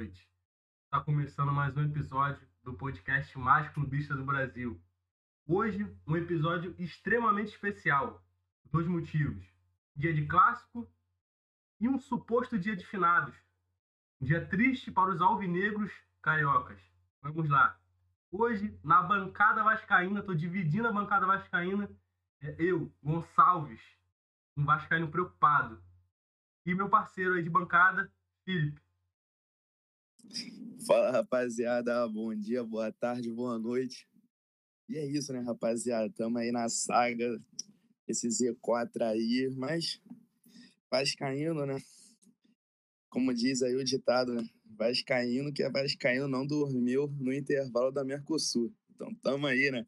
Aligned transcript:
noite. 0.00 0.26
Está 0.86 1.04
começando 1.04 1.52
mais 1.52 1.76
um 1.76 1.84
episódio 1.84 2.40
do 2.64 2.72
podcast 2.72 3.38
mais 3.38 3.68
clubista 3.68 4.14
do 4.14 4.24
Brasil. 4.24 4.80
Hoje, 5.46 5.94
um 6.06 6.16
episódio 6.16 6.74
extremamente 6.78 7.48
especial. 7.48 8.24
Dois 8.72 8.86
motivos: 8.86 9.44
dia 9.94 10.14
de 10.14 10.24
clássico 10.26 10.90
e 11.78 11.86
um 11.86 11.98
suposto 11.98 12.58
dia 12.58 12.74
de 12.74 12.86
finados. 12.86 13.36
Um 14.18 14.24
dia 14.24 14.46
triste 14.46 14.90
para 14.90 15.10
os 15.10 15.20
alvinegros 15.20 15.92
cariocas. 16.22 16.80
Vamos 17.20 17.50
lá. 17.50 17.78
Hoje, 18.30 18.74
na 18.82 19.02
bancada 19.02 19.62
vascaína, 19.62 20.20
estou 20.20 20.34
dividindo 20.34 20.88
a 20.88 20.92
bancada 20.92 21.26
vascaína. 21.26 21.90
É 22.40 22.56
eu, 22.58 22.90
Gonçalves, 23.02 23.82
um 24.56 24.64
vascaíno 24.64 25.10
preocupado. 25.10 25.78
E 26.64 26.74
meu 26.74 26.88
parceiro 26.88 27.34
aí 27.34 27.42
de 27.42 27.50
bancada, 27.50 28.10
Felipe. 28.46 28.89
Fala, 30.86 31.10
rapaziada. 31.10 32.08
Bom 32.08 32.34
dia, 32.34 32.64
boa 32.64 32.92
tarde, 32.92 33.30
boa 33.30 33.58
noite. 33.58 34.08
E 34.88 34.96
é 34.96 35.06
isso, 35.06 35.32
né, 35.32 35.40
rapaziada? 35.40 36.06
Estamos 36.06 36.40
aí 36.40 36.50
na 36.50 36.68
saga, 36.68 37.40
esse 38.08 38.26
Z4 38.28 39.02
aí, 39.02 39.48
mas 39.56 40.00
vascaíno, 40.90 41.64
né? 41.64 41.80
Como 43.08 43.32
diz 43.32 43.62
aí 43.62 43.76
o 43.76 43.84
ditado, 43.84 44.34
né? 44.34 44.48
Vascaíno 44.76 45.52
que 45.52 45.62
é 45.62 45.70
Vascaíno 45.70 46.26
não 46.26 46.46
dormiu 46.46 47.08
no 47.20 47.32
intervalo 47.32 47.92
da 47.92 48.02
Mercosul. 48.02 48.74
Então 48.94 49.14
tamo 49.16 49.46
aí, 49.46 49.70
né? 49.70 49.86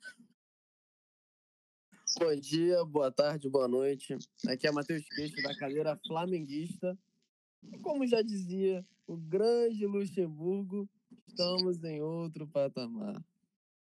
Bom 2.18 2.36
dia, 2.36 2.84
boa 2.84 3.10
tarde, 3.10 3.48
boa 3.48 3.66
noite. 3.66 4.16
Aqui 4.46 4.66
é 4.66 4.70
Matheus 4.70 5.02
Peixe 5.16 5.42
da 5.42 5.56
cadeira 5.56 5.98
flamenguista. 6.06 6.96
Como 7.82 8.06
já 8.06 8.20
dizia 8.20 8.86
o 9.06 9.16
grande 9.16 9.86
Luxemburgo, 9.86 10.88
estamos 11.26 11.82
em 11.84 12.00
outro 12.00 12.46
patamar. 12.46 13.22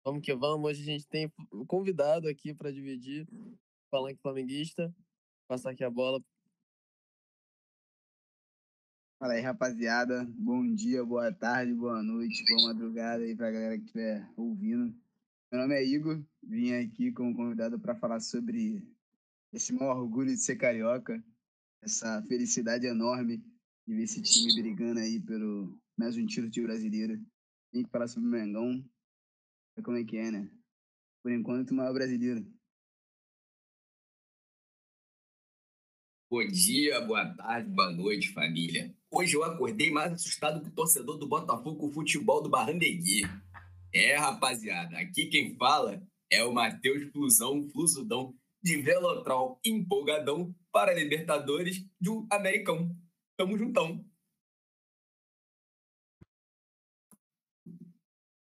Vamos 0.06 0.22
que 0.22 0.34
vamos. 0.34 0.70
Hoje 0.70 0.82
a 0.84 0.86
gente 0.86 1.08
tem 1.08 1.32
convidado 1.68 2.28
aqui 2.28 2.54
para 2.54 2.72
dividir, 2.72 3.28
falando 3.90 4.18
flamenguista. 4.18 4.94
Passar 5.48 5.72
aqui 5.72 5.84
a 5.84 5.90
bola 5.90 6.22
Fala 9.20 9.34
aí, 9.34 9.42
rapaziada. 9.42 10.26
Bom 10.30 10.76
dia, 10.76 11.04
boa 11.04 11.34
tarde, 11.34 11.74
boa 11.74 12.04
noite, 12.04 12.46
boa 12.50 12.68
madrugada 12.68 13.24
aí 13.24 13.36
pra 13.36 13.50
galera 13.50 13.76
que 13.76 13.86
estiver 13.86 14.30
ouvindo. 14.38 14.96
Meu 15.52 15.60
nome 15.60 15.74
é 15.74 15.84
Igor, 15.84 16.24
vim 16.44 16.74
aqui 16.74 17.12
como 17.12 17.36
convidado 17.36 17.80
para 17.80 17.96
falar 17.96 18.20
sobre 18.20 18.88
esse 19.52 19.74
maior 19.74 19.98
orgulho 19.98 20.28
de 20.28 20.38
ser 20.38 20.56
carioca, 20.58 21.24
essa 21.82 22.22
felicidade 22.28 22.86
enorme 22.86 23.44
de 23.88 23.96
ver 23.96 24.04
esse 24.04 24.22
time 24.22 24.54
brigando 24.54 25.00
aí 25.00 25.18
pelo 25.22 25.80
mais 25.98 26.18
um 26.18 26.26
título 26.26 26.50
de 26.50 26.62
brasileiro. 26.62 27.26
Vim 27.74 27.86
falar 27.86 28.10
sobre 28.10 28.28
o 28.28 28.32
Mengão, 28.32 28.84
como 29.82 29.96
é 29.96 30.04
que 30.04 30.18
é, 30.18 30.30
né? 30.30 30.52
Por 31.24 31.32
enquanto, 31.32 31.72
o 31.72 31.76
maior 31.76 31.94
brasileiro. 31.94 32.46
Bom 36.30 36.46
dia, 36.46 37.00
boa 37.00 37.34
tarde, 37.36 37.70
boa 37.70 37.90
noite, 37.94 38.34
família. 38.34 38.94
Hoje 39.10 39.38
eu 39.38 39.44
acordei 39.46 39.90
mais 39.90 40.12
assustado 40.12 40.62
que 40.62 40.68
o 40.68 40.76
torcedor 40.76 41.18
do 41.18 41.26
Botafogo 41.26 41.78
com 41.78 41.88
o 41.88 41.94
futebol 41.94 42.44
do 42.44 42.50
Barrandegui. 42.50 43.22
É, 43.94 44.18
rapaziada, 44.18 44.98
aqui 44.98 45.28
quem 45.28 45.56
fala 45.56 46.06
é 46.30 46.44
o 46.44 46.52
Matheus 46.52 47.10
Flusão, 47.14 47.64
Flusudão, 47.70 48.36
de 48.62 48.82
Velotrol, 48.82 49.58
empolgadão 49.64 50.54
para 50.74 50.94
Libertadores 50.94 51.86
do 52.02 52.28
Americão. 52.30 52.94
Tamo 53.38 53.56
juntão. 53.56 54.04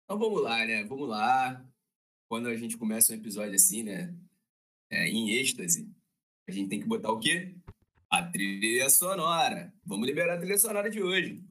Então 0.05 0.17
vamos 0.17 0.41
lá, 0.41 0.65
né? 0.65 0.85
Vamos 0.85 1.09
lá. 1.09 1.65
Quando 2.29 2.47
a 2.47 2.55
gente 2.55 2.77
começa 2.77 3.11
um 3.11 3.17
episódio 3.17 3.55
assim, 3.55 3.83
né? 3.83 4.15
É, 4.89 5.07
em 5.07 5.31
êxtase, 5.31 5.91
a 6.47 6.51
gente 6.51 6.69
tem 6.69 6.79
que 6.79 6.87
botar 6.87 7.11
o 7.11 7.19
quê? 7.19 7.55
A 8.09 8.23
trilha 8.23 8.89
sonora. 8.89 9.73
Vamos 9.83 10.07
liberar 10.07 10.35
a 10.35 10.37
trilha 10.37 10.57
sonora 10.57 10.89
de 10.89 11.03
hoje. 11.03 11.43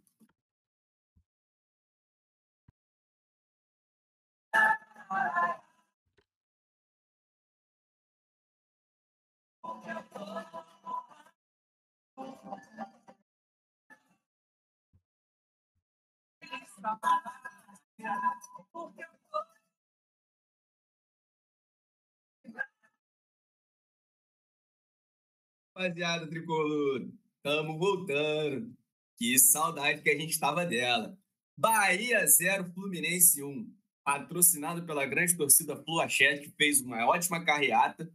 Rapaziada 25.75 26.29
tricolor, 26.29 27.09
estamos 27.37 27.79
voltando. 27.79 28.77
Que 29.17 29.39
saudade 29.39 30.03
que 30.03 30.11
a 30.11 30.19
gente 30.19 30.33
estava 30.33 30.67
dela. 30.67 31.17
Bahia 31.57 32.27
0, 32.27 32.71
Fluminense 32.75 33.43
1. 33.43 33.75
Patrocinado 34.05 34.85
pela 34.85 35.07
grande 35.07 35.35
torcida 35.35 35.83
Fluachete, 35.83 36.43
que 36.43 36.51
fez 36.51 36.83
uma 36.83 37.07
ótima 37.07 37.43
carreata. 37.43 38.13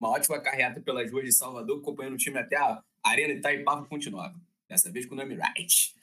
Uma 0.00 0.10
ótima 0.10 0.40
carreata 0.40 0.80
pelas 0.80 1.10
ruas 1.12 1.26
de 1.26 1.32
Salvador, 1.32 1.80
acompanhando 1.80 2.14
o 2.14 2.18
time 2.18 2.38
até 2.38 2.56
a 2.56 2.82
Arena 3.04 3.34
Itaipava 3.34 3.84
Fonte 3.84 4.08
Nova. 4.08 4.40
Dessa 4.66 4.90
vez 4.90 5.04
com 5.04 5.14
o 5.14 5.18
nome 5.18 5.34
Right. 5.34 5.94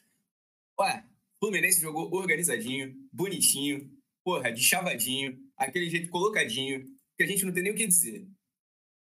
Ué, 0.79 1.03
Fluminense 1.45 1.79
jogou 1.79 2.11
organizadinho, 2.11 2.95
bonitinho, 3.13 3.87
porra, 4.23 4.51
de 4.51 4.63
chavadinho, 4.63 5.37
aquele 5.55 5.87
jeito 5.87 6.09
colocadinho, 6.09 6.83
que 7.15 7.23
a 7.23 7.27
gente 7.27 7.45
não 7.45 7.53
tem 7.53 7.61
nem 7.61 7.71
o 7.71 7.75
que 7.75 7.85
dizer. 7.85 8.27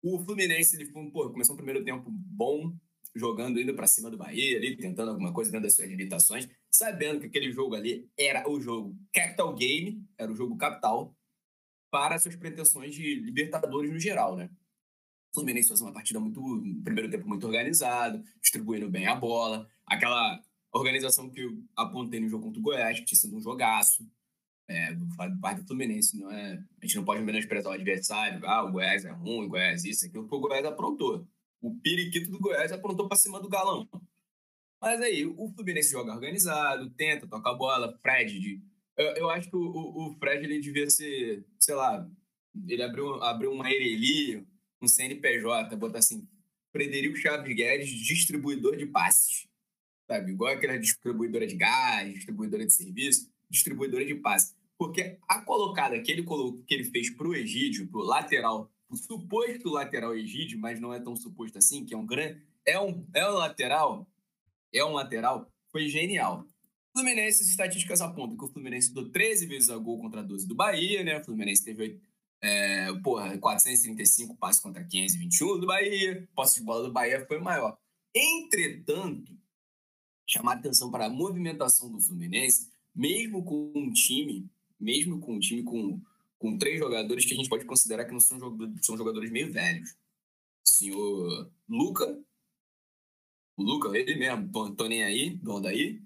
O 0.02 0.18
Fluminense, 0.24 0.74
ele 0.74 0.90
começou 0.90 1.52
um 1.52 1.56
primeiro 1.56 1.84
tempo 1.84 2.08
bom, 2.10 2.74
jogando, 3.14 3.60
indo 3.60 3.74
para 3.74 3.86
cima 3.86 4.10
do 4.10 4.16
Bahia, 4.16 4.56
ali, 4.56 4.74
tentando 4.74 5.10
alguma 5.10 5.34
coisa 5.34 5.50
dentro 5.50 5.66
das 5.66 5.74
suas 5.74 5.88
limitações, 5.90 6.48
sabendo 6.70 7.20
que 7.20 7.26
aquele 7.26 7.52
jogo 7.52 7.74
ali 7.74 8.08
era 8.16 8.48
o 8.48 8.58
jogo 8.58 8.96
Capital 9.12 9.54
Game, 9.54 10.02
era 10.16 10.32
o 10.32 10.34
jogo 10.34 10.56
capital, 10.56 11.14
para 11.90 12.18
suas 12.18 12.36
pretensões 12.36 12.94
de 12.94 13.16
Libertadores 13.16 13.92
no 13.92 14.00
geral, 14.00 14.34
né? 14.34 14.48
O 15.30 15.34
Fluminense 15.34 15.68
fez 15.68 15.82
uma 15.82 15.92
partida 15.92 16.18
muito, 16.18 16.40
primeiro 16.82 17.10
tempo 17.10 17.28
muito 17.28 17.46
organizado, 17.46 18.24
distribuindo 18.40 18.88
bem 18.88 19.06
a 19.06 19.14
bola, 19.14 19.68
aquela 19.84 20.42
organização 20.72 21.30
que 21.30 21.40
eu 21.40 21.62
apontei 21.76 22.20
no 22.20 22.28
jogo 22.28 22.44
contra 22.44 22.60
o 22.60 22.62
Goiás, 22.62 22.98
que 22.98 23.06
tinha 23.06 23.18
sido 23.18 23.36
um 23.36 23.40
jogaço, 23.40 24.06
é, 24.68 24.94
do 24.94 25.06
parte 25.40 25.62
do 25.62 25.66
Fluminense, 25.66 26.16
não 26.16 26.30
é? 26.30 26.62
A 26.80 26.86
gente 26.86 26.96
não 26.96 27.04
pode 27.04 27.22
menosprezar 27.22 27.72
o 27.72 27.74
adversário, 27.74 28.46
ah, 28.46 28.64
o 28.64 28.70
Goiás 28.70 29.04
é 29.04 29.10
ruim, 29.10 29.46
o 29.46 29.48
Goiás 29.48 29.84
isso, 29.84 30.06
aquilo, 30.06 30.24
porque 30.24 30.36
o 30.36 30.48
Goiás 30.48 30.64
aprontou. 30.64 31.26
O 31.60 31.74
periquito 31.80 32.30
do 32.30 32.38
Goiás 32.38 32.70
aprontou 32.70 33.08
para 33.08 33.16
cima 33.16 33.40
do 33.40 33.48
galão. 33.48 33.88
Mas 34.80 35.00
aí, 35.02 35.26
o 35.26 35.52
Fluminense 35.54 35.90
joga 35.90 36.14
organizado, 36.14 36.88
tenta, 36.90 37.26
toca 37.26 37.50
a 37.50 37.54
bola, 37.54 37.98
Fred. 38.00 38.62
Eu, 38.96 39.06
eu 39.16 39.30
acho 39.30 39.50
que 39.50 39.56
o, 39.56 39.60
o, 39.60 40.16
Fred 40.18 40.44
ele 40.44 40.60
devia 40.60 40.88
ser, 40.88 41.44
sei 41.58 41.74
lá, 41.74 42.08
ele 42.66 42.82
abriu, 42.82 43.22
abriu 43.22 43.52
uma 43.52 43.70
Ereli, 43.70 44.46
um 44.80 44.88
CNPJ, 44.88 45.76
botar 45.76 45.98
assim, 45.98 46.26
Frederico 46.72 47.16
Chaves 47.16 47.54
Guedes, 47.54 47.90
distribuidor 47.90 48.76
de 48.76 48.86
passes. 48.86 49.49
Sabe? 50.10 50.32
Igual 50.32 50.52
aquela 50.52 50.76
distribuidora 50.76 51.46
de 51.46 51.54
gás, 51.54 52.12
distribuidora 52.12 52.66
de 52.66 52.72
serviço, 52.72 53.30
distribuidora 53.48 54.04
de 54.04 54.16
passes. 54.16 54.56
Porque 54.76 55.18
a 55.28 55.40
colocada 55.42 56.00
que 56.00 56.10
ele, 56.10 56.24
colocou, 56.24 56.64
que 56.64 56.74
ele 56.74 56.82
fez 56.82 57.08
para 57.10 57.28
o 57.28 57.34
Egídio, 57.34 57.86
para 57.86 58.00
o 58.00 58.02
lateral, 58.02 58.68
o 58.88 58.96
suposto 58.96 59.68
lateral 59.70 60.16
Egídio, 60.16 60.58
mas 60.58 60.80
não 60.80 60.92
é 60.92 60.98
tão 60.98 61.14
suposto 61.14 61.58
assim, 61.58 61.84
que 61.84 61.94
é 61.94 61.96
um 61.96 62.04
grande. 62.04 62.42
É 62.66 62.80
um, 62.80 63.06
é 63.14 63.24
um 63.24 63.34
lateral, 63.34 64.04
é 64.74 64.84
um 64.84 64.94
lateral, 64.94 65.48
foi 65.70 65.86
genial. 65.86 66.44
O 66.92 66.98
Fluminense, 66.98 67.44
as 67.44 67.48
estatísticas 67.48 68.00
apontam 68.00 68.36
que 68.36 68.44
o 68.44 68.48
Fluminense 68.48 68.92
deu 68.92 69.08
13 69.12 69.46
vezes 69.46 69.70
a 69.70 69.78
gol 69.78 70.00
contra 70.00 70.24
12 70.24 70.48
do 70.48 70.56
Bahia, 70.56 71.04
né? 71.04 71.20
O 71.20 71.24
Fluminense 71.24 71.64
teve 71.64 72.00
é, 72.42 72.92
porra, 73.00 73.38
435 73.38 74.36
passes 74.36 74.60
contra 74.60 74.82
521 74.82 75.60
do 75.60 75.66
Bahia. 75.68 76.28
Posse 76.34 76.58
de 76.58 76.66
bola 76.66 76.82
do 76.88 76.92
Bahia 76.92 77.24
foi 77.28 77.38
maior. 77.38 77.78
Entretanto, 78.12 79.38
chamar 80.30 80.54
atenção 80.54 80.90
para 80.90 81.06
a 81.06 81.10
movimentação 81.10 81.90
do 81.90 82.00
Fluminense, 82.00 82.70
mesmo 82.94 83.44
com 83.44 83.72
um 83.74 83.92
time 83.92 84.48
mesmo 84.80 85.20
com 85.20 85.34
um 85.34 85.38
time 85.38 85.62
com, 85.62 86.00
com 86.38 86.56
três 86.56 86.78
jogadores 86.78 87.24
que 87.26 87.34
a 87.34 87.36
gente 87.36 87.48
pode 87.48 87.66
considerar 87.66 88.06
que 88.06 88.12
não 88.12 88.20
são 88.20 88.40
jogadores, 88.40 88.86
são 88.86 88.96
jogadores 88.96 89.30
meio 89.30 89.52
velhos. 89.52 89.90
O 90.64 90.68
senhor 90.68 91.52
Luca, 91.68 92.24
o 93.56 93.62
Luca, 93.62 93.96
ele 93.96 94.16
mesmo, 94.16 94.50
tô, 94.74 94.88
nem 94.88 95.04
aí, 95.04 95.30
dono 95.36 95.60
daí. 95.60 96.02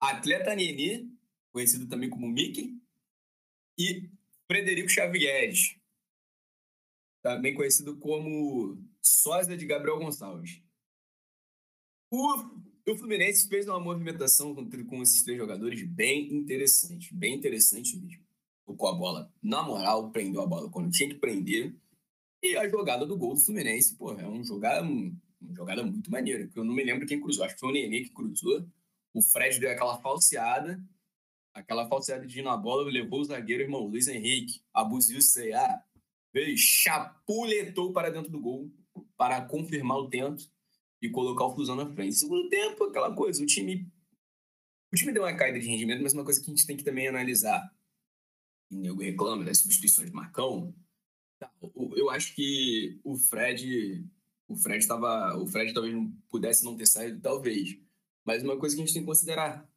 Atleta 0.00 0.54
Nini, 0.54 1.12
conhecido 1.52 1.86
também 1.86 2.08
como 2.08 2.26
Mickey. 2.26 2.80
E 3.76 4.08
Frederico 4.46 4.88
Xavieres, 4.88 5.76
também 7.20 7.54
conhecido 7.54 7.96
como 7.96 8.78
sósia 9.02 9.56
de 9.56 9.66
Gabriel 9.66 9.98
Gonçalves. 9.98 10.62
O 12.10 12.62
o 12.92 12.96
Fluminense 12.96 13.48
fez 13.48 13.66
uma 13.66 13.80
movimentação 13.80 14.54
com, 14.54 14.68
com 14.84 15.02
esses 15.02 15.22
três 15.22 15.38
jogadores 15.38 15.82
bem 15.88 16.32
interessante, 16.34 17.14
bem 17.14 17.34
interessante 17.34 17.96
mesmo. 17.96 18.22
Tocou 18.66 18.88
a 18.88 18.94
bola 18.94 19.32
na 19.42 19.62
moral, 19.62 20.10
prendeu 20.10 20.42
a 20.42 20.46
bola 20.46 20.70
quando 20.70 20.90
tinha 20.90 21.08
que 21.08 21.16
prender. 21.16 21.74
E 22.42 22.56
a 22.56 22.68
jogada 22.68 23.06
do 23.06 23.16
gol 23.16 23.34
do 23.34 23.40
Fluminense, 23.40 23.96
pô, 23.96 24.12
é 24.12 24.28
um 24.28 24.44
jogada, 24.44 24.82
uma 24.82 25.54
jogada 25.54 25.82
muito 25.82 26.10
maneira, 26.10 26.46
que 26.46 26.58
eu 26.58 26.64
não 26.64 26.74
me 26.74 26.84
lembro 26.84 27.06
quem 27.06 27.20
cruzou. 27.20 27.44
Acho 27.44 27.54
que 27.54 27.60
foi 27.60 27.70
o 27.70 27.72
Nenê 27.72 28.02
que 28.02 28.10
cruzou. 28.10 28.66
O 29.14 29.22
Fred 29.22 29.58
deu 29.60 29.70
aquela 29.70 29.98
falseada, 29.98 30.82
aquela 31.54 31.88
falseada 31.88 32.26
de 32.26 32.40
ir 32.40 32.42
na 32.42 32.56
bola, 32.56 32.90
levou 32.90 33.20
o 33.20 33.24
zagueiro, 33.24 33.62
irmão 33.62 33.86
Luiz 33.86 34.08
Henrique, 34.08 34.60
abusiu 34.74 35.18
o 35.18 35.22
C.A., 35.22 35.82
veio, 36.32 36.56
chapuletou 36.58 37.92
para 37.92 38.10
dentro 38.10 38.30
do 38.30 38.40
gol 38.40 38.70
para 39.16 39.42
confirmar 39.42 39.98
o 39.98 40.08
tento 40.08 40.50
e 41.06 41.10
colocar 41.10 41.44
o 41.44 41.54
Fusão 41.54 41.76
na 41.76 41.92
frente. 41.92 42.16
Segundo 42.16 42.48
tempo, 42.48 42.84
aquela 42.84 43.14
coisa, 43.14 43.42
o 43.42 43.46
time 43.46 43.90
o 44.92 44.96
time 44.96 45.12
deu 45.12 45.24
uma 45.24 45.34
caída 45.34 45.58
de 45.58 45.66
rendimento, 45.66 46.02
mas 46.02 46.14
uma 46.14 46.24
coisa 46.24 46.40
que 46.40 46.48
a 46.48 46.54
gente 46.54 46.64
tem 46.64 46.76
que 46.76 46.84
também 46.84 47.08
analisar. 47.08 47.68
O 48.70 48.76
nego 48.76 49.02
reclama 49.02 49.44
das 49.44 49.58
substituições 49.58 50.08
de 50.08 50.14
Marcão. 50.14 50.72
Tá, 51.36 51.52
eu 51.96 52.08
acho 52.10 52.32
que 52.34 53.00
o 53.02 53.16
Fred 53.16 54.08
o 54.46 54.54
Fred 54.54 54.78
estava 54.78 55.36
o 55.36 55.48
Fred 55.48 55.74
talvez 55.74 55.92
não 55.92 56.12
pudesse 56.28 56.64
não 56.64 56.76
ter 56.76 56.86
saído 56.86 57.20
talvez 57.20 57.76
mas 58.24 58.44
uma 58.44 58.56
coisa 58.56 58.76
que 58.76 58.82
a 58.82 58.84
gente 58.84 58.94
tem 58.94 59.02
que 59.02 59.08
considerar 59.08 59.68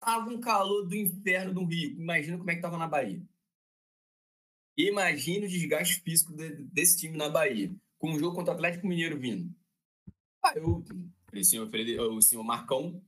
tava 0.00 0.28
um 0.28 0.40
calor 0.40 0.84
do 0.84 0.96
inferno 0.96 1.54
do 1.54 1.64
Rio 1.64 1.92
imagina 2.00 2.38
como 2.38 2.50
é 2.50 2.56
que 2.56 2.60
tava 2.60 2.76
na 2.76 2.88
Bahia 2.88 3.22
imagina 4.76 5.46
o 5.46 5.48
desgaste 5.48 6.00
físico 6.00 6.32
de, 6.34 6.64
desse 6.64 6.98
time 6.98 7.16
na 7.16 7.28
Bahia 7.28 7.72
com 7.98 8.10
um 8.10 8.18
jogo 8.18 8.34
contra 8.34 8.52
o 8.52 8.56
Atlético 8.56 8.88
Mineiro 8.88 9.16
vindo 9.16 9.54
eu 10.54 10.84
o 11.32 11.44
senhor, 11.44 11.68
o 12.12 12.22
senhor 12.22 12.42
Marcão 12.42 13.02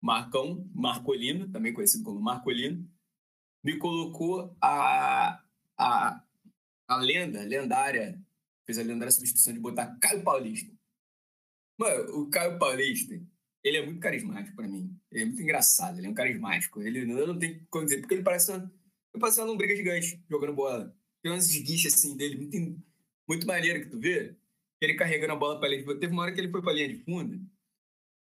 Marcão 0.00 0.68
Marcolino 0.74 1.48
também 1.48 1.72
conhecido 1.72 2.04
como 2.04 2.20
Marcolino 2.20 2.88
me 3.64 3.76
colocou 3.78 4.56
a 4.60 5.42
a, 5.78 6.22
a 6.88 6.96
lenda 6.96 7.42
lendária 7.42 8.20
fez 8.66 8.78
a 8.78 8.82
lendária 8.82 9.12
substituição 9.12 9.54
de 9.54 9.60
botar 9.60 9.96
Caio 10.00 10.22
Paulista. 10.22 10.70
Mano, 11.78 12.20
o 12.20 12.28
Caio 12.28 12.58
Paulista, 12.58 13.18
ele 13.62 13.76
é 13.76 13.86
muito 13.86 14.00
carismático 14.00 14.56
para 14.56 14.68
mim. 14.68 14.94
Ele 15.10 15.22
é 15.22 15.24
muito 15.24 15.40
engraçado, 15.40 15.96
ele 15.96 16.06
é 16.06 16.10
um 16.10 16.14
carismático. 16.14 16.82
Ele 16.82 17.10
eu 17.10 17.26
não 17.26 17.38
tem 17.38 17.64
como 17.70 17.84
dizer, 17.84 18.00
porque 18.00 18.14
ele 18.14 18.22
parece 18.22 18.50
uma, 18.50 18.58
ele 18.58 19.20
parece 19.20 19.40
uma 19.40 19.46
lombriga 19.46 19.74
gigante 19.74 20.22
jogando 20.28 20.54
bola. 20.54 20.94
Tem 21.22 21.32
umas 21.32 21.48
esguichas 21.48 21.94
assim 21.94 22.16
dele, 22.16 22.36
muito, 22.36 22.84
muito 23.26 23.46
maneiro 23.46 23.80
que 23.80 23.90
tu 23.90 23.98
vê. 23.98 24.36
Ele 24.80 24.94
carregando 24.94 25.32
a 25.32 25.36
bola 25.36 25.58
para 25.58 25.68
ele. 25.70 25.84
Teve 25.98 26.12
uma 26.12 26.22
hora 26.22 26.32
que 26.32 26.40
ele 26.40 26.50
foi 26.50 26.62
para 26.62 26.72
linha 26.72 26.88
de 26.88 27.04
fundo 27.04 27.40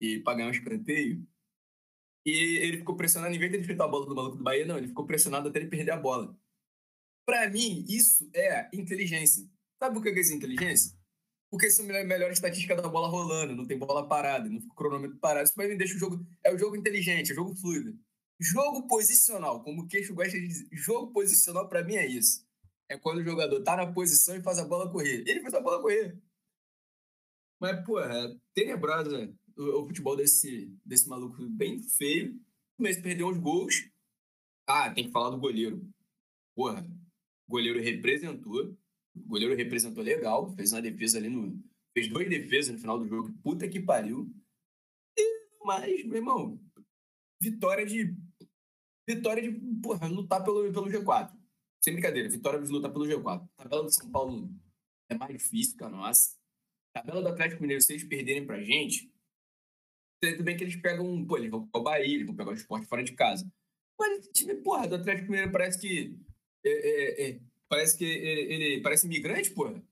e 0.01 0.19
para 0.19 0.38
ganhar 0.38 0.47
um 0.47 0.51
escanteio. 0.51 1.25
E 2.25 2.57
ele 2.57 2.77
ficou 2.77 2.95
pressionado, 2.95 3.36
em 3.36 3.39
vez 3.39 3.51
de 3.51 3.57
ele 3.57 3.63
fritar 3.63 3.88
a 3.88 3.89
bola 3.89 4.06
do 4.06 4.15
maluco 4.15 4.38
do 4.38 4.44
Bahia, 4.44 4.65
não, 4.65 4.77
ele 4.77 4.88
ficou 4.88 5.06
pressionado 5.06 5.47
até 5.47 5.59
ele 5.59 5.69
perder 5.69 5.92
a 5.92 5.97
bola. 5.97 6.36
Para 7.25 7.50
mim, 7.50 7.86
isso 7.88 8.30
é 8.33 8.69
inteligência. 8.74 9.47
Sabe 9.81 9.95
por 9.95 10.03
que 10.03 10.09
é 10.09 10.19
isso 10.19 10.33
inteligência? 10.33 10.97
Porque 11.51 11.68
isso 11.68 11.81
é 11.83 12.01
a 12.01 12.06
melhor 12.06 12.31
estatística 12.31 12.75
da 12.75 12.88
bola 12.88 13.07
rolando, 13.07 13.56
não 13.56 13.65
tem 13.65 13.77
bola 13.77 14.07
parada, 14.07 14.50
não 14.50 14.59
fica 14.59 14.74
o 14.74 14.75
cronômetro 14.75 15.18
parado. 15.18 15.47
Isso 15.47 15.57
me 15.57 15.75
deixa 15.75 15.95
o 15.95 15.97
jogo. 16.00 16.25
É 16.44 16.53
o 16.53 16.57
jogo 16.57 16.75
inteligente, 16.75 17.30
é 17.30 17.33
o 17.33 17.36
jogo 17.36 17.56
fluido. 17.56 17.97
Jogo 18.39 18.88
posicional, 18.88 19.63
como 19.63 19.83
o 19.83 19.88
queixo 19.88 20.13
gosta 20.13 20.31
de 20.31 20.47
dizer, 20.47 20.68
jogo 20.74 21.13
posicional 21.13 21.69
para 21.69 21.83
mim 21.83 21.95
é 21.95 22.06
isso. 22.06 22.45
É 22.89 22.97
quando 22.97 23.19
o 23.19 23.24
jogador 23.24 23.63
tá 23.63 23.77
na 23.77 23.92
posição 23.92 24.36
e 24.36 24.44
faz 24.44 24.59
a 24.59 24.65
bola 24.65 24.92
correr. 24.92 25.24
Ele 25.25 25.42
faz 25.42 25.53
a 25.53 25.62
bola 25.62 25.81
correr. 25.81 26.19
Mas, 27.60 27.84
pô, 27.86 28.00
é 28.00 28.36
tenebrosa 28.54 29.34
o, 29.57 29.81
o, 29.81 29.86
futebol 29.88 30.16
desse, 30.16 30.72
desse 30.86 31.07
maluco 31.07 31.48
bem 31.50 31.81
feio. 31.81 32.40
Mas 32.78 32.98
perdeu 32.98 33.28
uns 33.28 33.38
gols. 33.38 33.90
Ah, 34.68 34.92
tem 34.94 35.06
que 35.06 35.12
falar 35.12 35.30
do 35.30 35.40
goleiro. 35.40 35.88
Porra, 36.56 36.86
o 37.48 37.52
goleiro 37.52 37.81
representou. 37.81 38.75
O 39.16 39.28
goleiro 39.28 39.56
representou 39.56 40.04
legal, 40.04 40.54
fez 40.56 40.74
uma 40.74 40.81
defesa 40.81 41.18
ali 41.18 41.30
no. 41.30 41.63
Fez 41.94 42.10
duas 42.10 42.28
defesas 42.28 42.74
no 42.74 42.80
final 42.80 43.00
do 43.00 43.07
jogo. 43.07 43.34
Puta 43.42 43.68
que 43.69 43.80
pariu. 43.80 44.30
E, 45.18 45.48
mas, 45.63 46.04
meu 46.04 46.18
irmão, 46.18 46.60
vitória 47.42 47.86
de. 47.86 48.16
Vitória 49.07 49.42
de, 49.42 49.57
porra, 49.81 50.07
lutar 50.07 50.44
pelo, 50.44 50.72
pelo 50.74 50.88
G4. 50.88 51.31
Sem 51.81 51.94
brincadeira, 51.94 52.28
vitória 52.28 52.60
de 52.60 52.69
lutar 52.69 52.92
pelo 52.92 53.06
G4. 53.06 53.48
A 53.57 53.63
tabela 53.63 53.84
do 53.84 53.94
São 53.94 54.12
Paulo 54.12 54.50
é 55.07 55.16
mais 55.16 55.31
difícil 55.31 55.78
que 55.78 55.84
a 55.84 55.90
nossa. 55.90 56.36
Tabela 56.95 57.21
do 57.21 57.27
Atlético 57.27 57.62
Mineiro, 57.62 57.81
se 57.83 57.92
eles 57.92 58.06
perderem 58.06 58.45
pra 58.45 58.63
gente, 58.63 59.12
tudo 60.21 60.44
bem 60.44 60.56
que 60.56 60.63
eles 60.63 60.77
pegam. 60.77 61.25
Pô, 61.25 61.38
eles 61.38 61.51
vão 61.51 61.68
pegar 61.68 61.80
o 61.80 61.83
Bahia, 61.83 62.15
eles 62.15 62.25
vão 62.25 62.36
pegar 62.36 62.51
o 62.51 62.53
esporte 62.53 62.88
fora 62.88 63.03
de 63.03 63.12
casa. 63.12 63.45
Mas 64.00 64.19
esse 64.19 64.31
time, 64.31 64.56
porra, 64.56 64.88
do 64.88 64.95
Atlético 64.95 65.30
Mineiro 65.30 65.51
parece 65.51 65.77
que. 65.77 66.18
É, 66.63 66.69
é, 66.69 67.30
é, 67.30 67.39
Parece 67.68 67.97
que 67.97 68.06
ele, 68.06 68.81
parece 68.81 69.07
imigrante, 69.07 69.50
porra. 69.50 69.83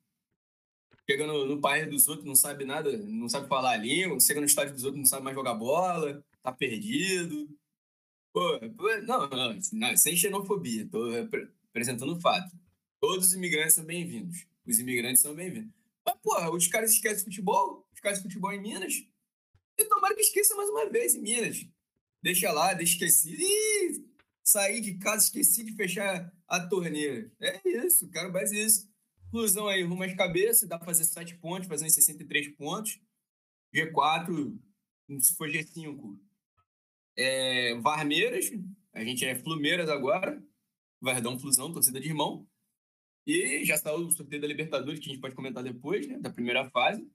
Chega 1.10 1.26
no, 1.26 1.46
no 1.46 1.60
país 1.60 1.90
dos 1.90 2.08
outros, 2.08 2.26
não 2.26 2.36
sabe 2.36 2.64
nada, 2.64 2.96
não 2.96 3.28
sabe 3.28 3.48
falar 3.48 3.72
a 3.72 3.78
língua, 3.78 4.20
chega 4.20 4.40
no 4.40 4.46
estádio 4.46 4.74
dos 4.74 4.84
outros, 4.84 5.00
não 5.00 5.06
sabe 5.06 5.24
mais 5.24 5.36
jogar 5.36 5.56
bola, 5.56 6.24
tá 6.42 6.52
perdido. 6.52 7.50
Pô, 8.32 8.60
não, 9.06 9.28
não, 9.28 9.58
não, 9.74 9.98
sem 9.98 10.16
xenofobia, 10.16 10.88
tô 10.88 11.04
apresentando 11.70 12.16
o 12.16 12.22
fato. 12.22 12.56
Todos 13.02 13.28
os 13.28 13.34
imigrantes 13.34 13.74
são 13.74 13.84
bem-vindos. 13.84 14.46
Os 14.66 14.80
imigrantes 14.80 15.22
são 15.22 15.36
bem-vindos. 15.36 15.83
Mas, 16.06 16.16
porra, 16.22 16.52
os 16.52 16.68
caras 16.68 16.92
esquecem 16.92 17.24
futebol, 17.24 17.88
os 17.94 18.00
caras 18.00 18.20
de 18.20 18.24
futebol 18.24 18.52
em 18.52 18.62
Minas. 18.62 18.94
E 19.78 19.86
tomara 19.86 20.16
que 20.16 20.22
esqueça 20.22 20.56
mais 20.56 20.70
uma 20.70 20.90
vez 20.90 21.16
em 21.16 21.22
Minas. 21.22 21.66
Deixa 22.22 22.52
lá, 22.52 22.74
deixa 22.74 22.94
esquecido. 22.94 23.42
Ih, 23.42 24.06
saí 24.44 24.82
de 24.82 24.98
casa, 24.98 25.26
esqueci 25.26 25.64
de 25.64 25.76
fechar 25.76 26.32
a 26.48 26.60
torneira. 26.68 27.32
É 27.42 27.62
isso, 27.68 28.10
quero 28.10 28.32
mais 28.32 28.52
isso. 28.52 28.92
Inclusão 29.28 29.68
aí, 29.68 29.82
rumo 29.84 30.04
às 30.04 30.14
cabeças, 30.14 30.70
dá 30.70 30.78
para 30.78 30.86
fazer 30.86 31.06
7 31.06 31.38
pontos, 31.38 31.68
fazer 31.68 31.86
uns 31.86 31.94
63 31.94 32.50
pontos. 32.50 33.02
G4, 33.74 34.60
se 35.20 35.36
for 35.36 35.50
G5, 35.50 36.20
é 37.18 37.76
Varmeiras, 37.82 38.52
a 38.94 39.04
gente 39.04 39.26
é 39.26 39.36
Flumeiras 39.36 39.90
agora, 39.90 40.42
Verdão 41.02 41.40
Flusão, 41.40 41.74
torcida 41.74 42.00
de 42.00 42.08
irmão. 42.08 42.48
E 43.26 43.64
já 43.64 43.78
saiu 43.78 44.08
o 44.08 44.12
sorteio 44.12 44.42
da 44.42 44.48
Libertadores, 44.48 45.00
que 45.00 45.10
a 45.10 45.14
gente 45.14 45.22
pode 45.22 45.36
comentar 45.36 45.64
depois, 45.64 46.08
né, 46.08 46.20
da 46.20 46.30
primeira 46.30 46.70
fase. 46.70 47.08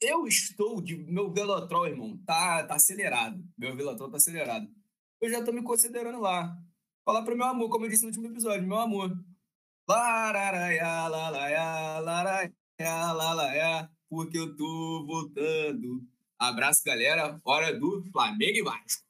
Eu 0.00 0.26
estou 0.26 0.80
de. 0.80 0.96
Meu 0.96 1.32
Velotrol, 1.32 1.86
irmão, 1.86 2.16
tá, 2.26 2.64
tá 2.64 2.74
acelerado. 2.74 3.42
Meu 3.56 3.76
Velotrol 3.76 4.10
tá 4.10 4.16
acelerado 4.16 4.68
eu 5.20 5.30
já 5.30 5.44
tô 5.44 5.52
me 5.52 5.62
considerando 5.62 6.20
lá. 6.20 6.56
Falar 7.04 7.22
pro 7.24 7.36
meu 7.36 7.46
amor, 7.46 7.68
como 7.68 7.86
eu 7.86 7.90
disse 7.90 8.02
no 8.02 8.08
último 8.08 8.26
episódio, 8.26 8.66
meu 8.66 8.78
amor. 8.78 9.10
Lararaia, 9.88 11.08
lalaia, 11.08 11.98
laraia, 12.00 13.12
lalaia, 13.12 13.90
porque 14.08 14.38
eu 14.38 14.54
tô 14.56 15.04
voltando. 15.06 16.06
Abraço, 16.38 16.82
galera. 16.84 17.40
Hora 17.44 17.76
do 17.78 18.04
Flamengo 18.12 18.58
e 18.58 18.62
Vasco. 18.62 19.02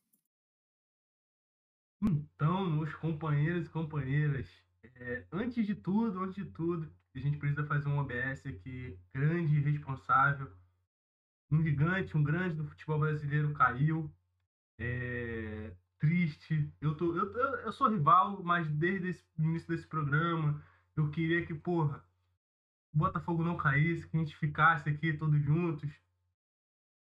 Então, 2.00 2.71
meus 2.71 2.95
companheiros 2.95 3.66
e 3.66 3.71
companheiras, 3.71 4.49
é, 5.00 5.24
antes 5.32 5.66
de 5.66 5.74
tudo, 5.74 6.20
antes 6.20 6.34
de 6.34 6.44
tudo, 6.46 6.90
a 7.14 7.18
gente 7.18 7.38
precisa 7.38 7.64
fazer 7.64 7.88
um 7.88 7.98
OBS 7.98 8.46
aqui 8.46 8.98
grande 9.14 9.56
e 9.56 9.60
responsável. 9.60 10.50
Um 11.50 11.62
gigante, 11.62 12.16
um 12.16 12.22
grande 12.22 12.56
do 12.56 12.64
futebol 12.64 12.98
brasileiro 12.98 13.52
caiu. 13.54 14.12
É, 14.78 15.72
triste. 15.98 16.70
Eu, 16.80 16.94
tô, 16.94 17.16
eu, 17.16 17.32
eu 17.32 17.72
sou 17.72 17.88
rival, 17.88 18.42
mas 18.42 18.68
desde 18.68 19.24
o 19.38 19.42
início 19.42 19.68
desse 19.68 19.86
programa 19.86 20.62
eu 20.96 21.10
queria 21.10 21.44
que, 21.46 21.54
porra, 21.54 22.04
o 22.92 22.98
Botafogo 22.98 23.44
não 23.44 23.56
caísse, 23.56 24.06
que 24.08 24.16
a 24.16 24.20
gente 24.20 24.36
ficasse 24.36 24.88
aqui 24.88 25.12
todos 25.12 25.40
juntos. 25.42 25.90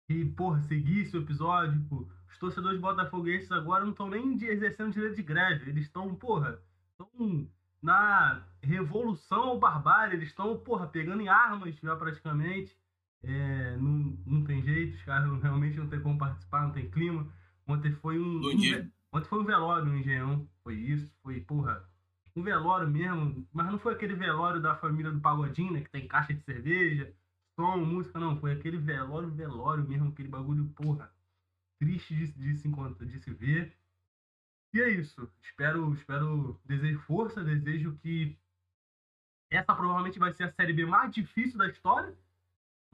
E, 0.09 0.25
porra, 0.25 0.63
seguisse 0.63 1.17
o 1.17 1.23
episódio. 1.23 1.83
Pô. 1.89 2.09
Os 2.29 2.39
torcedores 2.39 2.81
botafoguenses 2.81 3.51
agora 3.51 3.85
não 3.85 3.93
estão 3.93 4.09
nem 4.09 4.35
exercendo 4.45 4.93
direito 4.93 5.17
de 5.17 5.23
greve. 5.23 5.71
Eles 5.71 5.87
estão, 5.87 6.15
porra, 6.15 6.63
estão 6.91 7.49
na 7.83 8.43
revolução 8.63 9.49
ou 9.49 9.59
barbárie. 9.59 10.17
Eles 10.17 10.29
estão, 10.29 10.57
porra, 10.59 10.87
pegando 10.87 11.23
em 11.23 11.29
armas 11.29 11.75
já 11.77 11.97
praticamente. 11.97 12.77
É, 13.23 13.77
não, 13.77 14.17
não 14.27 14.45
tem 14.45 14.63
jeito, 14.63 14.95
os 14.95 15.03
caras 15.03 15.43
realmente 15.43 15.77
não 15.79 15.89
tem 15.89 16.01
como 16.01 16.19
participar, 16.19 16.63
não 16.63 16.73
tem 16.73 16.91
clima. 16.91 17.27
Ontem 17.67 17.93
foi 17.93 18.19
um. 18.19 18.41
um 18.41 18.91
ontem 19.13 19.29
foi 19.29 19.41
um 19.41 19.45
velório 19.45 19.87
no 19.87 19.97
Engenhão. 19.97 20.49
Foi 20.63 20.75
isso. 20.75 21.13
Foi, 21.23 21.41
porra, 21.41 21.85
um 22.37 22.43
velório 22.43 22.89
mesmo. 22.89 23.47
Mas 23.53 23.67
não 23.67 23.79
foi 23.79 23.95
aquele 23.95 24.15
velório 24.15 24.61
da 24.61 24.77
família 24.77 25.11
do 25.11 25.21
Pagodinho, 25.21 25.73
né? 25.73 25.81
Que 25.81 25.91
tem 25.91 26.07
caixa 26.07 26.33
de 26.35 26.43
cerveja, 26.43 27.13
som, 27.57 27.79
música, 27.79 28.19
não. 28.19 28.39
Foi 28.39 28.53
aquele 28.53 28.77
velório, 28.77 29.31
velório 29.31 29.87
mesmo. 29.89 30.09
Aquele 30.11 30.29
bagulho, 30.29 30.67
porra, 30.77 31.11
triste 31.79 32.15
de, 32.15 32.33
de 32.33 32.57
se 32.57 32.69
encontrar, 32.69 33.07
de 33.07 33.19
se 33.19 33.33
ver. 33.33 33.75
E 34.77 34.81
é 34.83 34.91
isso. 34.91 35.27
Espero, 35.43 35.95
espero, 35.95 36.61
desejo 36.67 37.01
força, 37.07 37.43
desejo 37.43 37.97
que 38.03 38.39
essa 39.51 39.75
provavelmente 39.75 40.19
vai 40.19 40.35
ser 40.35 40.45
a 40.45 40.53
série 40.53 40.75
B 40.75 40.85
mais 40.85 41.15
difícil 41.15 41.57
da 41.57 41.67
história. 41.67 42.15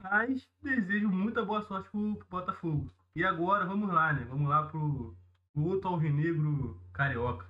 Mas 0.01 0.47
desejo 0.61 1.09
muita 1.09 1.43
boa 1.43 1.61
sorte 1.63 1.89
pro, 1.89 2.15
pro 2.15 2.27
Botafogo. 2.29 2.89
E 3.13 3.25
agora, 3.25 3.65
vamos 3.65 3.93
lá, 3.93 4.13
né? 4.13 4.23
Vamos 4.29 4.47
lá 4.47 4.65
pro, 4.65 5.13
pro 5.51 5.63
outro 5.63 5.89
alvinegro 5.89 6.81
carioca. 6.93 7.45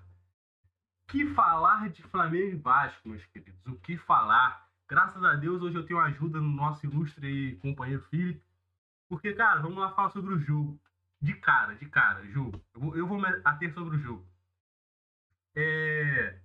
que 1.09 1.27
falar 1.35 1.91
de 1.91 2.01
Flamengo 2.01 2.53
e 2.53 2.55
Vasco, 2.55 3.07
meus 3.07 3.23
queridos? 3.27 3.63
O 3.67 3.75
que 3.75 3.97
falar? 3.97 4.67
Graças 4.89 5.23
a 5.23 5.35
Deus, 5.35 5.61
hoje 5.61 5.77
eu 5.77 5.85
tenho 5.85 5.99
ajuda 5.99 6.41
no 6.41 6.49
nosso 6.49 6.83
ilustre 6.87 7.59
companheiro 7.61 8.01
Felipe. 8.09 8.43
Porque, 9.07 9.31
cara, 9.33 9.61
vamos 9.61 9.77
lá 9.77 9.91
falar 9.91 10.09
sobre 10.09 10.33
o 10.33 10.39
jogo. 10.39 10.81
De 11.23 11.33
cara, 11.35 11.73
de 11.75 11.85
cara, 11.85 12.21
jogo. 12.27 12.61
Eu 12.73 12.81
vou, 12.81 12.97
eu 12.97 13.07
vou 13.07 13.17
me 13.17 13.27
ater 13.45 13.73
sobre 13.73 13.95
o 13.95 13.99
jogo. 13.99 14.27
É... 15.55 16.37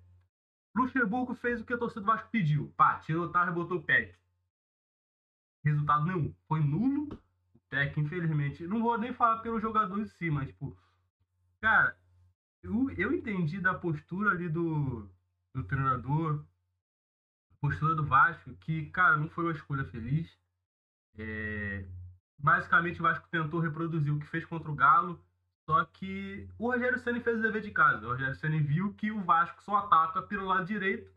Luxemburgo 0.73 1.35
fez 1.35 1.61
o 1.61 1.65
que 1.65 1.73
a 1.73 1.79
torcida 1.79 2.01
do 2.01 2.07
Vasco 2.07 2.31
pediu. 2.31 2.73
Pá, 2.77 3.01
tirou 3.01 3.25
o 3.25 3.33
tarro 3.33 3.51
e 3.51 3.55
botou 3.55 3.79
o 3.79 3.83
pé. 3.83 4.15
Resultado 5.65 6.05
nenhum. 6.07 6.33
Foi 6.47 6.61
nulo. 6.61 7.13
O 7.57 7.59
PEC, 7.69 7.99
infelizmente. 7.99 8.69
Não 8.69 8.81
vou 8.81 8.97
nem 8.97 9.13
falar 9.13 9.41
pelo 9.41 9.59
jogador 9.59 9.99
em 9.99 10.07
si, 10.07 10.31
mas, 10.31 10.47
tipo. 10.47 10.79
Cara, 11.61 11.99
eu, 12.63 12.89
eu 12.93 13.13
entendi 13.13 13.61
da 13.61 13.75
postura 13.75 14.31
ali 14.31 14.49
do, 14.49 15.11
do 15.53 15.65
treinador, 15.65 16.47
postura 17.61 17.97
do 17.97 18.07
Vasco, 18.07 18.55
que, 18.59 18.87
cara, 18.91 19.17
não 19.17 19.29
foi 19.29 19.43
uma 19.43 19.53
escolha 19.53 19.85
feliz. 19.87 20.39
É, 21.19 21.85
basicamente, 22.39 23.01
o 23.01 23.03
Vasco 23.03 23.29
tentou 23.31 23.61
reproduzir 23.61 24.13
o 24.13 24.19
que 24.19 24.27
fez 24.27 24.45
contra 24.45 24.71
o 24.71 24.75
Galo, 24.75 25.21
só 25.67 25.85
que 25.85 26.49
o 26.59 26.71
Rogério 26.71 26.99
Ceni 26.99 27.21
fez 27.21 27.39
o 27.39 27.43
dever 27.43 27.61
de 27.61 27.71
casa. 27.71 28.07
O 28.07 28.11
Rogério 28.11 28.35
Ceni 28.37 28.61
viu 28.61 28.95
que 28.95 29.11
o 29.11 29.23
Vasco 29.23 29.63
só 29.63 29.77
ataca 29.77 30.23
pelo 30.23 30.47
lado 30.47 30.65
direito, 30.67 31.13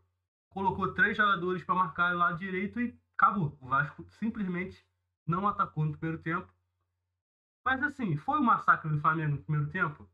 colocou 0.49 0.93
três 0.93 1.15
jogadores 1.15 1.63
para 1.63 1.75
marcar 1.75 2.13
o 2.13 2.17
lado 2.17 2.37
direito 2.37 2.81
e 2.81 2.97
acabou. 3.17 3.57
O 3.61 3.67
Vasco 3.67 4.05
simplesmente 4.19 4.85
não 5.25 5.47
atacou 5.47 5.85
no 5.85 5.97
primeiro 5.97 6.21
tempo. 6.21 6.51
Mas 7.63 7.81
assim, 7.83 8.17
foi 8.17 8.39
um 8.39 8.43
massacre 8.43 8.89
do 8.89 8.99
Flamengo 8.99 9.35
no 9.35 9.43
primeiro 9.43 9.69
tempo? 9.69 10.09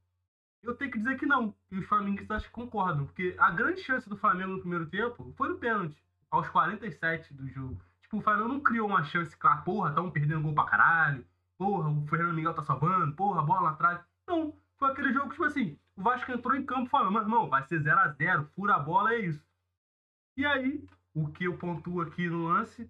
Eu 0.62 0.76
tenho 0.76 0.92
que 0.92 0.98
dizer 1.00 1.18
que 1.18 1.26
não. 1.26 1.56
E 1.72 1.78
os 1.80 1.86
flamenguistas 1.86 2.46
concordam, 2.48 3.06
porque 3.06 3.36
a 3.40 3.52
grande 3.52 3.82
chance 3.82 4.10
do 4.10 4.18
Flamengo 4.18 4.54
no 4.54 4.60
primeiro 4.60 4.86
tempo 4.88 5.34
foi 5.38 5.50
no 5.50 5.58
pênalti, 5.58 6.04
aos 6.30 6.50
47 6.50 7.34
do 7.34 7.48
jogo. 7.48 7.82
Tipo, 8.08 8.18
o 8.18 8.22
Flamengo 8.22 8.48
não 8.48 8.60
criou 8.62 8.88
uma 8.88 9.04
chance 9.04 9.36
claro, 9.36 9.64
porra, 9.64 9.90
estão 9.90 10.10
perdendo 10.10 10.42
gol 10.42 10.56
pra 10.56 10.64
caralho, 10.66 11.26
porra, 11.58 11.90
o 11.90 12.08
Fernando 12.08 12.34
Miguel 12.34 12.54
tá 12.54 12.64
salvando, 12.64 13.14
porra, 13.16 13.42
bola 13.42 13.62
lá 13.62 13.70
atrás. 13.72 14.02
Não, 14.26 14.58
foi 14.78 14.92
aquele 14.92 15.12
jogo, 15.12 15.30
tipo 15.32 15.44
assim, 15.44 15.78
o 15.96 16.02
Vasco 16.02 16.32
entrou 16.32 16.56
em 16.56 16.66
campo 16.66 16.90
falando, 16.90 17.12
mas 17.12 17.24
irmão, 17.24 17.50
vai 17.50 17.64
ser 17.64 17.80
0 17.80 18.00
a 18.00 18.08
0 18.08 18.46
fura 18.56 18.76
a 18.76 18.80
bola, 18.80 19.14
é 19.14 19.20
isso. 19.20 19.46
E 20.38 20.46
aí, 20.46 20.88
o 21.14 21.28
que 21.30 21.46
eu 21.46 21.58
pontuo 21.58 22.02
aqui 22.02 22.30
no 22.30 22.48
lance 22.48 22.90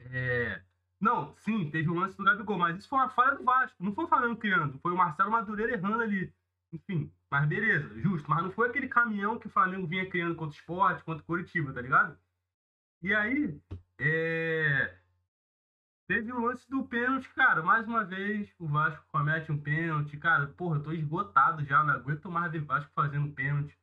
é... 0.00 0.60
Não, 1.00 1.34
sim, 1.38 1.68
teve 1.70 1.88
o 1.88 1.94
lance 1.94 2.16
do 2.16 2.24
Gabigol, 2.24 2.58
mas 2.58 2.78
isso 2.78 2.88
foi 2.88 2.98
uma 2.98 3.08
falha 3.08 3.36
do 3.36 3.44
Vasco. 3.44 3.82
Não 3.82 3.92
foi 3.92 4.04
o 4.04 4.08
Flamengo 4.08 4.36
criando, 4.36 4.78
foi 4.78 4.92
o 4.92 4.96
Marcelo 4.96 5.32
Madureira 5.32 5.72
errando 5.72 6.00
ali. 6.00 6.32
Enfim, 6.72 7.12
mas 7.28 7.46
beleza, 7.46 8.00
justo. 8.00 8.30
Mas 8.30 8.42
não 8.42 8.52
foi 8.52 8.68
aquele 8.68 8.88
caminhão 8.88 9.38
que 9.38 9.48
o 9.48 9.50
Flamengo 9.50 9.86
vinha 9.86 10.08
criando 10.08 10.36
contra 10.36 10.56
o 10.56 10.58
esporte, 10.58 11.04
contra 11.04 11.22
o 11.22 11.26
Curitiba, 11.26 11.72
tá 11.72 11.80
ligado? 11.80 12.16
E 13.02 13.12
aí, 13.12 13.60
é... 13.98 14.98
teve 16.06 16.32
o 16.32 16.40
lance 16.40 16.68
do 16.68 16.84
pênalti, 16.84 17.28
cara. 17.30 17.62
Mais 17.62 17.86
uma 17.86 18.04
vez, 18.04 18.52
o 18.58 18.66
Vasco 18.66 19.04
comete 19.08 19.50
um 19.52 19.58
pênalti. 19.58 20.16
Cara, 20.16 20.46
porra, 20.48 20.76
eu 20.76 20.82
tô 20.82 20.92
esgotado 20.92 21.64
já, 21.64 21.82
não 21.84 21.94
aguento 21.94 22.30
mais 22.30 22.52
ver 22.52 22.60
Vasco 22.62 22.90
fazendo 22.94 23.32
pênalti. 23.32 23.76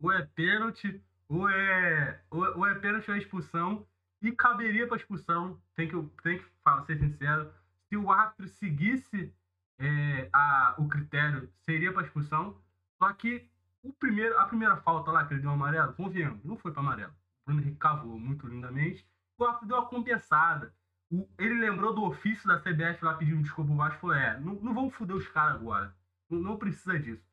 Ou 0.00 0.12
é 0.12 0.24
pênalti, 0.26 1.02
ou 1.28 1.48
é, 1.48 2.22
ou, 2.30 2.66
é 2.66 2.74
pênalti 2.76 3.10
ou 3.10 3.16
é 3.16 3.18
expulsão. 3.18 3.86
E 4.20 4.32
caberia 4.32 4.86
para 4.86 4.96
expulsão, 4.96 5.60
tem 5.76 5.88
que, 5.88 5.94
tem 6.22 6.38
que 6.38 6.44
falar, 6.64 6.84
ser 6.84 6.98
sincero. 6.98 7.52
Se 7.88 7.96
o 7.96 8.10
árbitro 8.10 8.48
seguisse 8.48 9.32
é, 9.78 10.28
a, 10.32 10.74
o 10.78 10.88
critério 10.88 11.48
seria 11.64 11.92
para 11.92 12.02
expulsão. 12.02 12.60
Só 12.98 13.12
que 13.12 13.48
o 13.82 13.92
primeiro, 13.92 14.38
a 14.38 14.46
primeira 14.46 14.76
falta 14.78 15.10
lá 15.10 15.24
que 15.24 15.34
ele 15.34 15.42
deu 15.42 15.50
amarelo, 15.50 15.92
convenhamos, 15.94 16.44
não 16.44 16.56
foi 16.56 16.72
para 16.72 16.80
amarelo. 16.80 17.12
O 17.12 17.46
Bruno 17.46 17.62
Henrique 17.62 17.78
cavou 17.78 18.18
muito 18.18 18.46
lindamente. 18.46 19.06
O 19.38 19.44
árbitro 19.44 19.68
deu 19.68 19.76
uma 19.78 19.86
compensada. 19.86 20.74
O, 21.10 21.26
ele 21.38 21.54
lembrou 21.54 21.94
do 21.94 22.04
ofício 22.04 22.46
da 22.46 22.60
CBF 22.60 23.04
lá 23.04 23.14
pedindo 23.14 23.42
desculpa 23.42 23.72
o 23.72 23.76
Vasco 23.76 24.12
é, 24.12 24.38
não, 24.40 24.54
não 24.54 24.74
vamos 24.74 24.94
foder 24.94 25.16
os 25.16 25.28
caras 25.28 25.56
agora. 25.56 25.96
Não, 26.28 26.38
não, 26.38 26.56
precisa 26.56 26.98
disso. 26.98 27.26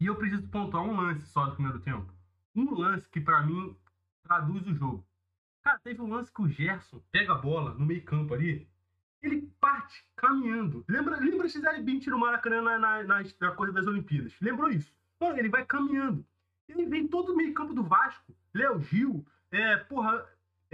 E 0.00 0.06
eu 0.06 0.16
preciso 0.16 0.48
pontuar 0.48 0.84
um 0.84 0.96
lance 0.96 1.26
só 1.26 1.46
do 1.46 1.54
primeiro 1.54 1.80
tempo. 1.80 2.12
Um 2.54 2.72
lance 2.74 3.08
que 3.10 3.20
para 3.20 3.42
mim 3.42 3.76
traduz 4.22 4.66
o 4.66 4.74
jogo. 4.74 5.06
Cara, 5.62 5.78
teve 5.80 6.00
um 6.00 6.08
lance 6.08 6.32
que 6.32 6.42
o 6.42 6.48
Gerson 6.48 7.02
pega 7.10 7.32
a 7.32 7.38
bola 7.38 7.74
no 7.74 7.84
meio 7.84 8.02
campo 8.04 8.32
ali 8.32 8.68
ele 9.26 9.50
parte 9.60 10.04
caminhando. 10.16 10.84
Lembra, 10.88 11.18
lembra 11.18 11.48
Gisele 11.48 11.82
Bündchen 11.82 12.12
no 12.12 12.18
Maracanã 12.18 12.62
na, 12.62 12.78
na, 12.78 13.02
na, 13.02 13.22
na 13.40 13.50
coisa 13.52 13.72
das 13.72 13.86
Olimpíadas? 13.86 14.34
Lembrou 14.40 14.68
isso? 14.70 14.92
Mano, 15.18 15.38
ele 15.38 15.48
vai 15.48 15.64
caminhando. 15.64 16.24
Ele 16.68 16.86
vem 16.86 17.08
todo 17.08 17.32
o 17.32 17.36
meio 17.36 17.54
campo 17.54 17.74
do 17.74 17.82
Vasco. 17.82 18.34
Léo 18.52 18.80
Gil, 18.80 19.26
é, 19.50 19.76
porra, 19.76 20.24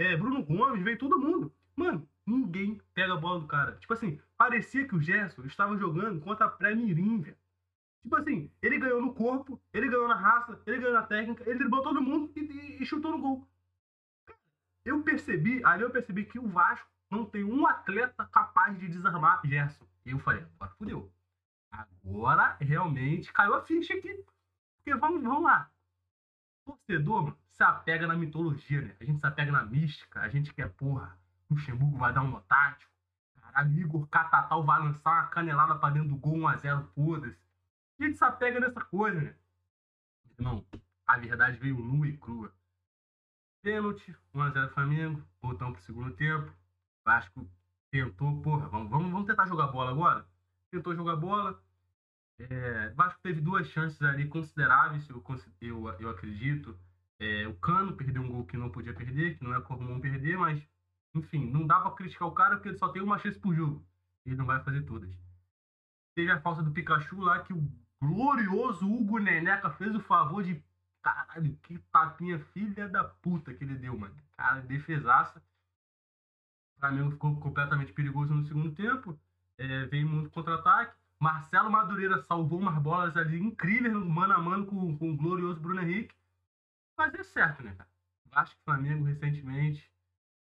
é, 0.01 0.17
Bruno 0.17 0.43
Gomes, 0.43 0.83
vem 0.83 0.97
todo 0.97 1.19
mundo. 1.19 1.53
Mano, 1.75 2.07
ninguém 2.25 2.81
pega 2.93 3.13
a 3.13 3.17
bola 3.17 3.39
do 3.39 3.47
cara. 3.47 3.77
Tipo 3.77 3.93
assim, 3.93 4.19
parecia 4.37 4.87
que 4.87 4.95
o 4.95 5.01
Gerson 5.01 5.43
estava 5.43 5.77
jogando 5.77 6.19
contra 6.21 6.45
a 6.45 6.49
pré-mirim, 6.49 7.21
velho. 7.21 7.37
Tipo 8.01 8.15
assim, 8.15 8.51
ele 8.61 8.79
ganhou 8.79 9.01
no 9.01 9.13
corpo, 9.13 9.61
ele 9.71 9.87
ganhou 9.87 10.07
na 10.07 10.15
raça, 10.15 10.59
ele 10.65 10.79
ganhou 10.79 10.93
na 10.93 11.03
técnica, 11.03 11.43
ele 11.47 11.59
driblou 11.59 11.83
todo 11.83 12.01
mundo 12.01 12.31
e, 12.35 12.39
e, 12.39 12.81
e 12.81 12.85
chutou 12.85 13.11
no 13.11 13.19
gol. 13.19 13.47
Eu 14.83 15.03
percebi, 15.03 15.63
ali 15.63 15.83
eu 15.83 15.91
percebi 15.91 16.25
que 16.25 16.39
o 16.39 16.47
Vasco 16.47 16.89
não 17.09 17.25
tem 17.25 17.43
um 17.43 17.67
atleta 17.67 18.25
capaz 18.31 18.77
de 18.79 18.87
desarmar 18.87 19.41
Gerson. 19.45 19.85
E 20.05 20.11
eu 20.11 20.19
falei, 20.19 20.43
agora 20.55 20.73
fudeu. 20.77 21.11
Agora 21.71 22.57
realmente 22.59 23.31
caiu 23.31 23.53
a 23.53 23.61
ficha 23.61 23.93
aqui. 23.93 24.25
Porque 24.77 24.97
vamos, 24.99 25.21
vamos 25.21 25.43
lá. 25.43 25.69
Torcedor 26.71 27.35
se 27.51 27.63
apega 27.63 28.07
na 28.07 28.15
mitologia, 28.15 28.81
né? 28.81 28.95
A 28.99 29.03
gente 29.03 29.19
se 29.19 29.25
apega 29.25 29.51
na 29.51 29.63
mística. 29.63 30.21
A 30.21 30.29
gente 30.29 30.53
quer, 30.53 30.69
porra, 30.69 31.17
Luxemburgo 31.49 31.97
vai 31.97 32.13
dar 32.13 32.21
um 32.21 32.31
no 32.31 32.41
tático. 32.41 32.91
Caralho, 33.35 33.79
Igor 33.79 34.07
Catatal 34.07 34.63
vai 34.63 34.79
lançar 34.79 35.11
uma 35.11 35.27
canelada 35.27 35.75
pra 35.75 35.89
dentro 35.89 36.09
do 36.09 36.15
gol 36.15 36.37
1x0, 36.37 36.87
foda-se. 36.95 37.37
A 37.99 38.03
gente 38.03 38.17
se 38.17 38.23
apega 38.23 38.59
nessa 38.59 38.81
coisa, 38.81 39.19
né? 39.19 39.35
Irmão, 40.37 40.65
a 41.05 41.17
verdade 41.17 41.57
veio 41.57 41.77
nua 41.77 42.07
e 42.07 42.17
crua. 42.17 42.51
Pênalti, 43.61 44.15
1x0 44.33 44.69
Flamengo, 44.69 45.23
voltamos 45.41 45.73
pro 45.73 45.83
segundo 45.83 46.15
tempo. 46.15 46.51
Vasco 47.05 47.47
tentou, 47.91 48.41
porra, 48.41 48.67
vamos, 48.69 48.89
vamos, 48.89 49.11
vamos 49.11 49.27
tentar 49.27 49.45
jogar 49.47 49.67
bola 49.67 49.91
agora? 49.91 50.25
Tentou 50.71 50.95
jogar 50.95 51.17
bola. 51.17 51.61
É, 52.49 52.89
Vasco 52.89 53.19
teve 53.21 53.41
duas 53.41 53.67
chances 53.67 54.01
ali 54.01 54.27
consideráveis, 54.27 55.07
eu, 55.09 55.23
eu, 55.61 55.89
eu 55.99 56.09
acredito. 56.09 56.77
É, 57.19 57.47
o 57.47 57.53
Cano 57.55 57.95
perdeu 57.95 58.21
um 58.21 58.29
gol 58.29 58.45
que 58.45 58.57
não 58.57 58.69
podia 58.69 58.93
perder, 58.93 59.37
que 59.37 59.43
não 59.43 59.55
é 59.55 59.61
comum 59.61 59.99
perder, 59.99 60.37
mas, 60.37 60.61
enfim, 61.13 61.49
não 61.51 61.67
dá 61.67 61.79
pra 61.79 61.91
criticar 61.91 62.27
o 62.27 62.33
cara 62.33 62.55
porque 62.55 62.69
ele 62.69 62.77
só 62.77 62.89
tem 62.89 63.01
uma 63.01 63.19
chance 63.19 63.39
por 63.39 63.53
jogo. 63.53 63.85
Ele 64.25 64.35
não 64.35 64.45
vai 64.45 64.63
fazer 64.63 64.81
todas. 64.83 65.09
Teve 66.15 66.31
a 66.31 66.41
falta 66.41 66.63
do 66.63 66.71
Pikachu 66.71 67.19
lá 67.21 67.41
que 67.43 67.53
o 67.53 67.71
glorioso 68.01 68.91
Hugo 68.91 69.19
Neneca 69.19 69.69
fez 69.71 69.93
o 69.95 69.99
favor 70.01 70.43
de. 70.43 70.61
Caralho, 71.01 71.57
que 71.63 71.79
tapinha 71.91 72.39
filha 72.53 72.87
da 72.87 73.03
puta 73.03 73.53
que 73.53 73.63
ele 73.63 73.75
deu, 73.75 73.97
mano. 73.97 74.15
Cara, 74.37 74.61
defesaça. 74.61 75.41
Flamengo 76.79 77.11
ficou 77.11 77.39
completamente 77.39 77.93
perigoso 77.93 78.33
no 78.33 78.43
segundo 78.43 78.71
tempo, 78.71 79.17
é, 79.57 79.85
veio 79.85 80.07
muito 80.07 80.31
contra-ataque. 80.31 80.95
Marcelo 81.21 81.69
Madureira 81.69 82.19
salvou 82.23 82.59
umas 82.59 82.81
bolas 82.81 83.15
ali 83.15 83.39
incríveis, 83.39 83.93
mano 83.93 84.33
a 84.33 84.39
mano 84.39 84.65
com, 84.65 84.97
com 84.97 85.11
o 85.11 85.15
glorioso 85.15 85.59
Bruno 85.59 85.79
Henrique. 85.79 86.15
Mas 86.97 87.13
é 87.13 87.21
certo, 87.21 87.61
né, 87.61 87.75
cara? 87.75 87.87
Vasco 88.25 88.57
e 88.59 88.63
Flamengo 88.65 89.05
recentemente 89.05 89.87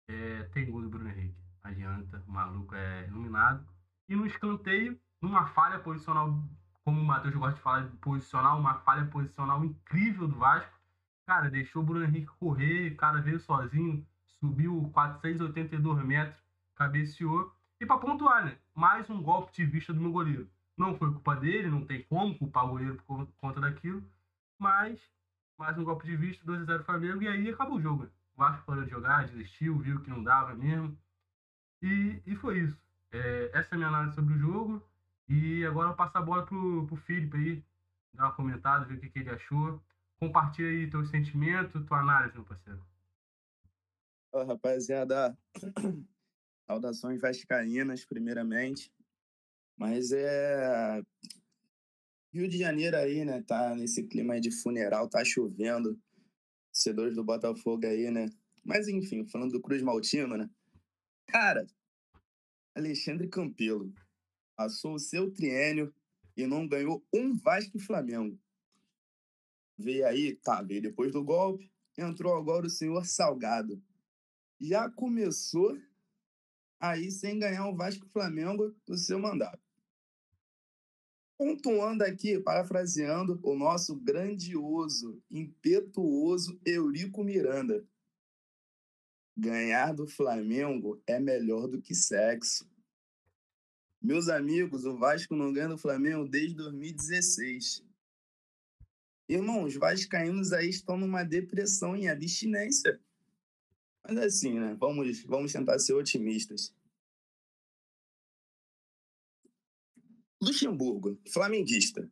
é, 0.09 0.43
tem 0.51 0.69
gol 0.69 0.81
do 0.81 0.89
Bruno 0.89 1.07
Henrique. 1.07 1.39
Adianta, 1.63 2.21
o 2.27 2.31
maluco 2.33 2.75
é 2.75 3.07
iluminado. 3.07 3.65
E 4.09 4.15
no 4.17 4.27
escanteio, 4.27 4.99
numa 5.21 5.47
falha 5.47 5.79
posicional, 5.79 6.37
como 6.83 6.99
o 6.99 7.05
Matheus 7.05 7.35
gosta 7.35 7.55
de 7.55 7.61
falar 7.61 7.87
posicional, 8.01 8.59
uma 8.59 8.73
falha 8.79 9.05
posicional 9.05 9.63
incrível 9.63 10.27
do 10.27 10.35
Vasco. 10.35 10.77
Cara, 11.25 11.49
deixou 11.49 11.81
o 11.81 11.85
Bruno 11.85 12.03
Henrique 12.03 12.27
correr, 12.41 12.91
o 12.91 12.97
cara 12.97 13.21
veio 13.21 13.39
sozinho, 13.39 14.05
subiu 14.25 14.89
482 14.93 16.03
metros, 16.03 16.43
cabeceou. 16.75 17.55
E 17.79 17.85
para 17.85 17.99
pontuar, 17.99 18.43
né? 18.43 18.57
Mais 18.75 19.09
um 19.09 19.23
golpe 19.23 19.53
de 19.53 19.63
vista 19.63 19.93
do 19.93 20.01
meu 20.01 20.11
goleiro. 20.11 20.49
Não 20.77 20.95
foi 20.95 21.11
culpa 21.11 21.35
dele, 21.35 21.69
não 21.69 21.83
tem 21.83 22.03
como 22.03 22.37
culpar 22.37 22.65
o 22.65 22.69
goleiro 22.69 23.01
por 23.07 23.27
conta 23.37 23.59
daquilo. 23.59 24.03
Mas, 24.59 25.01
mais 25.57 25.77
um 25.77 25.83
golpe 25.83 26.05
de 26.05 26.15
vista, 26.15 26.45
2 26.45 26.61
a 26.61 26.65
0 26.65 26.83
Flamengo, 26.83 27.23
e 27.23 27.27
aí 27.27 27.49
acabou 27.49 27.77
o 27.77 27.81
jogo. 27.81 28.03
Né? 28.03 28.09
O 28.35 28.37
Vasco 28.37 28.65
parou 28.65 28.83
de 28.83 28.91
jogar, 28.91 29.25
desistiu, 29.25 29.79
viu 29.79 30.01
que 30.01 30.09
não 30.09 30.23
dava 30.23 30.53
mesmo. 30.53 30.95
E, 31.81 32.21
e 32.25 32.35
foi 32.35 32.59
isso. 32.59 32.77
É, 33.11 33.49
essa 33.53 33.73
é 33.73 33.75
a 33.75 33.77
minha 33.77 33.87
análise 33.87 34.15
sobre 34.15 34.35
o 34.35 34.39
jogo. 34.39 34.83
E 35.27 35.65
agora 35.65 35.89
eu 35.89 35.95
passo 35.95 36.17
a 36.17 36.21
bola 36.21 36.45
pro, 36.45 36.85
pro 36.85 36.95
Felipe 36.95 37.35
aí, 37.35 37.63
dar 38.13 38.25
uma 38.25 38.33
comentada, 38.33 38.85
ver 38.85 38.95
o 38.95 38.99
que, 38.99 39.09
que 39.09 39.19
ele 39.19 39.31
achou. 39.31 39.81
Compartilha 40.19 40.69
aí 40.69 40.89
teu 40.89 41.03
sentimento, 41.05 41.83
tua 41.85 41.99
análise, 41.99 42.35
meu 42.35 42.45
parceiro. 42.45 42.81
Fala, 44.31 44.45
rapaziada. 44.45 45.37
Saudações 46.67 47.19
vascaínas, 47.19 48.05
primeiramente. 48.05 48.91
Mas 49.77 50.11
é. 50.11 51.01
Rio 52.33 52.49
de 52.49 52.57
Janeiro 52.57 52.97
aí, 52.97 53.23
né? 53.23 53.43
Tá 53.43 53.75
nesse 53.75 54.03
clima 54.03 54.39
de 54.41 54.51
funeral, 54.51 55.07
tá 55.07 55.23
chovendo. 55.23 55.97
Torcedores 56.73 57.15
do 57.15 57.23
Botafogo 57.23 57.85
aí, 57.85 58.11
né? 58.11 58.29
Mas 58.65 58.87
enfim, 58.87 59.25
falando 59.27 59.51
do 59.51 59.61
Cruz 59.61 59.81
Maltino, 59.81 60.35
né? 60.35 60.49
Cara, 61.27 61.65
Alexandre 62.75 63.27
Campelo 63.27 63.93
passou 64.55 64.95
o 64.95 64.99
seu 64.99 65.31
triênio 65.31 65.93
e 66.35 66.45
não 66.45 66.67
ganhou 66.67 67.05
um 67.13 67.35
Vasco 67.35 67.77
e 67.77 67.81
Flamengo. 67.81 68.37
Veio 69.77 70.05
aí, 70.07 70.35
tá, 70.35 70.61
veio 70.61 70.81
depois 70.81 71.11
do 71.11 71.23
golpe, 71.23 71.71
entrou 71.97 72.35
agora 72.35 72.65
o 72.65 72.69
senhor 72.69 73.05
Salgado. 73.05 73.81
Já 74.59 74.89
começou 74.89 75.77
aí 76.79 77.11
sem 77.11 77.39
ganhar 77.39 77.67
o 77.67 77.75
Vasco 77.75 78.05
e 78.05 78.09
Flamengo 78.09 78.75
no 78.87 78.97
seu 78.97 79.19
mandato. 79.19 79.66
Pontuando 81.37 82.03
aqui, 82.03 82.39
parafraseando 82.39 83.39
o 83.43 83.55
nosso 83.55 83.95
grandioso, 83.95 85.21
impetuoso 85.29 86.59
Eurico 86.65 87.23
Miranda. 87.23 87.85
Ganhar 89.37 89.93
do 89.93 90.07
Flamengo 90.07 90.99
é 91.05 91.19
melhor 91.19 91.67
do 91.67 91.79
que 91.79 91.93
sexo. 91.93 92.67
Meus 94.01 94.29
amigos, 94.29 94.85
o 94.85 94.97
Vasco 94.97 95.35
não 95.35 95.53
ganha 95.53 95.69
do 95.69 95.77
Flamengo 95.77 96.27
desde 96.27 96.55
2016. 96.55 97.83
Irmão, 99.29 99.63
os 99.63 99.75
vascaínos 99.75 100.53
aí 100.53 100.69
estão 100.69 100.97
numa 100.97 101.23
depressão 101.23 101.95
em 101.95 102.07
abstinência. 102.07 102.99
Mas 104.07 104.17
assim, 104.17 104.57
né? 104.57 104.75
Vamos, 104.79 105.23
vamos 105.23 105.51
tentar 105.51 105.77
ser 105.79 105.93
otimistas. 105.93 106.73
Luxemburgo, 110.41 111.19
flamenguista. 111.31 112.09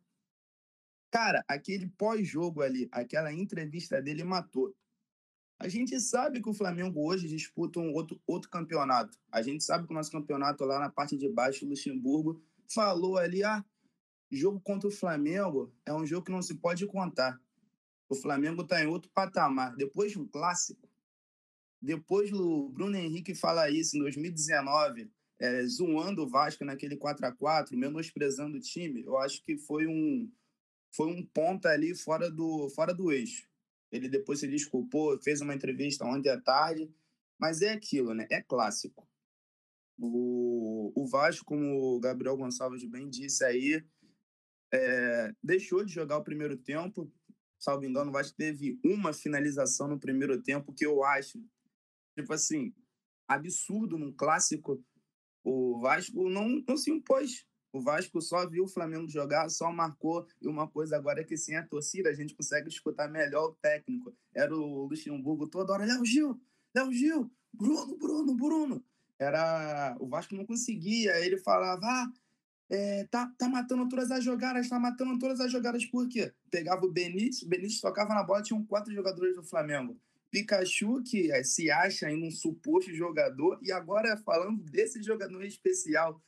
Cara, 1.10 1.44
aquele 1.46 1.88
pós-jogo 1.88 2.60
ali, 2.60 2.88
aquela 2.90 3.32
entrevista 3.32 4.02
dele 4.02 4.24
matou. 4.24 4.74
A 5.58 5.68
gente 5.68 5.98
sabe 6.00 6.42
que 6.42 6.48
o 6.48 6.54
Flamengo 6.54 7.06
hoje 7.06 7.28
disputa 7.28 7.80
um 7.80 7.92
outro, 7.94 8.20
outro 8.26 8.50
campeonato. 8.50 9.18
A 9.32 9.40
gente 9.40 9.64
sabe 9.64 9.86
que 9.86 9.92
o 9.92 9.96
nosso 9.96 10.10
campeonato 10.10 10.64
lá 10.64 10.78
na 10.78 10.90
parte 10.90 11.16
de 11.16 11.28
baixo, 11.28 11.64
o 11.64 11.68
Luxemburgo 11.68 12.42
falou 12.68 13.16
ali, 13.16 13.42
ah, 13.42 13.64
jogo 14.30 14.60
contra 14.60 14.88
o 14.88 14.92
Flamengo 14.92 15.72
é 15.86 15.94
um 15.94 16.04
jogo 16.04 16.26
que 16.26 16.32
não 16.32 16.42
se 16.42 16.56
pode 16.56 16.86
contar. 16.86 17.40
O 18.08 18.14
Flamengo 18.14 18.62
está 18.62 18.82
em 18.82 18.86
outro 18.86 19.10
patamar. 19.12 19.74
Depois 19.76 20.14
do 20.14 20.26
clássico, 20.26 20.88
depois 21.80 22.30
do 22.30 22.68
Bruno 22.70 22.96
Henrique 22.96 23.34
falar 23.34 23.70
isso 23.70 23.96
em 23.96 24.00
2019, 24.00 25.10
é, 25.38 25.66
zoando 25.66 26.24
o 26.24 26.28
Vasco 26.28 26.64
naquele 26.64 26.96
4 26.96 27.26
a 27.26 27.32
4 27.32 27.76
menosprezando 27.76 28.56
o 28.56 28.60
time, 28.60 29.02
eu 29.04 29.18
acho 29.18 29.42
que 29.44 29.58
foi 29.58 29.86
um, 29.86 30.30
foi 30.94 31.08
um 31.08 31.24
ponto 31.26 31.66
ali 31.66 31.94
fora 31.94 32.30
do, 32.30 32.70
fora 32.70 32.94
do 32.94 33.12
eixo. 33.12 33.48
Ele 33.92 34.08
depois 34.08 34.40
se 34.40 34.48
desculpou, 34.48 35.20
fez 35.22 35.40
uma 35.40 35.54
entrevista 35.54 36.04
ontem 36.04 36.30
à 36.30 36.40
tarde, 36.40 36.90
mas 37.38 37.62
é 37.62 37.70
aquilo, 37.70 38.14
né? 38.14 38.26
É 38.30 38.42
clássico. 38.42 39.06
O, 39.98 40.92
o 40.94 41.06
Vasco, 41.06 41.44
como 41.44 41.96
o 41.96 42.00
Gabriel 42.00 42.36
Gonçalves 42.36 42.84
bem 42.84 43.08
disse 43.08 43.44
aí, 43.44 43.84
é, 44.72 45.32
deixou 45.42 45.84
de 45.84 45.92
jogar 45.92 46.18
o 46.18 46.24
primeiro 46.24 46.56
tempo. 46.56 47.10
Salvo 47.58 47.84
engano, 47.84 48.10
o 48.10 48.12
Vasco 48.12 48.36
teve 48.36 48.78
uma 48.84 49.12
finalização 49.12 49.88
no 49.88 49.98
primeiro 49.98 50.42
tempo, 50.42 50.74
que 50.74 50.84
eu 50.84 51.02
acho, 51.04 51.42
tipo 52.18 52.32
assim, 52.32 52.74
absurdo 53.28 53.98
num 53.98 54.12
clássico. 54.12 54.82
O 55.48 55.78
Vasco 55.78 56.28
não, 56.28 56.60
não 56.66 56.76
se 56.76 56.90
impôs. 56.90 57.46
O 57.72 57.80
Vasco 57.80 58.20
só 58.20 58.48
viu 58.50 58.64
o 58.64 58.68
Flamengo 58.68 59.08
jogar, 59.08 59.48
só 59.48 59.70
marcou. 59.70 60.26
E 60.42 60.48
uma 60.48 60.66
coisa 60.66 60.96
agora 60.96 61.20
é 61.20 61.24
que 61.24 61.36
sem 61.36 61.54
a 61.54 61.64
torcida 61.64 62.10
a 62.10 62.12
gente 62.12 62.34
consegue 62.34 62.68
escutar 62.68 63.08
melhor 63.08 63.50
o 63.50 63.54
técnico. 63.62 64.12
Era 64.34 64.52
o 64.52 64.88
Luxemburgo 64.88 65.46
toda 65.46 65.72
hora, 65.72 65.84
Léo 65.84 66.04
Gil, 66.04 66.40
Léo 66.74 66.92
Gil, 66.92 67.30
Bruno, 67.52 67.96
Bruno, 67.96 68.34
Bruno. 68.34 68.84
Era... 69.16 69.96
O 70.00 70.08
Vasco 70.08 70.34
não 70.34 70.44
conseguia. 70.44 71.16
Ele 71.24 71.38
falava, 71.38 71.86
ah, 71.86 72.12
é, 72.68 73.04
tá, 73.04 73.32
tá 73.38 73.48
matando 73.48 73.88
todas 73.88 74.10
as 74.10 74.24
jogadas, 74.24 74.68
tá 74.68 74.80
matando 74.80 75.16
todas 75.16 75.38
as 75.38 75.52
jogadas, 75.52 75.86
por 75.86 76.08
quê? 76.08 76.34
Pegava 76.50 76.84
o 76.84 76.90
Benítez, 76.90 77.42
o 77.42 77.48
Benítez 77.48 77.80
tocava 77.80 78.12
na 78.12 78.24
bola, 78.24 78.42
tinham 78.42 78.66
quatro 78.66 78.92
jogadores 78.92 79.36
do 79.36 79.44
Flamengo. 79.44 79.96
Pikachu, 80.30 81.02
que 81.02 81.30
é, 81.30 81.42
se 81.42 81.70
acha 81.70 82.10
em 82.10 82.26
um 82.26 82.30
suposto 82.30 82.92
jogador, 82.94 83.58
e 83.62 83.72
agora 83.72 84.16
falando 84.18 84.62
desse 84.64 85.02
jogador 85.02 85.44
especial. 85.44 86.22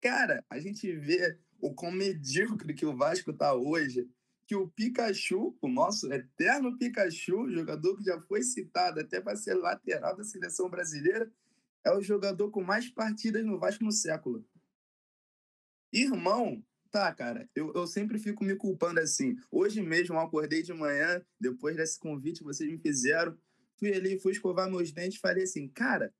Cara, 0.00 0.44
a 0.50 0.58
gente 0.58 0.90
vê 0.96 1.38
o 1.60 1.74
quão 1.74 1.90
medíocre 1.90 2.74
que 2.74 2.86
o 2.86 2.96
Vasco 2.96 3.32
tá 3.32 3.54
hoje, 3.54 4.08
que 4.46 4.54
o 4.54 4.68
Pikachu, 4.68 5.56
o 5.60 5.68
nosso 5.68 6.12
eterno 6.12 6.76
Pikachu, 6.76 7.50
jogador 7.50 7.96
que 7.96 8.04
já 8.04 8.20
foi 8.20 8.42
citado 8.42 9.00
até 9.00 9.20
para 9.20 9.36
ser 9.36 9.54
lateral 9.54 10.16
da 10.16 10.24
seleção 10.24 10.68
brasileira, 10.68 11.30
é 11.82 11.90
o 11.92 12.02
jogador 12.02 12.50
com 12.50 12.62
mais 12.62 12.88
partidas 12.90 13.44
no 13.44 13.58
Vasco 13.58 13.84
no 13.84 13.92
século. 13.92 14.44
Irmão, 15.92 16.62
tá, 16.94 17.12
cara, 17.12 17.50
eu, 17.56 17.72
eu 17.74 17.88
sempre 17.88 18.20
fico 18.20 18.44
me 18.44 18.54
culpando 18.54 19.00
assim. 19.00 19.34
Hoje 19.50 19.82
mesmo 19.82 20.14
eu 20.14 20.20
acordei 20.20 20.62
de 20.62 20.72
manhã, 20.72 21.20
depois 21.40 21.74
desse 21.74 21.98
convite 21.98 22.38
que 22.38 22.44
vocês 22.44 22.70
me 22.70 22.78
fizeram, 22.78 23.36
fui 23.76 23.92
ali, 23.92 24.20
fui 24.20 24.30
escovar 24.30 24.70
meus 24.70 24.92
dentes 24.92 25.18
falei 25.18 25.42
assim, 25.42 25.66
cara, 25.66 26.14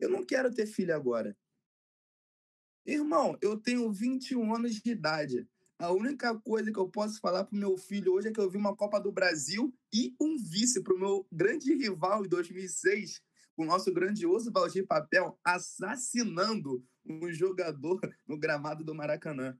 eu 0.00 0.08
não 0.08 0.24
quero 0.24 0.50
ter 0.54 0.64
filho 0.64 0.94
agora. 0.94 1.36
Irmão, 2.86 3.36
eu 3.42 3.58
tenho 3.58 3.92
21 3.92 4.54
anos 4.54 4.76
de 4.76 4.90
idade. 4.90 5.46
A 5.78 5.92
única 5.92 6.34
coisa 6.40 6.72
que 6.72 6.78
eu 6.78 6.88
posso 6.88 7.20
falar 7.20 7.44
pro 7.44 7.54
meu 7.54 7.76
filho 7.76 8.14
hoje 8.14 8.28
é 8.28 8.32
que 8.32 8.40
eu 8.40 8.48
vi 8.48 8.56
uma 8.56 8.74
Copa 8.74 8.98
do 8.98 9.12
Brasil 9.12 9.70
e 9.92 10.16
um 10.18 10.38
vice 10.38 10.82
pro 10.82 10.98
meu 10.98 11.26
grande 11.30 11.74
rival 11.74 12.24
em 12.24 12.28
2006, 12.28 13.20
o 13.54 13.66
nosso 13.66 13.92
grandioso 13.92 14.50
Valdir 14.50 14.86
Papel, 14.86 15.38
assassinando 15.44 16.82
um 17.08 17.32
jogador 17.32 18.00
no 18.26 18.38
gramado 18.38 18.84
do 18.84 18.94
Maracanã. 18.94 19.58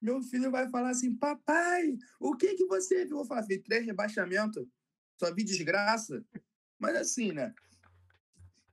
Meu 0.00 0.22
filho 0.22 0.50
vai 0.50 0.68
falar 0.68 0.90
assim: 0.90 1.14
Papai, 1.14 1.96
o 2.20 2.36
que 2.36 2.54
que 2.54 2.66
você 2.66 3.04
viu? 3.04 3.18
Eu 3.18 3.24
falo, 3.24 3.46
vi 3.46 3.58
três 3.58 3.84
rebaixamentos, 3.84 4.66
só 5.18 5.34
vi 5.34 5.44
desgraça. 5.44 6.24
Mas 6.78 6.96
assim, 6.96 7.32
né? 7.32 7.52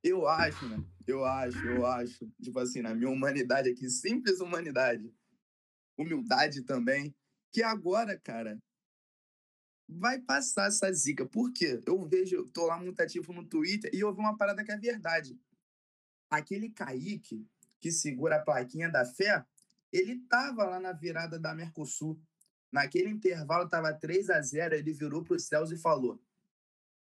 Eu 0.04 0.28
acho, 0.28 0.68
né? 0.70 0.78
Eu 1.08 1.26
acho, 1.26 1.58
eu 1.68 1.86
acho, 1.86 2.32
tipo 2.42 2.60
assim, 2.60 2.82
na 2.82 2.94
minha 2.94 3.10
humanidade 3.10 3.70
aqui, 3.70 3.90
simples 3.90 4.40
humanidade, 4.40 5.12
humildade 5.98 6.64
também, 6.64 7.16
que 7.52 7.64
agora, 7.64 8.20
cara, 8.20 8.60
vai 9.88 10.20
passar 10.20 10.68
essa 10.68 10.92
zica. 10.92 11.26
Por 11.26 11.52
quê? 11.54 11.82
Eu 11.86 12.04
vejo, 12.08 12.46
tô 12.52 12.68
lá 12.68 12.78
muito 12.80 13.00
ativo 13.00 13.34
no 13.34 13.46
Twitter 13.46 13.90
e 13.94 14.00
eu 14.00 14.14
vi 14.14 14.20
uma 14.20 14.38
parada 14.38 14.64
que 14.64 14.72
é 14.72 14.78
verdade. 14.78 15.40
Aquele 16.30 16.70
Kaique, 16.70 17.48
que 17.86 17.92
segura 17.92 18.38
a 18.38 18.42
plaquinha 18.42 18.90
da 18.90 19.06
fé, 19.06 19.46
ele 19.94 20.14
estava 20.14 20.66
lá 20.66 20.80
na 20.80 20.92
virada 20.92 21.38
da 21.38 21.54
Mercosul. 21.54 22.20
Naquele 22.72 23.12
intervalo 23.12 23.66
estava 23.66 23.94
3 23.94 24.32
a 24.32 24.42
0 24.42 24.74
ele 24.74 24.92
virou 24.92 25.24
para 25.24 25.36
os 25.36 25.46
céus 25.46 25.70
e 25.70 25.78
falou: 25.78 26.20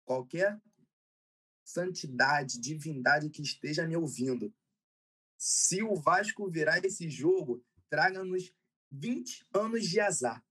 qualquer 0.02 0.58
santidade, 1.62 2.58
divindade 2.58 3.28
que 3.28 3.42
esteja 3.42 3.86
me 3.86 3.94
ouvindo, 3.94 4.50
se 5.36 5.82
o 5.82 5.94
Vasco 5.94 6.50
virar 6.50 6.82
esse 6.82 7.06
jogo, 7.10 7.62
traga-nos 7.90 8.50
20 8.90 9.46
anos 9.52 9.86
de 9.86 10.00
azar. 10.00 10.42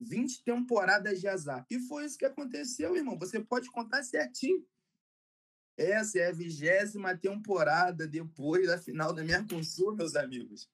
20 0.00 0.42
temporadas 0.42 1.20
de 1.20 1.28
azar. 1.28 1.64
E 1.70 1.78
foi 1.78 2.06
isso 2.06 2.18
que 2.18 2.24
aconteceu, 2.24 2.96
irmão. 2.96 3.16
Você 3.16 3.38
pode 3.38 3.70
contar 3.70 4.02
certinho. 4.02 4.66
Essa 5.78 6.18
é 6.18 6.26
a 6.26 6.32
vigésima 6.32 7.16
temporada 7.16 8.04
depois 8.04 8.66
da 8.66 8.76
final 8.76 9.14
da 9.14 9.22
Mercosul, 9.22 9.94
meus 9.94 10.16
amigos. 10.16 10.68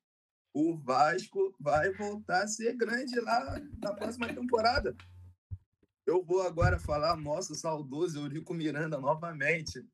O 0.51 0.79
Vasco 0.79 1.55
vai 1.61 1.93
voltar 1.93 2.45
a 2.45 2.49
ser 2.49 2.75
grande 2.75 3.21
lá 3.21 3.61
na 3.83 3.93
próxima 3.93 4.33
temporada. 4.33 4.97
Eu 6.07 6.25
vou 6.25 6.41
agora 6.41 6.79
falar 6.79 7.17
nosso 7.17 7.55
saudoso 7.55 8.19
Eurico 8.19 8.55
Miranda 8.55 8.99
novamente. 8.99 9.87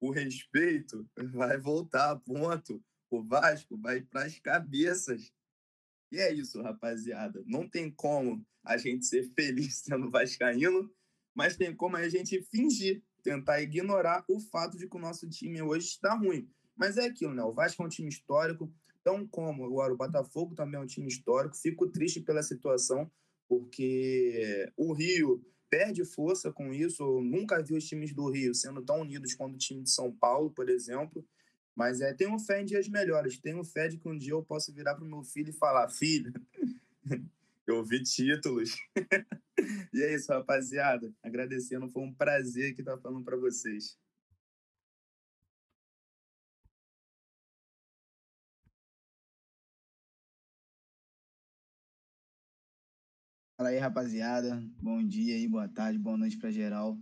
O 0.00 0.10
respeito 0.10 1.08
vai 1.32 1.56
voltar 1.56 2.16
ponto. 2.16 2.82
O 3.08 3.22
Vasco 3.22 3.78
vai 3.78 4.00
para 4.00 4.24
as 4.24 4.40
cabeças. 4.40 5.32
E 6.10 6.18
é 6.18 6.32
isso, 6.32 6.60
rapaziada. 6.62 7.44
Não 7.46 7.68
tem 7.68 7.92
como 7.92 8.44
a 8.64 8.76
gente 8.76 9.06
ser 9.06 9.22
feliz 9.34 9.82
sendo 9.84 10.10
vascaíno, 10.10 10.92
mas 11.32 11.56
tem 11.56 11.72
como 11.72 11.96
a 11.96 12.08
gente 12.08 12.42
fingir 12.50 13.04
tentar 13.28 13.60
ignorar 13.60 14.24
o 14.26 14.40
fato 14.40 14.78
de 14.78 14.88
que 14.88 14.96
o 14.96 15.00
nosso 15.00 15.28
time 15.28 15.60
hoje 15.60 15.88
está 15.88 16.14
ruim. 16.14 16.48
Mas 16.74 16.96
é 16.96 17.04
aquilo, 17.04 17.34
né? 17.34 17.42
O 17.42 17.52
Vasco 17.52 17.82
é 17.82 17.86
um 17.86 17.88
time 17.88 18.08
histórico, 18.08 18.72
tão 19.04 19.26
como 19.26 19.64
agora 19.64 19.92
o 19.92 19.96
Botafogo 19.96 20.54
também 20.54 20.80
é 20.80 20.82
um 20.82 20.86
time 20.86 21.08
histórico. 21.08 21.56
Fico 21.56 21.88
triste 21.88 22.20
pela 22.20 22.42
situação, 22.42 23.10
porque 23.46 24.70
o 24.76 24.94
Rio 24.94 25.44
perde 25.68 26.04
força 26.04 26.50
com 26.50 26.72
isso. 26.72 27.02
Eu 27.02 27.20
nunca 27.20 27.62
vi 27.62 27.76
os 27.76 27.84
times 27.84 28.14
do 28.14 28.30
Rio 28.30 28.54
sendo 28.54 28.80
tão 28.82 29.02
unidos 29.02 29.34
quanto 29.34 29.54
o 29.54 29.58
time 29.58 29.82
de 29.82 29.90
São 29.90 30.10
Paulo, 30.10 30.50
por 30.50 30.70
exemplo. 30.70 31.26
Mas 31.74 32.00
é, 32.00 32.14
tenho 32.14 32.38
fé 32.38 32.62
em 32.62 32.64
dias 32.64 32.88
melhores. 32.88 33.38
Tenho 33.38 33.62
fé 33.62 33.88
de 33.88 33.98
que 33.98 34.08
um 34.08 34.16
dia 34.16 34.32
eu 34.32 34.42
posso 34.42 34.72
virar 34.72 34.94
pro 34.94 35.04
meu 35.04 35.22
filho 35.22 35.50
e 35.50 35.52
falar: 35.52 35.88
Filho, 35.90 36.32
eu 37.70 37.84
vi 37.84 38.02
títulos. 38.02 38.76
e 39.92 40.02
é 40.02 40.14
isso, 40.14 40.32
rapaziada. 40.32 41.12
Agradecendo, 41.22 41.88
foi 41.90 42.02
um 42.02 42.14
prazer 42.14 42.74
que 42.74 42.80
estar 42.80 42.98
falando 42.98 43.24
para 43.24 43.36
vocês. 43.36 43.98
Fala 53.56 53.70
aí, 53.70 53.78
rapaziada. 53.78 54.62
Bom 54.80 55.02
dia 55.02 55.34
aí, 55.34 55.48
boa 55.48 55.68
tarde, 55.68 55.98
boa 55.98 56.16
noite 56.16 56.38
para 56.38 56.50
geral. 56.50 56.96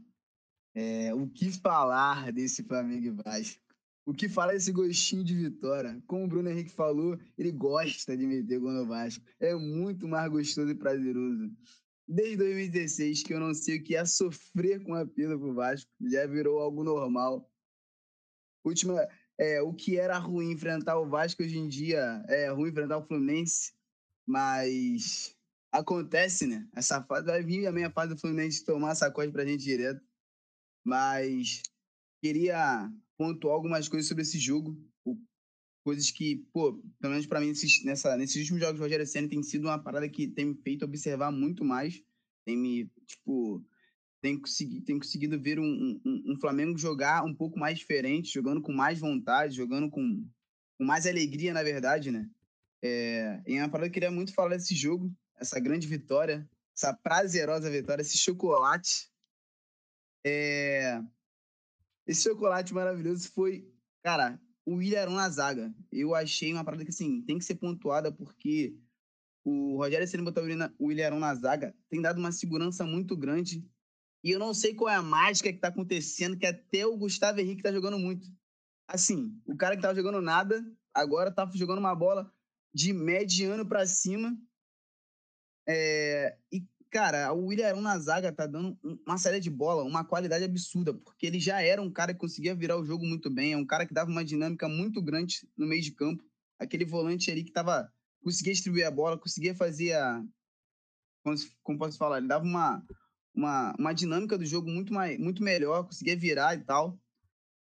É, 0.74 1.12
o 1.14 1.28
que 1.28 1.50
falar 1.52 2.32
desse 2.32 2.62
Flamengo 2.64 3.06
e 3.06 3.10
Vasco? 3.10 3.65
O 4.06 4.14
que 4.14 4.28
falar 4.28 4.52
desse 4.52 4.70
gostinho 4.70 5.24
de 5.24 5.34
vitória? 5.34 6.00
Como 6.06 6.24
o 6.24 6.28
Bruno 6.28 6.48
Henrique 6.48 6.70
falou, 6.70 7.18
ele 7.36 7.50
gosta 7.50 8.16
de 8.16 8.24
meter 8.24 8.60
gol 8.60 8.70
no 8.70 8.86
Vasco. 8.86 9.24
É 9.40 9.52
muito 9.56 10.06
mais 10.06 10.30
gostoso 10.30 10.70
e 10.70 10.76
prazeroso. 10.76 11.50
Desde 12.06 12.36
2016, 12.36 13.24
que 13.24 13.34
eu 13.34 13.40
não 13.40 13.52
sei 13.52 13.78
o 13.78 13.82
que 13.82 13.96
é 13.96 14.04
sofrer 14.04 14.80
com 14.84 14.94
a 14.94 15.04
perda 15.04 15.36
pro 15.36 15.52
Vasco, 15.52 15.90
já 16.08 16.24
virou 16.24 16.60
algo 16.60 16.84
normal. 16.84 17.50
Última, 18.64 19.08
é, 19.36 19.60
o 19.60 19.74
que 19.74 19.98
era 19.98 20.16
ruim 20.18 20.52
enfrentar 20.52 21.00
o 21.00 21.08
Vasco 21.08 21.42
hoje 21.42 21.58
em 21.58 21.66
dia 21.66 22.24
é 22.28 22.48
ruim 22.48 22.70
enfrentar 22.70 22.98
o 22.98 23.04
Fluminense, 23.04 23.72
mas 24.24 25.36
acontece, 25.72 26.46
né? 26.46 26.64
Essa 26.76 27.02
fase 27.02 27.26
vai 27.26 27.42
vir 27.42 27.66
a 27.66 27.72
minha 27.72 27.90
fase 27.90 28.14
do 28.14 28.20
Fluminense 28.20 28.64
tomar 28.64 28.94
sacode 28.94 29.32
pra 29.32 29.44
gente 29.44 29.64
direto. 29.64 30.00
Mas 30.84 31.60
queria 32.22 32.88
pontuar 33.16 33.54
algumas 33.54 33.88
coisas 33.88 34.08
sobre 34.08 34.22
esse 34.22 34.38
jogo. 34.38 34.76
Coisas 35.84 36.10
que, 36.10 36.44
pô, 36.52 36.82
pelo 37.00 37.12
menos 37.12 37.26
pra 37.26 37.40
mim, 37.40 37.48
nesses, 37.48 37.84
nessa, 37.84 38.16
nesses 38.16 38.36
últimos 38.36 38.60
jogos 38.60 38.76
do 38.76 38.82
Rogério 38.82 39.06
Senna 39.06 39.28
tem 39.28 39.42
sido 39.42 39.64
uma 39.68 39.78
parada 39.78 40.08
que 40.08 40.26
tem 40.26 40.46
me 40.46 40.54
feito 40.54 40.84
observar 40.84 41.30
muito 41.30 41.64
mais. 41.64 42.02
Tem 42.44 42.56
me, 42.56 42.90
tipo, 43.06 43.64
tem 44.20 44.38
conseguido, 44.38 44.84
tem 44.84 44.98
conseguido 44.98 45.40
ver 45.40 45.60
um, 45.60 46.00
um, 46.04 46.32
um, 46.32 46.40
Flamengo 46.40 46.76
jogar 46.76 47.24
um 47.24 47.34
pouco 47.34 47.58
mais 47.58 47.78
diferente, 47.78 48.34
jogando 48.34 48.60
com 48.60 48.72
mais 48.72 48.98
vontade, 48.98 49.54
jogando 49.54 49.88
com, 49.88 50.28
com 50.78 50.84
mais 50.84 51.06
alegria, 51.06 51.52
na 51.52 51.62
verdade, 51.62 52.10
né? 52.10 52.28
É, 52.82 53.40
e 53.46 53.54
é 53.54 53.62
uma 53.62 53.68
parada 53.68 53.88
que 53.88 53.90
eu 53.90 53.94
queria 53.94 54.10
muito 54.10 54.34
falar 54.34 54.56
desse 54.56 54.74
jogo, 54.74 55.14
essa 55.38 55.60
grande 55.60 55.86
vitória, 55.86 56.48
essa 56.76 56.92
prazerosa 56.92 57.70
vitória, 57.70 58.02
esse 58.02 58.18
chocolate. 58.18 59.08
É... 60.24 61.00
Esse 62.06 62.22
chocolate 62.22 62.72
maravilhoso 62.72 63.30
foi, 63.32 63.68
cara, 64.02 64.40
o 64.64 64.76
Willian 64.76 65.10
na 65.10 65.28
zaga. 65.28 65.74
Eu 65.90 66.14
achei 66.14 66.52
uma 66.52 66.64
parada 66.64 66.84
que, 66.84 66.90
assim, 66.90 67.22
tem 67.22 67.38
que 67.38 67.44
ser 67.44 67.56
pontuada 67.56 68.12
porque 68.12 68.76
o 69.44 69.76
Rogério 69.76 70.06
Ceni 70.06 70.24
botar 70.24 70.42
o 70.42 70.86
Willian 70.86 71.10
na 71.18 71.34
zaga 71.34 71.74
tem 71.88 72.00
dado 72.00 72.18
uma 72.18 72.32
segurança 72.32 72.84
muito 72.84 73.16
grande. 73.16 73.64
E 74.24 74.30
eu 74.30 74.38
não 74.38 74.52
sei 74.52 74.74
qual 74.74 74.92
é 74.92 74.96
a 74.96 75.02
mágica 75.02 75.52
que 75.52 75.58
tá 75.58 75.68
acontecendo, 75.68 76.36
que 76.36 76.46
até 76.46 76.84
o 76.86 76.96
Gustavo 76.96 77.40
Henrique 77.40 77.62
tá 77.62 77.72
jogando 77.72 77.98
muito. 77.98 78.26
Assim, 78.88 79.40
o 79.44 79.56
cara 79.56 79.76
que 79.76 79.82
tava 79.82 79.94
jogando 79.94 80.20
nada, 80.20 80.64
agora 80.92 81.30
tá 81.30 81.48
jogando 81.54 81.78
uma 81.78 81.94
bola 81.94 82.32
de 82.74 82.92
mediano 82.92 83.66
para 83.66 83.86
cima 83.86 84.36
é, 85.66 86.36
e, 86.52 86.64
cara, 86.90 87.32
o 87.32 87.46
William 87.46 87.68
Arão 87.68 87.80
na 87.80 87.98
zaga 87.98 88.32
tá 88.32 88.46
dando 88.46 88.78
uma 89.06 89.18
série 89.18 89.40
de 89.40 89.50
bola, 89.50 89.82
uma 89.84 90.04
qualidade 90.04 90.44
absurda, 90.44 90.94
porque 90.94 91.26
ele 91.26 91.40
já 91.40 91.60
era 91.60 91.80
um 91.80 91.90
cara 91.90 92.12
que 92.12 92.20
conseguia 92.20 92.54
virar 92.54 92.78
o 92.78 92.84
jogo 92.84 93.04
muito 93.04 93.30
bem, 93.30 93.52
é 93.52 93.56
um 93.56 93.66
cara 93.66 93.86
que 93.86 93.94
dava 93.94 94.10
uma 94.10 94.24
dinâmica 94.24 94.68
muito 94.68 95.02
grande 95.02 95.48
no 95.56 95.66
meio 95.66 95.82
de 95.82 95.92
campo. 95.92 96.24
Aquele 96.58 96.84
volante 96.84 97.30
ali 97.30 97.44
que 97.44 97.52
tava, 97.52 97.92
conseguia 98.22 98.52
distribuir 98.52 98.86
a 98.86 98.90
bola, 98.90 99.18
conseguia 99.18 99.54
fazer 99.54 99.92
a. 99.94 100.24
Como, 101.22 101.36
como 101.62 101.78
posso 101.78 101.98
falar? 101.98 102.18
Ele 102.18 102.28
dava 102.28 102.44
uma, 102.44 102.82
uma, 103.34 103.74
uma 103.78 103.92
dinâmica 103.92 104.38
do 104.38 104.46
jogo 104.46 104.70
muito, 104.70 104.92
mais, 104.92 105.18
muito 105.18 105.42
melhor, 105.42 105.84
conseguia 105.84 106.16
virar 106.16 106.54
e 106.54 106.64
tal. 106.64 106.98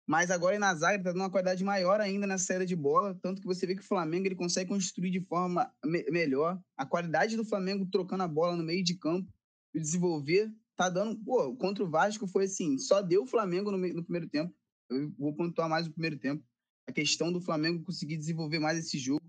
Mas 0.10 0.32
agora 0.32 0.58
na 0.58 0.74
zaga 0.74 0.95
ele 0.95 1.04
tá 1.04 1.12
dando 1.12 1.22
uma 1.22 1.30
qualidade 1.30 1.63
maior 1.63 2.02
ainda 2.02 2.26
nessa 2.26 2.45
saída 2.45 2.65
de 2.65 2.76
bola, 2.76 3.13
tanto 3.22 3.39
que 3.39 3.45
você 3.45 3.67
vê 3.67 3.76
que 3.76 3.84
o 3.84 3.88
Flamengo 3.88 4.26
ele 4.26 4.34
consegue 4.34 4.67
construir 4.67 5.12
de 5.12 5.22
forma 5.22 5.72
me 5.86 6.04
melhor. 6.10 6.60
A 6.76 6.84
qualidade 6.84 7.38
do 7.38 7.45
Flamengo 7.45 7.86
trocando 7.86 8.24
a 8.24 8.28
bola 8.28 8.58
no 8.58 8.63
meio 8.63 8.84
de 8.84 8.95
campo 8.95 9.32
e 9.72 9.80
desenvolver 9.80 10.52
tá 10.76 10.89
dando, 10.89 11.15
pô, 11.24 11.56
contra 11.58 11.84
o 11.84 11.89
Vasco 11.91 12.26
foi 12.26 12.45
assim, 12.45 12.80
só 12.80 13.04
deu 13.04 13.22
o 13.22 13.28
Flamengo 13.28 13.69
no, 13.69 13.78
no 13.78 14.04
primeiro 14.04 14.28
tempo. 14.28 14.52
Eu 14.89 15.13
vou 15.15 15.36
pontuar 15.36 15.69
mais 15.69 15.86
o 15.86 15.91
primeiro 15.91 16.17
tempo. 16.17 16.43
A 16.88 16.91
questão 16.91 17.32
do 17.32 17.39
Flamengo 17.39 17.84
conseguir 17.84 18.17
desenvolver 18.17 18.58
mais 18.58 18.80
esse 18.80 18.98
jogo, 18.98 19.22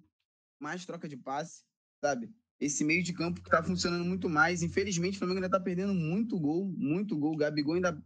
mais 0.58 0.86
troca 0.86 1.06
de 1.06 1.18
passe, 1.18 1.62
sabe? 2.02 2.34
Esse 2.58 2.84
meio 2.84 3.02
de 3.02 3.12
campo 3.12 3.42
que 3.42 3.50
tá 3.50 3.62
funcionando 3.62 4.06
muito 4.06 4.30
mais. 4.30 4.62
Infelizmente, 4.62 5.16
o 5.16 5.18
Flamengo 5.18 5.40
ainda 5.40 5.50
tá 5.50 5.60
perdendo 5.60 5.92
muito 5.92 6.40
gol, 6.40 6.64
muito 6.74 7.18
gol. 7.18 7.34
O 7.34 7.36
Gabigol 7.36 7.74
ainda. 7.74 8.02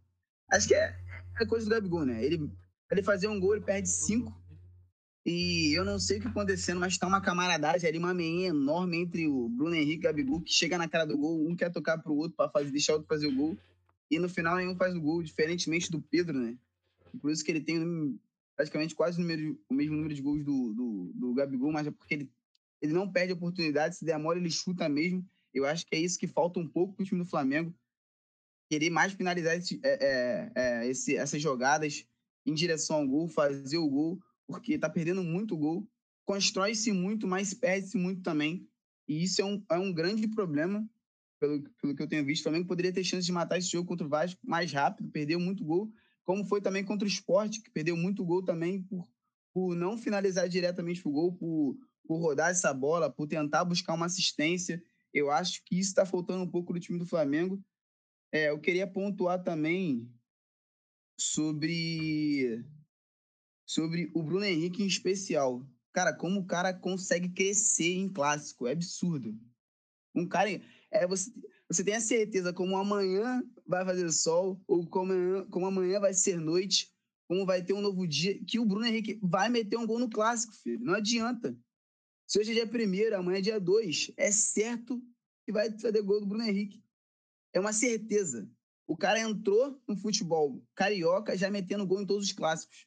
Acho 0.51 0.67
que 0.67 0.75
é, 0.75 0.99
é 1.41 1.47
coisa 1.47 1.67
do 1.67 1.71
Gabigol, 1.71 2.05
né? 2.05 2.25
Ele 2.25 2.51
ele 2.95 3.03
fazer 3.03 3.29
um 3.29 3.39
gol, 3.39 3.57
ele 3.57 3.65
perde 3.65 3.89
cinco. 3.89 4.35
E 5.27 5.73
eu 5.77 5.85
não 5.85 5.99
sei 5.99 6.19
o 6.19 6.21
que 6.21 6.29
acontecendo, 6.29 6.81
mas 6.81 6.99
tá 6.99 7.07
uma 7.07 7.21
camaradagem 7.21 7.89
ali, 7.89 7.99
uma 7.99 8.13
meinha 8.13 8.49
enorme 8.49 8.99
entre 8.99 9.27
o 9.27 9.49
Bruno 9.49 9.75
Henrique 9.75 9.95
e 9.95 9.99
o 9.99 10.03
Gabigol, 10.03 10.41
que 10.43 10.53
chega 10.53 10.77
na 10.77 10.87
cara 10.87 11.07
do 11.07 11.17
gol, 11.17 11.49
um 11.49 11.57
quer 11.57 11.73
tocar 11.73 11.97
pro 11.99 12.15
outro 12.15 12.37
para 12.37 12.51
fazer, 12.51 12.71
deixar 12.71 12.93
o 12.93 12.97
outro 12.97 13.09
fazer 13.09 13.27
o 13.27 13.35
gol. 13.35 13.57
E 14.11 14.19
no 14.19 14.29
final 14.29 14.57
nenhum 14.57 14.77
faz 14.77 14.95
o 14.95 15.01
gol, 15.01 15.23
diferentemente 15.23 15.91
do 15.91 16.01
Pedro, 16.01 16.39
né? 16.39 16.59
Por 17.21 17.31
isso 17.31 17.43
que 17.43 17.51
ele 17.51 17.63
tem 17.63 18.19
praticamente 18.55 18.95
quase 18.95 19.19
o, 19.19 19.23
número, 19.23 19.59
o 19.69 19.75
mesmo 19.75 19.97
número 19.97 20.15
de 20.15 20.21
gols 20.21 20.45
do, 20.45 20.75
do, 20.75 21.13
do 21.15 21.35
Gabigol, 21.35 21.73
mas 21.73 21.87
é 21.87 21.91
porque 21.91 22.15
ele, 22.15 22.31
ele 22.83 22.93
não 22.93 23.11
perde 23.11 23.33
oportunidade, 23.33 23.97
se 23.97 24.05
demora 24.05 24.39
ele 24.39 24.51
chuta 24.51 24.89
mesmo. 24.89 25.27
Eu 25.53 25.65
acho 25.65 25.87
que 25.87 25.97
é 25.97 25.99
isso 25.99 26.19
que 26.19 26.27
falta 26.27 26.61
um 26.61 26.69
pouco 26.69 26.95
pro 26.95 27.05
time 27.05 27.23
do 27.23 27.29
Flamengo. 27.29 27.75
Querer 28.69 28.91
mais 28.91 29.13
finalizar 29.13 29.57
esse, 29.57 29.81
é, 29.83 29.99
é, 30.01 30.53
é, 30.55 30.89
esse, 30.89 31.17
essas 31.17 31.41
jogadas, 31.41 32.07
em 32.47 32.55
direção 32.55 32.97
ao 32.97 33.07
gol, 33.07 33.29
fazer 33.29 33.79
o 33.79 33.89
gol, 33.89 34.19
porque 34.47 34.75
está 34.75 34.89
perdendo 34.89 35.23
muito 35.23 35.57
gol. 35.57 35.89
Constrói-se 36.25 36.93
muito, 36.93 37.27
mas 37.27 37.55
perde-se 37.55 37.97
muito 37.97 38.23
também. 38.23 38.67
E 39.09 39.23
isso 39.23 39.41
é 39.41 39.45
um, 39.45 39.63
é 39.71 39.79
um 39.79 39.93
grande 39.93 40.27
problema, 40.29 40.87
pelo, 41.39 41.63
pelo 41.81 41.95
que 41.95 42.03
eu 42.03 42.09
tenho 42.09 42.25
visto. 42.25 42.41
O 42.41 42.45
Flamengo 42.45 42.67
poderia 42.67 42.93
ter 42.93 43.05
chance 43.05 43.27
de 43.27 43.33
matar 43.33 43.59
esse 43.59 43.69
jogo 43.71 43.89
contra 43.89 44.07
o 44.07 44.11
Vasco 44.11 44.41
mais 44.45 44.73
rápido, 44.73 45.11
perdeu 45.11 45.39
muito 45.39 45.65
gol, 45.65 45.93
como 46.25 46.45
foi 46.45 46.61
também 46.61 46.85
contra 46.85 47.07
o 47.07 47.11
Sport, 47.11 47.61
que 47.63 47.71
perdeu 47.71 47.97
muito 47.97 48.25
gol 48.25 48.43
também 48.43 48.83
por, 48.83 49.07
por 49.53 49.77
não 49.77 49.99
finalizar 49.99 50.49
diretamente 50.49 51.07
o 51.07 51.11
gol, 51.11 51.33
por, 51.35 51.77
por 52.07 52.19
rodar 52.19 52.51
essa 52.51 52.73
bola, 52.73 53.11
por 53.11 53.27
tentar 53.27 53.65
buscar 53.65 53.95
uma 53.95 54.07
assistência. 54.07 54.83
Eu 55.13 55.31
acho 55.31 55.63
que 55.65 55.79
isso 55.79 55.91
está 55.91 56.07
faltando 56.07 56.43
um 56.43 56.51
pouco 56.51 56.73
no 56.73 56.81
time 56.81 56.99
do 56.99 57.07
Flamengo. 57.07 57.63
É, 58.33 58.51
eu 58.51 58.59
queria 58.59 58.87
pontuar 58.87 59.43
também 59.43 60.11
sobre 61.19 62.65
sobre 63.67 64.11
o 64.15 64.23
Bruno 64.23 64.45
Henrique 64.45 64.83
em 64.83 64.87
especial. 64.87 65.67
Cara, 65.93 66.13
como 66.13 66.41
o 66.41 66.47
cara 66.47 66.75
consegue 66.75 67.29
crescer 67.31 67.95
em 67.95 68.13
clássico, 68.13 68.67
é 68.67 68.73
absurdo. 68.73 69.39
Um 70.15 70.29
cara 70.29 70.51
é 70.91 71.07
você 71.07 71.33
você 71.69 71.83
tem 71.83 71.95
a 71.95 72.01
certeza 72.01 72.53
como 72.53 72.77
amanhã 72.77 73.43
vai 73.67 73.85
fazer 73.85 74.11
sol 74.13 74.63
ou 74.67 74.87
como 74.87 75.13
amanhã, 75.13 75.47
como 75.51 75.67
amanhã 75.67 75.99
vai 75.99 76.13
ser 76.13 76.39
noite, 76.39 76.93
como 77.27 77.47
vai 77.47 77.65
ter 77.65 77.73
um 77.73 77.81
novo 77.81 78.07
dia, 78.07 78.39
que 78.45 78.59
o 78.59 78.67
Bruno 78.67 78.87
Henrique 78.87 79.19
vai 79.23 79.49
meter 79.49 79.77
um 79.77 79.87
gol 79.87 79.99
no 79.99 80.11
clássico, 80.11 80.55
filho. 80.55 80.85
Não 80.85 80.95
adianta. 80.95 81.59
Se 82.27 82.39
hoje 82.39 82.51
é 82.53 82.55
dia 82.55 82.67
primeiro, 82.67 83.17
amanhã 83.17 83.39
é 83.39 83.43
dia 83.43 83.61
dois, 83.61 84.13
é 84.17 84.31
certo 84.31 85.03
que 85.45 85.53
vai 85.53 85.71
fazer 85.79 86.03
gol 86.03 86.21
do 86.21 86.27
Bruno 86.27 86.45
Henrique. 86.45 86.83
É 87.53 87.61
uma 87.61 87.73
certeza. 87.73 88.51
O 88.87 88.97
cara 88.97 89.19
entrou 89.19 89.81
no 89.89 89.97
futebol 89.97 90.63
carioca 90.75 91.37
já 91.37 91.51
metendo 91.51 91.87
gol 91.87 92.03
em 92.03 92.07
todos 92.07 92.27
os 92.27 92.33
clássicos. 92.33 92.87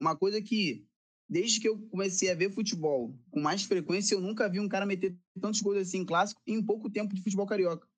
Uma 0.00 0.14
coisa 0.14 0.42
que, 0.42 0.86
desde 1.28 1.58
que 1.58 1.68
eu 1.68 1.78
comecei 1.88 2.30
a 2.30 2.34
ver 2.34 2.52
futebol 2.52 3.18
com 3.30 3.40
mais 3.40 3.62
frequência, 3.62 4.14
eu 4.14 4.20
nunca 4.20 4.48
vi 4.48 4.60
um 4.60 4.68
cara 4.68 4.84
meter 4.84 5.16
tantos 5.40 5.60
gols 5.62 5.78
assim 5.78 5.98
em 5.98 6.04
clássico 6.04 6.42
em 6.46 6.62
pouco 6.62 6.90
tempo 6.90 7.14
de 7.14 7.22
futebol 7.22 7.46
carioca. 7.46 7.88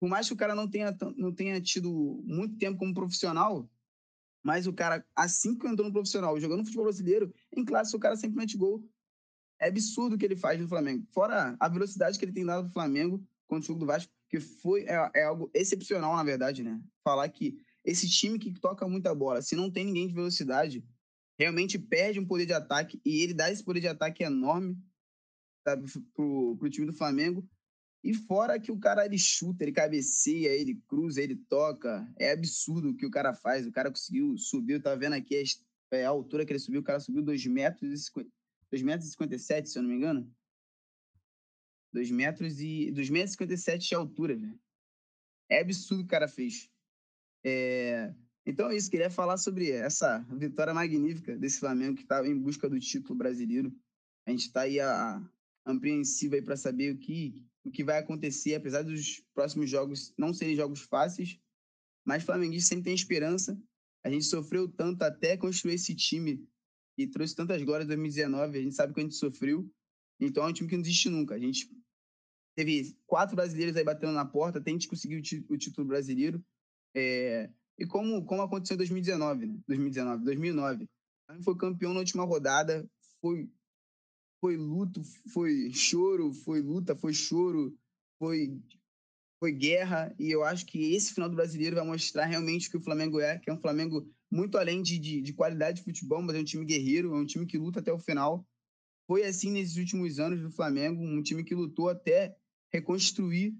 Por 0.00 0.08
mais 0.08 0.26
que 0.26 0.32
o 0.32 0.36
cara 0.36 0.54
não 0.54 0.68
tenha, 0.68 0.96
não 1.16 1.32
tenha 1.32 1.60
tido 1.60 2.22
muito 2.24 2.56
tempo 2.56 2.78
como 2.78 2.94
profissional, 2.94 3.70
mas 4.42 4.66
o 4.66 4.72
cara, 4.72 5.04
assim 5.14 5.56
que 5.58 5.66
entrou 5.66 5.86
no 5.86 5.92
profissional, 5.92 6.38
jogando 6.40 6.64
futebol 6.64 6.84
brasileiro, 6.84 7.34
em 7.54 7.64
clássico 7.64 7.98
o 7.98 8.00
cara 8.00 8.16
sempre 8.16 8.36
mete 8.36 8.56
gol. 8.56 8.88
É 9.58 9.68
absurdo 9.68 10.14
o 10.14 10.18
que 10.18 10.24
ele 10.24 10.36
faz 10.36 10.60
no 10.60 10.68
Flamengo. 10.68 11.06
Fora 11.10 11.56
a 11.58 11.68
velocidade 11.68 12.18
que 12.18 12.24
ele 12.24 12.32
tem 12.32 12.44
dado 12.44 12.64
pro 12.64 12.72
Flamengo 12.72 13.26
contra 13.46 13.64
o 13.64 13.66
jogo 13.66 13.80
do 13.80 13.86
Vasco 13.86 14.12
que 14.36 14.40
foi 14.40 14.84
é, 14.84 15.10
é, 15.14 15.24
algo 15.24 15.50
excepcional, 15.54 16.14
na 16.14 16.22
verdade, 16.22 16.62
né? 16.62 16.80
Falar 17.02 17.28
que 17.28 17.58
esse 17.84 18.08
time 18.08 18.38
que 18.38 18.52
toca 18.52 18.86
muita 18.86 19.14
bola, 19.14 19.40
se 19.40 19.56
não 19.56 19.70
tem 19.70 19.84
ninguém 19.84 20.08
de 20.08 20.14
velocidade, 20.14 20.84
realmente 21.38 21.78
perde 21.78 22.20
um 22.20 22.26
poder 22.26 22.46
de 22.46 22.52
ataque 22.52 23.00
e 23.04 23.22
ele 23.22 23.32
dá 23.32 23.50
esse 23.50 23.64
poder 23.64 23.80
de 23.80 23.88
ataque 23.88 24.22
enorme 24.22 24.76
pro, 26.14 26.56
pro 26.56 26.70
time 26.70 26.86
do 26.86 26.92
Flamengo. 26.92 27.48
E 28.04 28.14
fora 28.14 28.60
que 28.60 28.70
o 28.70 28.78
cara 28.78 29.04
ele 29.04 29.18
chuta, 29.18 29.64
ele 29.64 29.72
cabeceia, 29.72 30.50
ele 30.50 30.80
cruza, 30.86 31.20
ele 31.20 31.34
toca. 31.34 32.06
É 32.18 32.30
absurdo 32.32 32.90
o 32.90 32.96
que 32.96 33.06
o 33.06 33.10
cara 33.10 33.34
faz. 33.34 33.66
O 33.66 33.72
cara 33.72 33.90
conseguiu 33.90 34.36
subir, 34.38 34.74
eu 34.74 34.82
tava 34.82 34.96
vendo 34.96 35.14
aqui 35.14 35.36
as, 35.36 35.60
é, 35.90 36.04
a 36.04 36.10
altura 36.10 36.44
que 36.44 36.52
ele 36.52 36.60
subiu, 36.60 36.80
o 36.80 36.84
cara 36.84 37.00
subiu 37.00 37.22
2 37.22 37.46
metros 37.46 37.90
e 37.90 38.04
50, 38.04 38.30
2 38.70 38.82
metros 38.82 39.08
e 39.08 39.12
57, 39.12 39.68
se 39.68 39.78
eu 39.78 39.82
não 39.82 39.90
me 39.90 39.96
engano. 39.96 40.30
2 41.96 42.10
metros 42.10 42.60
e 42.60 42.90
2 42.92 43.08
metros 43.08 43.30
e 43.30 43.38
57 43.38 43.88
de 43.88 43.94
altura, 43.94 44.36
velho. 44.36 44.60
É 45.48 45.60
absurdo 45.60 46.02
o 46.02 46.06
cara 46.06 46.28
fez. 46.28 46.70
É, 47.42 48.14
então 48.44 48.70
é 48.70 48.76
isso, 48.76 48.90
queria 48.90 49.08
falar 49.08 49.38
sobre 49.38 49.70
essa 49.70 50.18
vitória 50.38 50.74
magnífica 50.74 51.36
desse 51.38 51.58
Flamengo 51.58 51.96
que 51.96 52.02
está 52.02 52.26
em 52.26 52.38
busca 52.38 52.68
do 52.68 52.78
título 52.78 53.16
brasileiro. 53.16 53.74
A 54.26 54.30
gente 54.30 54.42
está 54.42 54.62
aí 54.62 54.78
a, 54.78 55.16
a, 55.16 55.72
apreensivo 55.72 56.34
aí 56.34 56.42
para 56.42 56.56
saber 56.56 56.92
o 56.92 56.98
que, 56.98 57.42
o 57.64 57.70
que 57.70 57.82
vai 57.82 57.98
acontecer, 57.98 58.54
apesar 58.54 58.82
dos 58.82 59.24
próximos 59.32 59.70
jogos 59.70 60.12
não 60.18 60.34
serem 60.34 60.54
jogos 60.54 60.80
fáceis, 60.80 61.40
mas 62.04 62.22
o 62.22 62.26
Flamenguista 62.26 62.68
sempre 62.68 62.84
tem 62.84 62.94
esperança. 62.94 63.58
A 64.04 64.10
gente 64.10 64.26
sofreu 64.26 64.68
tanto 64.68 65.02
até 65.02 65.36
construir 65.36 65.74
esse 65.74 65.94
time 65.94 66.46
e 66.98 67.06
trouxe 67.06 67.34
tantas 67.34 67.62
glórias 67.62 67.86
em 67.86 67.88
2019, 67.88 68.58
a 68.58 68.62
gente 68.62 68.74
sabe 68.74 68.92
que 68.92 69.00
a 69.00 69.02
gente 69.02 69.16
sofreu. 69.16 69.68
Então 70.20 70.44
é 70.44 70.48
um 70.48 70.52
time 70.52 70.68
que 70.68 70.76
não 70.76 70.82
desiste 70.82 71.08
nunca. 71.08 71.34
A 71.34 71.38
gente 71.38 71.68
teve 72.56 72.96
quatro 73.06 73.36
brasileiros 73.36 73.76
aí 73.76 73.84
batendo 73.84 74.12
na 74.12 74.24
porta, 74.24 74.58
até 74.58 74.70
gente 74.70 74.88
conseguir 74.88 75.16
o, 75.50 75.58
título 75.58 75.86
brasileiro. 75.86 76.42
É, 76.94 77.50
e 77.78 77.86
como, 77.86 78.24
como 78.24 78.40
aconteceu 78.40 78.74
em 78.74 78.78
2019, 78.78 79.46
né? 79.46 79.58
2019, 79.68 80.24
2009. 80.24 80.88
A 81.28 81.34
gente 81.34 81.44
foi 81.44 81.56
campeão 81.56 81.92
na 81.92 82.00
última 82.00 82.24
rodada, 82.24 82.88
foi, 83.20 83.50
foi 84.40 84.56
luto, 84.56 85.02
foi 85.30 85.70
choro, 85.72 86.32
foi 86.32 86.62
luta, 86.62 86.96
foi 86.96 87.12
choro, 87.12 87.76
foi, 88.18 88.58
foi 89.38 89.52
guerra. 89.52 90.14
E 90.18 90.30
eu 90.30 90.42
acho 90.42 90.64
que 90.64 90.94
esse 90.94 91.12
final 91.12 91.28
do 91.28 91.36
brasileiro 91.36 91.76
vai 91.76 91.84
mostrar 91.84 92.24
realmente 92.24 92.68
o 92.68 92.70
que 92.70 92.78
o 92.78 92.82
Flamengo 92.82 93.20
é, 93.20 93.38
que 93.38 93.50
é 93.50 93.52
um 93.52 93.60
Flamengo 93.60 94.08
muito 94.30 94.56
além 94.56 94.80
de, 94.80 94.98
de, 94.98 95.20
de 95.20 95.32
qualidade 95.34 95.78
de 95.78 95.84
futebol, 95.84 96.22
mas 96.22 96.34
é 96.34 96.40
um 96.40 96.44
time 96.44 96.64
guerreiro, 96.64 97.14
é 97.14 97.18
um 97.18 97.26
time 97.26 97.44
que 97.44 97.58
luta 97.58 97.80
até 97.80 97.92
o 97.92 97.98
final. 97.98 98.46
Foi 99.06 99.24
assim 99.24 99.50
nesses 99.50 99.76
últimos 99.76 100.18
anos 100.18 100.40
do 100.40 100.50
Flamengo, 100.50 101.02
um 101.02 101.22
time 101.22 101.44
que 101.44 101.54
lutou 101.54 101.88
até 101.88 102.34
reconstruir 102.72 103.54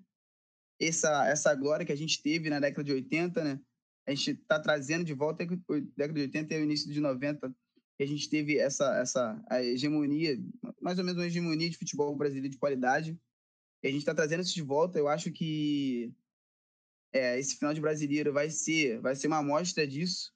essa, 0.81 1.27
essa 1.27 1.55
glória 1.55 1.87
que 1.87 1.93
a 1.93 1.97
gente 1.97 2.23
teve 2.23 2.51
na 2.51 2.61
década 2.61 2.85
de 2.85 2.93
80, 2.93 3.45
né? 3.45 3.61
A 4.07 4.15
gente 4.15 4.33
está 4.33 4.61
trazendo 4.61 5.05
de 5.05 5.15
volta 5.15 5.43
a 5.43 5.47
década 5.97 6.13
de 6.13 6.21
80 6.21 6.55
e 6.55 6.61
o 6.61 6.65
início 6.65 6.93
de 6.93 7.01
90, 7.01 7.55
que 7.97 8.03
a 8.03 8.07
gente 8.07 8.29
teve 8.29 8.59
essa, 8.59 8.97
essa 8.99 9.43
a 9.49 9.63
hegemonia, 9.63 10.39
mais 10.81 10.99
ou 10.99 11.05
menos 11.05 11.21
uma 11.21 11.27
hegemonia 11.27 11.69
de 11.69 11.79
futebol 11.79 12.15
brasileiro 12.15 12.51
de 12.51 12.59
qualidade. 12.59 13.19
E 13.83 13.89
a 13.89 13.91
gente 13.91 14.01
está 14.01 14.15
trazendo 14.15 14.43
isso 14.43 14.55
de 14.55 14.63
volta. 14.63 14.99
Eu 14.99 15.09
acho 15.09 15.33
que 15.33 16.13
é, 17.13 17.39
esse 17.39 17.57
final 17.57 17.73
de 17.73 17.81
brasileiro 17.81 18.33
vai 18.33 18.51
ser, 18.51 19.01
vai 19.01 19.17
ser 19.17 19.27
uma 19.27 19.39
amostra 19.39 19.87
disso, 19.87 20.33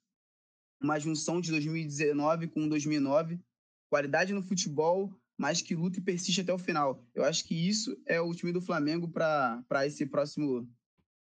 uma 0.81 0.99
junção 0.99 1.41
de 1.41 1.51
2019 1.51 2.49
com 2.49 2.69
2009, 2.69 3.39
qualidade 3.91 4.33
no 4.33 4.43
futebol, 4.43 5.15
mas 5.41 5.63
que 5.63 5.75
luta 5.75 5.99
e 5.99 6.03
persiste 6.03 6.43
até 6.43 6.53
o 6.53 6.59
final. 6.59 7.03
Eu 7.15 7.25
acho 7.25 7.47
que 7.47 7.55
isso 7.55 7.99
é 8.05 8.21
o 8.21 8.35
time 8.35 8.53
do 8.53 8.61
Flamengo 8.61 9.09
para 9.09 9.87
esse 9.87 10.05
próximo. 10.05 10.69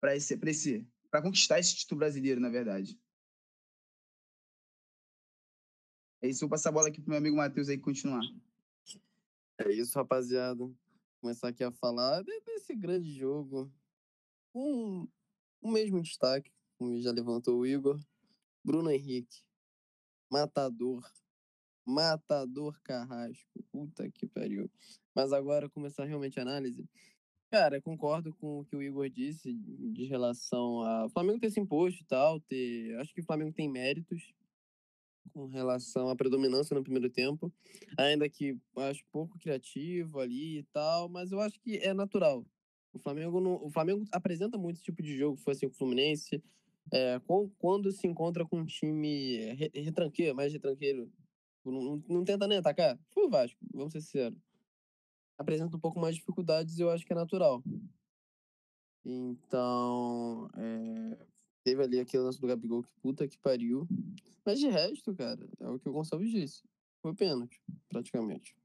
para 0.00 0.16
esse, 0.16 0.32
esse, 0.46 0.88
conquistar 1.22 1.58
esse 1.58 1.76
título 1.76 1.98
brasileiro, 1.98 2.40
na 2.40 2.48
verdade. 2.48 2.98
É 6.22 6.28
isso, 6.28 6.40
vou 6.40 6.48
passar 6.48 6.70
a 6.70 6.72
bola 6.72 6.88
aqui 6.88 7.02
pro 7.02 7.10
meu 7.10 7.18
amigo 7.18 7.36
Matheus 7.36 7.68
aí 7.68 7.76
continuar. 7.76 8.22
É 9.58 9.70
isso, 9.70 9.98
rapaziada. 9.98 10.64
Começar 11.20 11.48
aqui 11.48 11.62
a 11.62 11.70
falar 11.70 12.24
desse 12.46 12.74
grande 12.74 13.12
jogo. 13.12 13.70
Um, 14.54 15.06
um 15.62 15.70
mesmo 15.70 16.00
destaque, 16.00 16.50
como 16.78 16.98
já 16.98 17.12
levantou 17.12 17.58
o 17.58 17.66
Igor. 17.66 18.00
Bruno 18.64 18.90
Henrique, 18.90 19.44
matador, 20.30 21.06
Matador 21.88 22.78
Carrasco. 22.82 23.64
Puta 23.72 24.10
que 24.10 24.26
pariu. 24.26 24.70
Mas 25.14 25.32
agora 25.32 25.70
começar 25.70 26.04
realmente 26.04 26.38
a 26.38 26.42
análise. 26.42 26.86
Cara, 27.50 27.80
concordo 27.80 28.34
com 28.34 28.60
o 28.60 28.64
que 28.66 28.76
o 28.76 28.82
Igor 28.82 29.08
disse 29.08 29.54
de 29.54 30.04
relação 30.04 30.82
a 30.82 31.08
Flamengo 31.08 31.40
ter 31.40 31.50
se 31.50 31.58
imposto 31.58 32.02
e 32.02 32.06
tal, 32.06 32.38
ter, 32.40 32.94
acho 33.00 33.14
que 33.14 33.22
o 33.22 33.24
Flamengo 33.24 33.54
tem 33.54 33.66
méritos 33.66 34.34
com 35.32 35.46
relação 35.46 36.10
à 36.10 36.16
predominância 36.16 36.74
no 36.74 36.82
primeiro 36.82 37.08
tempo, 37.08 37.50
ainda 37.96 38.28
que 38.28 38.58
acho 38.76 39.02
pouco 39.10 39.38
criativo 39.38 40.20
ali 40.20 40.58
e 40.58 40.62
tal, 40.64 41.08
mas 41.08 41.32
eu 41.32 41.40
acho 41.40 41.58
que 41.60 41.78
é 41.78 41.94
natural. 41.94 42.44
O 42.92 42.98
Flamengo 42.98 43.40
não, 43.40 43.64
o 43.64 43.70
Flamengo 43.70 44.04
apresenta 44.12 44.58
muito 44.58 44.76
esse 44.76 44.84
tipo 44.84 45.02
de 45.02 45.16
jogo, 45.16 45.38
foi 45.38 45.54
assim 45.54 45.68
com 45.68 45.74
o 45.74 45.78
Fluminense, 45.78 46.42
é, 46.92 47.20
quando 47.58 47.92
se 47.92 48.06
encontra 48.06 48.44
com 48.44 48.60
um 48.60 48.66
time 48.66 49.54
retranqueiro, 49.74 50.34
mais 50.34 50.52
retranqueiro, 50.52 51.10
Tipo, 51.68 51.72
não, 51.72 52.02
não 52.08 52.24
tenta 52.24 52.48
nem 52.48 52.58
atacar. 52.58 52.98
Foi 53.10 53.26
o 53.26 53.30
Vasco, 53.30 53.58
vamos 53.72 53.92
ser 53.92 54.00
sinceros. 54.00 54.38
Apresenta 55.36 55.76
um 55.76 55.80
pouco 55.80 56.00
mais 56.00 56.14
de 56.14 56.20
dificuldades 56.20 56.78
eu 56.78 56.90
acho 56.90 57.04
que 57.04 57.12
é 57.12 57.16
natural. 57.16 57.62
Então, 59.04 60.50
é... 60.56 61.26
teve 61.62 61.82
ali 61.82 62.00
aquele 62.00 62.24
lance 62.24 62.40
do 62.40 62.46
Gabigol 62.46 62.82
que 62.82 62.90
puta 63.00 63.28
que 63.28 63.38
pariu. 63.38 63.86
Mas 64.44 64.58
de 64.58 64.68
resto, 64.68 65.14
cara, 65.14 65.46
é 65.60 65.68
o 65.68 65.78
que 65.78 65.88
o 65.88 65.92
Gonçalves 65.92 66.30
disse. 66.30 66.62
Foi 67.00 67.14
pênalti, 67.14 67.60
praticamente. 67.88 68.56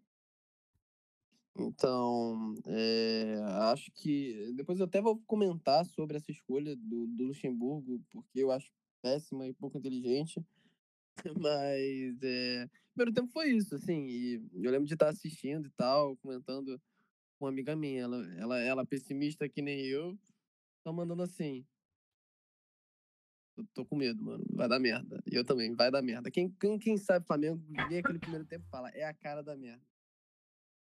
Então, 1.55 2.55
é, 2.65 3.39
acho 3.71 3.91
que. 3.91 4.51
Depois 4.55 4.79
eu 4.79 4.85
até 4.85 4.99
vou 4.99 5.21
comentar 5.27 5.85
sobre 5.85 6.17
essa 6.17 6.31
escolha 6.31 6.75
do, 6.75 7.05
do 7.05 7.25
Luxemburgo, 7.25 8.01
porque 8.09 8.39
eu 8.41 8.49
acho 8.51 8.71
péssima 9.03 9.45
e 9.45 9.53
pouco 9.53 9.77
inteligente. 9.77 10.43
Mas 11.39 12.21
é, 12.23 12.69
primeiro 12.93 13.13
tempo 13.13 13.31
foi 13.31 13.51
isso, 13.51 13.75
assim. 13.75 14.07
E 14.07 14.33
eu 14.53 14.71
lembro 14.71 14.87
de 14.87 14.93
estar 14.93 15.09
assistindo 15.09 15.67
e 15.67 15.71
tal, 15.71 16.17
comentando 16.17 16.79
com 17.37 17.45
uma 17.45 17.49
amiga 17.49 17.75
minha. 17.75 18.03
Ela, 18.03 18.33
ela, 18.35 18.59
ela 18.59 18.85
pessimista 18.85 19.47
que 19.47 19.61
nem 19.61 19.85
eu, 19.85 20.17
tá 20.83 20.91
mandando 20.91 21.23
assim. 21.23 21.65
Eu 23.55 23.65
tô 23.73 23.85
com 23.85 23.95
medo, 23.95 24.23
mano. 24.23 24.43
Vai 24.51 24.67
dar 24.67 24.79
merda. 24.79 25.21
E 25.31 25.35
eu 25.35 25.45
também, 25.45 25.75
vai 25.75 25.91
dar 25.91 26.01
merda. 26.01 26.31
Quem, 26.31 26.49
quem, 26.49 26.79
quem 26.79 26.97
sabe 26.97 27.25
Flamengo, 27.25 27.63
vê 27.87 27.99
aquele 27.99 28.19
primeiro 28.19 28.45
tempo 28.45 28.65
fala, 28.69 28.89
é 28.89 29.03
a 29.03 29.13
cara 29.13 29.43
da 29.43 29.55
merda. 29.55 29.83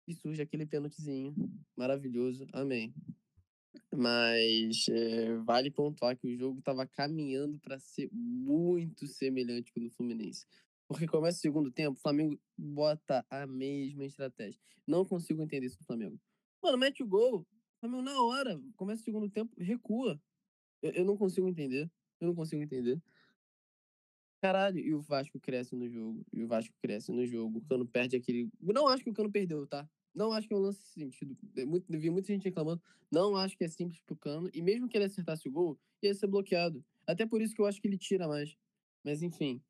E 0.08 0.14
surge 0.14 0.42
aquele 0.42 0.66
pênaltizinho 0.66 1.36
maravilhoso. 1.76 2.48
Amém. 2.54 2.94
Mas 3.94 4.88
é, 4.90 5.36
vale 5.38 5.72
pontuar 5.72 6.18
que 6.18 6.28
o 6.28 6.38
jogo 6.38 6.60
estava 6.60 6.86
caminhando 6.86 7.60
para 7.60 7.80
ser 7.80 8.10
muito 8.12 9.08
semelhante 9.08 9.72
com 9.72 9.80
o 9.80 9.84
do 9.84 9.90
Fluminense. 9.90 10.46
Porque 10.88 11.08
começa 11.08 11.38
o 11.38 11.42
segundo 11.42 11.72
tempo, 11.72 11.98
o 11.98 12.02
Flamengo 12.02 12.40
bota 12.58 13.26
a 13.30 13.48
mesma 13.48 14.06
estratégia. 14.06 14.60
Não 14.86 15.04
consigo 15.04 15.42
entender 15.42 15.66
isso 15.66 15.80
do 15.80 15.86
Flamengo. 15.86 16.20
Mano, 16.62 16.78
mete 16.78 17.02
o 17.02 17.08
gol. 17.08 17.40
O 17.42 17.80
Flamengo 17.80 18.04
na 18.04 18.22
hora, 18.22 18.62
começa 18.76 19.02
o 19.02 19.06
segundo 19.06 19.30
tempo, 19.30 19.52
recua. 19.58 20.22
Eu, 20.82 20.92
eu 20.92 21.06
não 21.06 21.18
consigo 21.18 21.48
entender. 21.48 21.90
Eu 22.20 22.28
não 22.28 22.36
consigo 22.36 22.62
entender. 22.62 23.02
Caralho, 24.42 24.80
e 24.80 24.94
o 24.94 25.02
Vasco 25.02 25.40
cresce 25.40 25.76
no 25.76 25.90
jogo. 25.90 26.24
E 26.32 26.44
o 26.44 26.48
Vasco 26.48 26.74
cresce 26.80 27.12
no 27.12 27.26
jogo. 27.26 27.60
O 27.60 27.66
Cano 27.66 27.88
perde 27.88 28.16
aquele. 28.16 28.50
Não 28.62 28.88
acho 28.88 29.04
que 29.04 29.10
o 29.10 29.14
Cano 29.14 29.32
perdeu, 29.32 29.66
tá? 29.66 29.90
Não 30.16 30.32
acho 30.32 30.48
que 30.48 30.54
é 30.54 30.58
um 30.58 30.62
lance 30.62 30.82
sentido. 30.82 31.38
É 31.58 31.66
muito, 31.66 31.86
vi 31.90 32.10
muita 32.10 32.30
gente 32.30 32.46
reclamando. 32.46 32.82
Não 33.12 33.36
acho 33.36 33.58
que 33.58 33.66
é 33.66 33.68
simples 33.68 34.00
pro 34.00 34.16
Cano. 34.16 34.50
E 34.54 34.62
mesmo 34.62 34.88
que 34.88 34.98
ele 34.98 35.06
acertasse 35.06 35.48
o 35.48 35.52
gol, 35.52 35.78
ia 36.02 36.14
ser 36.14 36.28
bloqueado. 36.28 36.84
Até 37.06 37.26
por 37.26 37.42
isso 37.42 37.54
que 37.54 37.62
eu 37.62 37.66
acho 37.66 37.82
que 37.82 37.88
ele 37.88 37.98
tira 37.98 38.28
mais. 38.28 38.56
Mas 39.04 39.22
enfim. 39.22 39.62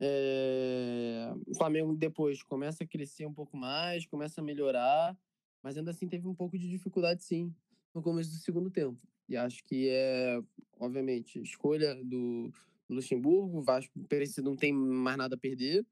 É... 0.00 1.32
O 1.46 1.54
Flamengo 1.54 1.94
depois 1.94 2.42
começa 2.42 2.82
a 2.82 2.86
crescer 2.86 3.26
um 3.26 3.32
pouco 3.32 3.56
mais, 3.56 4.04
começa 4.06 4.40
a 4.40 4.44
melhorar. 4.44 5.16
Mas 5.62 5.76
ainda 5.76 5.92
assim 5.92 6.08
teve 6.08 6.26
um 6.26 6.34
pouco 6.34 6.58
de 6.58 6.68
dificuldade, 6.68 7.22
sim, 7.22 7.54
no 7.94 8.02
começo 8.02 8.30
do 8.30 8.36
segundo 8.36 8.70
tempo. 8.70 8.98
E 9.28 9.36
acho 9.36 9.62
que 9.64 9.88
é, 9.88 10.42
obviamente, 10.78 11.40
escolha 11.40 11.94
do 12.02 12.50
Luxemburgo. 12.88 13.58
O 13.58 13.62
Vasco 13.62 13.92
não 14.42 14.56
tem 14.56 14.72
mais 14.72 15.16
nada 15.16 15.36
a 15.36 15.38
perder. 15.38 15.86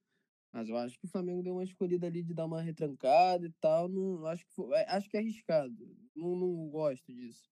Mas 0.52 0.68
eu 0.68 0.76
acho 0.76 0.98
que 0.98 1.04
o 1.04 1.08
Flamengo 1.08 1.42
deu 1.42 1.54
uma 1.54 1.64
escolhida 1.64 2.06
ali 2.06 2.22
de 2.22 2.32
dar 2.32 2.46
uma 2.46 2.62
retrancada 2.62 3.46
e 3.46 3.52
tal. 3.60 3.88
Não, 3.88 4.24
acho, 4.26 4.44
que 4.46 4.52
foi, 4.54 4.74
é, 4.74 4.90
acho 4.90 5.08
que 5.08 5.16
é 5.16 5.20
arriscado. 5.20 5.76
Não, 6.16 6.36
não 6.36 6.68
gosto 6.70 7.12
disso. 7.12 7.50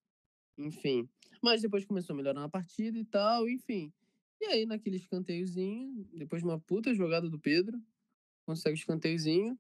Enfim. 0.58 1.08
Mas 1.42 1.60
depois 1.60 1.84
começou 1.84 2.14
a 2.14 2.16
melhorar 2.16 2.40
na 2.40 2.48
partida 2.48 2.98
e 2.98 3.04
tal, 3.04 3.48
enfim. 3.48 3.92
E 4.40 4.46
aí, 4.46 4.66
naquele 4.66 4.96
escanteiozinho, 4.96 6.04
depois 6.14 6.42
de 6.42 6.48
uma 6.48 6.58
puta 6.58 6.94
jogada 6.94 7.28
do 7.28 7.38
Pedro, 7.38 7.80
consegue 8.44 8.74
o 8.74 8.80
escanteiozinho. 8.80 9.58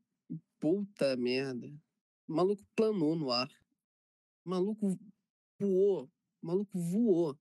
Puta 0.58 1.16
merda. 1.16 1.68
O 2.26 2.34
maluco 2.34 2.64
planou 2.74 3.14
no 3.14 3.30
ar. 3.30 3.48
O 4.44 4.50
maluco 4.50 4.98
voou. 5.60 6.10
O 6.42 6.46
maluco 6.46 6.78
voou. 6.78 7.38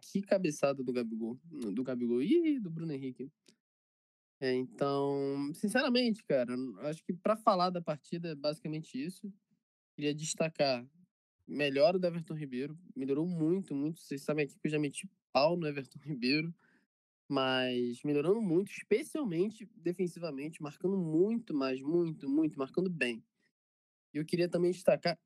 Que 0.00 0.20
cabeçada 0.20 0.82
do 0.82 0.92
Gabigol. 0.92 1.38
Do 1.44 1.82
Gabigol. 1.82 2.22
e 2.22 2.60
do 2.60 2.70
Bruno 2.70 2.92
Henrique. 2.92 3.30
É, 4.38 4.52
então, 4.52 5.50
sinceramente, 5.54 6.22
cara, 6.24 6.54
acho 6.82 7.02
que 7.02 7.12
para 7.12 7.36
falar 7.36 7.70
da 7.70 7.80
partida 7.80 8.28
é 8.28 8.34
basicamente 8.34 9.02
isso. 9.02 9.32
Queria 9.94 10.14
destacar 10.14 10.86
melhor 11.46 11.96
o 11.96 12.04
Everton 12.04 12.34
Ribeiro, 12.34 12.78
melhorou 12.94 13.26
muito, 13.26 13.74
muito. 13.74 14.00
Vocês 14.00 14.22
sabem 14.22 14.44
aqui 14.44 14.58
que 14.58 14.66
eu 14.66 14.70
já 14.70 14.78
meti 14.78 15.08
pau 15.32 15.56
no 15.56 15.66
Everton 15.66 15.98
Ribeiro. 16.04 16.54
mas 17.28 18.02
melhorando 18.04 18.40
muito, 18.40 18.70
especialmente 18.70 19.68
defensivamente, 19.76 20.62
marcando 20.62 20.96
muito 20.96 21.54
mais, 21.54 21.80
muito, 21.80 22.28
muito, 22.28 22.58
marcando 22.58 22.90
bem. 22.90 23.24
E 24.14 24.18
eu 24.18 24.24
queria 24.24 24.48
também 24.48 24.70
destacar, 24.70 25.18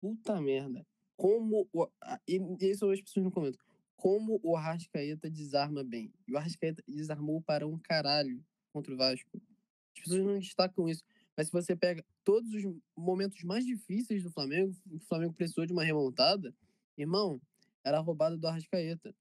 puta 0.00 0.40
merda, 0.40 0.86
como. 1.16 1.68
O, 1.72 1.88
e 2.28 2.40
isso 2.60 2.90
as 2.90 3.00
pessoas 3.00 3.24
não 3.24 3.30
comentam. 3.30 3.60
Como 3.96 4.38
o 4.42 4.56
Arrascaeta 4.56 5.30
desarma 5.30 5.82
bem. 5.82 6.12
E 6.28 6.32
o 6.32 6.36
Arrascaeta 6.36 6.82
desarmou 6.86 7.40
para 7.40 7.66
um 7.66 7.78
caralho 7.78 8.44
contra 8.76 8.92
o 8.92 8.96
Vasco. 8.96 9.40
As 9.96 10.02
pessoas 10.02 10.22
não 10.22 10.38
destacam 10.38 10.86
isso. 10.86 11.02
Mas 11.34 11.46
se 11.46 11.52
você 11.52 11.74
pega 11.74 12.04
todos 12.22 12.52
os 12.52 12.62
momentos 12.94 13.42
mais 13.42 13.64
difíceis 13.64 14.22
do 14.22 14.30
Flamengo, 14.30 14.74
o 14.90 15.00
Flamengo 15.00 15.32
precisou 15.32 15.64
de 15.64 15.72
uma 15.72 15.82
remontada, 15.82 16.54
irmão, 16.96 17.40
era 17.82 17.96
a 17.96 18.00
roubada 18.00 18.36
do 18.36 18.46
Arrascaeta. 18.46 19.14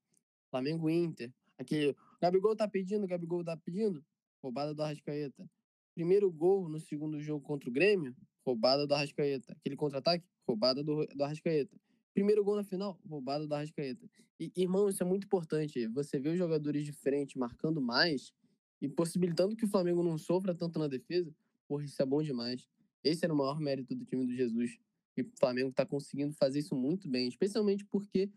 Flamengo 0.52 0.90
Inter. 0.90 1.32
Aquele. 1.58 1.96
Gabigol 2.22 2.56
tá 2.56 2.68
pedindo, 2.68 3.08
Gabigol 3.08 3.46
tá 3.46 3.56
pedindo. 3.56 4.04
Roubada 4.44 4.74
do 4.74 4.84
Arrascaeta. 4.84 5.50
Primeiro 5.94 6.30
gol 6.30 6.68
no 6.68 6.80
segundo 6.80 7.18
jogo 7.22 7.42
contra 7.46 7.70
o 7.70 7.72
Grêmio, 7.72 8.14
roubada 8.46 8.86
do 8.86 8.94
Arrascaeta. 8.94 9.54
Aquele 9.54 9.78
contra-ataque, 9.78 10.26
roubada 10.46 10.84
do, 10.84 11.06
do 11.06 11.24
Arrascaeta. 11.24 11.78
Primeiro 12.14 12.44
gol 12.44 12.58
na 12.58 12.64
final, 12.64 13.00
roubada 13.08 13.48
do 13.48 13.56
Arrascaeta. 13.56 14.06
E, 14.38 14.52
irmão, 14.56 14.90
isso 14.90 15.02
é 15.02 15.06
muito 15.06 15.26
importante. 15.26 15.88
Você 15.88 16.20
vê 16.20 16.30
os 16.30 16.38
jogadores 16.38 16.86
de 16.86 16.92
frente 16.92 17.38
marcando 17.38 17.82
mais 17.82 18.34
e 18.82 18.88
possibilitando 18.88 19.56
que 19.56 19.66
o 19.66 19.68
Flamengo 19.68 20.04
não 20.04 20.18
sofra 20.18 20.54
tanto 20.54 20.80
na 20.80 20.88
defesa. 20.88 21.34
Porra, 21.68 21.84
isso 21.84 22.02
é 22.02 22.06
bom 22.06 22.22
demais. 22.22 22.68
Esse 23.04 23.26
era 23.26 23.34
o 23.34 23.38
maior 23.38 23.60
mérito 23.60 23.96
do 23.96 24.06
time 24.06 24.26
do 24.26 24.34
Jesus. 24.34 24.78
E 25.18 25.22
o 25.22 25.32
Flamengo 25.40 25.72
tá 25.72 25.86
conseguindo 25.86 26.34
fazer 26.34 26.60
isso 26.60 26.76
muito 26.76 27.08
bem. 27.08 27.28
Especialmente 27.28 27.86
porque 27.86 28.30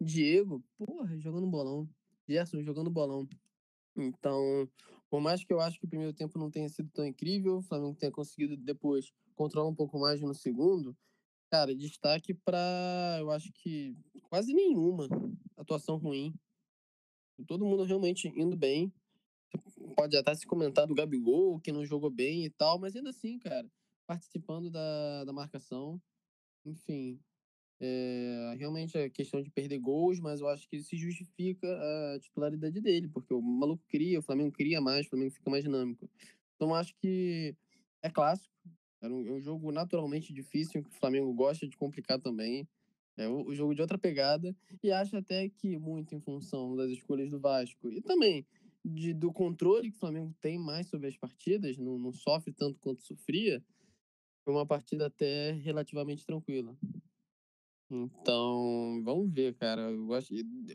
Diego, 0.00 0.62
porra, 0.76 1.18
jogando 1.18 1.46
bolão. 1.46 1.88
Gerson 2.28 2.62
jogando 2.62 2.90
bolão. 2.90 3.26
Então, 3.96 4.68
por 5.10 5.20
mais 5.20 5.42
que 5.42 5.52
eu 5.52 5.60
acho 5.60 5.78
que 5.78 5.86
o 5.86 5.88
primeiro 5.88 6.12
tempo 6.12 6.38
não 6.38 6.50
tenha 6.50 6.68
sido 6.68 6.90
tão 6.90 7.06
incrível, 7.06 7.56
o 7.56 7.62
Flamengo 7.62 7.96
tenha 7.96 8.12
conseguido 8.12 8.56
depois 8.56 9.12
controlar 9.34 9.68
um 9.68 9.74
pouco 9.74 9.98
mais 9.98 10.20
no 10.20 10.34
segundo, 10.34 10.96
cara, 11.50 11.74
destaque 11.74 12.34
para, 12.34 13.18
eu 13.20 13.30
acho 13.30 13.50
que 13.52 13.96
quase 14.24 14.52
nenhuma 14.52 15.08
atuação 15.56 15.96
ruim. 15.96 16.34
Todo 17.46 17.64
mundo 17.64 17.84
realmente 17.84 18.28
indo 18.36 18.56
bem. 18.56 18.92
Pode 19.98 20.16
até 20.16 20.32
se 20.32 20.46
comentar 20.46 20.86
do 20.86 20.94
Gabigol, 20.94 21.58
que 21.58 21.72
não 21.72 21.84
jogou 21.84 22.08
bem 22.08 22.44
e 22.44 22.50
tal, 22.50 22.78
mas 22.78 22.94
ainda 22.94 23.10
assim, 23.10 23.36
cara, 23.36 23.68
participando 24.06 24.70
da, 24.70 25.24
da 25.24 25.32
marcação. 25.32 26.00
Enfim, 26.64 27.18
é, 27.80 28.54
realmente 28.56 28.96
é 28.96 29.10
questão 29.10 29.42
de 29.42 29.50
perder 29.50 29.80
gols, 29.80 30.20
mas 30.20 30.40
eu 30.40 30.46
acho 30.46 30.68
que 30.68 30.80
se 30.80 30.96
justifica 30.96 31.66
a 31.66 32.20
titularidade 32.20 32.80
dele, 32.80 33.08
porque 33.08 33.34
o 33.34 33.42
maluco 33.42 33.82
cria, 33.88 34.20
o 34.20 34.22
Flamengo 34.22 34.52
cria 34.52 34.80
mais, 34.80 35.04
o 35.04 35.08
Flamengo 35.08 35.32
fica 35.32 35.50
mais 35.50 35.64
dinâmico. 35.64 36.08
Então 36.54 36.72
acho 36.76 36.94
que 36.94 37.56
é 38.00 38.08
clássico, 38.08 38.54
é 39.00 39.08
um, 39.08 39.26
é 39.26 39.32
um 39.32 39.40
jogo 39.40 39.72
naturalmente 39.72 40.32
difícil, 40.32 40.80
que 40.80 40.90
o 40.90 41.00
Flamengo 41.00 41.34
gosta 41.34 41.66
de 41.66 41.76
complicar 41.76 42.20
também. 42.20 42.68
É 43.16 43.28
o 43.28 43.52
jogo 43.52 43.74
de 43.74 43.82
outra 43.82 43.98
pegada, 43.98 44.54
e 44.80 44.92
acho 44.92 45.16
até 45.16 45.48
que 45.48 45.76
muito 45.76 46.14
em 46.14 46.20
função 46.20 46.76
das 46.76 46.88
escolhas 46.88 47.28
do 47.28 47.40
Vasco 47.40 47.90
e 47.90 48.00
também 48.00 48.46
de, 48.84 49.12
do 49.12 49.32
controle 49.32 49.90
que 49.90 49.96
o 49.96 50.00
Flamengo 50.00 50.34
tem 50.40 50.58
mais 50.58 50.88
sobre 50.88 51.08
as 51.08 51.16
partidas, 51.16 51.76
não, 51.76 51.98
não 51.98 52.12
sofre 52.12 52.52
tanto 52.52 52.78
quanto 52.80 53.02
sofria, 53.02 53.64
foi 54.44 54.54
uma 54.54 54.66
partida 54.66 55.06
até 55.06 55.52
relativamente 55.52 56.24
tranquila. 56.24 56.76
Então, 57.90 59.02
vamos 59.02 59.32
ver, 59.32 59.54
cara. 59.54 59.90
Eu 59.90 60.12
acho, 60.14 60.34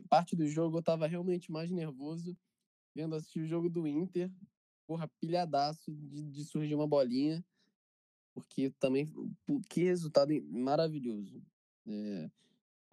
parte 0.10 0.36
do 0.36 0.48
jogo 0.48 0.78
eu 0.78 0.84
tava 0.84 1.08
realmente 1.08 1.52
mais 1.52 1.72
nervoso 1.72 2.36
vendo 2.96 3.16
assistir 3.16 3.42
o 3.42 3.48
jogo 3.48 3.70
do 3.70 3.88
Inter. 3.88 4.32
Porra, 4.88 5.08
pilhadaço 5.20 5.92
de, 5.92 6.24
de 6.24 6.44
surgir 6.44 6.76
uma 6.76 6.88
bolinha. 6.88 7.44
Porque 8.34 8.72
também, 8.80 9.12
que 9.70 9.84
resultado 9.84 10.32
maravilhoso. 10.50 11.42
É, 11.86 12.32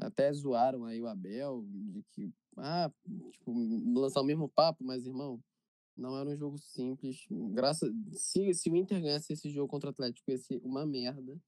até 0.00 0.32
zoaram 0.32 0.84
aí 0.84 1.00
o 1.00 1.06
Abel, 1.06 1.64
de 1.68 2.02
que, 2.10 2.32
ah, 2.56 2.90
tipo, 3.32 3.52
lançar 3.94 4.20
o 4.20 4.24
mesmo 4.24 4.48
papo, 4.48 4.82
mas, 4.82 5.06
irmão, 5.06 5.42
não 5.96 6.18
era 6.18 6.30
um 6.30 6.36
jogo 6.36 6.58
simples. 6.58 7.26
Graças, 7.52 7.92
se, 8.12 8.52
se 8.54 8.70
o 8.70 8.76
Inter 8.76 9.00
ganhasse 9.00 9.32
esse 9.32 9.50
jogo 9.50 9.68
contra 9.68 9.90
o 9.90 9.92
Atlético, 9.92 10.30
ia 10.30 10.38
ser 10.38 10.60
uma 10.64 10.86
merda. 10.86 11.38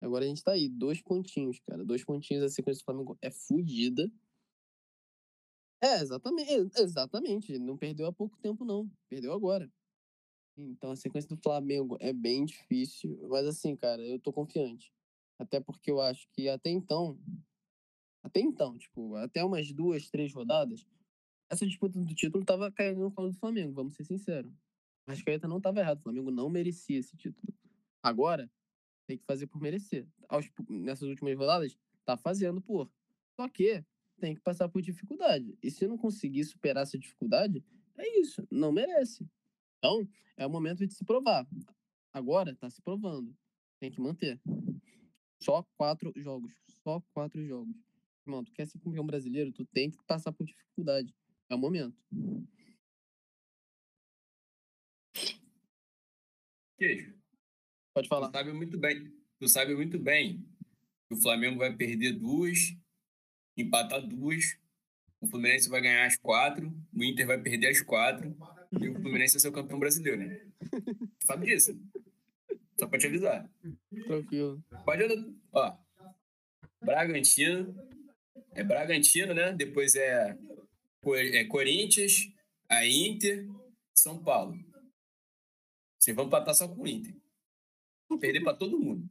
Agora 0.00 0.24
a 0.24 0.28
gente 0.28 0.42
tá 0.42 0.52
aí, 0.52 0.68
dois 0.68 1.00
pontinhos, 1.00 1.60
cara. 1.60 1.84
Dois 1.84 2.04
pontinhos, 2.04 2.42
a 2.42 2.48
sequência 2.48 2.82
do 2.82 2.84
Flamengo 2.84 3.16
é 3.22 3.30
fodida. 3.30 4.10
É, 5.80 6.00
exatamente, 6.00 6.80
exatamente. 6.80 7.58
Não 7.58 7.76
perdeu 7.76 8.06
há 8.06 8.12
pouco 8.12 8.36
tempo, 8.38 8.64
não. 8.64 8.90
Perdeu 9.08 9.32
agora. 9.32 9.70
Então 10.56 10.90
a 10.90 10.96
sequência 10.96 11.28
do 11.28 11.36
Flamengo 11.36 11.96
é 12.00 12.12
bem 12.12 12.44
difícil. 12.44 13.18
Mas 13.28 13.46
assim, 13.46 13.76
cara, 13.76 14.02
eu 14.02 14.18
tô 14.18 14.32
confiante. 14.32 14.92
Até 15.38 15.60
porque 15.60 15.90
eu 15.90 16.00
acho 16.00 16.26
que 16.32 16.48
até 16.48 16.70
então. 16.70 17.18
Até 18.22 18.40
então, 18.40 18.78
tipo, 18.78 19.16
até 19.16 19.44
umas 19.44 19.72
duas, 19.72 20.08
três 20.08 20.32
rodadas, 20.32 20.86
essa 21.50 21.66
disputa 21.66 21.98
do 21.98 22.14
título 22.14 22.44
tava 22.44 22.70
caindo 22.70 23.00
no 23.00 23.10
colo 23.10 23.30
do 23.30 23.36
Flamengo, 23.36 23.74
vamos 23.74 23.94
ser 23.94 24.04
sinceros. 24.04 24.52
Mas 25.06 25.22
Caeta 25.22 25.48
não 25.48 25.60
tava 25.60 25.80
errado. 25.80 25.98
O 25.98 26.02
Flamengo 26.02 26.30
não 26.30 26.48
merecia 26.48 26.98
esse 26.98 27.16
título. 27.16 27.52
Agora, 28.02 28.50
tem 29.06 29.18
que 29.18 29.24
fazer 29.24 29.46
por 29.46 29.60
merecer. 29.60 30.06
Aos, 30.28 30.50
nessas 30.68 31.08
últimas 31.08 31.36
rodadas, 31.36 31.76
tá 32.04 32.16
fazendo 32.16 32.60
por. 32.60 32.90
Só 33.34 33.48
que 33.48 33.84
tem 34.18 34.34
que 34.34 34.40
passar 34.40 34.68
por 34.68 34.80
dificuldade. 34.80 35.58
E 35.62 35.70
se 35.70 35.86
não 35.86 35.98
conseguir 35.98 36.44
superar 36.44 36.84
essa 36.84 36.98
dificuldade, 36.98 37.64
é 37.98 38.20
isso, 38.20 38.46
não 38.50 38.72
merece. 38.72 39.28
Então, 39.78 40.08
é 40.36 40.46
o 40.46 40.50
momento 40.50 40.86
de 40.86 40.94
se 40.94 41.04
provar. 41.04 41.46
Agora 42.12 42.54
tá 42.54 42.70
se 42.70 42.80
provando. 42.80 43.36
Tem 43.80 43.90
que 43.90 44.00
manter. 44.00 44.40
Só 45.42 45.66
quatro 45.76 46.12
jogos. 46.16 46.52
Só 46.84 47.02
quatro 47.12 47.44
jogos. 47.44 47.74
Irmão, 48.26 48.44
tu 48.44 48.52
quer 48.52 48.66
ser 48.66 48.78
campeão 48.78 49.04
brasileiro, 49.04 49.52
tu 49.52 49.64
tem 49.66 49.90
que 49.90 49.98
passar 50.06 50.32
por 50.32 50.44
dificuldade. 50.46 51.12
É 51.48 51.54
o 51.54 51.58
momento. 51.58 51.96
Queijo. 56.78 57.14
Pode 57.94 58.08
falar. 58.08 58.28
Tu 58.28 58.32
sabe 58.32 58.52
muito 58.52 58.78
bem. 58.78 59.12
Tu 59.38 59.48
sabe 59.48 59.74
muito 59.74 59.98
bem 59.98 60.46
que 61.08 61.14
o 61.14 61.20
Flamengo 61.20 61.58
vai 61.58 61.74
perder 61.74 62.12
duas, 62.12 62.74
empatar 63.56 64.06
duas, 64.06 64.56
o 65.20 65.26
Fluminense 65.26 65.68
vai 65.68 65.80
ganhar 65.80 66.06
as 66.06 66.16
quatro, 66.16 66.72
o 66.92 67.04
Inter 67.04 67.26
vai 67.26 67.40
perder 67.40 67.68
as 67.68 67.80
quatro 67.80 68.36
e 68.80 68.88
o 68.88 68.94
Fluminense 68.94 69.34
vai 69.34 69.40
ser 69.40 69.48
o 69.48 69.52
campeão 69.52 69.78
brasileiro, 69.78 70.18
né? 70.18 70.46
sabe 71.24 71.46
disso? 71.46 71.78
Só 72.78 72.86
pra 72.86 72.98
te 72.98 73.06
avisar. 73.06 73.50
Tranquilo. 74.06 74.64
Pode 74.84 75.34
Ó. 75.52 75.76
Bragantino. 76.80 77.74
É 78.54 78.62
Bragantino, 78.62 79.34
né? 79.34 79.52
Depois 79.52 79.94
é, 79.94 80.36
é 81.04 81.44
Corinthians, 81.44 82.28
a 82.68 82.86
Inter, 82.86 83.48
São 83.94 84.22
Paulo. 84.22 84.58
Vocês 85.98 86.16
vão 86.16 86.26
empatar 86.26 86.54
só 86.54 86.68
com 86.68 86.82
o 86.82 86.88
Inter. 86.88 87.14
Perder 88.20 88.42
para 88.42 88.56
todo 88.56 88.78
mundo. 88.78 89.08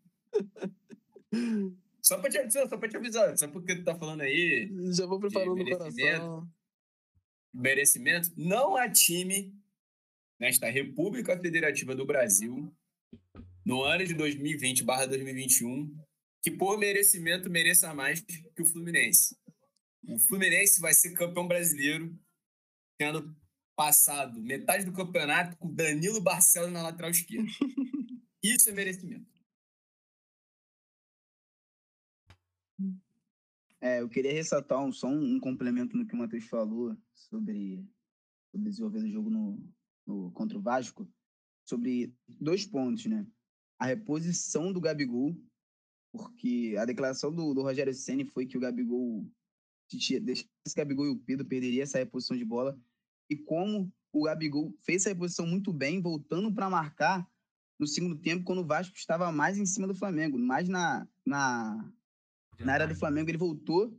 Só 2.02 2.18
pra, 2.18 2.30
te, 2.30 2.38
avisar, 2.40 2.68
só 2.68 2.78
pra 2.78 2.90
te 2.90 2.98
avisar, 2.98 3.38
só 3.38 3.48
porque 3.48 3.76
tu 3.76 3.84
tá 3.84 3.96
falando 3.96 4.22
aí. 4.22 4.70
Já 4.92 5.06
vou 5.06 5.20
preparando 5.20 5.56
no 5.56 5.70
coração. 5.70 6.50
Merecimento. 7.54 8.32
Não 8.36 8.76
há 8.76 8.90
time 8.90 9.54
nesta 10.40 10.68
República 10.70 11.40
Federativa 11.40 11.96
do 11.96 12.06
Brasil, 12.06 12.74
no 13.64 13.84
ano 13.84 14.04
de 14.04 14.16
2020/2021, 14.16 15.94
que 16.42 16.52
por 16.52 16.78
merecimento 16.78 17.50
mereça 17.50 17.94
mais 17.94 18.22
que 18.22 18.62
o 18.62 18.66
Fluminense. 18.66 19.38
O 20.08 20.18
Fluminense 20.18 20.82
vai 20.82 20.94
ser 20.94 21.14
campeão 21.14 21.48
brasileiro, 21.48 22.18
tendo 22.98 23.36
passado 23.76 24.42
metade 24.42 24.86
do 24.86 24.94
campeonato 24.94 25.58
com 25.58 25.74
Danilo 25.74 26.22
Barcelos 26.22 26.72
na 26.72 26.82
lateral 26.82 27.12
esquerda. 27.12 27.50
Isso 28.44 28.70
é 28.70 28.74
merecimento. 28.74 29.30
É, 33.80 34.02
eu 34.02 34.10
queria 34.10 34.32
ressaltar 34.32 34.84
um, 34.84 34.92
só 34.92 35.08
um, 35.08 35.36
um, 35.36 35.40
complemento 35.40 35.98
no 35.98 36.06
que 36.06 36.14
o 36.14 36.18
Matheus 36.18 36.46
falou 36.46 36.96
sobre, 37.16 37.84
sobre 38.52 38.70
desenvolver 38.70 39.00
o 39.00 39.10
jogo 39.10 39.30
no, 39.30 39.74
no, 40.06 40.32
contra 40.32 40.58
o 40.58 40.62
Vasco, 40.62 41.12
sobre 41.68 42.14
dois 42.28 42.66
pontos, 42.66 43.06
né? 43.08 43.26
A 43.80 43.88
reposição 43.88 44.72
do 44.72 44.80
Gabigol, 44.80 45.36
porque 46.12 46.76
a 46.78 46.86
declaração 46.86 47.34
do, 47.34 47.54
do 47.54 47.62
Rogério 47.62 47.94
Senni 47.94 48.26
foi 48.26 48.46
que 48.46 48.58
o 48.58 48.60
Gabigol, 48.60 49.26
se 49.90 50.20
deixasse 50.20 50.50
o 50.68 50.76
Gabigol 50.76 51.06
e 51.06 51.10
o 51.10 51.20
Pedro, 51.20 51.46
perderia 51.46 51.84
essa 51.84 51.98
reposição 51.98 52.36
de 52.36 52.46
bola. 52.46 52.78
E 53.30 53.36
como 53.36 53.92
o 54.12 54.24
Gabigol 54.24 54.76
fez 54.82 55.04
essa 55.04 55.10
reposição 55.10 55.46
muito 55.48 55.72
bem, 55.72 56.02
voltando 56.02 56.54
para 56.54 56.70
marcar 56.70 57.28
no 57.80 57.88
segundo 57.88 58.16
tempo, 58.18 58.44
quando 58.44 58.60
o 58.60 58.66
Vasco 58.66 58.96
estava 58.96 59.32
mais 59.32 59.58
em 59.58 59.66
cima 59.66 59.88
do 59.88 59.96
Flamengo, 59.96 60.38
mais 60.38 60.68
na, 60.68 61.08
na, 61.26 61.92
na 62.60 62.74
área 62.74 62.88
do 62.88 62.96
Flamengo, 62.96 63.30
ele 63.30 63.38
voltou 63.38 63.98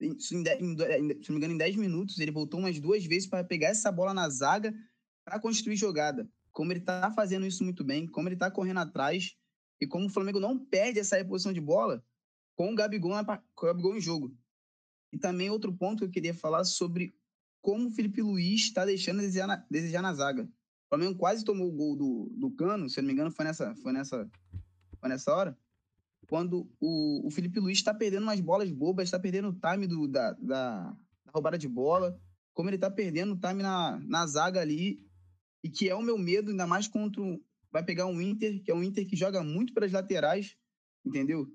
em- 0.00 0.18
se 0.18 0.34
não 0.34 0.42
me 0.42 1.36
engano, 1.36 1.54
em 1.54 1.58
10 1.58 1.76
minutos, 1.76 2.18
ele 2.18 2.30
voltou 2.30 2.60
umas 2.60 2.78
duas 2.78 3.04
vezes 3.04 3.28
para 3.28 3.44
pegar 3.44 3.68
essa 3.68 3.90
bola 3.90 4.14
na 4.14 4.28
zaga 4.28 4.72
para 5.24 5.40
construir 5.40 5.76
jogada. 5.76 6.30
Como 6.52 6.72
ele 6.72 6.80
tá 6.80 7.12
fazendo 7.12 7.46
isso 7.46 7.64
muito 7.64 7.84
bem, 7.84 8.06
como 8.06 8.28
ele 8.28 8.36
tá 8.36 8.50
correndo 8.50 8.78
atrás 8.78 9.36
e 9.80 9.86
como 9.86 10.06
o 10.06 10.10
Flamengo 10.10 10.40
não 10.40 10.58
perde 10.58 10.98
essa 10.98 11.16
reposição 11.16 11.52
de 11.52 11.60
bola 11.60 12.04
com 12.56 12.72
o 12.72 12.74
Gabigol, 12.74 13.12
na, 13.12 13.24
com 13.24 13.66
o 13.66 13.66
Gabigol 13.66 13.96
em 13.96 14.00
jogo. 14.00 14.36
E 15.12 15.18
também 15.18 15.50
outro 15.50 15.72
ponto 15.72 16.00
que 16.00 16.04
eu 16.04 16.10
queria 16.10 16.34
falar 16.34 16.64
sobre 16.64 17.14
como 17.62 17.88
o 17.88 17.90
Felipe 17.90 18.20
Luiz 18.20 18.62
está 18.62 18.84
deixando 18.84 19.20
a 19.20 19.22
desejar 19.22 19.46
na, 19.46 19.56
desejar 19.70 20.02
na 20.02 20.14
zaga. 20.14 20.44
O 20.44 20.88
Flamengo 20.88 21.18
quase 21.18 21.44
tomou 21.44 21.68
o 21.68 21.72
gol 21.72 21.96
do, 21.96 22.32
do 22.36 22.50
Cano, 22.50 22.88
se 22.88 22.98
eu 22.98 23.02
não 23.02 23.08
me 23.08 23.12
engano, 23.12 23.30
foi 23.30 23.44
nessa, 23.44 23.74
foi 23.76 23.92
nessa, 23.92 24.30
foi 24.98 25.08
nessa 25.08 25.34
hora. 25.34 25.58
Quando 26.28 26.70
o, 26.80 27.26
o 27.26 27.30
Felipe 27.30 27.60
Luiz 27.60 27.78
está 27.78 27.94
perdendo 27.94 28.22
umas 28.24 28.40
bolas 28.40 28.70
bobas, 28.70 29.04
está 29.04 29.18
perdendo 29.18 29.48
o 29.48 29.52
time 29.52 29.86
do, 29.86 30.08
da, 30.08 30.32
da, 30.32 30.90
da 31.24 31.32
roubada 31.32 31.56
de 31.56 31.68
bola, 31.68 32.18
como 32.52 32.68
ele 32.68 32.76
está 32.76 32.90
perdendo 32.90 33.34
o 33.34 33.38
time 33.38 33.62
na, 33.62 33.98
na 34.00 34.26
zaga 34.26 34.60
ali, 34.60 35.06
e 35.62 35.70
que 35.70 35.88
é 35.88 35.94
o 35.94 36.02
meu 36.02 36.18
medo, 36.18 36.50
ainda 36.50 36.66
mais 36.66 36.88
contra. 36.88 37.22
Vai 37.70 37.84
pegar 37.84 38.06
um 38.06 38.20
Inter, 38.20 38.62
que 38.62 38.70
é 38.70 38.74
um 38.74 38.82
Inter 38.82 39.06
que 39.06 39.16
joga 39.16 39.42
muito 39.42 39.74
pelas 39.74 39.92
laterais, 39.92 40.56
entendeu? 41.04 41.46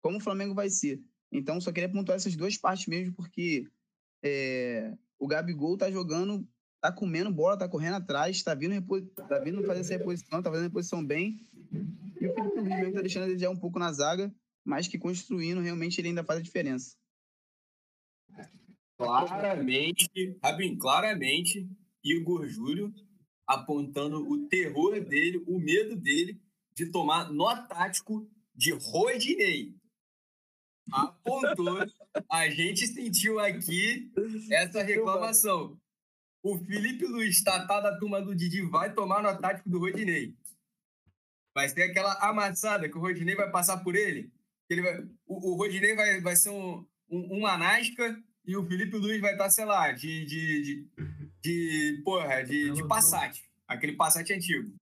Como 0.00 0.18
o 0.18 0.20
Flamengo 0.20 0.54
vai 0.54 0.68
ser. 0.68 1.00
Então, 1.30 1.60
só 1.60 1.72
queria 1.72 1.90
pontuar 1.90 2.16
essas 2.16 2.36
duas 2.36 2.56
partes 2.56 2.86
mesmo, 2.86 3.14
porque 3.14 3.66
é, 4.22 4.92
o 5.18 5.26
Gabigol 5.26 5.76
tá 5.76 5.90
jogando, 5.90 6.46
tá 6.80 6.92
comendo 6.92 7.32
bola, 7.32 7.56
tá 7.56 7.68
correndo 7.68 7.94
atrás, 7.94 8.42
tá 8.42 8.54
vindo, 8.54 8.74
tá 9.28 9.38
vindo 9.38 9.64
fazer 9.64 9.80
essa 9.80 9.96
reposição, 9.96 10.42
tá 10.42 10.50
fazendo 10.50 10.64
a 10.64 10.68
reposição 10.68 11.04
bem. 11.04 11.40
E 12.20 12.26
o 12.26 12.34
Felipe 12.34 12.60
Luiz 12.60 12.94
tá 12.94 13.00
deixando 13.00 13.24
a 13.24 13.26
desejar 13.26 13.50
um 13.50 13.56
pouco 13.56 13.78
na 13.78 13.92
zaga, 13.92 14.34
mas 14.64 14.88
que 14.88 14.98
construindo 14.98 15.60
realmente 15.60 16.00
ele 16.00 16.08
ainda 16.08 16.24
faz 16.24 16.40
a 16.40 16.42
diferença. 16.42 16.96
Claramente, 18.96 20.38
Rabin, 20.42 20.76
claramente, 20.76 21.68
Igor 22.04 22.46
Júlio 22.46 22.92
apontando 23.46 24.28
o 24.28 24.46
terror 24.48 25.00
dele, 25.04 25.42
o 25.46 25.58
medo 25.58 25.96
dele 25.96 26.40
de 26.74 26.86
tomar 26.86 27.30
nó 27.30 27.54
tático 27.66 28.28
de 28.54 28.72
Rodinei. 28.72 29.74
Apontou. 30.90 31.78
A 32.28 32.48
gente 32.48 32.86
sentiu 32.86 33.38
aqui 33.38 34.10
essa 34.50 34.82
reclamação. 34.82 35.78
O 36.42 36.58
Felipe 36.58 37.06
Luiz, 37.06 37.42
tatá 37.42 37.80
da 37.80 37.96
turma 37.98 38.20
do 38.20 38.34
Didi, 38.34 38.62
vai 38.62 38.92
tomar 38.92 39.22
no 39.22 39.40
tático 39.40 39.70
do 39.70 39.78
Rodinei. 39.78 40.34
Vai 41.54 41.70
ter 41.72 41.84
aquela 41.84 42.14
amassada 42.28 42.88
que 42.88 42.96
o 42.96 43.00
Rodinei 43.00 43.36
vai 43.36 43.50
passar 43.50 43.78
por 43.78 43.94
ele. 43.94 44.32
que 44.66 44.74
Ele 44.74 44.82
vai, 44.82 45.02
o, 45.26 45.52
o 45.52 45.54
Rodinei 45.54 45.94
vai, 45.94 46.20
vai 46.20 46.34
ser 46.34 46.50
um, 46.50 46.84
um, 47.08 47.40
um 47.40 47.46
anasca 47.46 48.20
e 48.44 48.56
o 48.56 48.66
Felipe 48.66 48.96
Luiz 48.96 49.20
vai 49.20 49.32
estar, 49.32 49.50
sei 49.50 49.64
lá, 49.64 49.92
de, 49.92 50.24
de, 50.24 50.62
de, 50.62 50.88
de 51.42 52.02
porra, 52.04 52.42
de, 52.42 52.72
de 52.72 52.86
Passat. 52.88 53.40
Aquele 53.68 53.94
Passat 53.94 54.30
antigo. 54.32 54.74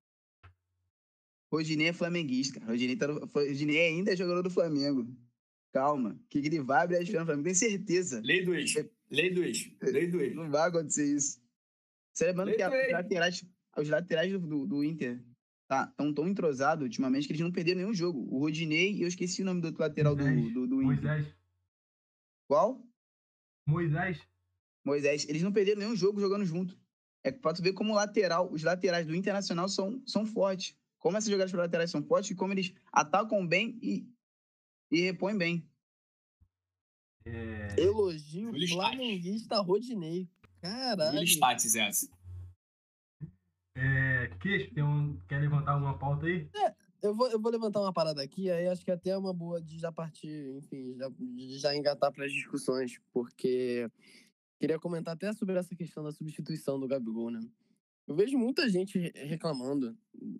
Rodinei 1.52 1.88
é 1.88 1.92
flamenguista, 1.92 2.61
cara. 2.61 2.72
Rodinei, 2.72 2.96
tá 2.96 3.08
no- 3.08 3.26
Rodinei 3.26 3.88
ainda 3.88 4.12
é 4.12 4.16
jogador 4.16 4.42
do 4.42 4.50
Flamengo. 4.50 5.06
Calma, 5.72 6.18
que 6.28 6.38
ele 6.38 6.61
vai 6.61 6.82
abrir 6.84 6.96
a 6.96 7.00
no 7.20 7.26
Flamengo, 7.26 7.44
tenho 7.44 7.54
certeza. 7.56 8.20
Lei 8.24 8.44
do 8.44 8.54
ex. 8.54 8.74
Lei 9.11 9.30
do 9.32 9.42
ex. 9.44 9.70
Lei 9.82 10.06
do 10.08 10.20
ex. 10.20 10.34
Não 10.34 10.50
vai 10.50 10.68
acontecer 10.68 11.14
isso. 11.14 11.40
Você 12.12 12.26
lembrando 12.26 12.54
que 12.54 12.62
a- 12.62 12.68
os 12.70 12.92
laterais, 12.92 13.44
os 13.76 13.88
laterais 13.88 14.32
do, 14.32 14.66
do, 14.66 14.84
Inter 14.84 15.22
tá, 15.68 15.86
tão 15.96 16.12
tão 16.12 16.26
entrosados 16.28 16.82
ultimamente 16.84 17.26
que 17.26 17.32
eles 17.32 17.42
não 17.42 17.52
perderam 17.52 17.80
nenhum 17.80 17.94
jogo. 17.94 18.18
O 18.34 18.38
Rodinei 18.38 18.92
e 18.94 19.02
eu 19.02 19.08
esqueci 19.08 19.42
o 19.42 19.44
nome 19.44 19.61
do 19.61 19.66
outro 19.68 19.80
lateral 19.82 20.16
do, 20.16 20.24
do, 20.24 20.66
do 20.66 20.82
Inter. 20.82 21.02
Moisés. 21.04 21.34
Qual? 22.48 22.84
Moisés. 23.70 24.20
Moisés. 24.84 25.28
Eles 25.28 25.42
não 25.42 25.52
perderam 25.52 25.80
nenhum 25.80 25.96
jogo 25.96 26.20
jogando 26.20 26.44
junto. 26.44 26.78
É 27.22 27.30
pra 27.30 27.52
tu 27.52 27.62
ver 27.62 27.72
como 27.72 27.92
o 27.92 27.96
lateral, 27.96 28.50
os 28.50 28.62
laterais 28.62 29.06
do 29.06 29.14
Internacional 29.14 29.68
são, 29.68 30.02
são 30.06 30.24
fortes. 30.26 30.76
Como 30.98 31.16
essas 31.16 31.30
jogadas 31.30 31.50
para 31.50 31.62
laterais 31.62 31.90
são 31.90 32.02
fortes 32.02 32.30
e 32.30 32.34
como 32.34 32.52
eles 32.52 32.74
atacam 32.92 33.46
bem 33.46 33.78
e, 33.82 34.06
e 34.90 35.00
repõem 35.02 35.36
bem. 35.36 35.70
É, 37.24 37.74
Elogio 37.78 38.50
Stats. 38.56 38.70
flamenguista 38.70 39.60
Rodinei. 39.60 40.28
Caralho. 40.60 41.18
Essa. 41.22 42.08
é, 43.74 44.28
Queixo, 44.40 44.74
tem 44.74 44.82
um, 44.82 45.18
quer 45.28 45.40
levantar 45.40 45.72
alguma 45.72 45.98
pauta 45.98 46.26
aí? 46.26 46.48
Eu 47.03 47.14
vou, 47.14 47.28
eu 47.30 47.40
vou 47.40 47.51
levantar 47.51 47.80
uma 47.80 47.92
parada 47.92 48.22
aqui, 48.22 48.51
aí 48.51 48.66
acho 48.68 48.84
que 48.84 48.90
até 48.90 49.11
é 49.11 49.16
uma 49.16 49.32
boa 49.32 49.61
de 49.61 49.78
já 49.78 49.90
partir, 49.90 50.55
enfim, 50.57 50.94
já, 50.96 51.11
já 51.59 51.76
engatar 51.76 52.12
para 52.12 52.26
as 52.26 52.32
discussões, 52.32 53.01
porque 53.12 53.90
queria 54.59 54.78
comentar 54.78 55.14
até 55.14 55.32
sobre 55.32 55.57
essa 55.59 55.74
questão 55.74 56.05
da 56.05 56.12
substituição 56.12 56.78
do 56.78 56.86
Gabigol, 56.86 57.30
né? 57.30 57.40
Eu 58.07 58.14
vejo 58.14 58.36
muita 58.36 58.68
gente 58.68 58.98
re- 58.98 59.12
reclamando 59.14 59.96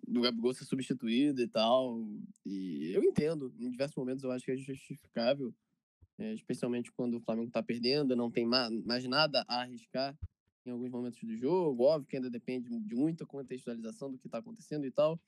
do 0.07 0.21
Gabigol 0.21 0.53
ser 0.53 0.65
substituído 0.65 1.41
e 1.41 1.47
tal, 1.47 1.99
e 2.45 2.91
eu 2.93 3.03
entendo, 3.03 3.51
em 3.57 3.71
diversos 3.71 3.95
momentos 3.95 4.23
eu 4.23 4.31
acho 4.31 4.45
que 4.45 4.51
é 4.51 4.57
justificável, 4.57 5.53
é, 6.19 6.33
especialmente 6.33 6.91
quando 6.91 7.17
o 7.17 7.21
Flamengo 7.21 7.49
tá 7.49 7.63
perdendo, 7.63 8.15
não 8.15 8.29
tem 8.29 8.45
ma- 8.45 8.69
mais 8.85 9.03
nada 9.07 9.43
a 9.47 9.61
arriscar 9.61 10.15
em 10.63 10.69
alguns 10.69 10.91
momentos 10.91 11.23
do 11.23 11.35
jogo, 11.35 11.83
óbvio 11.85 12.07
que 12.07 12.17
ainda 12.17 12.29
depende 12.29 12.69
de 12.69 12.95
muita 12.95 13.25
contextualização 13.25 14.11
do 14.11 14.19
que 14.19 14.29
tá 14.29 14.37
acontecendo 14.37 14.85
e 14.85 14.91
tal, 14.91 15.19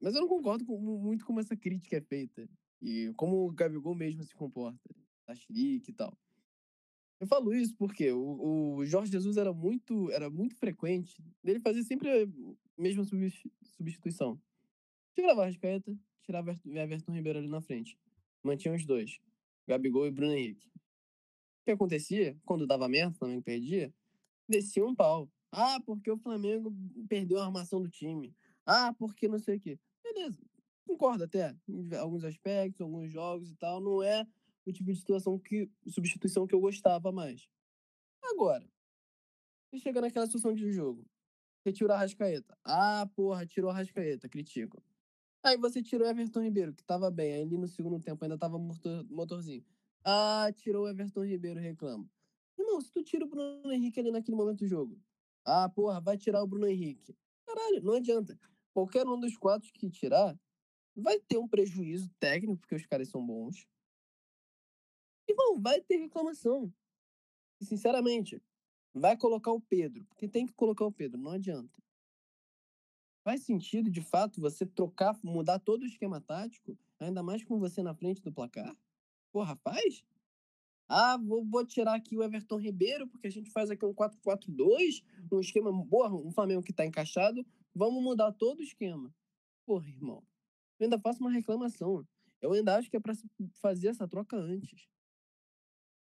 mas 0.00 0.14
eu 0.14 0.20
não 0.20 0.28
concordo 0.28 0.64
com- 0.64 0.78
muito 0.78 1.24
como 1.24 1.40
essa 1.40 1.56
crítica 1.56 1.96
é 1.96 2.00
feita. 2.00 2.48
E 2.82 3.12
como 3.16 3.46
o 3.46 3.52
Gabigol 3.52 3.94
mesmo 3.94 4.22
se 4.24 4.34
comporta. 4.34 4.78
Tá 5.26 5.34
chilique 5.34 5.90
e 5.90 5.94
tal. 5.94 6.16
Eu 7.20 7.26
falo 7.26 7.52
isso 7.52 7.74
porque 7.76 8.10
o, 8.10 8.76
o 8.76 8.86
Jorge 8.86 9.12
Jesus 9.12 9.36
era 9.36 9.52
muito, 9.52 10.10
era 10.10 10.30
muito 10.30 10.56
frequente 10.56 11.22
dele 11.44 11.60
fazer 11.60 11.82
sempre 11.84 12.08
a 12.08 12.26
mesma 12.80 13.04
substi- 13.04 13.52
substituição. 13.62 14.40
Tirava 15.14 15.42
a 15.42 15.44
Arrascaeta, 15.44 15.94
tirava 16.22 16.50
Everton- 16.52 16.74
Everton 16.76 17.12
Ribeiro 17.12 17.38
ali 17.38 17.48
na 17.48 17.60
frente. 17.60 17.98
Mantinha 18.42 18.74
os 18.74 18.86
dois. 18.86 19.20
Gabigol 19.68 20.06
e 20.06 20.10
Bruno 20.10 20.32
Henrique. 20.32 20.68
O 20.68 21.64
que 21.66 21.70
acontecia? 21.72 22.38
Quando 22.46 22.66
dava 22.66 22.88
merda, 22.88 23.12
o 23.14 23.18
Flamengo 23.18 23.42
perdia, 23.42 23.92
descia 24.48 24.84
um 24.84 24.94
pau. 24.94 25.30
Ah, 25.52 25.78
porque 25.84 26.10
o 26.10 26.16
Flamengo 26.16 26.74
perdeu 27.06 27.38
a 27.38 27.44
armação 27.44 27.82
do 27.82 27.88
time. 27.90 28.34
Ah, 28.66 28.94
porque 28.98 29.28
não 29.28 29.38
sei 29.38 29.56
o 29.56 29.60
quê. 29.60 29.78
Beleza, 30.02 30.40
concordo 30.86 31.24
até. 31.24 31.56
Em 31.68 31.94
alguns 31.96 32.24
aspectos, 32.24 32.80
alguns 32.80 33.10
jogos 33.10 33.50
e 33.50 33.56
tal. 33.56 33.80
Não 33.80 34.02
é 34.02 34.26
o 34.66 34.72
tipo 34.72 34.90
de 34.92 34.98
situação 34.98 35.38
que, 35.38 35.70
substituição 35.88 36.46
que 36.46 36.54
eu 36.54 36.60
gostava 36.60 37.12
mais. 37.12 37.48
Agora, 38.22 38.68
você 39.70 39.78
chega 39.78 40.00
naquela 40.00 40.26
situação 40.26 40.52
de 40.54 40.70
jogo. 40.72 41.06
Você 41.62 41.72
tira 41.72 41.94
a 41.94 41.98
Rascaeta. 41.98 42.56
Ah, 42.64 43.08
porra, 43.14 43.46
tirou 43.46 43.70
a 43.70 43.74
Rascaeta, 43.74 44.28
critico. 44.28 44.82
Aí 45.42 45.56
você 45.56 45.82
tirou 45.82 46.06
o 46.06 46.10
Everton 46.10 46.42
Ribeiro, 46.42 46.74
que 46.74 46.84
tava 46.84 47.10
bem. 47.10 47.34
Aí 47.34 47.42
ali 47.42 47.56
no 47.56 47.68
segundo 47.68 47.98
tempo 48.00 48.24
ainda 48.24 48.38
tava 48.38 48.58
motor, 48.58 49.04
motorzinho. 49.08 49.64
Ah, 50.04 50.50
tirou 50.54 50.84
o 50.84 50.88
Everton 50.88 51.24
Ribeiro, 51.24 51.60
reclama. 51.60 52.08
Irmão, 52.58 52.80
se 52.80 52.90
tu 52.90 53.02
tira 53.02 53.24
o 53.24 53.28
Bruno 53.28 53.72
Henrique 53.72 54.00
ali 54.00 54.10
naquele 54.10 54.36
momento 54.36 54.60
do 54.60 54.66
jogo. 54.66 55.00
Ah, 55.44 55.68
porra, 55.68 56.00
vai 56.00 56.18
tirar 56.18 56.42
o 56.42 56.46
Bruno 56.46 56.66
Henrique. 56.66 57.16
Caralho, 57.46 57.82
não 57.82 57.94
adianta. 57.94 58.38
Qualquer 58.72 59.06
um 59.06 59.18
dos 59.18 59.36
quatro 59.36 59.72
que 59.72 59.90
tirar 59.90 60.38
vai 60.94 61.18
ter 61.20 61.38
um 61.38 61.48
prejuízo 61.48 62.10
técnico, 62.18 62.58
porque 62.58 62.74
os 62.74 62.86
caras 62.86 63.08
são 63.08 63.24
bons. 63.24 63.66
E, 65.28 65.34
bom, 65.34 65.60
vai 65.60 65.80
ter 65.80 65.96
reclamação. 65.96 66.72
E, 67.60 67.64
sinceramente, 67.64 68.42
vai 68.92 69.16
colocar 69.16 69.52
o 69.52 69.60
Pedro, 69.60 70.04
porque 70.06 70.28
tem 70.28 70.46
que 70.46 70.52
colocar 70.52 70.84
o 70.84 70.92
Pedro, 70.92 71.20
não 71.20 71.32
adianta. 71.32 71.80
Faz 73.22 73.44
sentido, 73.44 73.90
de 73.90 74.00
fato, 74.00 74.40
você 74.40 74.64
trocar, 74.64 75.18
mudar 75.22 75.58
todo 75.58 75.82
o 75.82 75.86
esquema 75.86 76.20
tático, 76.20 76.76
ainda 76.98 77.22
mais 77.22 77.44
com 77.44 77.58
você 77.58 77.82
na 77.82 77.94
frente 77.94 78.22
do 78.22 78.32
placar? 78.32 78.76
Porra, 79.30 79.56
faz? 79.56 80.02
Ah, 80.88 81.16
vou, 81.16 81.44
vou 81.44 81.64
tirar 81.64 81.94
aqui 81.94 82.16
o 82.16 82.22
Everton 82.22 82.56
Ribeiro, 82.56 83.06
porque 83.06 83.28
a 83.28 83.30
gente 83.30 83.50
faz 83.50 83.70
aqui 83.70 83.84
um 83.84 83.94
4-4-2, 83.94 85.04
um 85.30 85.38
esquema, 85.38 85.86
porra, 85.86 86.16
um 86.16 86.32
Flamengo 86.32 86.62
que 86.62 86.72
tá 86.72 86.84
encaixado, 86.84 87.46
vamos 87.74 88.02
mudar 88.02 88.32
todo 88.32 88.60
o 88.60 88.62
esquema. 88.62 89.14
Porra, 89.66 89.88
irmão, 89.88 90.24
eu 90.78 90.84
ainda 90.84 90.98
faço 90.98 91.20
uma 91.20 91.30
reclamação. 91.30 92.06
Eu 92.40 92.52
ainda 92.52 92.76
acho 92.76 92.90
que 92.90 92.96
é 92.96 93.14
se 93.14 93.28
fazer 93.60 93.88
essa 93.88 94.08
troca 94.08 94.36
antes. 94.36 94.88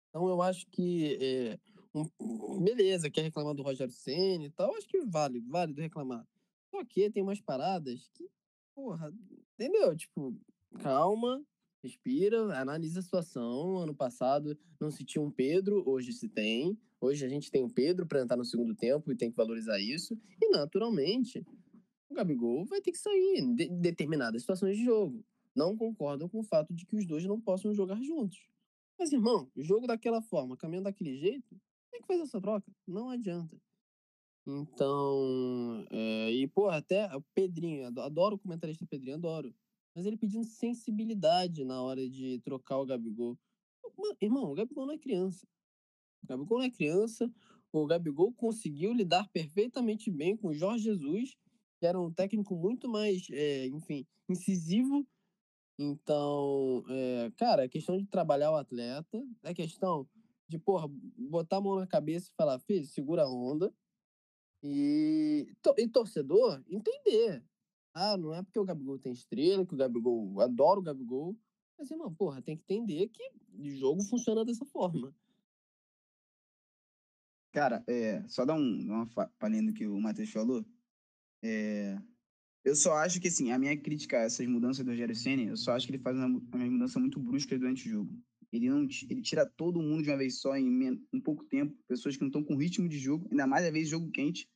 Então 0.09 0.27
eu 0.29 0.41
acho 0.41 0.65
que, 0.67 1.17
é, 1.21 1.59
um- 1.93 2.63
beleza, 2.63 3.09
quer 3.09 3.21
reclamar 3.21 3.53
do 3.53 3.63
Rogério 3.63 3.93
Senna 3.93 4.45
e 4.45 4.49
tal, 4.51 4.75
acho 4.75 4.87
que 4.87 5.01
vale, 5.05 5.39
válido 5.41 5.81
reclamar. 5.81 6.27
Só 6.71 6.83
que 6.85 7.09
tem 7.09 7.23
umas 7.23 7.41
paradas 7.41 8.09
que, 8.13 8.29
porra, 8.73 9.13
entendeu? 9.53 9.95
Tipo, 9.95 10.37
calma, 10.81 11.43
respira, 11.85 12.59
analisa 12.59 12.99
a 12.99 13.03
situação. 13.03 13.77
Ano 13.77 13.93
passado 13.95 14.57
não 14.79 14.89
se 14.91 15.05
tinha 15.05 15.21
um 15.21 15.31
Pedro, 15.31 15.83
hoje 15.87 16.11
se 16.11 16.27
tem. 16.27 16.77
Hoje 16.99 17.23
a 17.25 17.29
gente 17.29 17.51
tem 17.51 17.63
um 17.63 17.69
Pedro 17.69 18.07
para 18.07 18.21
entrar 18.21 18.35
no 18.35 18.43
segundo 18.45 18.75
tempo 18.75 19.11
e 19.11 19.15
tem 19.15 19.29
que 19.29 19.37
valorizar 19.37 19.79
isso. 19.79 20.17
E 20.41 20.49
naturalmente, 20.49 21.45
o 22.09 22.15
Gabigol 22.15 22.65
vai 22.65 22.81
ter 22.81 22.91
que 22.91 22.97
sair 22.97 23.39
em 23.39 23.55
de- 23.55 23.69
determinadas 23.69 24.41
situações 24.41 24.77
de 24.77 24.83
jogo. 24.83 25.23
Não 25.55 25.77
concordo 25.77 26.27
com 26.27 26.39
o 26.39 26.43
fato 26.43 26.73
de 26.73 26.85
que 26.85 26.95
os 26.95 27.05
dois 27.05 27.23
não 27.25 27.39
possam 27.39 27.73
jogar 27.73 28.01
juntos. 28.01 28.39
Mas, 28.97 29.11
irmão, 29.13 29.49
jogo 29.55 29.87
daquela 29.87 30.21
forma, 30.21 30.57
caminhando 30.57 30.85
daquele 30.85 31.17
jeito, 31.17 31.55
tem 31.91 32.01
que 32.01 32.07
fazer 32.07 32.23
essa 32.23 32.41
troca. 32.41 32.71
Não 32.87 33.09
adianta. 33.09 33.55
Então, 34.47 35.85
é, 35.89 36.31
e, 36.31 36.47
pô, 36.47 36.69
até 36.69 37.13
o 37.15 37.21
Pedrinho, 37.33 37.87
adoro 37.99 38.35
o 38.35 38.39
comentarista 38.39 38.85
Pedrinho, 38.85 39.15
adoro. 39.15 39.53
Mas 39.95 40.05
ele 40.05 40.17
pedindo 40.17 40.45
sensibilidade 40.45 41.63
na 41.63 41.81
hora 41.81 42.07
de 42.09 42.39
trocar 42.41 42.77
o 42.79 42.85
Gabigol. 42.85 43.37
Irmão, 44.19 44.51
o 44.51 44.53
Gabigol 44.53 44.85
não 44.85 44.93
é 44.93 44.97
criança. 44.97 45.47
O 46.23 46.27
Gabigol 46.27 46.59
não 46.59 46.65
é 46.65 46.69
criança. 46.69 47.31
O 47.71 47.85
Gabigol 47.87 48.33
conseguiu 48.33 48.93
lidar 48.93 49.29
perfeitamente 49.29 50.11
bem 50.11 50.35
com 50.35 50.49
o 50.49 50.53
Jorge 50.53 50.83
Jesus, 50.83 51.35
que 51.79 51.85
era 51.85 51.99
um 51.99 52.11
técnico 52.11 52.55
muito 52.55 52.89
mais, 52.89 53.27
é, 53.31 53.67
enfim, 53.67 54.05
incisivo. 54.29 55.07
Então, 55.77 56.83
é, 56.89 57.31
cara, 57.37 57.65
é 57.65 57.69
questão 57.69 57.97
de 57.97 58.05
trabalhar 58.05 58.51
o 58.51 58.55
atleta, 58.55 59.23
é 59.43 59.53
questão 59.53 60.07
de, 60.47 60.57
porra, 60.57 60.87
botar 61.17 61.57
a 61.57 61.61
mão 61.61 61.75
na 61.75 61.87
cabeça 61.87 62.29
e 62.29 62.35
falar, 62.35 62.59
filho, 62.59 62.85
segura 62.85 63.23
a 63.23 63.29
onda. 63.29 63.73
E, 64.63 65.47
e 65.77 65.87
torcedor, 65.87 66.63
entender. 66.67 67.43
Ah, 67.97 68.17
não 68.17 68.33
é 68.33 68.43
porque 68.43 68.59
o 68.59 68.65
Gabigol 68.65 68.99
tem 68.99 69.13
estrela, 69.13 69.65
que 69.65 69.73
o 69.73 69.77
Gabigol 69.77 70.41
adora 70.41 70.81
o 70.81 70.83
Gabigol. 70.83 71.33
Mas, 71.79 71.89
irmão, 71.89 72.13
porra, 72.13 72.41
tem 72.41 72.57
que 72.57 72.63
entender 72.63 73.07
que 73.07 73.23
o 73.57 73.69
jogo 73.69 74.03
funciona 74.03 74.43
dessa 74.43 74.65
forma. 74.65 75.15
Cara, 77.53 77.81
é, 77.87 78.21
só 78.27 78.43
dar 78.43 78.55
um, 78.55 78.81
uma 78.81 79.07
palhinha 79.39 79.63
do 79.63 79.73
que 79.73 79.87
o 79.87 79.97
Matheus 79.99 80.29
falou. 80.29 80.65
É, 81.41 81.97
eu 82.65 82.75
só 82.75 82.95
acho 82.95 83.21
que, 83.21 83.29
assim, 83.29 83.53
a 83.53 83.57
minha 83.57 83.79
crítica 83.79 84.17
a 84.17 84.23
essas 84.23 84.45
mudanças 84.45 84.83
do 84.83 84.91
Rogério 84.91 85.15
Senna, 85.15 85.43
eu 85.43 85.55
só 85.55 85.71
acho 85.71 85.87
que 85.87 85.93
ele 85.93 86.03
faz 86.03 86.17
uma, 86.17 86.27
uma 86.27 86.65
mudança 86.65 86.99
muito 86.99 87.17
brusca 87.17 87.57
durante 87.57 87.87
o 87.87 87.91
jogo. 87.91 88.21
Ele 88.51 88.69
não 88.69 88.81
ele 89.09 89.21
tira 89.21 89.45
todo 89.45 89.81
mundo 89.81 90.03
de 90.03 90.09
uma 90.09 90.17
vez 90.17 90.41
só 90.41 90.55
em 90.57 90.99
um 91.13 91.21
pouco 91.21 91.45
tempo, 91.45 91.77
pessoas 91.87 92.15
que 92.15 92.21
não 92.21 92.27
estão 92.27 92.43
com 92.43 92.57
ritmo 92.57 92.89
de 92.89 92.97
jogo, 92.99 93.27
ainda 93.31 93.47
mais 93.47 93.65
às 93.65 93.71
vezes 93.71 93.89
jogo 93.89 94.11
quente. 94.11 94.49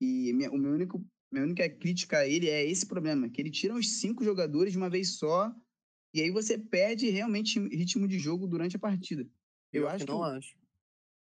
E 0.00 0.32
minha, 0.34 0.50
o 0.50 0.58
meu 0.58 0.72
único, 0.72 1.02
minha 1.32 1.44
única 1.44 1.68
crítica 1.68 2.18
a 2.18 2.28
ele 2.28 2.48
é 2.48 2.64
esse 2.64 2.86
problema, 2.86 3.28
que 3.28 3.40
ele 3.40 3.50
tira 3.50 3.74
os 3.74 3.98
cinco 3.98 4.22
jogadores 4.22 4.72
de 4.72 4.78
uma 4.78 4.90
vez 4.90 5.16
só, 5.16 5.54
e 6.14 6.20
aí 6.20 6.30
você 6.30 6.58
perde 6.58 7.08
realmente 7.08 7.58
ritmo 7.58 8.06
de 8.06 8.18
jogo 8.18 8.46
durante 8.46 8.76
a 8.76 8.78
partida. 8.78 9.22
Eu, 9.72 9.82
eu 9.82 9.88
acho 9.88 10.04
que 10.04 10.10
não 10.10 10.22
acho. 10.22 10.54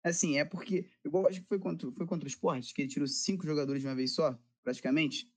Assim, 0.04 0.38
é 0.38 0.46
porque. 0.46 0.88
Eu 1.04 1.28
acho 1.28 1.42
que 1.42 1.48
foi 1.48 1.58
contra, 1.58 1.92
foi 1.92 2.06
contra 2.06 2.26
o 2.26 2.30
esporte, 2.30 2.72
que 2.74 2.84
ele 2.84 2.90
tirou 2.90 3.08
cinco 3.08 3.46
jogadores 3.46 3.82
de 3.82 3.88
uma 3.88 3.96
vez 3.96 4.14
só, 4.14 4.40
praticamente. 4.64 5.28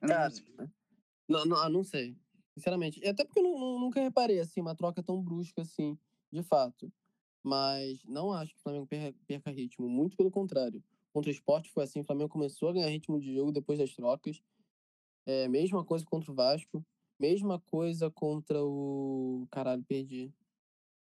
Cara, 0.00 0.32
não, 1.28 1.44
não, 1.46 1.56
ah, 1.58 1.68
não 1.68 1.84
sei. 1.84 2.16
Sinceramente. 2.54 3.04
Até 3.06 3.24
porque 3.24 3.38
eu 3.38 3.44
não, 3.44 3.78
nunca 3.78 4.02
reparei, 4.02 4.40
assim, 4.40 4.60
uma 4.60 4.74
troca 4.74 5.00
tão 5.00 5.22
brusca, 5.22 5.62
assim, 5.62 5.96
de 6.32 6.42
fato. 6.42 6.92
Mas 7.44 8.02
não 8.04 8.32
acho 8.32 8.52
que 8.52 8.58
o 8.58 8.62
Flamengo 8.62 8.86
perca, 8.86 9.16
perca 9.28 9.50
ritmo. 9.52 9.88
Muito 9.88 10.16
pelo 10.16 10.30
contrário. 10.30 10.82
Contra 11.12 11.30
o 11.30 11.32
esporte 11.32 11.70
foi 11.70 11.84
assim, 11.84 12.00
o 12.00 12.04
Flamengo 12.04 12.28
começou 12.28 12.68
a 12.68 12.72
ganhar 12.72 12.88
ritmo 12.88 13.18
de 13.18 13.34
jogo 13.34 13.52
depois 13.52 13.78
das 13.78 13.94
trocas. 13.94 14.42
É, 15.26 15.48
mesma 15.48 15.84
coisa 15.84 16.04
contra 16.04 16.30
o 16.30 16.34
Vasco. 16.34 16.84
Mesma 17.18 17.58
coisa 17.58 18.10
contra 18.10 18.62
o. 18.62 19.46
Caralho, 19.50 19.82
perdi. 19.84 20.32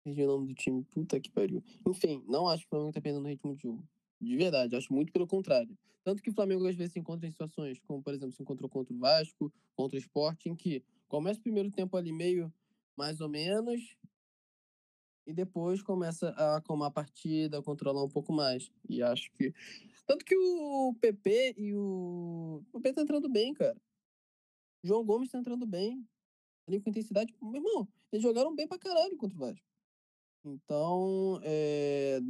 Perdi 0.03 0.23
o 0.23 0.27
nome 0.27 0.47
do 0.47 0.55
time. 0.55 0.83
Puta 0.85 1.21
que 1.21 1.31
pariu. 1.31 1.63
Enfim, 1.87 2.25
não 2.27 2.49
acho 2.49 2.63
que 2.63 2.69
o 2.69 2.71
Flamengo 2.71 2.93
tá 2.93 3.01
perdendo 3.01 3.29
ritmo 3.29 3.55
de 3.55 3.63
jogo. 3.63 3.87
De 4.21 4.37
verdade, 4.37 4.75
acho 4.75 4.93
muito 4.93 5.13
pelo 5.13 5.27
contrário. 5.27 5.77
Tanto 6.03 6.23
que 6.23 6.31
o 6.31 6.33
Flamengo 6.33 6.67
às 6.67 6.75
vezes 6.75 6.95
se 6.95 6.99
encontra 6.99 7.29
em 7.29 7.31
situações, 7.31 7.79
como 7.81 8.03
por 8.03 8.15
exemplo, 8.15 8.33
se 8.33 8.43
encontrou 8.43 8.69
contra 8.71 8.95
o 8.95 8.99
Vasco, 8.99 9.53
contra 9.77 9.97
o 9.97 10.01
Sport, 10.01 10.47
em 10.47 10.57
que 10.57 10.83
começa 11.07 11.39
o 11.39 11.43
primeiro 11.43 11.71
tempo 11.71 11.97
ali 11.97 12.13
meio 12.13 12.53
mais 12.97 13.21
ou 13.21 13.29
menos, 13.29 13.97
e 15.29 15.33
depois 15.35 15.83
começa 15.83 16.31
a 16.31 16.57
acalmar 16.57 16.89
a 16.89 16.91
partida, 16.91 17.59
a 17.59 17.63
controlar 17.63 18.03
um 18.03 18.09
pouco 18.09 18.33
mais. 18.33 18.73
E 18.89 19.03
acho 19.03 19.31
que. 19.33 19.53
Tanto 20.07 20.25
que 20.25 20.35
o 20.35 20.95
PP 20.99 21.55
e 21.59 21.75
o. 21.75 22.65
O 22.73 22.81
PP 22.81 22.95
tá 22.95 23.03
entrando 23.03 23.29
bem, 23.29 23.53
cara. 23.53 23.77
João 24.83 25.05
Gomes 25.05 25.31
tá 25.31 25.39
entrando 25.39 25.67
bem. 25.67 26.03
Ali 26.67 26.81
com 26.81 26.89
intensidade. 26.89 27.35
Meu 27.43 27.57
irmão, 27.57 27.87
eles 28.11 28.23
jogaram 28.23 28.55
bem 28.55 28.67
pra 28.67 28.79
caralho 28.79 29.19
contra 29.19 29.37
o 29.37 29.41
Vasco. 29.41 29.67
Então, 30.47 31.41
é, 31.43 32.21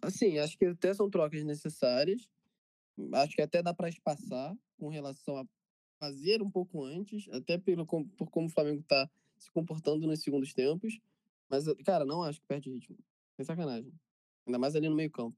assim, 0.00 0.38
acho 0.38 0.56
que 0.56 0.66
até 0.66 0.94
são 0.94 1.10
trocas 1.10 1.42
necessárias. 1.42 2.28
Acho 3.14 3.34
que 3.34 3.42
até 3.42 3.60
dá 3.60 3.74
para 3.74 3.88
espaçar 3.88 4.56
com 4.78 4.88
relação 4.88 5.36
a 5.36 5.44
fazer 5.98 6.42
um 6.42 6.50
pouco 6.50 6.84
antes, 6.84 7.28
até 7.30 7.58
pelo, 7.58 7.84
por 7.86 8.30
como 8.30 8.46
o 8.46 8.50
Flamengo 8.50 8.82
está 8.82 9.10
se 9.36 9.50
comportando 9.50 10.06
nos 10.06 10.20
segundos 10.20 10.54
tempos. 10.54 11.00
Mas, 11.48 11.64
cara, 11.84 12.04
não 12.04 12.22
acho 12.22 12.40
que 12.40 12.46
perde 12.46 12.70
ritmo. 12.70 12.96
Sem 13.36 13.44
sacanagem. 13.44 13.92
Ainda 14.46 14.58
mais 14.58 14.74
ali 14.76 14.88
no 14.88 14.96
meio 14.96 15.10
campo. 15.10 15.36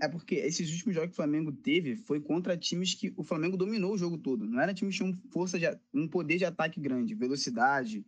É 0.00 0.08
porque 0.08 0.36
esses 0.36 0.70
últimos 0.72 0.94
jogos 0.94 1.10
que 1.10 1.12
o 1.12 1.16
Flamengo 1.16 1.52
teve 1.52 1.96
foi 1.96 2.20
contra 2.20 2.56
times 2.56 2.94
que 2.94 3.14
o 3.16 3.22
Flamengo 3.22 3.56
dominou 3.56 3.92
o 3.92 3.98
jogo 3.98 4.18
todo. 4.18 4.44
Não 4.44 4.60
era 4.60 4.74
times 4.74 4.98
que 4.98 5.04
tinham 5.04 5.16
força 5.30 5.58
de, 5.58 5.66
um 5.94 6.08
poder 6.08 6.38
de 6.38 6.44
ataque 6.44 6.80
grande, 6.80 7.14
velocidade, 7.14 8.04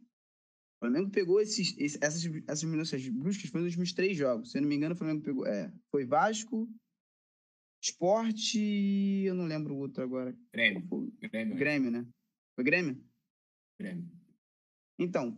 o 0.79 0.87
Flamengo 0.87 1.11
pegou 1.11 1.41
esses, 1.41 1.75
essas, 2.01 2.25
essas 2.47 2.63
minúcias 2.63 3.09
bruscas 3.09 3.51
foi 3.51 3.61
nos 3.61 3.71
últimos 3.71 3.93
três 3.93 4.17
jogos. 4.17 4.53
Se 4.53 4.59
eu 4.59 4.63
não 4.63 4.69
me 4.69 4.77
engano, 4.77 4.95
o 4.95 4.97
Flamengo 4.97 5.25
pegou. 5.25 5.45
É, 5.45 5.73
foi 5.91 6.05
Vasco, 6.05 6.69
Esporte. 7.83 8.61
Eu 9.25 9.35
não 9.35 9.45
lembro 9.45 9.75
o 9.75 9.79
outro 9.79 10.05
agora. 10.05 10.33
Grêmio. 10.53 10.87
Grêmio, 11.21 11.57
Grêmio 11.57 11.91
né? 11.91 12.07
Foi 12.55 12.63
Grêmio? 12.63 13.05
Grêmio. 13.77 14.09
Então, 14.97 15.37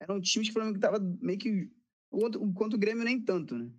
eram 0.00 0.20
times 0.20 0.48
que 0.48 0.52
o 0.52 0.54
Flamengo 0.54 0.78
tava 0.78 0.98
meio 1.20 1.38
que. 1.38 1.70
Contra 2.10 2.76
o 2.76 2.78
Grêmio 2.78 3.04
nem 3.04 3.20
tanto, 3.20 3.56
né? 3.56 3.70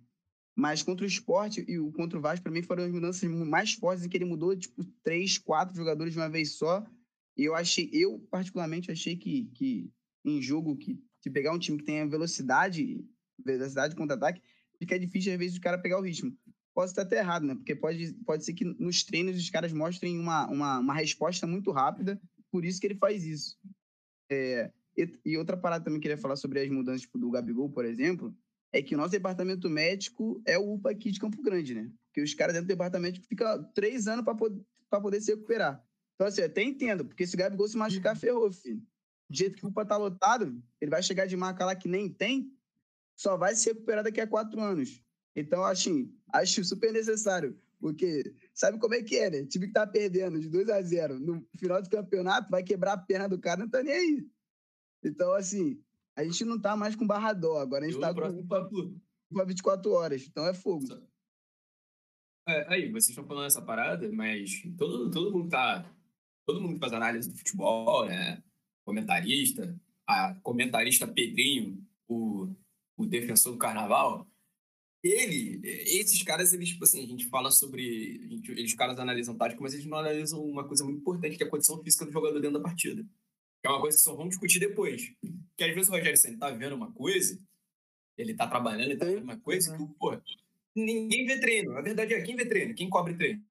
Mas 0.54 0.82
contra 0.82 1.04
o 1.04 1.08
esporte 1.08 1.64
e 1.66 1.78
o 1.78 1.90
contra 1.92 2.18
o 2.18 2.22
Vasco, 2.22 2.42
para 2.42 2.52
mim, 2.52 2.62
foram 2.62 2.84
as 2.84 2.90
mudanças 2.90 3.28
mais 3.30 3.74
fortes 3.74 4.04
em 4.04 4.08
que 4.08 4.16
ele 4.16 4.24
mudou, 4.24 4.56
tipo, 4.56 4.84
três, 5.02 5.38
quatro 5.38 5.74
jogadores 5.74 6.12
de 6.12 6.18
uma 6.18 6.28
vez 6.28 6.52
só. 6.52 6.86
E 7.36 7.44
eu 7.44 7.54
achei, 7.54 7.90
eu 7.92 8.20
particularmente 8.30 8.90
achei 8.90 9.16
que, 9.16 9.46
que 9.54 9.90
em 10.24 10.40
jogo 10.40 10.76
que, 10.76 11.02
que 11.20 11.30
pegar 11.30 11.52
um 11.52 11.58
time 11.58 11.78
que 11.78 11.84
tenha 11.84 12.06
velocidade, 12.06 13.04
velocidade 13.42 13.94
de 13.94 13.96
contra-ataque, 13.96 14.42
fica 14.78 14.98
difícil 14.98 15.32
às 15.32 15.38
vezes 15.38 15.56
o 15.56 15.60
cara 15.60 15.78
pegar 15.78 15.98
o 15.98 16.02
ritmo. 16.02 16.36
Posso 16.74 16.92
estar 16.92 17.02
até 17.02 17.18
errado, 17.18 17.46
né? 17.46 17.54
Porque 17.54 17.74
pode, 17.74 18.12
pode 18.24 18.44
ser 18.44 18.52
que 18.52 18.64
nos 18.64 19.02
treinos 19.04 19.36
os 19.36 19.50
caras 19.50 19.72
mostrem 19.72 20.18
uma, 20.18 20.46
uma, 20.48 20.78
uma 20.78 20.94
resposta 20.94 21.46
muito 21.46 21.70
rápida, 21.70 22.20
por 22.50 22.64
isso 22.64 22.80
que 22.80 22.86
ele 22.86 22.96
faz 22.96 23.24
isso. 23.24 23.58
É, 24.30 24.70
e, 24.96 25.20
e, 25.24 25.38
outra 25.38 25.56
parada 25.56 25.84
também 25.84 26.00
que 26.00 26.06
eu 26.06 26.10
queria 26.10 26.22
falar 26.22 26.36
sobre 26.36 26.60
as 26.60 26.70
mudanças 26.70 27.02
tipo, 27.02 27.18
do 27.18 27.30
Gabigol, 27.30 27.70
por 27.70 27.84
exemplo, 27.84 28.34
é 28.72 28.82
que 28.82 28.94
o 28.94 28.98
nosso 28.98 29.10
departamento 29.10 29.68
médico 29.68 30.42
é 30.46 30.58
o 30.58 30.74
UPA 30.74 30.90
aqui 30.90 31.10
de 31.10 31.20
Campo 31.20 31.42
Grande, 31.42 31.74
né? 31.74 31.90
Porque 32.06 32.22
os 32.22 32.34
caras 32.34 32.54
dentro 32.54 32.66
do 32.66 32.72
departamento 32.72 33.20
ficam 33.26 33.64
três 33.74 34.06
anos 34.06 34.24
para 34.24 34.34
poder, 34.34 34.60
poder 34.90 35.20
se 35.20 35.32
recuperar. 35.32 35.82
Então, 36.14 36.26
assim, 36.26 36.40
eu 36.40 36.46
até 36.46 36.62
entendo, 36.62 37.04
porque 37.04 37.26
se 37.26 37.34
o 37.34 37.38
Gabigol 37.38 37.68
se 37.68 37.76
machucar, 37.76 38.16
ferrou, 38.16 38.52
filho 38.52 38.82
do 39.32 39.36
jeito 39.36 39.56
que 39.56 39.64
o 39.64 39.70
UPA 39.70 39.84
tá 39.84 39.96
lotado, 39.96 40.62
ele 40.80 40.90
vai 40.90 41.02
chegar 41.02 41.26
de 41.26 41.36
marca 41.36 41.64
lá 41.64 41.74
que 41.74 41.88
nem 41.88 42.12
tem, 42.12 42.52
só 43.16 43.36
vai 43.36 43.54
se 43.54 43.70
recuperar 43.70 44.04
daqui 44.04 44.20
a 44.20 44.26
quatro 44.26 44.60
anos. 44.60 45.02
Então, 45.34 45.64
assim, 45.64 46.14
acho 46.32 46.62
super 46.62 46.92
necessário. 46.92 47.58
Porque 47.80 48.32
sabe 48.54 48.78
como 48.78 48.94
é 48.94 49.02
que 49.02 49.16
é, 49.16 49.30
né? 49.30 49.40
O 49.40 49.46
time 49.46 49.66
que 49.66 49.72
tá 49.72 49.84
perdendo 49.86 50.38
de 50.38 50.48
2 50.48 50.68
a 50.68 50.80
0 50.80 51.18
no 51.18 51.44
final 51.58 51.82
do 51.82 51.90
campeonato 51.90 52.48
vai 52.48 52.62
quebrar 52.62 52.92
a 52.92 52.98
perna 52.98 53.28
do 53.28 53.40
cara, 53.40 53.60
não 53.60 53.68
tá 53.68 53.82
nem 53.82 53.92
aí. 53.92 54.26
Então, 55.04 55.32
assim, 55.34 55.80
a 56.16 56.24
gente 56.24 56.44
não 56.44 56.60
tá 56.60 56.76
mais 56.76 56.94
com 56.94 57.06
barrador, 57.06 57.60
agora 57.60 57.84
a 57.84 57.88
gente 57.88 57.96
Eu 57.96 58.00
tá 58.00 58.14
com 58.14 58.28
UPA, 58.28 58.70
UPA 59.30 59.44
24 59.46 59.90
horas. 59.90 60.26
Então 60.26 60.46
é 60.46 60.54
fogo. 60.54 60.86
É, 62.48 62.74
aí, 62.74 62.90
vocês 62.90 63.10
estão 63.10 63.26
falando 63.26 63.46
essa 63.46 63.62
parada, 63.62 64.10
mas 64.12 64.62
todo, 64.76 65.10
todo 65.10 65.32
mundo 65.32 65.48
tá. 65.48 65.84
Todo 66.44 66.60
mundo 66.60 66.74
que 66.74 66.80
faz 66.80 66.92
análise 66.92 67.30
do 67.30 67.38
futebol, 67.38 68.06
né? 68.06 68.42
comentarista, 68.84 69.78
a 70.06 70.34
comentarista 70.42 71.06
Pedrinho, 71.06 71.84
o, 72.08 72.54
o 72.96 73.06
defensor 73.06 73.52
do 73.52 73.58
carnaval, 73.58 74.26
ele, 75.02 75.60
esses 75.64 76.22
caras, 76.22 76.52
eles, 76.52 76.70
tipo 76.70 76.84
assim, 76.84 77.02
a 77.02 77.06
gente 77.06 77.28
fala 77.28 77.50
sobre, 77.50 78.20
a 78.24 78.28
gente, 78.28 78.50
eles 78.52 78.74
caras 78.74 78.98
analisam 78.98 79.36
tática, 79.36 79.60
mas 79.60 79.74
eles 79.74 79.86
não 79.86 79.98
analisam 79.98 80.42
uma 80.44 80.66
coisa 80.66 80.84
muito 80.84 81.00
importante, 81.00 81.36
que 81.36 81.42
é 81.42 81.46
a 81.46 81.50
condição 81.50 81.82
física 81.82 82.04
do 82.04 82.12
jogador 82.12 82.40
dentro 82.40 82.58
da 82.58 82.62
partida. 82.62 83.04
É 83.64 83.68
uma 83.68 83.80
coisa 83.80 83.96
que 83.96 84.02
só 84.02 84.14
vão 84.14 84.28
discutir 84.28 84.58
depois. 84.58 85.12
Porque 85.20 85.64
às 85.64 85.74
vezes 85.74 85.88
o 85.88 85.92
Rogério 85.92 86.16
Senna 86.16 86.38
tá 86.38 86.50
vendo 86.50 86.74
uma 86.74 86.90
coisa, 86.92 87.38
ele 88.16 88.34
tá 88.34 88.46
trabalhando, 88.46 88.90
ele 88.90 88.96
tá 88.96 89.04
vendo 89.04 89.22
uma 89.22 89.38
coisa 89.38 89.76
que, 89.76 89.86
pô, 89.98 90.18
ninguém 90.74 91.26
vê 91.26 91.38
treino. 91.38 91.72
Na 91.72 91.80
verdade 91.80 92.14
é 92.14 92.22
quem 92.22 92.34
vê 92.34 92.46
treino, 92.46 92.74
quem 92.74 92.90
cobre 92.90 93.14
treino. 93.14 93.42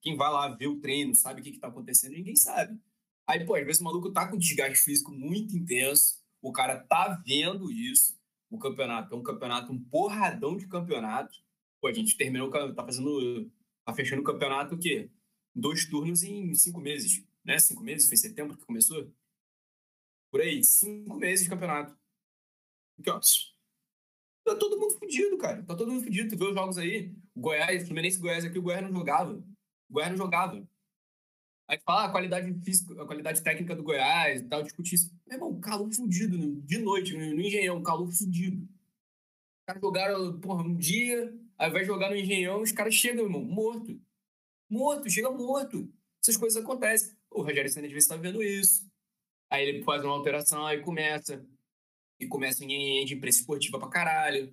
Quem 0.00 0.16
vai 0.16 0.30
lá 0.30 0.48
ver 0.48 0.68
o 0.68 0.78
treino, 0.78 1.14
sabe 1.14 1.40
o 1.40 1.44
que, 1.44 1.52
que 1.52 1.58
tá 1.58 1.66
acontecendo, 1.66 2.12
ninguém 2.12 2.36
sabe. 2.36 2.78
Aí, 3.26 3.44
pô, 3.44 3.56
às 3.56 3.64
vezes 3.64 3.80
o 3.80 3.84
maluco 3.84 4.12
tá 4.12 4.28
com 4.28 4.38
desgaste 4.38 4.78
físico 4.78 5.10
muito 5.10 5.56
intenso, 5.56 6.22
o 6.40 6.52
cara 6.52 6.78
tá 6.78 7.20
vendo 7.26 7.72
isso, 7.72 8.16
o 8.48 8.56
campeonato 8.56 9.12
é 9.12 9.18
um 9.18 9.22
campeonato, 9.22 9.72
um 9.72 9.82
porradão 9.82 10.56
de 10.56 10.68
campeonato. 10.68 11.36
Pô, 11.80 11.88
a 11.88 11.92
gente 11.92 12.16
terminou, 12.16 12.48
tá 12.50 12.84
fazendo, 12.84 13.50
tá 13.84 13.92
fechando 13.92 14.22
o 14.22 14.24
campeonato 14.24 14.76
o 14.76 14.78
quê? 14.78 15.10
Dois 15.52 15.86
turnos 15.86 16.22
em 16.22 16.54
cinco 16.54 16.80
meses, 16.80 17.24
né? 17.44 17.58
Cinco 17.58 17.82
meses? 17.82 18.06
Foi 18.06 18.16
setembro 18.16 18.56
que 18.56 18.64
começou? 18.64 19.10
Por 20.30 20.40
aí, 20.40 20.62
cinco 20.62 21.16
meses 21.16 21.44
de 21.44 21.50
campeonato. 21.50 21.96
Aqui, 22.98 23.10
ó. 23.10 23.20
Tá 24.44 24.54
todo 24.54 24.78
mundo 24.78 24.98
fudido, 24.98 25.36
cara. 25.38 25.62
Tá 25.64 25.74
todo 25.74 25.90
mundo 25.90 26.04
fudido. 26.04 26.28
Tu 26.28 26.38
vê 26.38 26.44
os 26.44 26.54
jogos 26.54 26.78
aí, 26.78 27.12
o 27.34 27.40
Goiás, 27.40 27.84
Fluminense 27.84 28.18
e 28.18 28.20
Goiás 28.20 28.44
aqui, 28.44 28.58
o 28.58 28.62
Goiás 28.62 28.82
não 28.82 28.92
jogava. 28.92 29.32
O 29.32 29.92
Goiás 29.92 30.10
não 30.10 30.18
jogava. 30.18 30.66
Aí 31.68 31.80
fala 31.84 32.04
a 32.04 32.10
qualidade 32.10 32.54
física, 32.62 33.02
a 33.02 33.06
qualidade 33.06 33.42
técnica 33.42 33.74
do 33.74 33.82
Goiás 33.82 34.40
e 34.40 34.44
tal, 34.44 34.62
discutir 34.62 34.94
isso. 34.94 35.12
Meu 35.26 35.36
irmão, 35.36 35.60
calor 35.60 35.92
fudido, 35.92 36.38
né? 36.38 36.60
de 36.64 36.78
noite, 36.78 37.12
no, 37.12 37.34
no 37.34 37.40
Engenhão, 37.40 37.82
calor 37.82 38.08
fudido. 38.12 38.62
Os 38.62 39.66
caras 39.66 39.82
jogaram, 39.82 40.40
porra, 40.40 40.62
um 40.62 40.76
dia, 40.76 41.34
aí 41.58 41.70
vai 41.70 41.84
jogar 41.84 42.10
no 42.10 42.16
Engenhão, 42.16 42.62
os 42.62 42.70
caras 42.70 42.94
chegam, 42.94 43.24
irmão, 43.24 43.42
morto. 43.42 44.00
Morto, 44.70 45.10
chega 45.10 45.28
morto. 45.28 45.92
Essas 46.22 46.36
coisas 46.36 46.62
acontecem. 46.62 47.16
O 47.30 47.42
Rogério 47.42 47.70
Senna 47.70 47.88
vezes 47.88 48.08
tá 48.08 48.16
vendo 48.16 48.40
isso. 48.42 48.85
Aí 49.50 49.68
ele 49.68 49.84
faz 49.84 50.04
uma 50.04 50.14
alteração, 50.14 50.66
aí 50.66 50.80
começa. 50.80 51.44
E 52.18 52.26
começa 52.26 52.64
em 52.64 53.04
de 53.04 53.14
imprensa 53.14 53.40
esportiva 53.40 53.78
pra 53.78 53.88
caralho. 53.88 54.52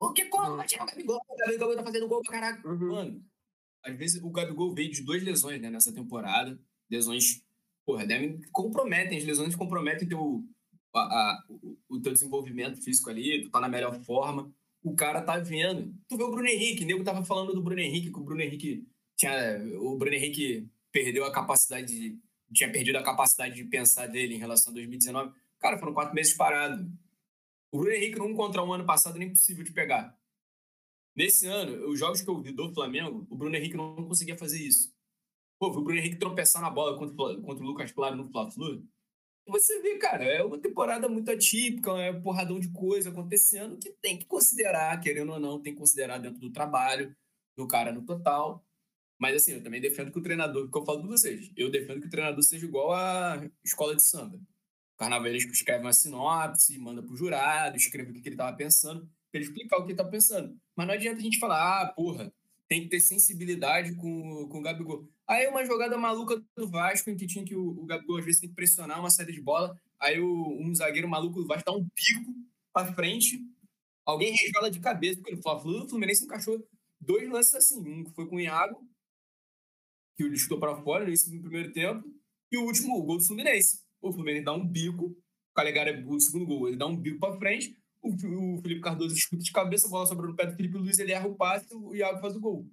O 0.00 0.12
que 0.12 0.24
como 0.24 0.56
vai 0.56 0.66
tirar 0.66 0.84
o 0.84 0.86
Gabigol? 0.86 1.20
O 1.28 1.36
Gabigol 1.36 1.76
tá 1.76 1.84
fazendo 1.84 2.08
gol 2.08 2.22
pra 2.22 2.32
caralho. 2.32 2.66
Uhum. 2.66 2.92
Mano, 2.92 3.24
às 3.84 3.96
vezes 3.96 4.22
o 4.22 4.30
Gabigol 4.30 4.74
veio 4.74 4.90
de 4.90 5.02
duas 5.02 5.22
lesões 5.22 5.60
né, 5.60 5.70
nessa 5.70 5.92
temporada. 5.92 6.58
Lesões, 6.90 7.42
porra, 7.84 8.06
devem, 8.06 8.40
comprometem. 8.50 9.18
As 9.18 9.24
lesões 9.24 9.54
comprometem 9.54 10.08
teu, 10.08 10.44
a, 10.94 11.00
a, 11.00 11.44
o, 11.48 11.78
o 11.88 12.00
teu 12.00 12.12
desenvolvimento 12.12 12.82
físico 12.82 13.10
ali, 13.10 13.42
tu 13.42 13.50
tá 13.50 13.60
na 13.60 13.68
melhor 13.68 13.94
forma. 14.02 14.52
O 14.82 14.94
cara 14.94 15.22
tá 15.22 15.38
vendo. 15.38 15.94
Tu 16.08 16.16
vê 16.16 16.24
o 16.24 16.30
Bruno 16.30 16.48
Henrique, 16.48 16.82
o 16.82 16.86
nego 16.86 17.04
tava 17.04 17.24
falando 17.24 17.54
do 17.54 17.62
Bruno 17.62 17.80
Henrique, 17.80 18.10
que 18.10 18.18
o 18.18 18.24
Bruno 18.24 18.40
Henrique 18.40 18.84
tinha. 19.16 19.32
O 19.80 19.96
Bruno 19.96 20.16
Henrique 20.16 20.68
perdeu 20.90 21.24
a 21.24 21.32
capacidade 21.32 21.86
de. 21.86 22.18
Tinha 22.52 22.70
perdido 22.70 22.98
a 22.98 23.02
capacidade 23.02 23.54
de 23.54 23.64
pensar 23.64 24.06
dele 24.06 24.34
em 24.34 24.38
relação 24.38 24.70
a 24.70 24.74
2019. 24.74 25.32
Cara, 25.58 25.78
foram 25.78 25.94
quatro 25.94 26.14
meses 26.14 26.34
parado. 26.34 26.90
O 27.70 27.78
Bruno 27.78 27.94
Henrique 27.94 28.18
não 28.18 28.34
contra 28.34 28.62
um 28.62 28.72
ano 28.72 28.84
passado 28.84 29.18
nem 29.18 29.30
possível 29.30 29.64
de 29.64 29.72
pegar. 29.72 30.16
Nesse 31.14 31.46
ano, 31.46 31.88
os 31.88 31.98
jogos 31.98 32.20
que 32.20 32.28
eu 32.28 32.40
vi 32.40 32.52
do 32.52 32.72
Flamengo, 32.72 33.26
o 33.30 33.36
Bruno 33.36 33.54
Henrique 33.56 33.76
não 33.76 33.94
conseguia 34.06 34.36
fazer 34.36 34.58
isso. 34.58 34.92
Pô, 35.58 35.68
o 35.68 35.82
Bruno 35.82 35.98
Henrique 35.98 36.16
tropeçar 36.16 36.60
na 36.60 36.70
bola 36.70 36.98
contra, 36.98 37.40
contra 37.40 37.64
o 37.64 37.66
Lucas 37.66 37.92
Claro 37.92 38.16
no 38.16 38.24
Fla-Flu. 38.30 38.84
Você 39.46 39.80
vê, 39.80 39.96
cara, 39.96 40.24
é 40.24 40.42
uma 40.42 40.58
temporada 40.58 41.08
muito 41.08 41.30
atípica, 41.30 41.90
é 41.92 42.10
um 42.10 42.22
porradão 42.22 42.60
de 42.60 42.70
coisa 42.70 43.10
acontecendo 43.10 43.76
que 43.76 43.90
tem 43.90 44.16
que 44.16 44.24
considerar, 44.24 45.00
querendo 45.00 45.32
ou 45.32 45.40
não, 45.40 45.60
tem 45.60 45.72
que 45.72 45.78
considerar 45.78 46.18
dentro 46.18 46.38
do 46.38 46.50
trabalho 46.50 47.14
do 47.56 47.66
cara 47.66 47.92
no 47.92 48.02
total. 48.02 48.64
Mas 49.22 49.36
assim, 49.36 49.52
eu 49.52 49.62
também 49.62 49.80
defendo 49.80 50.10
que 50.10 50.18
o 50.18 50.22
treinador, 50.22 50.68
que 50.68 50.76
eu 50.76 50.84
falo 50.84 50.98
pra 50.98 51.10
vocês, 51.10 51.48
eu 51.56 51.70
defendo 51.70 52.00
que 52.00 52.08
o 52.08 52.10
treinador 52.10 52.42
seja 52.42 52.66
igual 52.66 52.92
a 52.92 53.40
escola 53.64 53.94
de 53.94 54.02
samba. 54.02 54.36
O 54.36 54.98
carnavalesco 54.98 55.52
escreve 55.52 55.84
uma 55.84 55.92
sinopse, 55.92 56.76
manda 56.76 57.04
pro 57.04 57.14
jurado, 57.14 57.76
escreve 57.76 58.10
o 58.10 58.20
que, 58.20 58.28
ele 58.28 58.34
tava 58.34 58.56
pensando 58.56 59.08
para 59.30 59.40
ele 59.40 59.44
explicar 59.44 59.76
o 59.76 59.84
que 59.84 59.92
ele 59.92 59.96
tá 59.96 60.04
pensando. 60.04 60.58
Mas 60.74 60.88
não 60.88 60.94
adianta 60.94 61.20
a 61.20 61.22
gente 61.22 61.38
falar, 61.38 61.82
ah, 61.82 61.92
porra, 61.92 62.34
tem 62.66 62.82
que 62.82 62.88
ter 62.88 62.98
sensibilidade 62.98 63.94
com, 63.94 64.48
com 64.48 64.58
o 64.58 64.60
Gabigol. 64.62 65.08
Aí 65.28 65.46
uma 65.46 65.64
jogada 65.64 65.96
maluca 65.96 66.42
do 66.56 66.68
Vasco, 66.68 67.08
em 67.08 67.16
que 67.16 67.28
tinha 67.28 67.44
que 67.44 67.54
o, 67.54 67.80
o 67.80 67.86
Gabigol 67.86 68.18
às 68.18 68.24
vezes 68.24 68.40
tem 68.40 68.48
que 68.48 68.56
pressionar 68.56 68.98
uma 68.98 69.08
saída 69.08 69.30
de 69.30 69.40
bola, 69.40 69.80
aí 70.00 70.18
o, 70.18 70.58
um 70.60 70.74
zagueiro 70.74 71.08
maluco 71.08 71.40
do 71.40 71.46
Vasco 71.46 71.64
dá 71.64 71.72
um 71.72 71.88
pico 71.94 72.34
para 72.72 72.92
frente, 72.92 73.38
alguém 74.04 74.34
resvala 74.34 74.68
de 74.68 74.80
cabeça, 74.80 75.20
porque 75.20 75.40
Fla-Flu 75.40 75.84
o 75.84 75.88
Fluminense 75.88 76.24
encaixou 76.24 76.60
dois 77.00 77.30
lances 77.30 77.54
assim, 77.54 77.88
um 77.88 78.04
foi 78.16 78.26
com 78.26 78.34
o 78.34 78.40
Iago, 78.40 78.84
que 80.28 80.34
o 80.34 80.38
chutou 80.38 80.58
para 80.58 80.76
fora 80.82 81.04
no 81.04 81.42
primeiro 81.42 81.72
tempo, 81.72 82.04
e 82.50 82.58
o 82.58 82.64
último, 82.64 82.98
o 82.98 83.02
gol 83.02 83.18
do 83.18 83.24
Fluminense. 83.24 83.80
O 84.00 84.12
Fluminense 84.12 84.44
dá 84.44 84.52
um 84.52 84.66
bico, 84.66 85.06
o 85.06 85.54
Calegari, 85.54 86.04
o 86.04 86.20
segundo 86.20 86.46
gol, 86.46 86.68
ele 86.68 86.76
dá 86.76 86.86
um 86.86 86.96
bico 86.96 87.18
para 87.18 87.36
frente, 87.36 87.76
o, 88.02 88.10
o 88.10 88.60
Felipe 88.60 88.80
Cardoso 88.80 89.14
escuta 89.14 89.42
de 89.42 89.52
cabeça, 89.52 89.86
a 89.86 89.90
bola 89.90 90.06
sobra 90.06 90.26
no 90.26 90.34
pé 90.36 90.46
do 90.46 90.56
Felipe 90.56 90.76
Luiz, 90.76 90.98
ele 90.98 91.12
erra 91.12 91.28
o 91.28 91.36
passe 91.36 91.66
e 91.72 91.76
o 91.76 91.94
Iago 91.94 92.20
faz 92.20 92.36
o 92.36 92.40
gol. 92.40 92.68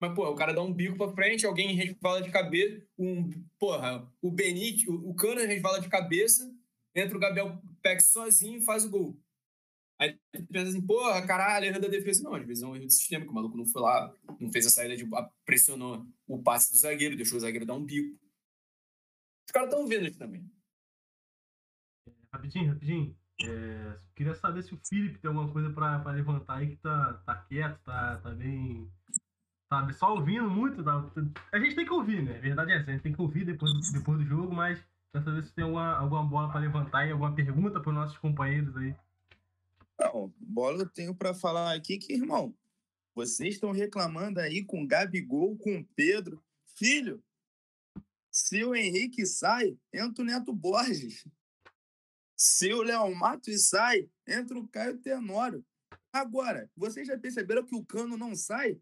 Mas, 0.00 0.14
pô, 0.14 0.28
o 0.28 0.34
cara 0.34 0.52
dá 0.52 0.62
um 0.62 0.72
bico 0.72 0.96
pra 0.96 1.08
frente, 1.08 1.46
alguém 1.46 1.74
resvala 1.74 2.22
de 2.22 2.30
cabeça, 2.30 2.84
um, 2.98 3.30
porra, 3.58 4.06
o 4.20 4.30
Benite, 4.30 4.88
o, 4.88 5.10
o 5.10 5.14
Cana 5.14 5.46
resvala 5.46 5.80
de 5.80 5.88
cabeça, 5.88 6.50
entra 6.94 7.16
o 7.16 7.20
Gabriel 7.20 7.60
Pex 7.82 8.08
sozinho 8.08 8.58
e 8.58 8.64
faz 8.64 8.84
o 8.84 8.90
gol. 8.90 9.18
Aí 10.04 10.18
tu 10.32 10.46
pensa 10.52 10.70
assim, 10.70 10.86
porra, 10.86 11.26
caralho, 11.26 11.66
erro 11.66 11.80
da 11.80 11.88
defesa. 11.88 12.22
Não, 12.22 12.34
às 12.34 12.46
vezes 12.46 12.62
é 12.62 12.66
um 12.66 12.76
erro 12.76 12.84
do 12.84 12.92
sistema, 12.92 13.24
que 13.24 13.30
o 13.30 13.34
maluco 13.34 13.56
não 13.56 13.64
foi 13.64 13.80
lá, 13.80 14.14
não 14.38 14.52
fez 14.52 14.66
a 14.66 14.70
saída 14.70 14.96
de. 14.96 15.08
pressionou 15.46 16.06
o 16.26 16.42
passe 16.42 16.72
do 16.72 16.78
zagueiro, 16.78 17.16
deixou 17.16 17.38
o 17.38 17.40
zagueiro 17.40 17.64
dar 17.64 17.74
um 17.74 17.84
bico. 17.84 18.18
Os 19.46 19.52
caras 19.52 19.70
estão 19.70 19.86
vendo 19.86 20.06
isso 20.06 20.18
também. 20.18 20.50
Rapidinho, 22.32 22.72
rapidinho. 22.72 23.16
É, 23.40 23.98
queria 24.14 24.34
saber 24.34 24.62
se 24.62 24.74
o 24.74 24.80
Felipe 24.86 25.18
tem 25.18 25.28
alguma 25.28 25.50
coisa 25.50 25.70
para 25.70 26.12
levantar 26.12 26.58
aí 26.58 26.68
que 26.68 26.76
tá, 26.76 27.14
tá 27.26 27.36
quieto, 27.48 27.80
tá, 27.82 28.18
tá 28.18 28.30
bem. 28.30 28.90
Sabe, 29.72 29.94
só 29.94 30.14
ouvindo 30.14 30.50
muito. 30.50 30.84
Tá, 30.84 31.10
a 31.52 31.58
gente 31.58 31.74
tem 31.74 31.86
que 31.86 31.92
ouvir, 31.92 32.22
né? 32.22 32.36
A 32.36 32.40
verdade 32.40 32.72
é 32.72 32.76
essa, 32.76 32.90
a 32.90 32.92
gente 32.92 33.02
tem 33.02 33.12
que 33.12 33.22
ouvir 33.22 33.44
depois, 33.46 33.72
depois 33.92 34.18
do 34.18 34.26
jogo, 34.26 34.54
mas 34.54 34.78
quero 35.12 35.24
saber 35.24 35.42
se 35.42 35.54
tem 35.54 35.64
alguma, 35.64 35.96
alguma 35.96 36.24
bola 36.24 36.50
para 36.50 36.60
levantar 36.60 37.06
e 37.06 37.12
alguma 37.12 37.34
pergunta 37.34 37.80
para 37.80 37.88
os 37.88 37.94
nossos 37.94 38.18
companheiros 38.18 38.76
aí. 38.76 38.94
Não, 39.98 40.32
bola 40.38 40.82
eu 40.82 40.88
tenho 40.88 41.14
para 41.14 41.34
falar 41.34 41.74
aqui 41.74 41.98
que, 41.98 42.12
irmão, 42.12 42.56
vocês 43.14 43.54
estão 43.54 43.70
reclamando 43.70 44.40
aí 44.40 44.64
com 44.64 44.86
Gabigol, 44.86 45.56
com 45.56 45.84
Pedro. 45.94 46.42
Filho, 46.76 47.22
se 48.30 48.64
o 48.64 48.74
Henrique 48.74 49.24
sai, 49.24 49.78
entra 49.92 50.22
o 50.22 50.26
Neto 50.26 50.52
Borges. 50.52 51.24
Se 52.36 52.72
o 52.72 52.82
Léo 52.82 53.14
Matos 53.14 53.68
sai, 53.68 54.10
entra 54.26 54.58
o 54.58 54.66
Caio 54.66 54.98
Tenório. 54.98 55.64
Agora, 56.12 56.68
vocês 56.76 57.06
já 57.06 57.16
perceberam 57.16 57.64
que 57.64 57.76
o 57.76 57.84
Cano 57.84 58.16
não 58.16 58.34
sai? 58.34 58.80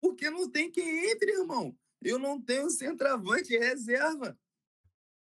Porque 0.00 0.30
não 0.30 0.50
tem 0.50 0.70
quem 0.70 1.10
entre, 1.10 1.32
irmão. 1.32 1.76
Eu 2.00 2.18
não 2.18 2.40
tenho 2.40 2.70
centroavante 2.70 3.56
reserva. 3.56 4.38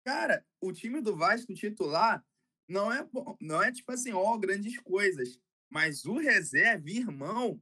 Cara, 0.04 0.44
o 0.60 0.72
time 0.72 1.02
do 1.02 1.14
Vasco 1.14 1.52
titular 1.52 2.24
não 2.68 2.92
é 2.92 3.02
bom, 3.04 3.36
não 3.40 3.62
é 3.62 3.70
tipo 3.70 3.92
assim, 3.92 4.12
ó, 4.12 4.36
grandes 4.36 4.78
coisas. 4.80 5.38
Mas 5.68 6.04
o 6.04 6.18
reserva, 6.18 6.88
irmão, 6.88 7.60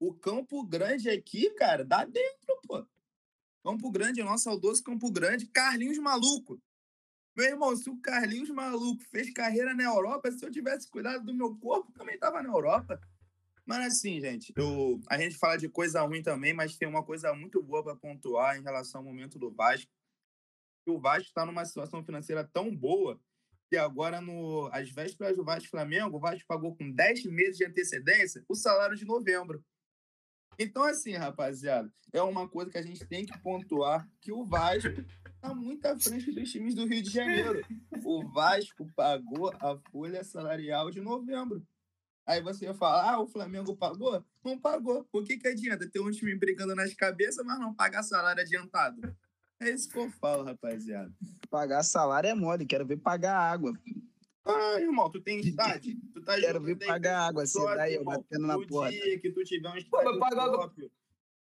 o 0.00 0.12
Campo 0.14 0.64
Grande 0.66 1.10
aqui, 1.10 1.50
cara, 1.50 1.84
dá 1.84 2.04
dentro, 2.04 2.60
pô. 2.66 2.86
Campo 3.62 3.90
Grande, 3.90 4.22
nosso 4.22 4.44
saudoso 4.44 4.82
Campo 4.82 5.10
Grande, 5.10 5.46
Carlinhos 5.46 5.98
maluco. 5.98 6.60
Meu 7.36 7.46
irmão, 7.46 7.74
se 7.76 7.88
o 7.88 7.96
Carlinhos 7.98 8.50
maluco 8.50 9.02
fez 9.04 9.32
carreira 9.32 9.74
na 9.74 9.84
Europa, 9.84 10.30
se 10.30 10.44
eu 10.44 10.50
tivesse 10.50 10.90
cuidado 10.90 11.24
do 11.24 11.34
meu 11.34 11.56
corpo, 11.56 11.92
também 11.92 12.18
tava 12.18 12.42
na 12.42 12.48
Europa. 12.50 13.00
Mas 13.64 13.86
assim, 13.86 14.20
gente, 14.20 14.52
eu, 14.56 15.00
a 15.08 15.16
gente 15.16 15.36
fala 15.38 15.56
de 15.56 15.68
coisa 15.68 16.02
ruim 16.02 16.22
também, 16.22 16.52
mas 16.52 16.76
tem 16.76 16.88
uma 16.88 17.04
coisa 17.04 17.32
muito 17.32 17.62
boa 17.62 17.82
para 17.82 17.96
pontuar 17.96 18.58
em 18.58 18.62
relação 18.62 19.00
ao 19.00 19.04
momento 19.04 19.38
do 19.38 19.50
Vasco. 19.50 19.90
O 20.86 20.98
Vasco 20.98 21.28
está 21.28 21.46
numa 21.46 21.64
situação 21.64 22.04
financeira 22.04 22.44
tão 22.44 22.74
boa 22.74 23.20
que 23.72 23.76
agora, 23.78 24.20
no, 24.20 24.68
às 24.70 24.90
vésperas 24.90 25.34
do 25.34 25.42
Vasco 25.42 25.70
Flamengo, 25.70 26.18
o 26.18 26.20
Vasco 26.20 26.46
pagou 26.46 26.76
com 26.76 26.92
10 26.92 27.24
meses 27.24 27.56
de 27.56 27.64
antecedência 27.64 28.44
o 28.46 28.54
salário 28.54 28.94
de 28.94 29.06
novembro. 29.06 29.64
Então, 30.58 30.84
assim, 30.84 31.14
rapaziada, 31.14 31.90
é 32.12 32.20
uma 32.20 32.46
coisa 32.46 32.70
que 32.70 32.76
a 32.76 32.82
gente 32.82 33.02
tem 33.06 33.24
que 33.24 33.38
pontuar 33.38 34.06
que 34.20 34.30
o 34.30 34.44
Vasco 34.44 34.90
está 34.90 35.54
muito 35.54 35.86
à 35.86 35.98
frente 35.98 36.30
dos 36.32 36.52
times 36.52 36.74
do 36.74 36.84
Rio 36.84 37.02
de 37.02 37.08
Janeiro. 37.08 37.62
O 38.04 38.28
Vasco 38.28 38.86
pagou 38.94 39.50
a 39.58 39.78
folha 39.90 40.22
salarial 40.22 40.90
de 40.90 41.00
novembro. 41.00 41.66
Aí 42.26 42.42
você 42.42 42.66
ia 42.66 42.74
falar, 42.74 43.10
ah, 43.10 43.22
o 43.22 43.26
Flamengo 43.26 43.74
pagou? 43.74 44.22
Não 44.44 44.58
pagou. 44.58 45.08
O 45.10 45.22
que, 45.22 45.38
que 45.38 45.48
adianta 45.48 45.88
ter 45.88 46.00
um 46.00 46.10
time 46.10 46.34
brigando 46.34 46.74
nas 46.74 46.92
cabeças, 46.92 47.42
mas 47.42 47.58
não 47.58 47.74
pagar 47.74 48.02
salário 48.02 48.42
adiantado? 48.42 49.16
É 49.62 49.70
isso 49.70 49.88
que 49.88 49.96
eu 49.96 50.10
falo, 50.10 50.42
rapaziada. 50.42 51.12
Pagar 51.48 51.84
salário 51.84 52.28
é 52.28 52.34
mole, 52.34 52.66
quero 52.66 52.84
ver 52.84 52.96
pagar 52.96 53.38
água. 53.38 53.72
Ah, 54.44 54.80
irmão, 54.80 55.08
tu 55.08 55.20
tem 55.20 55.38
idade? 55.40 55.96
Tu 56.12 56.20
tá 56.20 56.34
quero 56.34 56.60
ver 56.60 56.76
pagar 56.76 57.28
água, 57.28 57.46
você 57.46 57.64
daí, 57.76 58.02
batendo 58.02 58.46
na 58.46 58.58
porta. 58.66 58.90
dia 58.90 59.20
que 59.20 59.30
tu 59.30 59.44
tiver 59.44 59.68
um 59.68 59.84
Pô, 59.88 60.02
mas 60.04 60.18
pagar 60.18 60.44
água... 60.44 60.72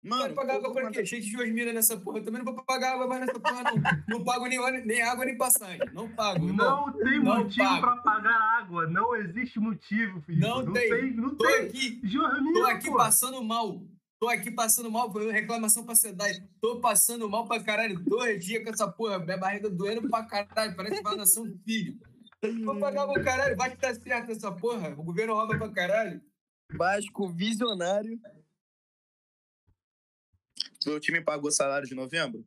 Mano, 0.04 0.24
vai 0.24 0.34
pagar 0.34 0.56
água 0.56 0.74
pra 0.74 0.90
quê? 0.90 1.06
Cheio 1.06 1.22
de 1.22 1.32
Josmina 1.32 1.72
nessa 1.72 1.96
porra. 1.96 2.18
Eu 2.18 2.26
também 2.26 2.44
não 2.44 2.54
vou 2.54 2.64
pagar 2.66 2.96
água 2.96 3.08
mais 3.08 3.22
nessa 3.22 3.40
porra, 3.40 3.64
não. 3.64 4.04
Não 4.10 4.24
pago 4.26 4.48
nem, 4.48 4.60
nem 4.84 5.02
água 5.04 5.26
nem 5.26 5.38
passagem. 5.38 5.80
Não 5.94 6.10
pago. 6.10 6.44
Irmão. 6.44 6.88
Não 6.88 6.94
tem 6.94 7.24
não 7.24 7.38
motivo 7.38 7.68
pago. 7.68 7.82
pra 7.82 7.98
pagar 7.98 8.42
água. 8.60 8.88
Não 8.88 9.16
existe 9.16 9.60
motivo, 9.60 10.20
filho. 10.22 10.42
Não, 10.42 10.64
não 10.64 10.74
tem. 10.74 10.90
tem. 10.90 11.14
Não 11.14 11.36
tô 11.36 11.46
tem. 11.46 11.68
aqui. 11.68 12.02
Josmina, 12.04 12.60
tô 12.60 12.66
aqui 12.66 12.90
pô. 12.90 12.98
passando 12.98 13.44
mal. 13.44 13.80
Tô 14.22 14.30
aqui 14.30 14.52
passando 14.52 14.92
mal, 14.92 15.12
foi 15.12 15.32
reclamação 15.32 15.84
pra 15.84 15.96
cidade. 15.96 16.48
Tô 16.62 16.80
passando 16.80 17.28
mal 17.28 17.48
pra 17.48 17.64
caralho. 17.64 18.00
Dois 18.04 18.46
dias 18.46 18.64
com 18.64 18.70
essa 18.70 18.88
porra. 18.88 19.18
Minha 19.18 19.36
barriga 19.36 19.68
doendo 19.68 20.08
pra 20.08 20.24
caralho. 20.24 20.76
Parece 20.76 20.98
que 20.98 21.02
vai 21.02 21.16
nascer 21.16 21.40
um 21.40 21.58
filho. 21.66 22.00
Vou 22.64 22.80
pagar 22.80 23.10
o 23.10 23.24
caralho. 23.24 23.58
Vai 23.58 23.72
que 23.72 23.78
tá 23.78 23.96
certo 23.96 24.32
essa 24.32 24.52
porra. 24.52 24.90
O 24.90 25.04
governo 25.04 25.34
rouba 25.34 25.58
pra 25.58 25.72
caralho. 25.72 26.22
Vasco 26.72 27.30
visionário. 27.30 28.22
Seu 30.80 31.00
time 31.00 31.20
pagou 31.20 31.52
salário 31.52 31.88
de 31.88 31.96
novembro? 31.96 32.46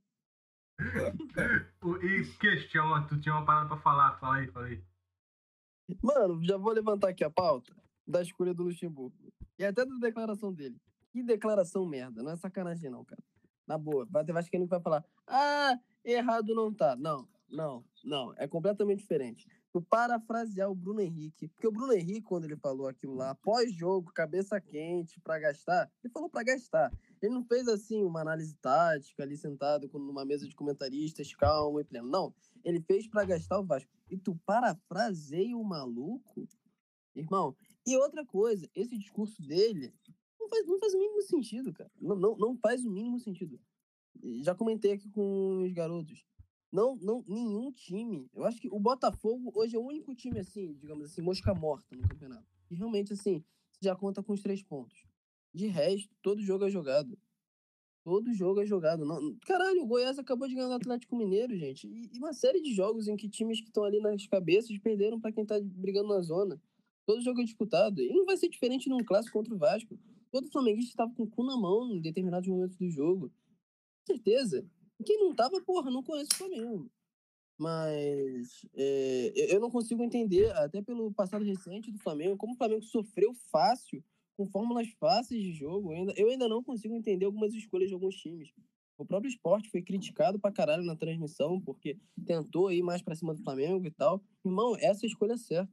e 0.80 2.24
questão, 2.38 3.04
tu 3.08 3.20
tinha 3.20 3.34
uma 3.34 3.44
parada 3.44 3.66
pra 3.66 3.78
falar, 3.78 4.16
fala 4.20 4.36
aí, 4.36 4.46
fala 4.52 4.66
aí. 4.66 4.84
Mano, 6.00 6.40
já 6.44 6.56
vou 6.56 6.72
levantar 6.72 7.08
aqui 7.08 7.24
a 7.24 7.30
pauta 7.30 7.74
da 8.06 8.22
escolha 8.22 8.54
do 8.54 8.62
Luxemburgo. 8.62 9.32
E 9.58 9.64
até 9.64 9.84
da 9.84 9.96
declaração 9.96 10.54
dele. 10.54 10.80
Que 11.14 11.22
declaração 11.22 11.86
merda, 11.86 12.24
não 12.24 12.32
é 12.32 12.36
sacanagem 12.36 12.90
não, 12.90 13.04
cara. 13.04 13.22
Na 13.68 13.78
boa, 13.78 14.04
vai 14.10 14.24
ter 14.24 14.32
Vascaíno 14.32 14.66
que 14.66 14.70
vai 14.70 14.80
falar, 14.80 15.04
ah, 15.28 15.78
errado 16.04 16.52
não 16.56 16.74
tá. 16.74 16.96
Não, 16.96 17.28
não, 17.48 17.84
não, 18.02 18.34
é 18.36 18.48
completamente 18.48 18.98
diferente. 18.98 19.46
Tu 19.72 19.80
parafrasear 19.80 20.68
o 20.68 20.74
Bruno 20.74 21.00
Henrique, 21.00 21.46
porque 21.46 21.68
o 21.68 21.70
Bruno 21.70 21.92
Henrique, 21.92 22.22
quando 22.22 22.46
ele 22.46 22.56
falou 22.56 22.88
aquilo 22.88 23.14
lá, 23.14 23.32
pós-jogo, 23.36 24.12
cabeça 24.12 24.60
quente, 24.60 25.20
para 25.20 25.38
gastar, 25.38 25.88
ele 26.02 26.12
falou 26.12 26.28
para 26.28 26.42
gastar. 26.42 26.90
Ele 27.22 27.32
não 27.32 27.44
fez 27.44 27.68
assim 27.68 28.02
uma 28.02 28.20
análise 28.20 28.56
tática 28.56 29.22
ali 29.22 29.36
sentado 29.36 29.88
numa 29.94 30.24
mesa 30.24 30.48
de 30.48 30.56
comentaristas, 30.56 31.32
calmo 31.32 31.78
e 31.78 31.84
pleno. 31.84 32.08
Não, 32.08 32.34
ele 32.64 32.80
fez 32.80 33.06
para 33.06 33.24
gastar 33.24 33.60
o 33.60 33.64
Vasco. 33.64 33.88
E 34.10 34.18
tu 34.18 34.34
parafraseia 34.44 35.56
o 35.56 35.62
maluco? 35.62 36.44
Irmão, 37.14 37.56
e 37.86 37.96
outra 37.96 38.26
coisa, 38.26 38.68
esse 38.74 38.98
discurso 38.98 39.40
dele 39.40 39.94
não 40.44 40.48
faz, 40.48 40.66
não 40.66 40.78
faz 40.78 40.94
o 40.94 40.98
mínimo 40.98 41.22
sentido, 41.22 41.72
cara. 41.72 41.90
Não, 42.00 42.16
não, 42.16 42.36
não 42.36 42.56
faz 42.56 42.84
o 42.84 42.90
mínimo 42.90 43.18
sentido. 43.18 43.58
Já 44.42 44.54
comentei 44.54 44.92
aqui 44.92 45.10
com 45.10 45.62
os 45.62 45.72
garotos. 45.72 46.24
Não, 46.70 46.96
não, 46.96 47.24
nenhum 47.26 47.70
time. 47.70 48.28
Eu 48.34 48.44
acho 48.44 48.60
que 48.60 48.68
o 48.68 48.78
Botafogo 48.80 49.52
hoje 49.54 49.76
é 49.76 49.78
o 49.78 49.86
único 49.86 50.14
time, 50.14 50.40
assim, 50.40 50.74
digamos 50.74 51.06
assim, 51.06 51.22
mosca 51.22 51.54
morta 51.54 51.94
no 51.96 52.06
campeonato. 52.08 52.46
E 52.70 52.74
realmente, 52.74 53.12
assim, 53.12 53.44
já 53.80 53.94
conta 53.94 54.22
com 54.22 54.32
os 54.32 54.42
três 54.42 54.62
pontos. 54.62 55.04
De 55.52 55.66
resto, 55.66 56.12
todo 56.20 56.42
jogo 56.42 56.64
é 56.64 56.70
jogado. 56.70 57.16
Todo 58.02 58.34
jogo 58.34 58.60
é 58.60 58.66
jogado. 58.66 59.04
Não, 59.04 59.36
caralho, 59.46 59.82
o 59.82 59.86
Goiás 59.86 60.18
acabou 60.18 60.46
de 60.48 60.54
ganhar 60.54 60.68
do 60.68 60.74
Atlético 60.74 61.16
Mineiro, 61.16 61.56
gente. 61.56 61.86
E, 61.86 62.10
e 62.12 62.18
uma 62.18 62.32
série 62.32 62.60
de 62.60 62.74
jogos 62.74 63.08
em 63.08 63.16
que 63.16 63.28
times 63.28 63.60
que 63.60 63.68
estão 63.68 63.84
ali 63.84 64.00
nas 64.00 64.26
cabeças 64.26 64.76
perderam 64.78 65.20
para 65.20 65.32
quem 65.32 65.46
tá 65.46 65.58
brigando 65.60 66.08
na 66.08 66.20
zona. 66.20 66.60
Todo 67.06 67.22
jogo 67.22 67.40
é 67.40 67.44
disputado. 67.44 68.02
E 68.02 68.12
não 68.12 68.24
vai 68.24 68.36
ser 68.36 68.48
diferente 68.48 68.88
num 68.88 69.02
clássico 69.04 69.38
contra 69.38 69.54
o 69.54 69.58
Vasco. 69.58 69.98
Todo 70.34 70.50
flamenguista 70.50 70.90
estava 70.90 71.14
com 71.14 71.22
o 71.22 71.30
cu 71.30 71.44
na 71.44 71.56
mão 71.56 71.88
em 71.92 72.00
determinados 72.00 72.48
momentos 72.48 72.76
do 72.76 72.90
jogo. 72.90 73.28
Com 73.28 74.14
certeza. 74.14 74.68
Quem 75.06 75.16
não 75.16 75.32
tava, 75.32 75.62
porra, 75.62 75.92
não 75.92 76.02
conhece 76.02 76.30
o 76.32 76.36
Flamengo. 76.36 76.90
Mas 77.56 78.66
é, 78.74 79.54
eu 79.54 79.60
não 79.60 79.70
consigo 79.70 80.02
entender, 80.02 80.50
até 80.56 80.82
pelo 80.82 81.14
passado 81.14 81.44
recente 81.44 81.92
do 81.92 82.00
Flamengo, 82.00 82.36
como 82.36 82.54
o 82.54 82.56
Flamengo 82.56 82.82
sofreu 82.82 83.32
fácil, 83.48 84.02
com 84.36 84.44
fórmulas 84.48 84.88
fáceis 84.98 85.40
de 85.40 85.52
jogo. 85.52 85.92
Eu 85.92 85.98
ainda, 85.98 86.14
eu 86.16 86.28
ainda 86.28 86.48
não 86.48 86.64
consigo 86.64 86.96
entender 86.96 87.26
algumas 87.26 87.54
escolhas 87.54 87.86
de 87.86 87.94
alguns 87.94 88.16
times. 88.16 88.52
O 88.98 89.06
próprio 89.06 89.28
esporte 89.28 89.70
foi 89.70 89.82
criticado 89.82 90.40
pra 90.40 90.50
caralho 90.50 90.82
na 90.82 90.96
transmissão, 90.96 91.60
porque 91.60 91.96
tentou 92.26 92.72
ir 92.72 92.82
mais 92.82 93.00
pra 93.02 93.14
cima 93.14 93.32
do 93.36 93.42
Flamengo 93.44 93.86
e 93.86 93.90
tal. 93.92 94.20
Irmão, 94.44 94.74
essa 94.80 95.04
é 95.04 95.06
a 95.06 95.10
escolha 95.10 95.36
certa. 95.36 95.72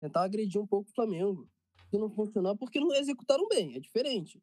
Tentar 0.00 0.22
agredir 0.22 0.58
um 0.58 0.66
pouco 0.66 0.88
o 0.88 0.94
Flamengo. 0.94 1.46
Se 1.90 1.98
não 1.98 2.10
funcionar, 2.10 2.56
porque 2.56 2.80
não 2.80 2.94
executaram 2.94 3.48
bem, 3.48 3.74
é 3.74 3.80
diferente. 3.80 4.42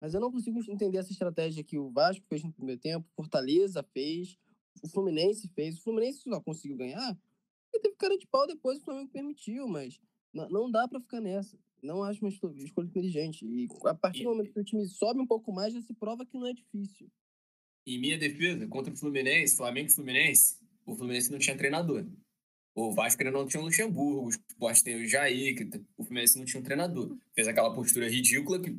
Mas 0.00 0.14
eu 0.14 0.20
não 0.20 0.32
consigo 0.32 0.58
entender 0.70 0.98
essa 0.98 1.12
estratégia 1.12 1.62
que 1.62 1.78
o 1.78 1.90
Vasco 1.90 2.24
fez 2.28 2.42
no 2.42 2.52
primeiro 2.52 2.80
tempo, 2.80 3.08
Fortaleza 3.14 3.82
fez, 3.92 4.36
o 4.82 4.88
Fluminense 4.88 5.48
fez. 5.48 5.78
O 5.78 5.82
Fluminense 5.82 6.22
só 6.22 6.40
conseguiu 6.40 6.76
ganhar 6.76 7.18
porque 7.70 7.78
teve 7.80 7.96
cara 7.96 8.18
de 8.18 8.26
pau 8.26 8.46
depois 8.46 8.78
o 8.78 8.84
Flamengo 8.84 9.10
permitiu, 9.10 9.68
mas 9.68 10.00
não 10.32 10.70
dá 10.70 10.88
para 10.88 11.00
ficar 11.00 11.20
nessa. 11.20 11.56
Não 11.82 12.02
acho 12.02 12.20
uma 12.20 12.28
escolha 12.28 12.86
inteligente. 12.86 13.46
E 13.46 13.68
a 13.86 13.94
partir 13.94 14.24
do 14.24 14.30
momento 14.30 14.52
que 14.52 14.60
o 14.60 14.64
time 14.64 14.86
sobe 14.86 15.20
um 15.20 15.26
pouco 15.26 15.52
mais, 15.52 15.72
já 15.72 15.80
se 15.80 15.94
prova 15.94 16.26
que 16.26 16.36
não 16.36 16.46
é 16.46 16.52
difícil. 16.52 17.08
Em 17.86 17.98
minha 17.98 18.18
defesa, 18.18 18.66
contra 18.66 18.92
o 18.92 18.96
Fluminense, 18.96 19.56
Flamengo 19.56 19.88
e 19.88 19.94
Fluminense, 19.94 20.58
o 20.84 20.94
Fluminense 20.94 21.30
não 21.30 21.38
tinha 21.38 21.56
treinador. 21.56 22.04
O 22.80 22.92
Vasco 22.92 23.22
não 23.24 23.46
tinha 23.46 23.60
o 23.60 23.66
Luxemburgo, 23.66 24.26
o 24.26 24.30
Sport 24.30 24.82
tem 24.82 24.96
o 24.96 25.06
Jair, 25.06 25.54
que 25.54 25.82
o 25.98 26.04
Fluminense 26.04 26.38
não 26.38 26.46
tinha 26.46 26.60
um 26.60 26.64
treinador. 26.64 27.14
Fez 27.34 27.46
aquela 27.46 27.74
postura 27.74 28.08
ridícula 28.08 28.58
que 28.58 28.74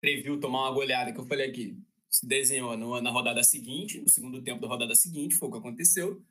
previu 0.00 0.38
tomar 0.38 0.64
uma 0.64 0.74
goleada 0.74 1.12
que 1.12 1.18
eu 1.18 1.24
falei 1.24 1.48
aqui. 1.48 1.76
Se 2.10 2.26
desenhou 2.26 2.76
na 2.76 3.10
rodada 3.10 3.42
seguinte, 3.42 4.00
no 4.00 4.08
segundo 4.08 4.42
tempo 4.42 4.60
da 4.60 4.68
rodada 4.68 4.94
seguinte, 4.94 5.34
foi 5.34 5.48
o 5.48 5.52
que 5.52 5.58
aconteceu. 5.58 6.22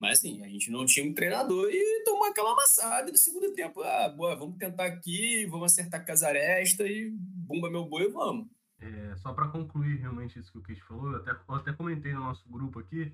Mas 0.00 0.18
assim, 0.18 0.42
a 0.44 0.48
gente 0.48 0.70
não 0.70 0.86
tinha 0.86 1.04
um 1.04 1.12
treinador 1.12 1.68
e 1.70 2.04
tomou 2.04 2.24
aquela 2.24 2.52
amassada 2.52 3.10
no 3.10 3.18
segundo 3.18 3.52
tempo. 3.52 3.82
Ah, 3.82 4.08
boa, 4.08 4.36
vamos 4.36 4.56
tentar 4.56 4.86
aqui, 4.86 5.44
vamos 5.46 5.72
acertar 5.72 6.06
Casaresta 6.06 6.86
e 6.86 7.10
bumba 7.10 7.68
meu 7.68 7.84
boi 7.84 8.04
e 8.04 8.08
vamos. 8.08 8.46
É, 8.78 9.16
só 9.16 9.34
para 9.34 9.48
concluir 9.48 9.98
realmente 9.98 10.38
isso 10.38 10.50
que 10.52 10.58
o 10.58 10.62
Kish 10.62 10.80
falou, 10.80 11.12
eu 11.12 11.16
até, 11.16 11.32
eu 11.32 11.54
até 11.54 11.72
comentei 11.72 12.12
no 12.14 12.20
nosso 12.20 12.48
grupo 12.48 12.78
aqui, 12.78 13.12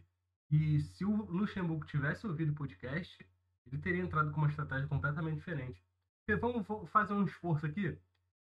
que 0.48 0.80
se 0.80 1.04
o 1.04 1.24
Luxemburgo 1.24 1.84
tivesse 1.86 2.24
ouvido 2.24 2.52
o 2.52 2.54
podcast, 2.54 3.26
ele 3.66 3.80
teria 3.80 4.02
entrado 4.02 4.30
com 4.30 4.38
uma 4.38 4.48
estratégia 4.48 4.86
completamente 4.88 5.36
diferente. 5.36 5.82
Porque 6.24 6.40
vamos 6.40 6.66
fazer 6.90 7.14
um 7.14 7.24
esforço 7.24 7.66
aqui 7.66 7.98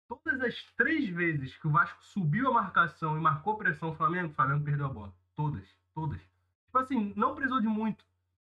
todas 0.08 0.40
as 0.42 0.62
três 0.76 1.08
vezes 1.08 1.56
que 1.58 1.66
o 1.66 1.70
Vasco 1.70 2.02
subiu 2.04 2.48
a 2.48 2.52
marcação 2.52 3.16
e 3.16 3.20
marcou 3.20 3.56
pressão 3.56 3.90
no 3.90 3.96
Flamengo, 3.96 4.30
o 4.30 4.34
Flamengo 4.34 4.64
perdeu 4.64 4.86
a 4.86 4.92
bola. 4.92 5.12
Todas, 5.34 5.66
todas. 5.94 6.20
Tipo 6.66 6.78
assim, 6.78 7.12
não 7.16 7.34
precisou 7.34 7.60
de 7.60 7.66
muito. 7.66 8.04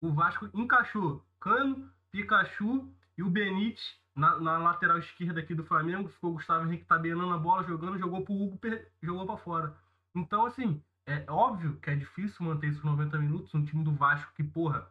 O 0.01 0.13
Vasco 0.13 0.51
encaixou 0.55 1.25
Cano, 1.41 1.91
Pikachu 2.11 2.89
e 3.17 3.23
o 3.23 3.31
Benítez 3.31 3.99
na, 4.15 4.39
na 4.39 4.59
lateral 4.59 4.99
esquerda 4.99 5.41
aqui 5.41 5.55
do 5.55 5.65
Flamengo. 5.65 6.09
Ficou 6.09 6.31
o 6.31 6.35
Gustavo 6.35 6.67
Henrique 6.67 6.85
tabelando 6.85 7.35
a 7.35 7.39
bola, 7.39 7.65
jogando, 7.65 7.99
jogou 7.99 8.25
pro 8.25 8.35
Hugo, 8.35 8.59
jogou 9.03 9.27
para 9.27 9.37
fora. 9.39 9.77
Então, 10.15 10.47
assim, 10.47 10.83
é 11.07 11.25
óbvio 11.29 11.77
que 11.81 11.91
é 11.91 11.97
difícil 11.97 12.45
manter 12.45 12.69
isso 12.69 12.81
por 12.81 12.91
90 12.91 13.19
minutos. 13.19 13.55
Um 13.55 13.65
time 13.65 13.85
do 13.85 13.93
Vasco 13.93 14.33
que, 14.35 14.43
porra, 14.43 14.89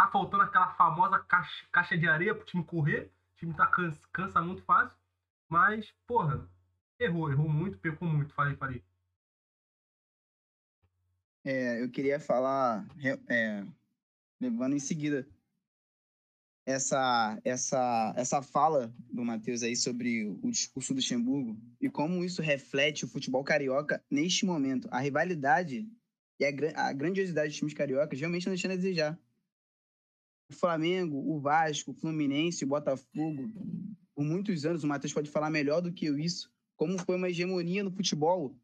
tá 0.00 0.10
faltando 0.10 0.44
aquela 0.44 0.72
famosa 0.74 1.18
caixa, 1.18 1.66
caixa 1.70 1.98
de 1.98 2.08
areia 2.08 2.34
pro 2.34 2.46
time 2.46 2.64
correr. 2.64 3.10
O 3.34 3.36
time 3.36 3.54
tá 3.54 3.66
cansa, 3.66 4.00
cansa 4.12 4.40
muito 4.40 4.62
fácil. 4.62 4.96
Mas, 5.48 5.92
porra, 6.06 6.48
errou, 6.98 7.30
errou 7.30 7.48
muito, 7.48 7.78
pecou 7.78 8.08
muito. 8.08 8.32
Falei, 8.34 8.56
falei. 8.56 8.82
É, 11.44 11.82
eu 11.82 11.90
queria 11.90 12.20
falar, 12.20 12.86
é, 13.28 13.64
levando 14.40 14.74
em 14.74 14.78
seguida 14.78 15.26
essa, 16.66 17.40
essa, 17.44 18.14
essa 18.16 18.42
fala 18.42 18.94
do 19.10 19.24
Matheus 19.24 19.62
aí 19.62 19.74
sobre 19.74 20.26
o 20.42 20.50
discurso 20.50 20.92
do 20.92 20.96
Luxemburgo 20.96 21.58
e 21.80 21.88
como 21.88 22.24
isso 22.24 22.42
reflete 22.42 23.04
o 23.04 23.08
futebol 23.08 23.42
carioca 23.42 24.04
neste 24.10 24.44
momento. 24.44 24.88
A 24.90 25.00
rivalidade 25.00 25.88
e 26.38 26.44
a, 26.44 26.88
a 26.88 26.92
grandiosidade 26.92 27.48
dos 27.48 27.56
times 27.56 27.74
cariocas 27.74 28.18
realmente 28.18 28.46
não 28.46 28.52
deixando 28.52 28.72
a 28.72 28.76
desejar. 28.76 29.18
O 30.50 30.54
Flamengo, 30.54 31.16
o 31.16 31.40
Vasco, 31.40 31.92
o 31.92 31.94
Fluminense, 31.94 32.64
o 32.64 32.68
Botafogo, 32.68 33.52
por 34.14 34.24
muitos 34.24 34.66
anos, 34.66 34.82
o 34.82 34.86
Matheus 34.88 35.12
pode 35.12 35.30
falar 35.30 35.48
melhor 35.48 35.80
do 35.80 35.92
que 35.92 36.06
eu 36.06 36.18
isso, 36.18 36.52
como 36.76 36.98
foi 36.98 37.16
uma 37.16 37.28
hegemonia 37.28 37.84
no 37.84 37.90
futebol 37.92 38.56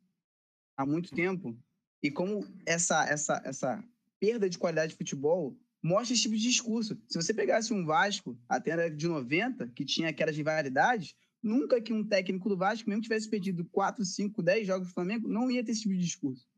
há 0.76 0.84
muito 0.84 1.14
tempo 1.14 1.56
e 2.02 2.10
como 2.10 2.44
essa, 2.66 3.04
essa, 3.08 3.40
essa 3.44 3.84
perda 4.18 4.50
de 4.50 4.58
qualidade 4.58 4.92
de 4.92 4.98
futebol 4.98 5.56
mostra 5.82 6.12
esse 6.12 6.22
tipo 6.22 6.34
de 6.34 6.42
discurso. 6.42 7.00
Se 7.08 7.20
você 7.20 7.32
pegasse 7.32 7.72
um 7.72 7.86
Vasco 7.86 8.36
até 8.48 8.72
a 8.72 8.76
década 8.76 8.96
de 8.96 9.06
90, 9.06 9.68
que 9.68 9.84
tinha 9.84 10.08
aquelas 10.08 10.36
rivalidades, 10.36 11.14
nunca 11.40 11.80
que 11.80 11.92
um 11.92 12.04
técnico 12.04 12.48
do 12.48 12.56
Vasco, 12.56 12.88
mesmo 12.88 13.02
tivesse 13.02 13.28
pedido 13.28 13.64
4, 13.66 14.04
5, 14.04 14.42
10 14.42 14.66
jogos 14.66 14.88
do 14.88 14.94
Flamengo, 14.94 15.28
não 15.28 15.50
ia 15.50 15.64
ter 15.64 15.72
esse 15.72 15.82
tipo 15.82 15.94
de 15.94 16.00
discurso. 16.00 16.48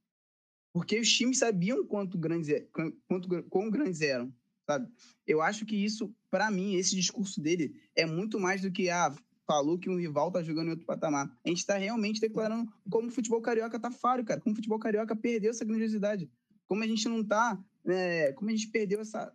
Porque 0.73 0.99
os 0.99 1.13
times 1.13 1.39
sabiam 1.39 1.87
quanto 1.87 2.17
grandes, 2.17 2.49
é, 2.49 2.67
quanto, 3.07 3.43
quão 3.45 3.71
grandes 3.71 4.01
eram 4.01 4.33
sabe? 4.69 4.87
Eu 5.27 5.41
acho 5.41 5.65
que 5.65 5.75
isso, 5.75 6.15
para 6.31 6.51
mim, 6.51 6.75
esse 6.75 6.95
discurso 6.95 7.41
dele 7.41 7.75
é 7.97 8.05
muito 8.05 8.39
mais 8.39 8.61
do 8.61 8.71
que, 8.71 8.91
ah, 8.91 9.15
falou 9.47 9.79
que 9.79 9.89
um 9.89 9.97
rival 9.97 10.31
tá 10.31 10.43
jogando 10.43 10.67
em 10.67 10.71
outro 10.73 10.85
patamar. 10.85 11.27
A 11.43 11.49
gente 11.49 11.65
tá 11.65 11.79
realmente 11.79 12.21
declarando 12.21 12.71
como 12.91 13.09
o 13.09 13.11
futebol 13.11 13.41
carioca 13.41 13.81
tá 13.81 13.91
falho, 13.91 14.25
cara. 14.25 14.41
Como 14.41 14.53
o 14.53 14.57
futebol 14.57 14.79
carioca 14.79 15.17
perdeu 15.17 15.51
essa 15.51 15.65
grandiosidade. 15.65 16.31
Como 16.67 16.85
a 16.85 16.87
gente 16.87 17.09
não 17.09 17.25
tá, 17.25 17.59
é, 17.87 18.33
como 18.35 18.51
a 18.51 18.53
gente 18.53 18.69
perdeu 18.69 19.01
essa, 19.01 19.33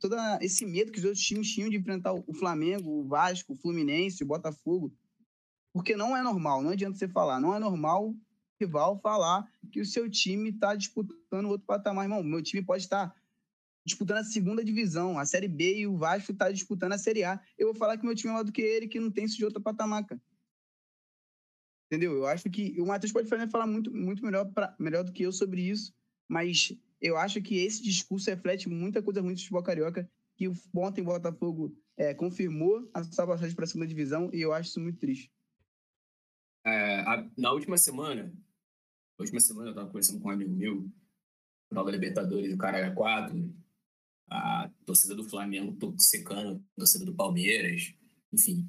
todo 0.00 0.16
esse 0.40 0.64
medo 0.64 0.90
que 0.90 0.98
os 0.98 1.04
outros 1.04 1.22
times 1.22 1.52
tinham 1.52 1.68
de 1.68 1.76
enfrentar 1.76 2.14
o 2.14 2.32
Flamengo, 2.32 2.90
o 2.90 3.06
Vasco, 3.06 3.52
o 3.52 3.56
Fluminense, 3.56 4.24
o 4.24 4.26
Botafogo. 4.26 4.90
Porque 5.70 5.96
não 5.96 6.16
é 6.16 6.22
normal, 6.22 6.62
não 6.62 6.70
adianta 6.70 6.96
você 6.96 7.08
falar, 7.08 7.38
não 7.38 7.54
é 7.54 7.58
normal 7.58 8.08
o 8.08 8.16
rival 8.58 8.98
falar 9.00 9.46
que 9.70 9.80
o 9.80 9.86
seu 9.86 10.08
time 10.08 10.50
está 10.50 10.74
disputando 10.74 11.48
outro 11.48 11.66
patamar. 11.66 12.04
Irmão, 12.04 12.22
meu 12.22 12.42
time 12.42 12.64
pode 12.64 12.84
estar 12.84 13.14
disputando 13.84 14.18
a 14.18 14.24
segunda 14.24 14.64
divisão, 14.64 15.18
a 15.18 15.26
Série 15.26 15.48
B 15.48 15.80
e 15.80 15.86
o 15.86 15.96
Vasco 15.96 16.32
está 16.32 16.50
disputando 16.50 16.92
a 16.92 16.98
Série 16.98 17.24
A. 17.24 17.40
Eu 17.58 17.68
vou 17.68 17.76
falar 17.76 17.98
que 17.98 18.04
meu 18.04 18.14
time 18.14 18.30
é 18.30 18.32
maior 18.32 18.44
do 18.44 18.52
que 18.52 18.62
ele, 18.62 18.88
que 18.88 19.00
não 19.00 19.10
tem 19.10 19.24
isso 19.24 19.36
de 19.36 19.44
outra 19.44 19.60
patamaca. 19.60 20.20
Entendeu? 21.86 22.12
Eu 22.12 22.26
acho 22.26 22.48
que 22.48 22.80
o 22.80 22.86
Matheus 22.86 23.12
pode 23.12 23.28
falar 23.28 23.66
muito, 23.66 23.92
muito 23.92 24.24
melhor, 24.24 24.50
pra, 24.52 24.74
melhor 24.78 25.04
do 25.04 25.12
que 25.12 25.24
eu 25.24 25.32
sobre 25.32 25.62
isso, 25.62 25.92
mas 26.28 26.72
eu 27.00 27.16
acho 27.16 27.42
que 27.42 27.56
esse 27.58 27.82
discurso 27.82 28.30
reflete 28.30 28.68
muita 28.68 29.02
coisa 29.02 29.20
ruim 29.20 29.34
do 29.34 29.40
futebol 29.40 29.62
carioca, 29.62 30.10
que 30.36 30.48
ontem 30.74 31.02
o 31.02 31.04
Botafogo 31.04 31.76
é, 31.96 32.14
confirmou 32.14 32.88
a 32.94 33.04
sua 33.04 33.26
passagem 33.26 33.54
para 33.54 33.64
a 33.64 33.68
segunda 33.68 33.86
divisão, 33.86 34.30
e 34.32 34.40
eu 34.40 34.52
acho 34.52 34.70
isso 34.70 34.80
muito 34.80 34.98
triste. 34.98 35.30
É, 36.64 37.00
a, 37.00 37.28
na 37.36 37.52
última 37.52 37.76
semana, 37.76 38.24
na 38.24 39.22
última 39.22 39.40
semana 39.40 39.68
eu 39.68 39.72
estava 39.72 39.88
conversando 39.88 40.20
com 40.20 40.28
um 40.28 40.32
amigo 40.32 40.54
meu, 40.54 40.88
Nova 41.70 41.90
Libertadores, 41.90 42.54
o 42.54 42.58
cara 42.58 42.94
4, 42.94 43.54
a 44.32 44.70
torcida 44.86 45.14
do 45.14 45.24
Flamengo 45.24 45.76
secando 45.98 46.64
a 46.74 46.80
torcida 46.80 47.04
do 47.04 47.14
Palmeiras, 47.14 47.94
enfim. 48.32 48.66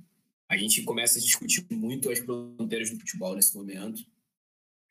A 0.50 0.58
gente 0.58 0.84
começa 0.84 1.18
a 1.18 1.22
discutir 1.22 1.66
muito 1.72 2.12
as 2.12 2.20
fronteiras 2.20 2.90
do 2.90 3.00
futebol 3.00 3.36
nesse 3.36 3.56
momento. 3.56 4.06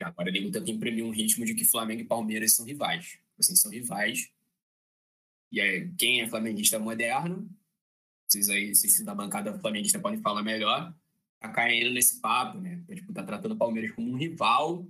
Agora 0.01 0.29
ele 0.29 0.51
tenta 0.51 0.69
imprimir 0.69 1.05
um 1.05 1.11
ritmo 1.11 1.45
de 1.45 1.53
que 1.53 1.63
Flamengo 1.63 2.01
e 2.01 2.05
Palmeiras 2.05 2.53
são 2.53 2.65
rivais. 2.65 3.19
Assim, 3.39 3.55
são 3.55 3.71
rivais. 3.71 4.29
E 5.51 5.61
aí, 5.61 5.93
quem 5.95 6.21
é 6.21 6.27
flamenguista 6.27 6.79
moderno, 6.79 7.47
vocês 8.27 8.49
aí, 8.49 8.73
vocês 8.73 8.99
da 9.05 9.13
bancada 9.13 9.57
flamenguista 9.59 9.99
podem 9.99 10.19
falar 10.19 10.41
melhor, 10.41 10.93
tá 11.39 11.49
caindo 11.49 11.91
nesse 11.91 12.19
papo, 12.19 12.59
né? 12.59 12.83
Tipo, 12.93 13.13
tá 13.13 13.23
tratando 13.23 13.53
o 13.53 13.57
Palmeiras 13.57 13.91
como 13.91 14.11
um 14.11 14.17
rival, 14.17 14.89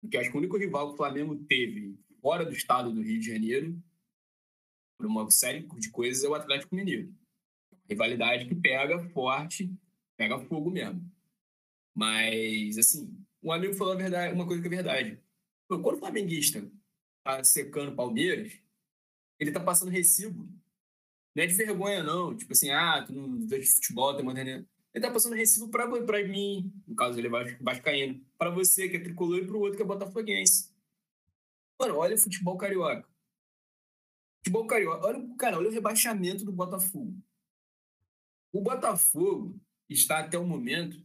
porque 0.00 0.16
acho 0.16 0.30
que 0.30 0.36
o 0.36 0.40
único 0.40 0.56
rival 0.56 0.88
que 0.88 0.94
o 0.94 0.96
Flamengo 0.96 1.36
teve 1.44 1.98
fora 2.22 2.44
do 2.44 2.52
estado 2.52 2.90
do 2.90 3.02
Rio 3.02 3.20
de 3.20 3.26
Janeiro, 3.26 3.80
por 5.00 5.06
uma 5.06 5.30
série 5.30 5.66
de 5.78 5.90
coisas, 5.90 6.22
é 6.22 6.28
o 6.28 6.34
Atlético 6.34 6.74
Mineiro. 6.74 7.12
Rivalidade 7.88 8.46
que 8.46 8.54
pega 8.54 9.02
forte, 9.08 9.74
pega 10.16 10.38
fogo 10.38 10.70
mesmo. 10.70 11.02
Mas, 11.94 12.76
assim, 12.76 13.16
um 13.42 13.50
amigo 13.50 13.74
falou 13.74 13.96
verdade, 13.96 14.34
uma 14.34 14.46
coisa 14.46 14.60
que 14.60 14.68
é 14.68 14.70
verdade. 14.70 15.18
Quando 15.66 15.96
o 15.96 15.98
flamenguista 15.98 16.70
tá 17.24 17.42
secando 17.42 17.96
Palmeiras, 17.96 18.52
ele 19.38 19.50
tá 19.50 19.60
passando 19.60 19.90
recibo. 19.90 20.46
Não 21.34 21.44
é 21.44 21.46
de 21.46 21.54
vergonha, 21.54 22.02
não. 22.02 22.36
Tipo 22.36 22.52
assim, 22.52 22.70
ah, 22.70 23.02
tu 23.06 23.12
não 23.12 23.46
vê 23.46 23.58
de 23.58 23.66
futebol, 23.66 24.14
tem 24.14 24.24
moderno. 24.24 24.68
Ele 24.92 25.04
tá 25.04 25.10
passando 25.10 25.36
recibo 25.36 25.68
pra, 25.68 25.88
pra 26.02 26.26
mim, 26.26 26.72
no 26.86 26.94
caso 26.96 27.18
ele 27.18 27.28
é 27.28 27.58
vascaíno, 27.60 28.20
pra 28.36 28.50
você 28.50 28.88
que 28.88 28.96
é 28.96 29.00
tricolor 29.00 29.38
e 29.38 29.46
pro 29.46 29.60
outro 29.60 29.76
que 29.76 29.82
é 29.82 29.86
botafoguense. 29.86 30.74
Mano, 31.80 31.96
olha 31.96 32.16
o 32.16 32.18
futebol 32.18 32.58
carioca. 32.58 33.08
Futebol 34.40 34.66
carioca. 34.66 35.06
Olha, 35.06 35.36
cara, 35.36 35.58
olha 35.58 35.68
o 35.68 35.72
rebaixamento 35.72 36.44
do 36.44 36.52
Botafogo. 36.52 37.16
O 38.52 38.62
Botafogo 38.62 39.60
está 39.88 40.20
até 40.20 40.38
o 40.38 40.46
momento, 40.46 41.04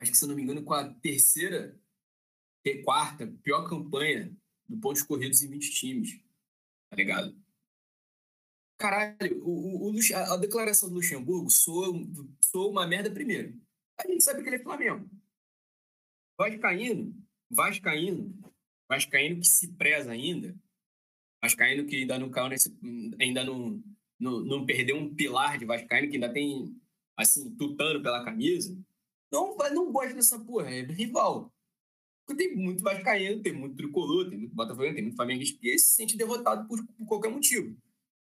acho 0.00 0.10
que 0.10 0.18
se 0.18 0.26
não 0.26 0.34
me 0.34 0.42
engano, 0.42 0.64
com 0.64 0.72
a 0.72 0.92
terceira 0.94 1.78
e 2.64 2.82
quarta 2.82 3.26
pior 3.42 3.68
campanha 3.68 4.34
do 4.68 4.78
pontos 4.78 5.02
corridos 5.02 5.42
em 5.42 5.50
20 5.50 5.70
times. 5.70 6.20
Tá 6.90 6.96
ligado? 6.96 7.36
Caralho, 8.78 9.44
o, 9.44 9.88
o, 9.88 9.92
o, 9.92 9.98
a 10.32 10.36
declaração 10.36 10.88
do 10.88 10.96
Luxemburgo 10.96 11.50
soa, 11.50 11.92
soa 12.40 12.68
uma 12.68 12.86
merda 12.86 13.10
primeiro. 13.10 13.60
A 13.98 14.06
gente 14.08 14.24
sabe 14.24 14.42
que 14.42 14.48
ele 14.48 14.56
é 14.56 14.62
Flamengo. 14.62 15.08
Vascaíno, 16.36 17.14
Vascaíno, 17.48 18.52
Vascaíno 18.88 19.40
que 19.40 19.46
se 19.46 19.72
preza 19.74 20.10
ainda, 20.10 20.56
Vascaíno 21.44 21.84
que 21.84 21.96
ainda 21.96 22.18
não 22.18 22.30
caiu 22.30 22.48
nesse, 22.48 22.74
ainda 23.20 23.44
não, 23.44 23.82
não, 24.18 24.40
não 24.40 24.66
perdeu 24.66 24.96
um 24.96 25.14
pilar 25.14 25.58
de 25.58 25.66
Vascaíno, 25.66 26.08
que 26.08 26.14
ainda 26.14 26.32
tem, 26.32 26.74
assim, 27.16 27.54
tutano 27.54 28.02
pela 28.02 28.24
camisa, 28.24 28.74
não, 29.30 29.54
não 29.72 29.92
gosta 29.92 30.14
dessa 30.14 30.38
porra, 30.40 30.70
é 30.70 30.82
rival. 30.82 31.52
Porque 32.26 32.42
tem 32.42 32.56
muito 32.56 32.82
Vascaíno, 32.82 33.42
tem 33.42 33.52
muito 33.52 33.76
Tricolor, 33.76 34.30
tem 34.30 34.38
muito 34.38 34.54
Botafogo, 34.54 34.94
tem 34.94 35.02
muito 35.02 35.16
Flamengo 35.16 35.42
que 35.42 35.78
se 35.78 35.94
sente 35.94 36.16
derrotado 36.16 36.66
por, 36.66 36.82
por 36.96 37.06
qualquer 37.06 37.30
motivo. 37.30 37.76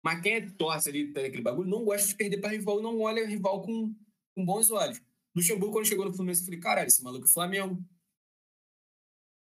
Mas 0.03 0.23
quem 0.23 0.35
é 0.35 0.51
torce 0.51 0.89
ali 0.89 1.13
daquele 1.13 1.43
bagulho 1.43 1.69
não 1.69 1.85
gosta 1.85 2.09
de 2.09 2.17
perder 2.17 2.41
para 2.41 2.53
rival, 2.53 2.81
não 2.81 3.01
olha 3.01 3.27
rival 3.27 3.61
com, 3.63 3.95
com 4.35 4.45
bons 4.45 4.71
olhos. 4.71 5.01
Luxemburgo, 5.37 5.75
quando 5.75 5.87
chegou 5.87 6.07
no 6.07 6.13
Fluminense, 6.15 6.41
eu 6.41 6.47
falei, 6.47 6.61
caralho, 6.61 6.87
esse 6.87 7.03
maluco 7.03 7.27
é 7.27 7.29
Flamengo. 7.29 7.85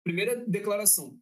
Primeira 0.04 0.44
declaração. 0.48 1.20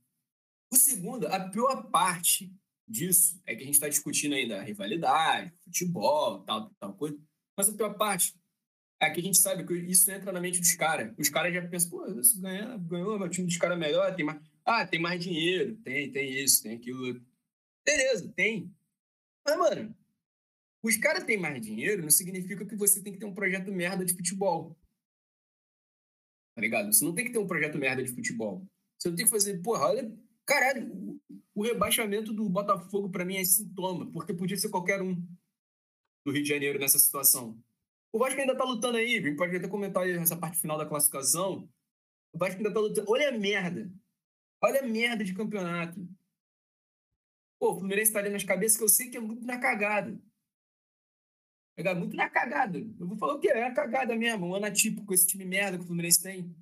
O 0.71 0.75
segundo, 0.77 1.27
a 1.27 1.49
pior 1.49 1.89
parte 1.89 2.53
disso 2.87 3.41
é 3.45 3.55
que 3.55 3.63
a 3.63 3.65
gente 3.65 3.75
está 3.75 3.89
discutindo 3.89 4.35
ainda 4.35 4.59
a 4.59 4.63
rivalidade, 4.63 5.53
futebol, 5.63 6.43
tal, 6.43 6.69
tal 6.79 6.93
coisa. 6.93 7.17
Mas 7.57 7.69
a 7.69 7.73
pior 7.73 7.93
parte 7.95 8.33
é 8.99 9.09
que 9.09 9.19
a 9.19 9.23
gente 9.23 9.37
sabe 9.37 9.65
que 9.65 9.73
isso 9.73 10.09
entra 10.11 10.31
na 10.31 10.39
mente 10.39 10.59
dos 10.59 10.73
caras. 10.75 11.13
Os 11.17 11.29
caras 11.29 11.53
já 11.53 11.67
pensam, 11.67 11.89
pô, 11.89 12.23
se 12.23 12.39
ganhar, 12.39 12.77
ganhou, 12.77 13.19
meu 13.19 13.29
time 13.29 13.47
dos 13.47 13.57
caras 13.57 13.75
é 13.75 13.79
melhor, 13.79 14.15
tem 14.15 14.23
mais. 14.23 14.41
Ah, 14.63 14.85
tem 14.85 14.99
mais 14.99 15.21
dinheiro, 15.21 15.75
tem, 15.77 16.11
tem 16.11 16.31
isso, 16.31 16.63
tem 16.63 16.75
aquilo. 16.75 17.19
Beleza, 17.85 18.31
tem. 18.35 18.73
Mas, 19.45 19.57
mano, 19.57 19.95
os 20.83 20.95
caras 20.97 21.23
têm 21.23 21.37
mais 21.37 21.61
dinheiro 21.61 22.01
não 22.01 22.11
significa 22.11 22.65
que 22.65 22.75
você 22.75 23.01
tem 23.01 23.11
que 23.11 23.19
ter 23.19 23.25
um 23.25 23.33
projeto 23.33 23.71
merda 23.71 24.05
de 24.05 24.13
futebol. 24.13 24.77
Tá 26.55 26.61
ligado? 26.61 26.93
Você 26.93 27.03
não 27.03 27.13
tem 27.13 27.25
que 27.25 27.31
ter 27.31 27.39
um 27.39 27.47
projeto 27.47 27.77
merda 27.77 28.03
de 28.03 28.11
futebol. 28.11 28.65
Você 28.97 29.09
não 29.09 29.15
tem 29.15 29.25
que 29.25 29.31
fazer, 29.31 29.61
porra, 29.61 29.87
olha, 29.87 30.11
caralho, 30.51 31.21
o 31.55 31.63
rebaixamento 31.63 32.33
do 32.33 32.49
Botafogo 32.49 33.09
para 33.09 33.23
mim 33.23 33.37
é 33.37 33.45
sintoma, 33.45 34.11
porque 34.11 34.33
podia 34.33 34.57
ser 34.57 34.69
qualquer 34.69 35.01
um 35.01 35.15
do 36.25 36.31
Rio 36.31 36.43
de 36.43 36.49
Janeiro 36.49 36.77
nessa 36.77 36.99
situação. 36.99 37.57
O 38.11 38.19
Vasco 38.19 38.39
ainda 38.39 38.57
tá 38.57 38.65
lutando 38.65 38.97
aí, 38.97 39.33
pode 39.35 39.55
até 39.55 39.67
comentar 39.69 40.03
aí 40.03 40.11
essa 40.11 40.35
parte 40.35 40.59
final 40.59 40.77
da 40.77 40.85
classificação. 40.85 41.69
O 42.33 42.37
Vasco 42.37 42.57
ainda 42.57 42.73
tá 42.73 42.79
lutando. 42.81 43.09
Olha 43.09 43.29
a 43.29 43.31
merda. 43.31 43.89
Olha 44.61 44.81
a 44.81 44.85
merda 44.85 45.23
de 45.23 45.33
campeonato. 45.33 46.05
Pô, 47.57 47.71
o 47.71 47.75
Fluminense 47.79 48.11
tá 48.11 48.19
ali 48.19 48.29
nas 48.29 48.43
cabeças 48.43 48.77
que 48.77 48.83
eu 48.83 48.89
sei 48.89 49.09
que 49.09 49.17
é 49.17 49.21
muito 49.21 49.45
na 49.45 49.57
cagada. 49.57 50.19
É 51.77 51.93
muito 51.95 52.15
na 52.15 52.29
cagada. 52.29 52.77
Eu 52.77 53.07
vou 53.07 53.17
falar 53.17 53.35
o 53.35 53.39
quê? 53.39 53.47
É 53.47 53.63
a 53.63 53.73
cagada 53.73 54.15
mesmo. 54.15 54.47
Um 54.47 54.55
ano 54.55 54.65
atípico, 54.65 55.13
esse 55.13 55.25
time 55.25 55.45
merda 55.45 55.77
que 55.77 55.83
o 55.83 55.87
Fluminense 55.87 56.21
tem. 56.21 56.53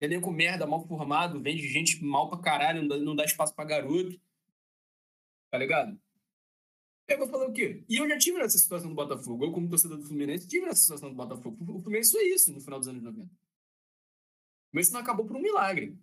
Elenco 0.00 0.30
merda, 0.30 0.66
mal 0.66 0.86
formado, 0.86 1.40
vende 1.40 1.68
gente 1.68 2.02
mal 2.02 2.28
pra 2.30 2.38
caralho, 2.38 2.82
não 2.82 3.14
dá, 3.14 3.24
espaço 3.24 3.54
pra 3.54 3.64
garoto. 3.64 4.20
Tá 5.50 5.58
ligado? 5.58 6.00
Eu 7.08 7.18
vou 7.18 7.28
falar 7.28 7.48
o 7.48 7.52
quê? 7.52 7.84
E 7.88 7.96
eu 7.96 8.08
já 8.08 8.16
tive 8.16 8.38
nessa 8.38 8.56
situação 8.56 8.88
do 8.88 8.94
Botafogo. 8.94 9.44
Eu, 9.44 9.52
como 9.52 9.68
torcedor 9.68 9.98
do 9.98 10.06
Fluminense, 10.06 10.46
tive 10.46 10.64
nessa 10.64 10.80
situação 10.80 11.10
do 11.10 11.16
Botafogo. 11.16 11.56
O 11.76 11.80
Fluminense 11.80 12.12
foi 12.12 12.24
isso 12.28 12.52
no 12.52 12.60
final 12.60 12.78
dos 12.78 12.88
anos 12.88 13.02
90. 13.02 13.28
Mas 14.72 14.86
isso 14.86 14.94
não 14.94 15.00
acabou 15.00 15.26
por 15.26 15.36
um 15.36 15.42
milagre. 15.42 15.98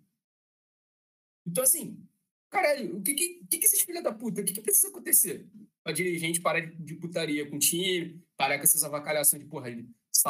Então, 1.46 1.64
assim, 1.64 2.06
Caralho, 2.50 2.96
o 2.96 3.02
que 3.02 3.14
que, 3.14 3.44
que, 3.50 3.58
que 3.58 3.66
esses 3.66 3.82
filhos 3.82 4.02
da 4.02 4.12
puta, 4.12 4.40
o 4.40 4.44
que, 4.44 4.54
que 4.54 4.62
precisa 4.62 4.88
acontecer? 4.88 5.46
A 5.84 5.92
dirigente 5.92 6.40
parar 6.40 6.60
de 6.60 6.94
putaria 6.94 7.48
com 7.48 7.56
o 7.56 7.58
time, 7.58 8.22
parar 8.36 8.56
com 8.56 8.64
essas 8.64 8.82
avacalhações 8.82 9.42
de, 9.42 9.48
porra, 9.48 9.68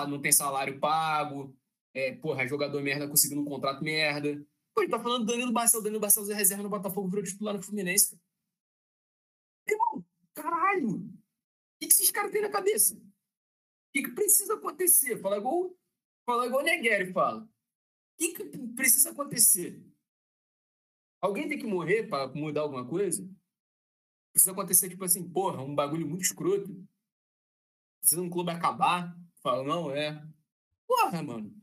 não 0.09 0.21
tem 0.21 0.33
salário 0.33 0.79
pago, 0.81 1.57
é, 1.95 2.15
porra, 2.17 2.47
jogador 2.47 2.83
merda 2.83 3.09
conseguindo 3.09 3.41
um 3.41 3.45
contrato 3.45 3.83
merda. 3.83 4.45
Pô, 4.75 4.83
ele 4.83 4.91
tá 4.91 5.01
falando 5.01 5.25
do 5.25 5.33
Danilo 5.33 5.53
Barcelos, 5.53 5.85
Danilo 5.85 6.01
Barcelos 6.01 6.31
é 6.31 6.35
reserva 6.35 6.63
no 6.63 6.69
Botafogo, 6.69 7.09
virou 7.09 7.25
titular 7.25 7.55
no 7.55 7.63
Fluminense. 7.63 8.11
Cara. 8.11 8.23
Irmão, 9.69 10.07
caralho, 10.35 10.97
o 10.99 11.13
que, 11.81 11.87
esses 11.87 12.11
caras 12.11 12.31
têm 12.31 12.43
na 12.43 12.51
cabeça? 12.51 12.95
O 12.95 13.01
que, 13.93 14.03
que 14.03 14.11
precisa 14.13 14.55
acontecer? 14.55 15.21
Fala 15.21 15.39
igual, 15.39 15.75
fala 16.25 16.47
igual 16.47 16.63
o 16.63 16.65
Negueri 16.65 17.13
fala. 17.13 17.43
O 17.43 17.49
que, 18.19 18.35
que 18.35 18.59
precisa 18.75 19.11
acontecer? 19.11 19.85
Alguém 21.21 21.49
tem 21.49 21.59
que 21.59 21.67
morrer 21.67 22.09
para 22.09 22.29
mudar 22.29 22.61
alguma 22.63 22.87
coisa? 22.87 23.29
Precisa 24.33 24.53
acontecer, 24.53 24.89
tipo 24.89 25.05
assim, 25.05 25.29
porra, 25.29 25.63
um 25.63 25.75
bagulho 25.75 26.07
muito 26.07 26.23
escroto. 26.23 26.87
Precisa 28.01 28.23
um 28.23 28.31
clube 28.31 28.53
acabar. 28.53 29.17
Fala, 29.43 29.65
não, 29.65 29.91
é. 29.91 30.25
Porra, 30.87 31.23
mano. 31.23 31.55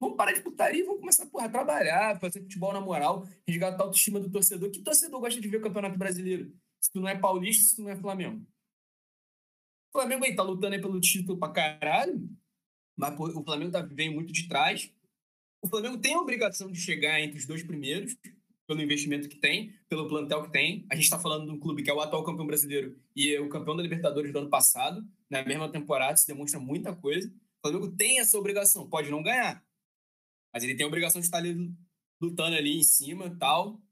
Vamos 0.00 0.16
parar 0.16 0.32
de 0.32 0.40
putaria 0.40 0.80
e 0.80 0.84
vamos 0.84 1.00
começar 1.00 1.26
porra, 1.26 1.46
a 1.46 1.48
trabalhar, 1.48 2.20
fazer 2.20 2.40
futebol 2.40 2.72
na 2.72 2.80
moral, 2.80 3.26
resgatar 3.46 3.82
a 3.82 3.86
autoestima 3.86 4.20
do 4.20 4.30
torcedor. 4.30 4.70
Que 4.70 4.80
torcedor 4.80 5.20
gosta 5.20 5.40
de 5.40 5.48
ver 5.48 5.58
o 5.58 5.62
Campeonato 5.62 5.98
Brasileiro? 5.98 6.52
Se 6.80 6.92
tu 6.92 7.00
não 7.00 7.08
é 7.08 7.16
paulista, 7.16 7.64
se 7.64 7.76
tu 7.76 7.82
não 7.82 7.90
é 7.90 7.96
Flamengo. 7.96 8.44
O 9.94 9.98
Flamengo 9.98 10.24
aí 10.24 10.34
tá 10.34 10.42
lutando 10.42 10.74
aí 10.74 10.80
pelo 10.80 11.00
título 11.00 11.38
pra 11.38 11.50
caralho, 11.50 12.28
mas 12.96 13.18
o 13.18 13.44
Flamengo 13.44 13.70
tá, 13.70 13.80
vem 13.80 14.12
muito 14.12 14.32
de 14.32 14.48
trás. 14.48 14.92
O 15.62 15.68
Flamengo 15.68 15.98
tem 15.98 16.14
a 16.14 16.20
obrigação 16.20 16.70
de 16.70 16.78
chegar 16.78 17.20
entre 17.20 17.38
os 17.38 17.46
dois 17.46 17.62
primeiros 17.62 18.16
pelo 18.66 18.82
investimento 18.82 19.28
que 19.28 19.36
tem, 19.36 19.72
pelo 19.88 20.08
plantel 20.08 20.42
que 20.42 20.52
tem. 20.52 20.86
A 20.90 20.94
gente 20.94 21.04
está 21.04 21.18
falando 21.18 21.46
de 21.46 21.52
um 21.52 21.58
clube 21.58 21.82
que 21.82 21.90
é 21.90 21.94
o 21.94 22.00
atual 22.00 22.24
campeão 22.24 22.46
brasileiro 22.46 22.98
e 23.14 23.34
é 23.34 23.40
o 23.40 23.48
campeão 23.48 23.76
da 23.76 23.82
Libertadores 23.82 24.32
do 24.32 24.38
ano 24.38 24.50
passado, 24.50 25.02
na 25.30 25.42
mesma 25.42 25.70
temporada, 25.70 26.16
se 26.16 26.26
demonstra 26.26 26.60
muita 26.60 26.94
coisa. 26.94 27.28
O 27.28 27.68
Flamengo 27.68 27.96
tem 27.96 28.20
essa 28.20 28.38
obrigação, 28.38 28.88
pode 28.88 29.10
não 29.10 29.22
ganhar, 29.22 29.63
mas 30.54 30.62
ele 30.62 30.76
tem 30.76 30.84
a 30.84 30.86
obrigação 30.86 31.20
de 31.20 31.26
estar 31.26 31.38
ali 31.38 31.74
lutando 32.20 32.54
ali 32.54 32.78
em 32.78 32.84
cima 32.84 33.36
tal. 33.36 33.82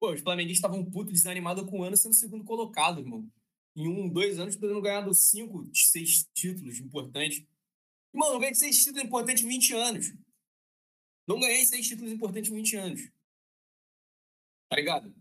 Pô, 0.00 0.12
os 0.12 0.20
flamenguistas 0.20 0.58
estavam 0.58 0.84
puto 0.84 1.12
desanimados 1.12 1.64
com 1.70 1.78
o 1.78 1.84
ano 1.84 1.96
sendo 1.96 2.14
segundo 2.14 2.44
colocado, 2.44 3.00
irmão. 3.00 3.30
Em 3.76 3.86
um, 3.86 4.08
dois 4.08 4.40
anos, 4.40 4.56
podendo 4.56 4.82
ganhar 4.82 5.02
dos 5.02 5.26
cinco, 5.26 5.64
seis 5.72 6.28
títulos 6.34 6.80
importantes. 6.80 7.46
Irmão, 8.12 8.32
eu 8.32 8.40
ganhei 8.40 8.54
seis 8.54 8.78
títulos 8.78 9.04
importantes 9.04 9.44
em 9.44 9.48
20 9.48 9.74
anos. 9.74 10.12
Não 11.26 11.38
ganhei 11.38 11.64
seis 11.64 11.86
títulos 11.86 12.12
importantes 12.12 12.50
em 12.50 12.56
20 12.56 12.76
anos. 12.76 13.10
Tá 14.68 14.76
ligado? 14.76 15.14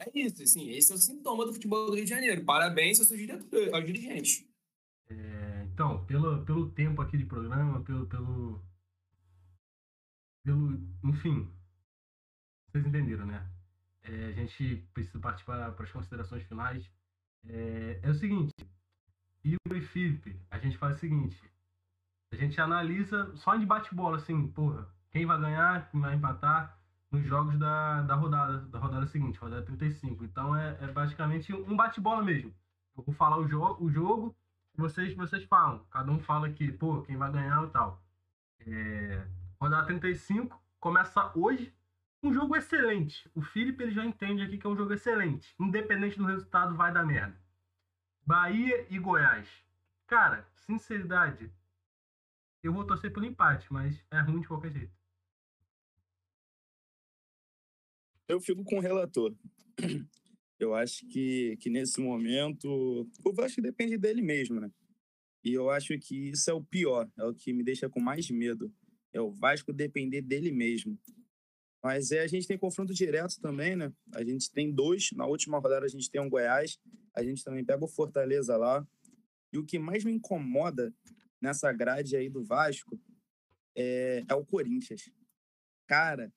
É 0.00 0.18
isso, 0.18 0.42
assim, 0.42 0.70
esse 0.70 0.90
é 0.90 0.94
o 0.94 0.98
sintoma 0.98 1.46
do 1.46 1.52
futebol 1.52 1.86
do 1.86 1.94
Rio 1.94 2.04
de 2.04 2.10
Janeiro. 2.10 2.44
Parabéns 2.44 2.98
aos 2.98 3.06
seus 3.06 3.20
aos 3.72 3.86
dirigentes. 3.86 4.44
É, 5.08 5.68
então, 5.72 6.04
pelo, 6.06 6.44
pelo 6.44 6.72
tempo 6.72 7.00
aqui 7.00 7.16
de 7.16 7.26
programa, 7.26 7.82
pelo, 7.84 8.06
pelo, 8.08 8.64
pelo. 10.42 10.80
Enfim, 11.04 11.50
vocês 12.68 12.86
entenderam, 12.86 13.26
né? 13.26 13.48
é, 14.02 14.26
a 14.26 14.32
gente 14.32 14.76
precisa 14.94 15.18
partir 15.18 15.44
para, 15.44 15.70
para 15.72 15.84
as 15.84 15.92
considerações 15.92 16.42
finais. 16.44 16.84
É, 17.46 18.00
é 18.02 18.10
o 18.10 18.14
seguinte, 18.14 18.54
Igor 19.44 19.76
e 19.76 19.80
Felipe, 19.80 20.38
a 20.50 20.58
gente 20.58 20.76
faz 20.76 20.96
o 20.96 21.00
seguinte, 21.00 21.40
a 22.32 22.36
gente 22.36 22.60
analisa 22.60 23.34
só 23.36 23.56
em 23.56 23.66
bate-bola, 23.66 24.16
assim, 24.16 24.48
porra, 24.48 24.86
quem 25.10 25.26
vai 25.26 25.40
ganhar, 25.40 25.90
quem 25.90 26.00
vai 26.00 26.14
empatar 26.14 26.78
nos 27.10 27.24
jogos 27.24 27.58
da, 27.58 28.02
da 28.02 28.14
rodada, 28.14 28.60
da 28.66 28.78
rodada 28.78 29.06
seguinte, 29.06 29.38
rodada 29.38 29.62
35. 29.64 30.24
Então 30.24 30.54
é, 30.54 30.76
é 30.80 30.86
basicamente 30.92 31.52
um 31.52 31.76
bate-bola 31.76 32.22
mesmo. 32.22 32.54
Eu 32.96 33.02
vou 33.02 33.14
falar 33.14 33.38
o, 33.38 33.48
jo 33.48 33.60
o 33.80 33.90
jogo, 33.90 34.36
vocês, 34.76 35.14
vocês 35.16 35.44
falam. 35.44 35.84
Cada 35.90 36.12
um 36.12 36.20
fala 36.20 36.46
aqui, 36.46 36.70
pô, 36.70 37.02
quem 37.02 37.16
vai 37.16 37.32
ganhar 37.32 37.64
e 37.64 37.70
tal. 37.70 38.00
É, 38.60 39.26
rodada 39.60 39.86
35 39.86 40.60
começa 40.78 41.32
hoje. 41.36 41.74
Um 42.22 42.32
jogo 42.32 42.56
excelente. 42.56 43.30
O 43.34 43.42
Felipe 43.42 43.82
ele 43.82 43.92
já 43.92 44.04
entende 44.04 44.42
aqui 44.42 44.58
que 44.58 44.66
é 44.66 44.70
um 44.70 44.76
jogo 44.76 44.92
excelente. 44.92 45.54
Independente 45.58 46.18
do 46.18 46.26
resultado, 46.26 46.76
vai 46.76 46.92
dar 46.92 47.04
merda. 47.04 47.38
Bahia 48.26 48.86
e 48.90 48.98
Goiás. 48.98 49.48
Cara, 50.06 50.46
sinceridade, 50.54 51.52
eu 52.62 52.72
vou 52.72 52.86
torcer 52.86 53.12
pelo 53.12 53.24
empate, 53.24 53.72
mas 53.72 54.04
é 54.10 54.20
ruim 54.20 54.40
de 54.40 54.48
qualquer 54.48 54.72
jeito. 54.72 54.92
Eu 58.28 58.40
fico 58.40 58.62
com 58.64 58.78
o 58.78 58.80
relator. 58.80 59.34
Eu 60.58 60.74
acho 60.74 61.08
que, 61.08 61.56
que 61.56 61.70
nesse 61.70 62.02
momento 62.02 62.68
o 63.24 63.32
Vasco 63.32 63.62
depende 63.62 63.96
dele 63.96 64.20
mesmo, 64.20 64.60
né? 64.60 64.70
E 65.42 65.54
eu 65.54 65.70
acho 65.70 65.98
que 65.98 66.28
isso 66.28 66.50
é 66.50 66.52
o 66.52 66.62
pior, 66.62 67.10
é 67.18 67.24
o 67.24 67.34
que 67.34 67.50
me 67.50 67.64
deixa 67.64 67.88
com 67.88 67.98
mais 67.98 68.28
medo. 68.30 68.70
É 69.12 69.20
o 69.20 69.30
Vasco 69.30 69.72
depender 69.72 70.22
dele 70.22 70.52
mesmo. 70.52 70.98
Mas 71.82 72.12
é, 72.12 72.20
a 72.20 72.26
gente 72.26 72.46
tem 72.46 72.58
confronto 72.58 72.92
direto 72.92 73.40
também, 73.40 73.74
né? 73.74 73.92
A 74.14 74.22
gente 74.22 74.50
tem 74.52 74.70
dois. 74.70 75.10
Na 75.12 75.26
última 75.26 75.58
rodada 75.58 75.86
a 75.86 75.88
gente 75.88 76.10
tem 76.10 76.20
um 76.20 76.28
Goiás. 76.28 76.78
A 77.14 77.22
gente 77.22 77.42
também 77.42 77.64
pega 77.64 77.84
o 77.84 77.88
Fortaleza 77.88 78.56
lá. 78.56 78.86
E 79.52 79.58
o 79.58 79.64
que 79.64 79.78
mais 79.78 80.04
me 80.04 80.12
incomoda 80.12 80.94
nessa 81.40 81.72
grade 81.72 82.16
aí 82.16 82.28
do 82.28 82.44
Vasco 82.44 83.00
é, 83.76 84.24
é 84.28 84.34
o 84.34 84.44
Corinthians. 84.44 85.10
Cara, 85.88 86.32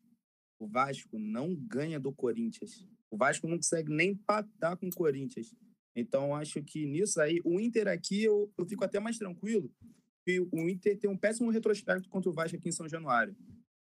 o 0.58 0.68
Vasco 0.68 1.20
não 1.20 1.56
ganha 1.56 2.00
do 2.00 2.14
Corinthians. 2.14 2.88
O 3.12 3.18
Vasco 3.18 3.48
não 3.48 3.58
consegue 3.58 3.94
nem 3.94 4.12
empatar 4.12 4.78
com 4.78 4.88
o 4.88 4.96
Corinthians. 4.96 5.54
Então, 5.96 6.34
acho 6.34 6.64
que 6.64 6.86
nisso 6.86 7.22
aí, 7.22 7.40
o 7.44 7.60
Inter 7.60 7.88
aqui, 7.88 8.24
eu, 8.24 8.52
eu 8.58 8.66
fico 8.66 8.84
até 8.84 9.00
mais 9.00 9.18
tranquilo, 9.18 9.72
o 10.52 10.70
Inter 10.70 10.98
tem 10.98 11.10
um 11.10 11.18
péssimo 11.18 11.50
retrospecto 11.50 12.10
contra 12.10 12.30
o 12.30 12.34
Vasco 12.34 12.58
aqui 12.58 12.70
em 12.70 12.72
São 12.72 12.88
Januário. 12.88 13.36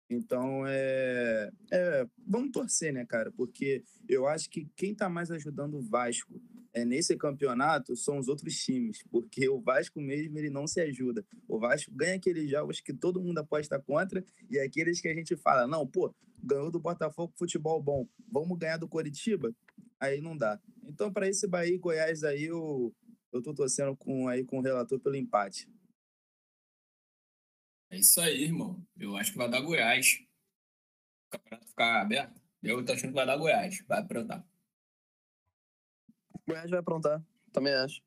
Então, 0.10 0.66
é, 0.66 1.52
é, 1.72 2.08
vamos 2.26 2.52
torcer, 2.52 2.94
né, 2.94 3.06
cara? 3.06 3.32
Porque 3.32 3.84
eu 4.08 4.26
acho 4.26 4.50
que 4.50 4.68
quem 4.76 4.94
está 4.94 5.10
mais 5.10 5.30
ajudando 5.30 5.76
o 5.76 5.82
Vasco 5.82 6.42
é, 6.74 6.86
nesse 6.86 7.18
campeonato 7.18 7.96
são 7.96 8.18
os 8.18 8.30
outros 8.30 8.56
times, 8.56 9.04
porque 9.10 9.50
o 9.50 9.60
Vasco 9.60 10.00
mesmo 10.00 10.38
ele 10.38 10.50
não 10.50 10.66
se 10.66 10.80
ajuda. 10.80 11.26
O 11.48 11.60
Vasco 11.60 11.92
ganha 11.94 12.16
aqueles 12.16 12.50
jogos 12.50 12.80
que 12.80 12.94
todo 12.94 13.22
mundo 13.22 13.40
aposta 13.40 13.80
contra 13.80 14.24
e 14.50 14.58
aqueles 14.60 15.02
que 15.02 15.10
a 15.10 15.14
gente 15.14 15.36
fala, 15.36 15.68
não, 15.68 15.86
pô, 15.86 16.14
ganhou 16.42 16.72
do 16.72 16.80
Botafogo 16.80 17.34
futebol 17.36 17.82
bom, 17.82 18.08
vamos 18.32 18.58
ganhar 18.58 18.78
do 18.78 18.88
Coritiba? 18.88 19.54
Aí 20.00 20.22
não 20.22 20.38
dá. 20.38 20.60
Então, 20.84 21.12
para 21.12 21.28
esse 21.28 21.48
Bahia 21.48 21.74
e 21.74 21.78
Goiás 21.78 22.24
aí, 22.24 22.46
eu, 22.46 22.96
eu 23.34 23.42
tô 23.42 23.54
torcendo 23.54 23.96
com, 23.98 24.28
aí, 24.28 24.46
com 24.46 24.60
o 24.60 24.62
relator 24.62 25.00
pelo 25.00 25.16
empate. 25.16 25.68
É 27.90 27.98
isso 27.98 28.20
aí, 28.22 28.44
irmão. 28.44 28.86
Eu 28.98 29.16
acho 29.18 29.32
que 29.32 29.38
vai 29.38 29.50
dar 29.50 29.62
Goiás. 29.62 30.20
O 31.28 31.30
campeonato 31.32 31.68
ficar 31.68 32.02
aberto. 32.02 32.42
Eu 32.62 32.84
tô 32.86 32.94
achando 32.94 33.10
que 33.10 33.16
vai 33.16 33.26
dar 33.26 33.38
Goiás. 33.38 33.84
Vai 33.88 34.00
aprontar. 34.00 34.46
Goiás 36.48 36.70
vai 36.70 36.80
aprontar. 36.80 37.24
Também 37.52 37.74
acho. 37.74 38.02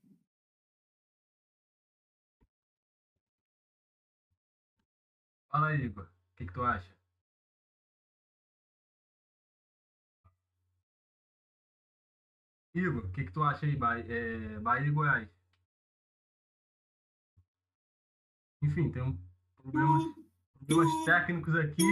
Fala 5.51 5.69
aí, 5.69 5.83
Igor. 5.85 6.05
O 6.05 6.37
que, 6.37 6.47
que 6.47 6.53
tu 6.53 6.63
acha? 6.63 6.95
Igor, 12.75 13.05
o 13.07 13.13
que, 13.13 13.25
que 13.25 13.33
tu 13.33 13.43
acha 13.43 13.67
aí, 13.67 13.77
Bahia, 13.77 14.05
é, 14.09 14.59
Bahia 14.61 14.87
e 14.89 14.91
Goiás? 14.91 15.29
Enfim, 18.63 18.91
tem 18.93 19.03
um 19.03 19.30
problemas, 19.61 20.03
problemas 20.59 21.05
técnicos 21.05 21.57
aqui. 21.57 21.85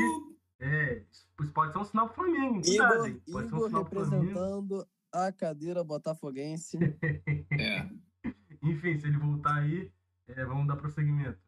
É, 0.61 1.03
isso 1.41 1.53
pode 1.53 1.73
ser 1.73 1.79
um 1.79 1.85
sinal 1.85 2.09
pro 2.09 2.25
Flamengo. 2.25 2.61
Cuidado, 2.63 3.07
Igor? 3.07 3.21
Pode 3.31 3.49
ser 3.49 3.55
um 3.55 3.59
Igor 3.59 3.69
sinal 3.69 3.85
representando 3.85 4.89
a 5.13 5.33
cadeira 5.33 5.85
botafoguense. 5.85 6.79
É. 7.51 7.89
Enfim, 8.63 8.99
se 8.99 9.07
ele 9.07 9.19
voltar 9.19 9.55
aí, 9.57 9.93
é, 10.27 10.45
vamos 10.45 10.67
dar 10.67 10.77
prosseguimento. 10.77 11.39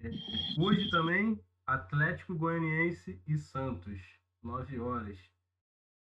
É, 0.00 0.10
hoje 0.58 0.88
também, 0.90 1.38
Atlético 1.66 2.34
Goianiense 2.34 3.20
e 3.26 3.36
Santos, 3.36 4.00
9 4.42 4.78
horas. 4.80 5.18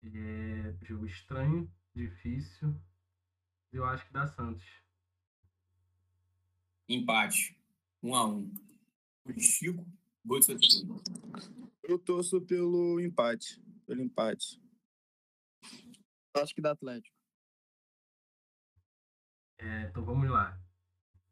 É, 0.05 0.74
jogo 0.82 1.07
estranho, 1.07 1.70
difícil. 1.95 2.74
Eu 3.72 3.84
acho 3.84 4.07
que 4.07 4.12
dá 4.12 4.26
Santos. 4.26 4.64
Empate. 6.89 7.59
Um 8.03 8.14
a 8.14 8.26
um. 8.26 8.68
Chico, 9.37 9.87
gol 10.24 10.41
de 10.41 10.57
time. 10.57 11.01
Eu 11.83 11.99
torço 11.99 12.41
pelo 12.41 13.01
empate. 13.01 13.62
Pelo 13.87 14.03
empate. 14.03 14.61
acho 16.35 16.55
que 16.55 16.61
dá 16.61 16.72
Atlético. 16.72 17.16
É, 19.59 19.83
então 19.83 20.05
vamos 20.05 20.29
lá. 20.31 20.59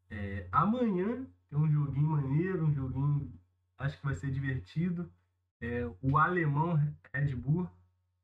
É, 0.09 0.47
amanhã 0.51 1.25
tem 1.49 1.57
um 1.57 1.71
joguinho 1.71 2.09
maneiro, 2.09 2.65
um 2.65 2.73
joguinho 2.73 3.33
acho 3.77 3.97
que 3.97 4.05
vai 4.05 4.15
ser 4.15 4.31
divertido. 4.31 5.11
É, 5.61 5.85
o 6.01 6.17
alemão 6.17 6.75
Red 7.13 7.35
Bull 7.35 7.69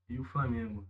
e 0.09 0.19
o 0.19 0.23
Flamengo. 0.25 0.87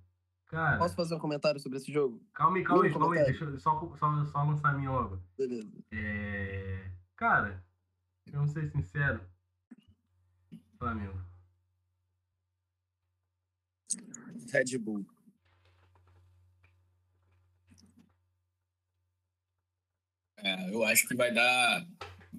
Cara, 0.47 0.77
Posso 0.77 0.95
fazer 0.95 1.15
um 1.15 1.19
comentário 1.19 1.59
sobre 1.59 1.77
esse 1.77 1.91
jogo? 1.91 2.21
calma 2.34 2.57
aí, 2.57 2.63
calma 2.63 2.84
aí, 2.84 2.91
calma 2.91 3.15
aí. 3.15 3.25
Deixa 3.25 3.45
eu 3.45 3.59
só, 3.59 3.79
só, 3.95 4.25
só 4.25 4.43
lançar 4.43 4.69
a 4.69 4.73
minha 4.73 4.91
logo. 4.91 5.19
Beleza. 5.38 5.71
É, 5.91 6.91
cara, 7.15 7.63
vamos 8.32 8.51
ser 8.51 8.71
sincero. 8.71 9.21
Flamengo. 10.78 11.19
Red 14.51 14.78
Bull. 14.80 15.05
É, 20.38 20.69
eu 20.74 20.84
acho 20.84 21.07
que 21.07 21.15
vai 21.15 21.34
dar. 21.34 21.88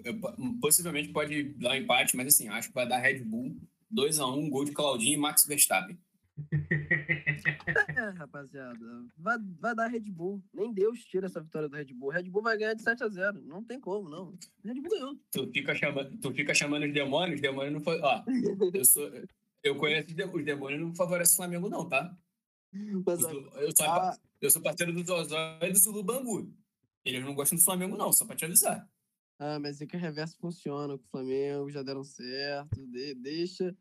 eu- 0.04 0.20
possivelmente 0.60 1.08
pode 1.10 1.44
dar 1.54 1.70
um 1.70 1.74
empate, 1.74 2.16
mas 2.16 2.26
assim, 2.28 2.48
acho 2.48 2.68
que 2.68 2.74
vai 2.74 2.86
dar 2.86 2.98
Red 2.98 3.20
Bull 3.20 3.56
2x1, 3.90 4.50
gol 4.50 4.64
de 4.64 4.72
Claudinho 4.72 5.14
e 5.14 5.16
Max 5.16 5.46
Verstappen. 5.46 5.98
É, 7.96 8.08
rapaziada. 8.18 8.78
Vai, 9.16 9.36
vai 9.60 9.74
dar 9.74 9.86
Red 9.88 10.10
Bull. 10.10 10.42
Nem 10.52 10.72
Deus 10.72 11.00
tira 11.04 11.26
essa 11.26 11.40
vitória 11.40 11.68
do 11.68 11.76
Red 11.76 11.92
Bull. 11.94 12.10
Red 12.10 12.24
Bull 12.30 12.42
vai 12.42 12.56
ganhar 12.56 12.74
de 12.74 12.82
7 12.82 13.02
a 13.04 13.08
0 13.08 13.40
Não 13.42 13.62
tem 13.64 13.80
como, 13.80 14.08
não. 14.08 14.36
Red 14.64 14.74
Bull 14.80 14.90
ganhou. 14.90 15.18
Tu 15.30 15.50
fica 15.52 15.74
chamando, 15.74 16.16
tu 16.18 16.32
fica 16.32 16.54
chamando 16.54 16.84
os 16.86 16.92
demônios, 16.92 17.36
os 17.36 17.40
demônios 17.40 17.72
não 17.74 17.80
foi. 17.80 18.00
Ó, 18.00 18.22
eu 18.74 18.84
sou. 18.84 19.10
Eu 19.62 19.76
conheço 19.76 20.08
os 20.08 20.14
de- 20.14 20.24
os 20.24 20.44
demônios 20.44 20.80
não 20.80 20.94
favorecem 20.94 21.34
o 21.34 21.36
Flamengo, 21.36 21.68
não, 21.68 21.88
tá? 21.88 22.14
Mas, 23.06 23.20
Os 23.22 23.28
do- 23.28 23.48
Eu 23.58 23.70
sou, 23.76 23.86
ah, 23.86 24.18
eu 24.40 24.50
sou 24.50 24.60
parceiro 24.62 24.92
do 24.92 25.04
Zozó 25.04 25.58
e 25.62 25.70
do 25.72 25.78
Zulu 25.78 26.02
Bangu. 26.02 26.52
Eles 27.04 27.24
não 27.24 27.34
gostam 27.34 27.56
do 27.58 27.64
Flamengo, 27.64 27.96
não, 27.96 28.12
só 28.12 28.26
pra 28.26 28.34
te 28.36 28.44
avisar. 28.44 28.88
ah, 29.38 29.58
mas 29.60 29.80
é 29.80 29.86
que 29.86 29.96
o 29.96 29.98
reverso 30.00 30.36
funciona 30.38 30.96
com 30.98 31.04
o 31.04 31.08
Flamengo, 31.10 31.70
já 31.70 31.82
deram 31.82 32.02
certo. 32.04 32.84
de- 32.86 33.14
deixa, 33.14 33.74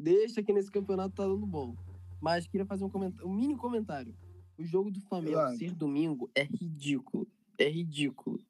deixa 0.00 0.42
que 0.42 0.52
nesse 0.52 0.70
campeonato 0.70 1.14
tá 1.14 1.24
dando 1.24 1.46
bom. 1.46 1.76
Mas 2.20 2.46
queria 2.46 2.66
fazer 2.66 2.84
um, 2.84 2.90
comentário, 2.90 3.28
um 3.28 3.34
mini 3.34 3.56
comentário. 3.56 4.14
O 4.56 4.64
jogo 4.64 4.90
do 4.90 5.00
Flamengo 5.00 5.34
Claro. 5.34 5.56
ser 5.56 5.74
domingo 5.74 6.30
é 6.34 6.42
ridículo. 6.42 7.28
É 7.56 7.68
ridículo. 7.68 8.40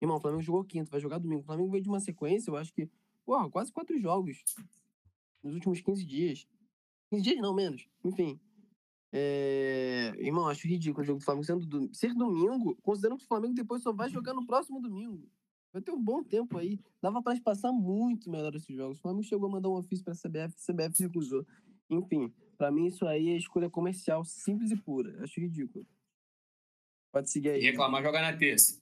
Irmão, 0.00 0.18
o 0.18 0.20
Flamengo 0.20 0.42
jogou 0.42 0.64
quinto, 0.64 0.90
vai 0.90 1.00
jogar 1.00 1.18
domingo. 1.18 1.40
O 1.40 1.44
Flamengo 1.44 1.70
veio 1.70 1.82
de 1.82 1.88
uma 1.88 2.00
sequência, 2.00 2.50
eu 2.50 2.56
acho 2.56 2.72
que, 2.72 2.88
porra, 3.24 3.48
quase 3.50 3.72
quatro 3.72 3.98
jogos 3.98 4.44
nos 5.42 5.54
últimos 5.54 5.80
15 5.80 6.04
dias. 6.04 6.46
15 7.10 7.22
dias 7.22 7.40
não, 7.40 7.54
menos. 7.54 7.88
Enfim. 8.04 8.38
É... 9.12 10.12
Irmão, 10.18 10.48
acho 10.48 10.66
ridículo 10.66 11.02
o 11.02 11.06
jogo 11.06 11.20
do 11.20 11.24
Flamengo 11.24 11.44
sendo 11.44 11.66
do... 11.66 11.94
ser 11.94 12.12
domingo, 12.12 12.76
considerando 12.82 13.18
que 13.18 13.24
o 13.24 13.28
Flamengo 13.28 13.54
depois 13.54 13.82
só 13.82 13.92
vai 13.92 14.10
jogar 14.10 14.34
no 14.34 14.46
próximo 14.46 14.80
domingo. 14.80 15.26
Vai 15.72 15.80
ter 15.82 15.90
um 15.90 16.02
bom 16.02 16.22
tempo 16.22 16.58
aí. 16.58 16.80
Dava 17.00 17.22
pra 17.22 17.38
passar 17.40 17.72
muito 17.72 18.30
melhor 18.30 18.54
esses 18.54 18.74
jogos. 18.74 18.98
O 18.98 19.00
Flamengo 19.02 19.22
chegou 19.22 19.48
a 19.48 19.52
mandar 19.52 19.68
um 19.68 19.76
ofício 19.76 20.04
pra 20.04 20.14
CBF, 20.14 20.54
a 20.54 20.72
CBF 20.72 21.02
recusou. 21.02 21.46
Enfim, 21.88 22.32
pra 22.56 22.70
mim 22.70 22.86
isso 22.86 23.06
aí 23.06 23.30
é 23.30 23.36
escolha 23.36 23.68
comercial 23.70 24.24
simples 24.24 24.70
e 24.70 24.76
pura. 24.76 25.22
Acho 25.22 25.40
ridículo. 25.40 25.86
Pode 27.12 27.30
seguir 27.30 27.48
Se 27.50 27.54
aí. 27.56 27.62
reclamar, 27.62 28.02
joga 28.02 28.20
na 28.20 28.36
terça. 28.36 28.80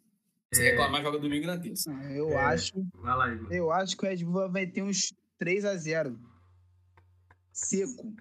Se 0.53 0.63
É. 0.63 0.71
reclamar, 0.71 1.03
joga 1.03 1.19
domingo 1.19 1.47
na 1.47 1.59
terça. 1.59 1.91
Eu 2.11 2.31
É. 2.31 2.37
acho. 2.37 2.73
Vai 2.95 3.17
lá, 3.17 3.33
Igor. 3.33 3.53
Eu 3.53 3.71
acho 3.71 3.97
que 3.97 4.05
o 4.05 4.09
Red 4.09 4.25
Bull 4.25 4.51
vai 4.51 4.67
ter 4.67 4.83
uns 4.83 5.13
3 5.39 5.65
a 5.65 5.77
0 5.77 6.19
Seco. 7.53 8.13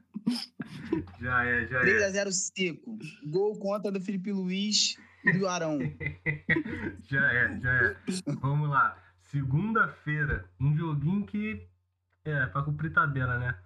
Já 1.19 1.43
é, 1.45 1.65
já 1.67 1.79
é. 1.79 1.81
3x0 1.81 2.31
seco. 2.31 2.97
Gol 3.25 3.57
contra 3.57 3.91
do 3.91 3.99
Felipe 3.99 4.31
Luiz 4.31 4.95
e 5.25 5.33
do 5.33 5.47
Arão. 5.47 5.79
Já 7.09 7.31
é, 7.33 7.59
já 7.59 7.71
é. 7.73 7.95
Vamos 8.41 8.69
lá. 8.69 8.97
Segunda-feira, 9.21 10.47
um 10.59 10.75
joguinho 10.77 11.25
que 11.25 11.67
é 12.25 12.45
pra 12.47 12.61
cumprir 12.63 12.93
tabela, 12.93 13.39
né? 13.39 13.57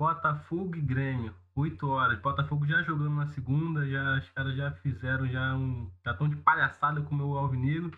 Botafogo 0.00 0.76
e 0.76 0.80
Grêmio, 0.80 1.34
8 1.54 1.86
horas. 1.86 2.18
Botafogo 2.20 2.66
já 2.66 2.82
jogando 2.82 3.16
na 3.16 3.26
segunda, 3.26 3.86
já 3.86 4.18
os 4.18 4.30
caras 4.30 4.56
já 4.56 4.72
fizeram 4.76 5.28
já 5.28 5.54
um. 5.54 5.90
Já 6.02 6.12
estão 6.12 6.26
de 6.26 6.36
palhaçada 6.36 7.02
com 7.02 7.14
o 7.14 7.18
meu 7.18 7.36
Alvinegro. 7.36 7.92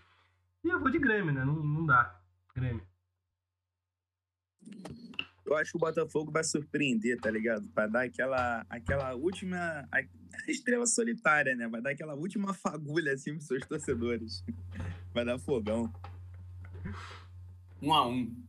E 0.65 0.69
eu 0.69 0.81
vou 0.81 0.91
de 0.91 0.99
Grêmio, 0.99 1.33
né? 1.33 1.45
Não, 1.45 1.55
não 1.55 1.87
dá. 1.87 2.21
Grêmio. 2.57 2.85
Eu 5.47 5.57
acho 5.57 5.71
que 5.71 5.77
o 5.77 5.81
Botafogo 5.81 6.33
vai 6.33 6.43
surpreender, 6.43 7.21
tá 7.21 7.31
ligado? 7.31 7.71
Vai 7.73 7.89
dar 7.89 8.03
aquela, 8.03 8.67
aquela 8.69 9.15
última. 9.15 9.57
A 9.93 10.51
estrela 10.51 10.87
solitária, 10.87 11.55
né? 11.55 11.69
Vai 11.69 11.81
dar 11.81 11.91
aquela 11.91 12.17
última 12.17 12.53
fagulha 12.53 13.13
assim 13.13 13.35
pros 13.35 13.47
seus 13.47 13.65
torcedores. 13.65 14.45
Vai 15.15 15.25
dar 15.25 15.39
fogão. 15.39 15.93
Um 17.81 17.95
a 17.95 18.09
um. 18.09 18.45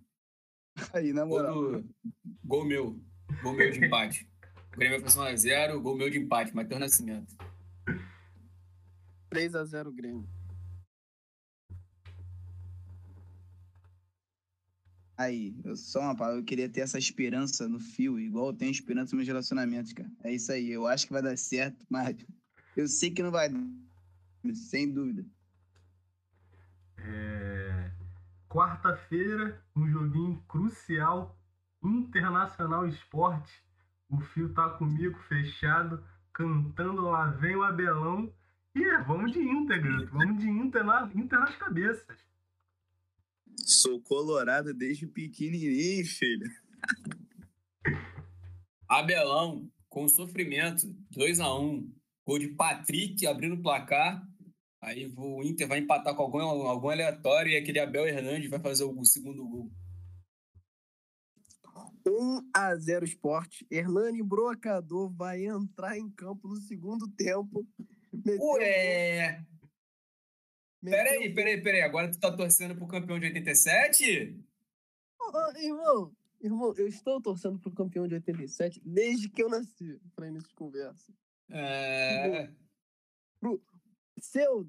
Aí, 0.91 1.13
na 1.13 1.23
Gol, 1.23 1.37
moral. 1.37 1.53
do... 1.53 1.95
gol 2.43 2.65
meu. 2.65 3.12
Gol 3.41 3.53
meu 3.53 3.71
de 3.71 3.85
empate. 3.85 4.27
O 4.73 4.77
Grêmio 4.77 4.99
vai 4.99 5.09
fazer 5.09 5.35
1x0, 5.35 5.79
gol 5.81 5.97
meu 5.97 6.09
de 6.09 6.17
empate. 6.17 6.55
Matheus 6.55 6.79
Nascimento. 6.79 7.35
3x0 9.31 9.91
Grêmio. 9.93 10.27
Aí, 15.15 15.55
eu 15.63 15.75
só 15.75 16.01
uma 16.01 16.15
palavra, 16.15 16.39
eu 16.39 16.43
queria 16.43 16.67
ter 16.67 16.81
essa 16.81 16.97
esperança 16.97 17.67
no 17.67 17.79
fio, 17.79 18.19
igual 18.19 18.47
eu 18.47 18.53
tenho 18.53 18.71
esperança 18.71 19.11
nos 19.11 19.13
meus 19.13 19.27
relacionamentos, 19.27 19.93
cara. 19.93 20.09
É 20.23 20.31
isso 20.31 20.51
aí, 20.51 20.71
eu 20.71 20.87
acho 20.87 21.05
que 21.05 21.13
vai 21.13 21.21
dar 21.21 21.37
certo, 21.37 21.85
mas 21.87 22.17
eu 22.75 22.87
sei 22.87 23.11
que 23.11 23.21
não 23.21 23.29
vai 23.29 23.47
dar, 23.47 23.63
sem 24.55 24.91
dúvida. 24.91 25.23
É, 26.97 27.91
Quarta-feira, 28.53 29.59
um 29.75 29.89
joguinho 29.89 30.39
crucial, 30.47 31.35
Internacional 31.83 32.87
Esporte. 32.87 33.51
O 34.09 34.19
fio 34.19 34.53
tá 34.53 34.69
comigo, 34.69 35.17
fechado, 35.27 36.03
cantando 36.33 37.01
lá 37.03 37.31
vem 37.31 37.55
o 37.55 37.63
Abelão. 37.63 38.31
E 38.75 38.83
é, 38.83 39.03
vamos 39.03 39.31
de 39.31 39.39
Inter, 39.39 39.81
garoto. 39.81 40.11
Vamos 40.11 40.41
de 40.41 40.49
Inter, 40.49 40.83
na, 40.83 41.09
Inter 41.13 41.39
nas 41.39 41.55
cabeças. 41.55 42.17
Sou 43.65 44.01
colorado 44.01 44.73
desde 44.73 45.05
pequenininho, 45.07 46.05
filho. 46.05 46.49
Abelão, 48.87 49.69
com 49.89 50.07
sofrimento, 50.07 50.87
2x1. 51.15 51.87
Gol 52.25 52.39
de 52.39 52.47
Patrick 52.49 53.27
abrindo 53.27 53.55
o 53.55 53.61
placar. 53.61 54.25
Aí 54.81 55.11
o 55.15 55.43
Inter 55.43 55.67
vai 55.67 55.79
empatar 55.79 56.15
com 56.15 56.23
algum, 56.23 56.41
algum 56.41 56.89
aleatório 56.89 57.51
e 57.51 57.57
aquele 57.57 57.79
Abel 57.79 58.07
Hernandes 58.07 58.49
vai 58.49 58.59
fazer 58.59 58.83
o 58.83 59.05
segundo 59.05 59.47
gol. 59.47 59.71
1x0 62.05 63.03
Sport. 63.03 63.63
Hernani 63.69 64.21
Brocador 64.21 65.09
vai 65.11 65.45
entrar 65.45 65.97
em 65.97 66.09
campo 66.09 66.47
no 66.47 66.57
segundo 66.57 67.07
tempo. 67.09 67.67
Ué! 68.39 69.43
meteu 70.81 70.97
Peraí, 70.97 71.33
peraí, 71.33 71.61
peraí. 71.61 71.81
Agora 71.81 72.11
tu 72.11 72.19
tá 72.19 72.31
torcendo 72.35 72.75
pro 72.75 72.87
campeão 72.87 73.17
de 73.17 73.27
87? 73.27 74.37
Ô, 75.19 75.37
ô, 75.37 75.57
irmão, 75.57 76.15
irmão, 76.41 76.73
eu 76.77 76.87
estou 76.87 77.21
torcendo 77.21 77.57
pro 77.59 77.71
campeão 77.71 78.07
de 78.07 78.15
87 78.15 78.81
desde 78.83 79.29
que 79.29 79.41
eu 79.41 79.49
nasci, 79.49 79.99
pra 80.15 80.27
início 80.27 80.49
de 80.49 80.55
conversa. 80.55 81.13
É. 81.49 82.49
Seu 84.19 84.67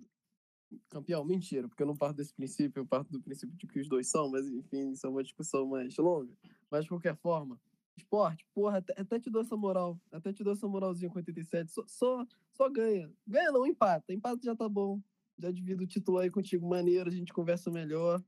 campeão, 0.89 1.25
mentira, 1.25 1.69
porque 1.69 1.83
eu 1.83 1.87
não 1.87 1.97
parto 1.97 2.17
desse 2.17 2.33
princípio, 2.33 2.81
eu 2.81 2.87
parto 2.87 3.11
do 3.11 3.21
princípio 3.21 3.57
de 3.57 3.67
que 3.67 3.81
os 3.81 3.89
dois 3.89 4.09
são, 4.09 4.31
mas 4.31 4.47
enfim, 4.47 4.91
isso 4.91 5.07
é 5.07 5.11
uma 5.11 5.23
discussão 5.23 5.67
mais 5.67 5.97
longa. 5.97 6.33
Mas 6.71 6.85
de 6.85 6.89
qualquer 6.89 7.17
forma, 7.17 7.61
esporte, 7.97 8.45
porra, 8.55 8.79
até, 8.79 9.01
até 9.01 9.21
te 9.21 9.31
dou 9.31 9.43
essa 9.43 9.57
moral, 9.57 10.01
até 10.11 10.33
te 10.33 10.43
dou 10.43 10.53
essa 10.53 10.67
moralzinha 10.67 11.11
com 11.11 11.19
87, 11.19 11.71
só, 11.73 11.85
só, 11.87 12.27
só 12.53 12.69
ganha. 12.69 13.13
Ganha 13.27 13.53
não, 13.53 13.67
empata, 13.67 14.13
empata 14.13 14.41
já 14.43 14.55
tá 14.55 14.69
bom. 14.69 15.01
Já 15.39 15.51
divido 15.51 15.83
o 15.83 15.87
título 15.87 16.19
aí 16.19 16.31
contigo, 16.31 16.69
maneiro, 16.69 17.09
a 17.09 17.13
gente 17.13 17.33
conversa 17.33 17.71
melhor. 17.71 18.23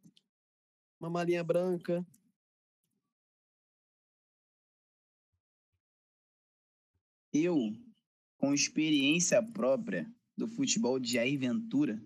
Uma 0.99 1.11
malinha 1.11 1.44
branca. 1.44 2.05
Eu, 7.32 7.57
com 8.38 8.55
experiência 8.55 9.42
própria 9.42 10.11
do 10.36 10.49
futebol 10.49 10.99
de 10.99 11.12
Jair 11.12 11.38
Ventura, 11.38 12.03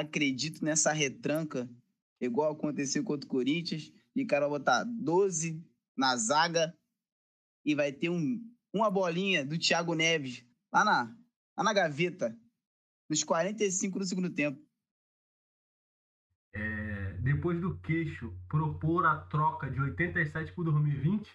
acredito 0.00 0.64
nessa 0.64 0.92
retranca, 0.92 1.68
igual 2.20 2.52
aconteceu 2.52 3.02
contra 3.04 3.26
o 3.26 3.30
Corinthians, 3.30 3.92
e 4.14 4.22
o 4.22 4.26
cara 4.26 4.48
vai 4.48 4.58
botar 4.58 4.84
12 4.84 5.62
na 5.96 6.16
zaga 6.16 6.76
e 7.64 7.74
vai 7.74 7.92
ter 7.92 8.08
um, 8.08 8.40
uma 8.72 8.90
bolinha 8.90 9.44
do 9.44 9.58
Thiago 9.58 9.94
Neves 9.94 10.44
lá 10.72 10.84
na, 10.84 11.16
lá 11.56 11.64
na 11.64 11.72
gaveta, 11.72 12.36
nos 13.08 13.22
45 13.22 13.98
do 13.98 14.04
segundo 14.04 14.30
tempo. 14.30 14.60
É, 16.54 17.12
depois 17.20 17.60
do 17.60 17.78
queixo 17.80 18.32
propor 18.48 19.06
a 19.06 19.18
troca 19.26 19.70
de 19.70 19.80
87 19.80 20.52
por 20.52 20.64
2020, 20.64 21.28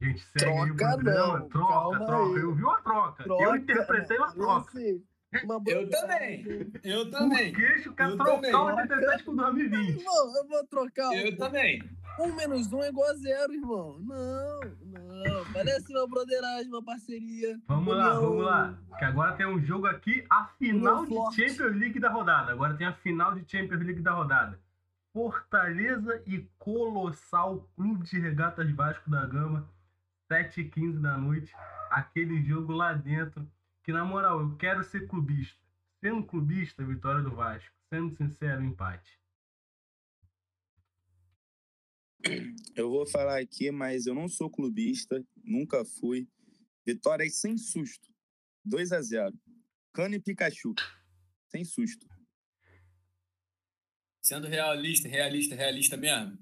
a 0.00 0.04
gente 0.04 0.20
segue 0.20 0.72
o 0.72 0.76
Troca 0.76 0.94
programa. 0.94 1.38
não, 1.40 1.48
troca, 1.48 1.72
calma 1.72 2.06
troca. 2.06 2.36
aí. 2.38 2.42
Eu 2.42 2.54
vi 2.54 2.62
uma 2.62 2.82
troca. 2.82 3.24
Eu 3.26 3.56
interpretei 3.56 4.16
uma 4.16 4.32
troca. 4.32 4.70
Assim, 4.70 5.04
Eu 5.32 5.88
também. 5.88 6.44
Eu 6.82 7.00
O 7.02 7.10
também. 7.10 7.52
queixo 7.52 7.92
quer 7.94 8.08
Eu 8.08 8.16
trocar 8.16 8.34
também. 8.34 8.54
o 8.54 8.64
87 8.64 9.24
por 9.24 9.36
2020. 9.36 9.98
Irmão, 9.98 10.36
eu 10.36 10.48
vou 10.48 10.66
trocar. 10.66 11.12
Eu 11.14 11.36
também. 11.36 11.82
Um 12.18 12.34
menos 12.34 12.70
um 12.72 12.82
é 12.82 12.88
igual 12.88 13.08
a 13.10 13.14
zero, 13.14 13.52
irmão. 13.52 13.98
Não, 14.00 14.60
não. 14.82 15.52
Parece 15.52 15.90
uma 15.92 16.06
broderagem, 16.08 16.68
uma 16.68 16.82
parceria. 16.84 17.58
Vamos 17.68 17.96
lá, 17.96 18.08
União. 18.18 18.20
vamos 18.30 18.44
lá. 18.44 18.78
Que 18.98 19.04
agora 19.04 19.32
tem 19.36 19.46
um 19.46 19.62
jogo 19.64 19.86
aqui, 19.86 20.24
a 20.28 20.46
final 20.58 21.04
de 21.06 21.14
forte. 21.14 21.48
Champions 21.48 21.76
League 21.76 22.00
da 22.00 22.10
rodada. 22.10 22.52
Agora 22.52 22.74
tem 22.74 22.86
a 22.86 22.92
final 22.92 23.34
de 23.34 23.50
Champions 23.50 23.80
League 23.82 24.02
da 24.02 24.12
rodada. 24.12 24.58
Fortaleza 25.12 26.22
e 26.26 26.46
Colossal 26.58 27.68
Clube 27.76 28.04
de 28.04 28.18
Regatas 28.20 28.70
Vasco 28.72 29.08
da 29.10 29.24
Gama, 29.26 29.68
7h15 30.30 31.00
da 31.00 31.16
noite. 31.16 31.52
Aquele 31.90 32.42
jogo 32.42 32.72
lá 32.72 32.92
dentro. 32.92 33.46
Que 33.90 33.94
na 33.94 34.04
moral, 34.04 34.40
eu 34.40 34.56
quero 34.56 34.84
ser 34.84 35.08
clubista. 35.08 35.58
Sendo 35.98 36.24
clubista, 36.24 36.86
vitória 36.86 37.24
do 37.24 37.34
Vasco. 37.34 37.74
Sendo 37.92 38.16
sincero, 38.16 38.62
empate. 38.62 39.20
Eu 42.76 42.88
vou 42.88 43.04
falar 43.04 43.40
aqui, 43.40 43.68
mas 43.72 44.06
eu 44.06 44.14
não 44.14 44.28
sou 44.28 44.48
clubista, 44.48 45.20
nunca 45.42 45.84
fui. 45.84 46.28
Vitórias 46.86 47.40
sem 47.40 47.58
susto. 47.58 48.08
2 48.64 48.92
a 48.92 49.02
0 49.02 49.36
Cano 49.92 50.14
e 50.14 50.20
Pikachu. 50.20 50.72
Sem 51.48 51.64
susto. 51.64 52.06
Sendo 54.22 54.46
realista, 54.46 55.08
realista, 55.08 55.56
realista 55.56 55.96
mesmo. 55.96 56.38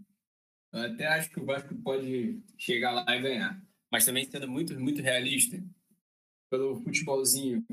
Eu 0.70 0.82
até 0.82 1.06
acho 1.06 1.30
que 1.30 1.40
o 1.40 1.46
Vasco 1.46 1.74
pode 1.76 2.42
chegar 2.58 2.90
lá 2.90 3.16
e 3.16 3.22
ganhar. 3.22 3.66
Mas 3.90 4.04
também 4.04 4.30
sendo 4.30 4.46
muito, 4.46 4.78
muito 4.78 5.00
realista, 5.00 5.56
pelo 6.50 6.80
futebolzinho 6.82 7.64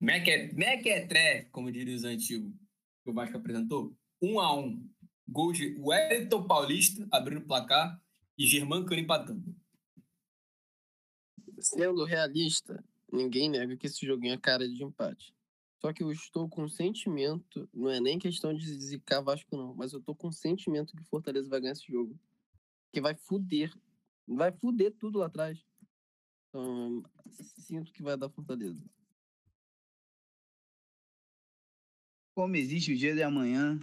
meque- 0.00 0.52
mequetré, 0.54 1.44
como 1.52 1.70
diriam 1.70 1.96
os 1.96 2.04
antigos, 2.04 2.52
que 3.04 3.10
o 3.10 3.12
Vasco 3.12 3.36
apresentou, 3.36 3.96
um 4.20 4.40
a 4.40 4.54
um. 4.56 4.88
Gol 5.28 5.52
de 5.52 5.76
Wellington 5.78 6.46
Paulista 6.46 7.06
abrindo 7.10 7.38
o 7.42 7.46
placar 7.46 8.00
e 8.36 8.44
Germán 8.46 8.84
Cano 8.84 9.00
empatando. 9.00 9.54
Sendo 11.60 12.04
realista, 12.04 12.84
ninguém 13.10 13.48
nega 13.48 13.76
que 13.76 13.86
esse 13.86 14.04
joguinho 14.04 14.34
é 14.34 14.38
cara 14.38 14.68
de 14.68 14.82
empate. 14.82 15.34
Só 15.80 15.92
que 15.92 16.02
eu 16.02 16.12
estou 16.12 16.48
com 16.48 16.68
sentimento, 16.68 17.68
não 17.72 17.88
é 17.88 18.00
nem 18.00 18.18
questão 18.18 18.52
de 18.54 18.72
zicar 18.74 19.20
Vasco, 19.20 19.56
não, 19.56 19.74
mas 19.74 19.92
eu 19.92 20.00
tô 20.00 20.14
com 20.14 20.30
sentimento 20.30 20.96
que 20.96 21.04
Fortaleza 21.04 21.48
vai 21.48 21.60
ganhar 21.60 21.72
esse 21.72 21.90
jogo. 21.90 22.18
Que 22.92 23.00
vai 23.00 23.14
fuder. 23.14 23.72
Vai 24.26 24.52
fuder 24.52 24.92
tudo 24.92 25.18
lá 25.18 25.26
atrás. 25.26 25.64
Então, 26.52 27.02
sinto 27.30 27.90
que 27.90 28.02
vai 28.02 28.14
dar 28.14 28.28
Fortaleza. 28.28 28.84
Como 32.34 32.56
existe 32.56 32.92
o 32.92 32.96
dia 32.96 33.14
de 33.14 33.22
amanhã, 33.22 33.80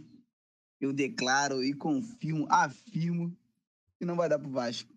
eu 0.79 0.93
declaro 0.93 1.63
e 1.63 1.73
confirmo, 1.73 2.45
afirmo 2.47 3.35
que 3.97 4.05
não 4.05 4.15
vai 4.15 4.29
dar 4.29 4.37
pro 4.37 4.51
Vasco. 4.51 4.93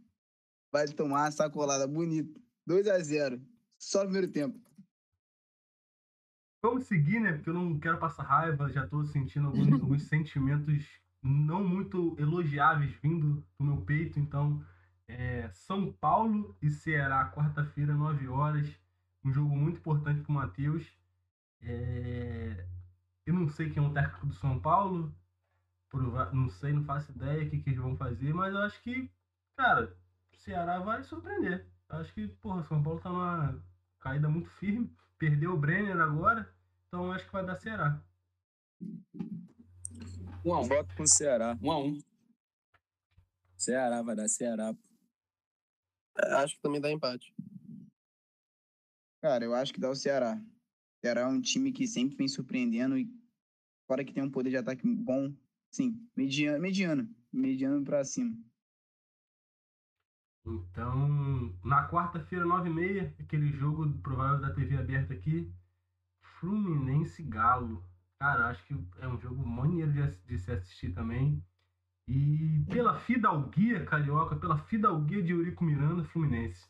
Vai 0.71 0.87
tomar 0.89 1.23
uma 1.23 1.31
sacolada 1.31 1.89
bonita. 1.89 2.39
2 2.67 2.87
a 2.89 2.99
0 2.99 3.43
Só 3.79 4.01
no 4.01 4.05
primeiro 4.05 4.31
tempo. 4.31 4.61
Vamos 6.63 6.85
seguir, 6.85 7.21
né? 7.21 7.33
Porque 7.33 7.49
eu 7.49 7.55
não 7.55 7.81
quero 7.81 7.99
passar 7.99 8.23
raiva, 8.23 8.71
já 8.71 8.87
tô 8.87 9.03
sentindo 9.07 9.47
alguns, 9.47 9.73
alguns 9.81 10.03
sentimentos 10.03 10.87
não 11.23 11.67
muito 11.67 12.15
elogiáveis 12.19 12.95
vindo 13.03 13.43
do 13.59 13.65
meu 13.65 13.81
peito, 13.83 14.21
então 14.21 14.63
É, 15.19 15.51
São 15.53 15.93
Paulo 15.93 16.57
e 16.63 16.71
Ceará, 16.71 17.31
quarta-feira, 17.31 17.93
9 17.95 18.29
horas. 18.29 18.69
Um 19.25 19.33
jogo 19.33 19.55
muito 19.55 19.79
importante 19.79 20.23
para 20.23 20.31
o 20.31 20.35
Matheus. 20.35 20.87
É, 21.61 22.67
eu 23.27 23.35
não 23.35 23.49
sei 23.49 23.71
quem 23.71 23.83
é 23.83 23.87
o 23.87 23.93
técnico 23.93 24.27
do 24.27 24.35
São 24.35 24.59
Paulo. 24.59 25.15
Não 26.33 26.49
sei, 26.49 26.73
não 26.73 26.85
faço 26.85 27.13
ideia 27.13 27.45
o 27.45 27.51
que, 27.51 27.61
que 27.61 27.71
eles 27.71 27.81
vão 27.81 27.95
fazer, 27.95 28.33
mas 28.33 28.55
eu 28.55 28.63
acho 28.63 28.83
que, 28.83 29.11
cara, 29.55 29.95
Ceará 30.39 30.79
vai 30.79 31.03
surpreender. 31.05 31.67
Eu 31.91 31.99
acho 31.99 32.15
que, 32.15 32.29
porra, 32.29 32.63
São 32.63 32.83
Paulo 32.83 32.99
tá 32.99 33.11
numa 33.11 33.63
caída 34.01 34.29
muito 34.29 34.49
firme. 34.53 34.91
Perdeu 35.19 35.53
o 35.53 35.59
Brenner 35.59 36.01
agora, 36.01 36.51
então 36.89 37.13
acho 37.13 37.27
que 37.27 37.33
vai 37.33 37.45
dar 37.45 37.57
Ceará. 37.57 38.01
Um 40.43 40.55
a 40.55 40.61
um. 40.61 40.65
Voto 40.65 40.97
com 40.97 41.03
o 41.03 41.07
Ceará. 41.07 41.57
Um 41.61 41.71
a 41.71 41.79
um. 41.79 41.99
Ceará, 43.59 44.01
vai 44.01 44.17
dar 44.17 44.29
Ceará. 44.29 44.75
É, 46.19 46.35
acho 46.35 46.57
que 46.57 46.63
também 46.63 46.81
dá 46.81 46.91
empate. 46.91 47.35
Cara, 49.23 49.45
eu 49.45 49.55
acho 49.55 49.73
que 49.73 49.81
dá 49.81 49.91
o 49.91 49.95
Ceará. 49.95 50.35
O 50.35 51.01
Ceará 51.01 51.23
é 51.23 51.27
um 51.27 51.41
time 51.41 51.73
que 51.73 51.87
sempre 51.87 52.17
vem 52.17 52.29
surpreendendo 52.29 52.99
e 52.99 53.09
fora 53.87 54.05
que 54.05 54.13
tem 54.13 54.23
um 54.23 54.31
poder 54.31 54.51
de 54.51 54.57
ataque 54.57 54.87
bom, 54.87 55.33
sim, 55.71 56.09
mediano, 56.17 56.61
mediano, 56.61 57.09
mediano 57.33 57.85
pra 57.85 58.05
cima. 58.05 58.37
Então, 60.45 61.57
na 61.65 61.89
quarta-feira, 61.89 62.45
9h30, 62.45 63.21
aquele 63.21 63.53
jogo 63.53 63.89
provável 63.99 64.41
da 64.41 64.53
TV 64.53 64.77
aberta 64.77 65.15
aqui, 65.15 65.53
Fluminense 66.41 67.23
Galo. 67.23 67.85
Cara, 68.19 68.49
acho 68.49 68.65
que 68.67 68.75
é 68.99 69.07
um 69.07 69.21
jogo 69.21 69.47
maneiro 69.47 69.93
de, 69.93 70.17
de 70.27 70.39
se 70.39 70.51
assistir 70.51 70.93
também. 70.93 71.45
E 72.09 72.65
pela 72.69 72.99
fidalguia 73.01 73.85
carioca, 73.85 74.37
pela 74.37 74.59
fidalguia 74.67 75.23
de 75.23 75.33
Eurico 75.33 75.65
Miranda, 75.65 76.05
Fluminense. 76.05 76.67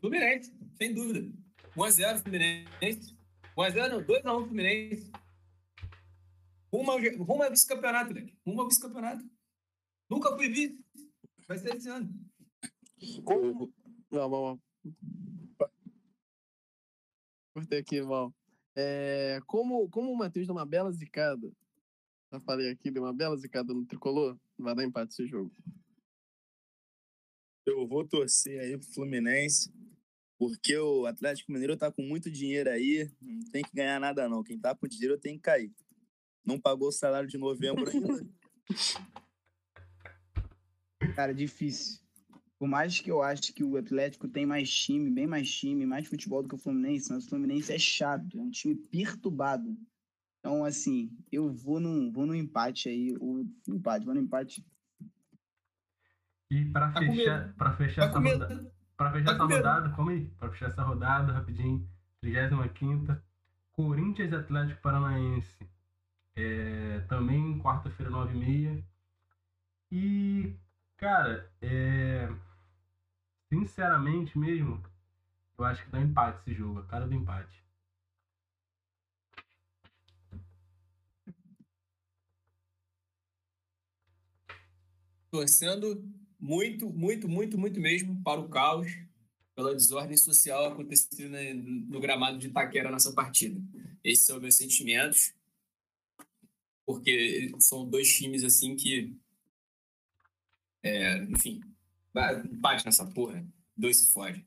Fluminense, 0.00 0.52
sem 0.74 0.94
dúvida. 0.94 1.32
1x0 1.76 2.22
Fluminense. 2.22 3.16
1x0, 3.56 4.06
2x1 4.06 4.46
Fluminense. 4.46 5.12
Rumo 6.72 6.90
ao, 6.90 6.98
rumo 6.98 7.42
ao 7.42 7.50
vice-campeonato, 7.50 8.14
né? 8.14 8.32
Rumo 8.46 8.60
ao 8.60 8.68
vice-campeonato. 8.68 9.24
Nunca 10.08 10.34
fui 10.36 10.48
vice. 10.48 10.84
Vai 11.46 11.58
ser 11.58 11.76
esse 11.76 11.88
ano. 11.88 12.12
Como... 13.24 13.72
Não, 14.10 14.28
mal, 14.28 14.60
Cortei 17.52 17.78
aqui, 17.78 18.02
mal. 18.02 18.34
É, 18.76 19.40
como, 19.46 19.88
como 19.88 20.10
o 20.10 20.16
Matheus 20.16 20.46
deu 20.46 20.54
uma 20.54 20.66
bela 20.66 20.90
zicada, 20.90 21.48
já 22.34 22.40
falei 22.40 22.68
aqui, 22.68 22.90
deu 22.90 23.04
uma 23.04 23.12
bela 23.12 23.36
zicada 23.36 23.72
no 23.72 23.86
tricolor, 23.86 24.36
vai 24.58 24.74
dar 24.74 24.84
empate 24.84 25.12
esse 25.12 25.26
jogo. 25.26 25.52
Eu 27.64 27.86
vou 27.86 28.06
torcer 28.06 28.60
aí 28.60 28.76
pro 28.76 28.88
Fluminense, 28.88 29.72
porque 30.38 30.76
o 30.76 31.06
Atlético 31.06 31.52
Mineiro 31.52 31.76
tá 31.76 31.92
com 31.92 32.02
muito 32.02 32.30
dinheiro 32.30 32.68
aí, 32.68 33.08
não 33.22 33.50
tem 33.50 33.62
que 33.62 33.72
ganhar 33.72 34.00
nada 34.00 34.28
não. 34.28 34.42
Quem 34.42 34.58
tá 34.58 34.74
com 34.74 34.88
dinheiro 34.88 35.18
tem 35.18 35.36
que 35.36 35.42
cair. 35.42 35.72
Não 36.44 36.60
pagou 36.60 36.88
o 36.88 36.92
salário 36.92 37.28
de 37.28 37.38
novembro 37.38 37.88
ainda. 37.88 38.26
Cara, 41.14 41.32
difícil. 41.32 42.02
Por 42.58 42.68
mais 42.68 43.00
que 43.00 43.10
eu 43.10 43.22
ache 43.22 43.52
que 43.52 43.62
o 43.62 43.76
Atlético 43.76 44.28
tem 44.28 44.44
mais 44.44 44.70
time, 44.70 45.10
bem 45.10 45.26
mais 45.26 45.50
time, 45.50 45.86
mais 45.86 46.08
futebol 46.08 46.42
do 46.42 46.48
que 46.48 46.54
o 46.54 46.58
Fluminense, 46.58 47.12
mas 47.12 47.24
o 47.24 47.28
Fluminense 47.28 47.72
é 47.72 47.78
chato, 47.78 48.38
é 48.38 48.42
um 48.42 48.50
time 48.50 48.74
perturbado. 48.74 49.76
Então, 50.44 50.62
assim, 50.62 51.10
eu 51.32 51.50
vou 51.50 51.80
no, 51.80 52.12
vou 52.12 52.26
no 52.26 52.34
empate 52.34 52.90
aí, 52.90 53.16
o 53.18 53.46
empate, 53.66 54.04
vou 54.04 54.14
no 54.14 54.20
empate. 54.20 54.62
E 56.50 56.66
para 56.66 56.90
tá 56.90 57.00
fechar, 57.00 57.54
para 57.54 57.72
fechar 57.72 58.02
tá 58.02 58.08
essa 58.08 58.18
rodada, 58.18 58.72
para 58.94 59.12
fechar 59.12 59.24
tá 59.24 59.32
essa 59.32 59.44
rodada, 59.44 59.90
calma 59.96 60.12
aí, 60.12 60.26
para 60.38 60.50
fechar 60.50 60.66
essa 60.66 60.82
rodada 60.82 61.32
rapidinho, 61.32 61.88
35 62.20 63.16
Corinthians 63.72 64.32
e 64.32 64.34
Atlético 64.34 64.82
Paranaense. 64.82 65.66
É, 66.36 67.00
também 67.08 67.58
quarta-feira, 67.60 68.12
9h30. 68.12 68.84
E 69.90 70.54
Cara, 70.96 71.50
é... 71.60 72.28
sinceramente 73.48 74.38
mesmo, 74.38 74.82
eu 75.58 75.64
acho 75.64 75.84
que 75.84 75.90
dá 75.90 76.00
empate 76.00 76.38
esse 76.40 76.54
jogo, 76.54 76.80
a 76.80 76.84
cara 76.84 77.06
do 77.06 77.14
empate. 77.14 77.63
Torcendo 85.34 86.00
muito, 86.38 86.88
muito, 86.88 87.28
muito, 87.28 87.58
muito 87.58 87.80
mesmo 87.80 88.22
para 88.22 88.40
o 88.40 88.48
caos, 88.48 88.86
pela 89.52 89.74
desordem 89.74 90.16
social 90.16 90.66
acontecendo 90.66 91.36
no 91.88 91.98
gramado 91.98 92.38
de 92.38 92.46
Itaquera 92.46 92.88
nessa 92.88 93.12
partida. 93.12 93.60
Esses 94.04 94.26
são 94.26 94.38
meus 94.38 94.54
sentimentos, 94.54 95.34
porque 96.86 97.50
são 97.58 97.84
dois 97.84 98.14
times 98.14 98.44
assim 98.44 98.76
que 98.76 99.12
é, 100.84 101.24
enfim, 101.24 101.60
bate 102.12 102.86
nessa 102.86 103.04
porra. 103.04 103.44
Dois 103.76 103.96
se 103.96 104.12
fode. 104.12 104.46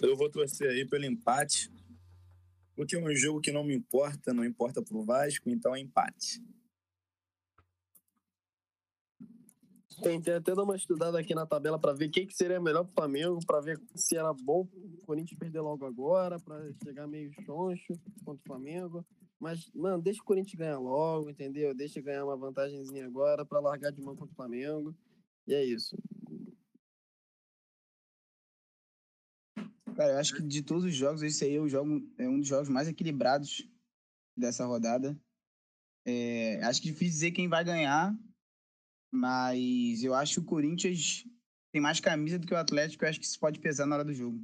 Eu 0.00 0.16
vou 0.16 0.30
torcer 0.30 0.70
aí 0.70 0.86
pelo 0.86 1.04
empate. 1.04 1.68
Porque 2.76 2.94
é 2.94 3.00
um 3.00 3.12
jogo 3.12 3.40
que 3.40 3.50
não 3.50 3.64
me 3.64 3.74
importa, 3.74 4.32
não 4.32 4.44
importa 4.44 4.80
pro 4.80 5.04
Vasco, 5.04 5.50
então 5.50 5.74
é 5.74 5.80
empate. 5.80 6.40
Tentei 10.02 10.34
até 10.34 10.54
dar 10.54 10.62
uma 10.62 10.76
estudada 10.76 11.18
aqui 11.18 11.34
na 11.34 11.46
tabela 11.46 11.78
para 11.78 11.92
ver 11.92 12.06
o 12.06 12.10
que, 12.10 12.26
seria 12.30 12.60
melhor 12.60 12.84
pro 12.84 12.94
Flamengo, 12.94 13.38
para 13.46 13.60
ver 13.60 13.80
se 13.94 14.16
era 14.16 14.32
bom 14.32 14.68
o 14.72 15.06
Corinthians 15.06 15.38
perder 15.38 15.60
logo 15.60 15.84
agora, 15.84 16.38
para 16.38 16.72
chegar 16.82 17.06
meio 17.06 17.30
choncho 17.44 17.94
contra 18.24 18.42
o 18.42 18.46
Flamengo. 18.46 19.04
Mas, 19.38 19.70
mano, 19.74 20.02
deixa 20.02 20.22
o 20.22 20.24
Corinthians 20.24 20.58
ganhar 20.58 20.78
logo, 20.78 21.30
entendeu? 21.30 21.74
Deixa 21.74 22.00
ganhar 22.00 22.24
uma 22.24 22.36
vantagemzinha 22.36 23.06
agora 23.06 23.44
para 23.44 23.60
largar 23.60 23.92
de 23.92 24.00
mão 24.00 24.16
contra 24.16 24.32
o 24.32 24.36
Flamengo. 24.36 24.94
E 25.46 25.54
é 25.54 25.64
isso. 25.64 25.96
Cara, 29.94 30.14
eu 30.14 30.18
acho 30.18 30.34
que 30.34 30.42
de 30.42 30.62
todos 30.62 30.84
os 30.84 30.94
jogos, 30.94 31.22
esse 31.22 31.44
aí 31.44 31.54
é, 31.54 31.60
o 31.60 31.68
jogo, 31.68 32.02
é 32.18 32.28
um 32.28 32.40
dos 32.40 32.48
jogos 32.48 32.68
mais 32.68 32.88
equilibrados 32.88 33.68
dessa 34.36 34.66
rodada. 34.66 35.16
É, 36.04 36.60
acho 36.64 36.82
que 36.82 36.88
difícil 36.88 37.12
dizer 37.12 37.30
quem 37.30 37.48
vai 37.48 37.64
ganhar, 37.64 38.14
mas 39.14 40.02
eu 40.02 40.12
acho 40.12 40.34
que 40.34 40.40
o 40.40 40.44
Corinthians 40.44 41.24
tem 41.70 41.80
mais 41.80 42.00
camisa 42.00 42.38
do 42.38 42.46
que 42.46 42.52
o 42.52 42.58
Atlético. 42.58 43.04
Eu 43.04 43.08
acho 43.08 43.20
que 43.20 43.26
isso 43.26 43.38
pode 43.38 43.60
pesar 43.60 43.86
na 43.86 43.94
hora 43.94 44.04
do 44.04 44.12
jogo. 44.12 44.38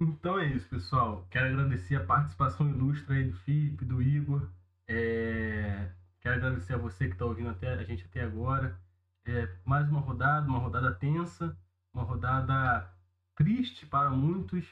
Então 0.00 0.38
é 0.38 0.46
isso, 0.48 0.68
pessoal. 0.68 1.26
Quero 1.30 1.46
agradecer 1.46 1.96
a 1.96 2.04
participação 2.04 2.68
ilustre 2.68 3.16
aí 3.16 3.24
do 3.24 3.36
Felipe, 3.38 3.84
do 3.84 4.02
Igor. 4.02 4.50
É... 4.86 5.90
Quero 6.20 6.36
agradecer 6.36 6.74
a 6.74 6.78
você 6.78 7.06
que 7.06 7.14
está 7.14 7.24
ouvindo 7.24 7.48
até, 7.48 7.72
a 7.72 7.84
gente 7.84 8.04
até 8.04 8.22
agora. 8.22 8.78
É, 9.24 9.48
mais 9.64 9.88
uma 9.88 10.00
rodada, 10.00 10.46
uma 10.46 10.58
rodada 10.58 10.92
tensa, 10.94 11.56
uma 11.92 12.02
rodada 12.02 12.88
triste 13.34 13.86
para 13.86 14.10
muitos. 14.10 14.66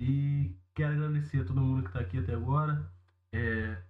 E 0.00 0.56
quero 0.74 0.94
agradecer 0.94 1.40
a 1.40 1.44
todo 1.44 1.60
mundo 1.60 1.82
que 1.82 1.88
está 1.88 2.00
aqui 2.00 2.18
até 2.18 2.34
agora. 2.34 2.90
É, 3.30 3.80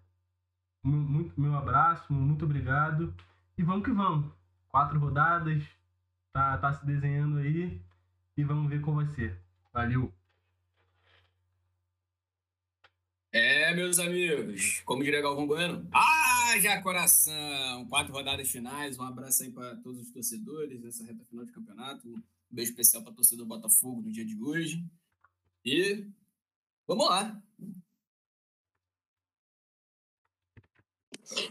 muito, 0.82 1.40
meu 1.40 1.54
abraço, 1.54 2.12
muito 2.12 2.44
obrigado. 2.44 3.14
E 3.56 3.62
vamos 3.62 3.84
que 3.84 3.92
vamos. 3.92 4.32
Quatro 4.68 4.98
rodadas, 4.98 5.62
tá, 6.32 6.58
tá 6.58 6.72
se 6.72 6.84
desenhando 6.84 7.38
aí. 7.38 7.80
E 8.36 8.44
vamos 8.44 8.68
ver 8.68 8.80
vai 8.96 9.06
ser. 9.06 9.38
Valeu! 9.72 10.12
É, 13.34 13.74
meus 13.74 13.98
amigos, 13.98 14.80
como 14.84 15.02
diria 15.02 15.22
Galvão 15.22 15.46
Bueno, 15.46 15.88
haja 15.90 16.82
coração! 16.82 17.86
Quatro 17.88 18.12
rodadas 18.12 18.50
finais, 18.50 18.98
um 18.98 19.04
abraço 19.04 19.42
aí 19.42 19.50
para 19.50 19.74
todos 19.76 20.02
os 20.02 20.10
torcedores 20.10 20.78
nessa 20.82 21.02
reta 21.02 21.24
final 21.24 21.46
de 21.46 21.52
campeonato. 21.52 22.06
Um 22.06 22.22
beijo 22.50 22.72
especial 22.72 23.02
para 23.02 23.14
do 23.14 23.46
Botafogo 23.46 24.02
no 24.02 24.12
dia 24.12 24.24
de 24.24 24.38
hoje. 24.38 24.84
E 25.64 26.06
vamos 26.86 27.08
lá! 27.08 27.42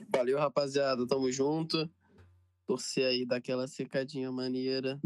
Valeu, 0.09 0.37
rapaziada, 0.37 1.07
tamo 1.07 1.31
junto. 1.31 1.89
Torcer 2.65 3.05
aí 3.05 3.25
daquela 3.25 3.67
secadinha 3.67 4.31
maneira, 4.31 4.99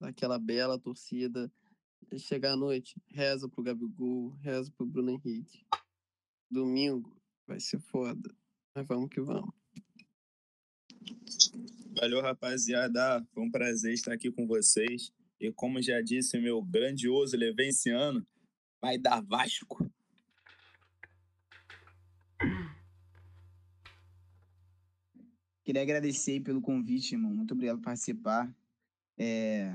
daquela 0.00 0.38
bela 0.38 0.78
torcida. 0.78 1.50
Chegar 2.16 2.52
à 2.52 2.56
noite, 2.56 3.00
reza 3.06 3.48
pro 3.48 3.62
Gabigol, 3.62 4.30
reza 4.40 4.70
pro 4.76 4.86
Bruno 4.86 5.10
Henrique. 5.10 5.64
Domingo 6.50 7.16
vai 7.46 7.58
ser 7.58 7.80
foda. 7.80 8.34
Mas 8.74 8.86
vamos 8.86 9.08
que 9.08 9.20
vamos. 9.20 9.54
Valeu, 11.94 12.20
rapaziada. 12.20 13.26
Foi 13.32 13.42
um 13.42 13.50
prazer 13.50 13.92
estar 13.92 14.12
aqui 14.12 14.30
com 14.30 14.46
vocês. 14.46 15.12
E 15.40 15.52
como 15.52 15.82
já 15.82 16.00
disse 16.00 16.38
meu 16.38 16.62
grandioso 16.62 17.36
levenciano, 17.36 18.26
vai 18.80 18.98
dar 18.98 19.22
Vasco. 19.22 19.90
Queria 25.64 25.82
agradecer 25.82 26.40
pelo 26.40 26.60
convite, 26.60 27.14
irmão. 27.14 27.32
Muito 27.32 27.54
obrigado 27.54 27.78
por 27.78 27.84
participar. 27.84 28.52
É... 29.18 29.72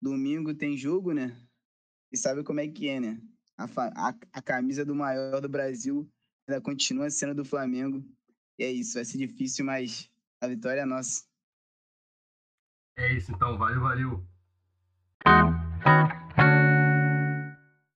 Domingo 0.00 0.54
tem 0.54 0.76
jogo, 0.76 1.12
né? 1.12 1.36
E 2.12 2.16
sabe 2.16 2.44
como 2.44 2.60
é 2.60 2.68
que 2.68 2.88
é, 2.88 3.00
né? 3.00 3.20
A, 3.56 3.64
a, 4.08 4.14
a 4.32 4.42
camisa 4.42 4.84
do 4.84 4.94
maior 4.94 5.40
do 5.40 5.48
Brasil 5.48 6.08
ainda 6.46 6.60
continua 6.60 7.10
sendo 7.10 7.34
do 7.34 7.44
Flamengo. 7.44 8.04
E 8.58 8.64
é 8.64 8.70
isso, 8.70 8.94
vai 8.94 9.04
ser 9.04 9.18
difícil, 9.18 9.64
mas 9.64 10.10
a 10.40 10.46
vitória 10.46 10.82
é 10.82 10.84
nossa. 10.84 11.24
É 12.96 13.12
isso 13.14 13.32
então, 13.32 13.58
valeu, 13.58 13.80
valeu. 13.80 14.24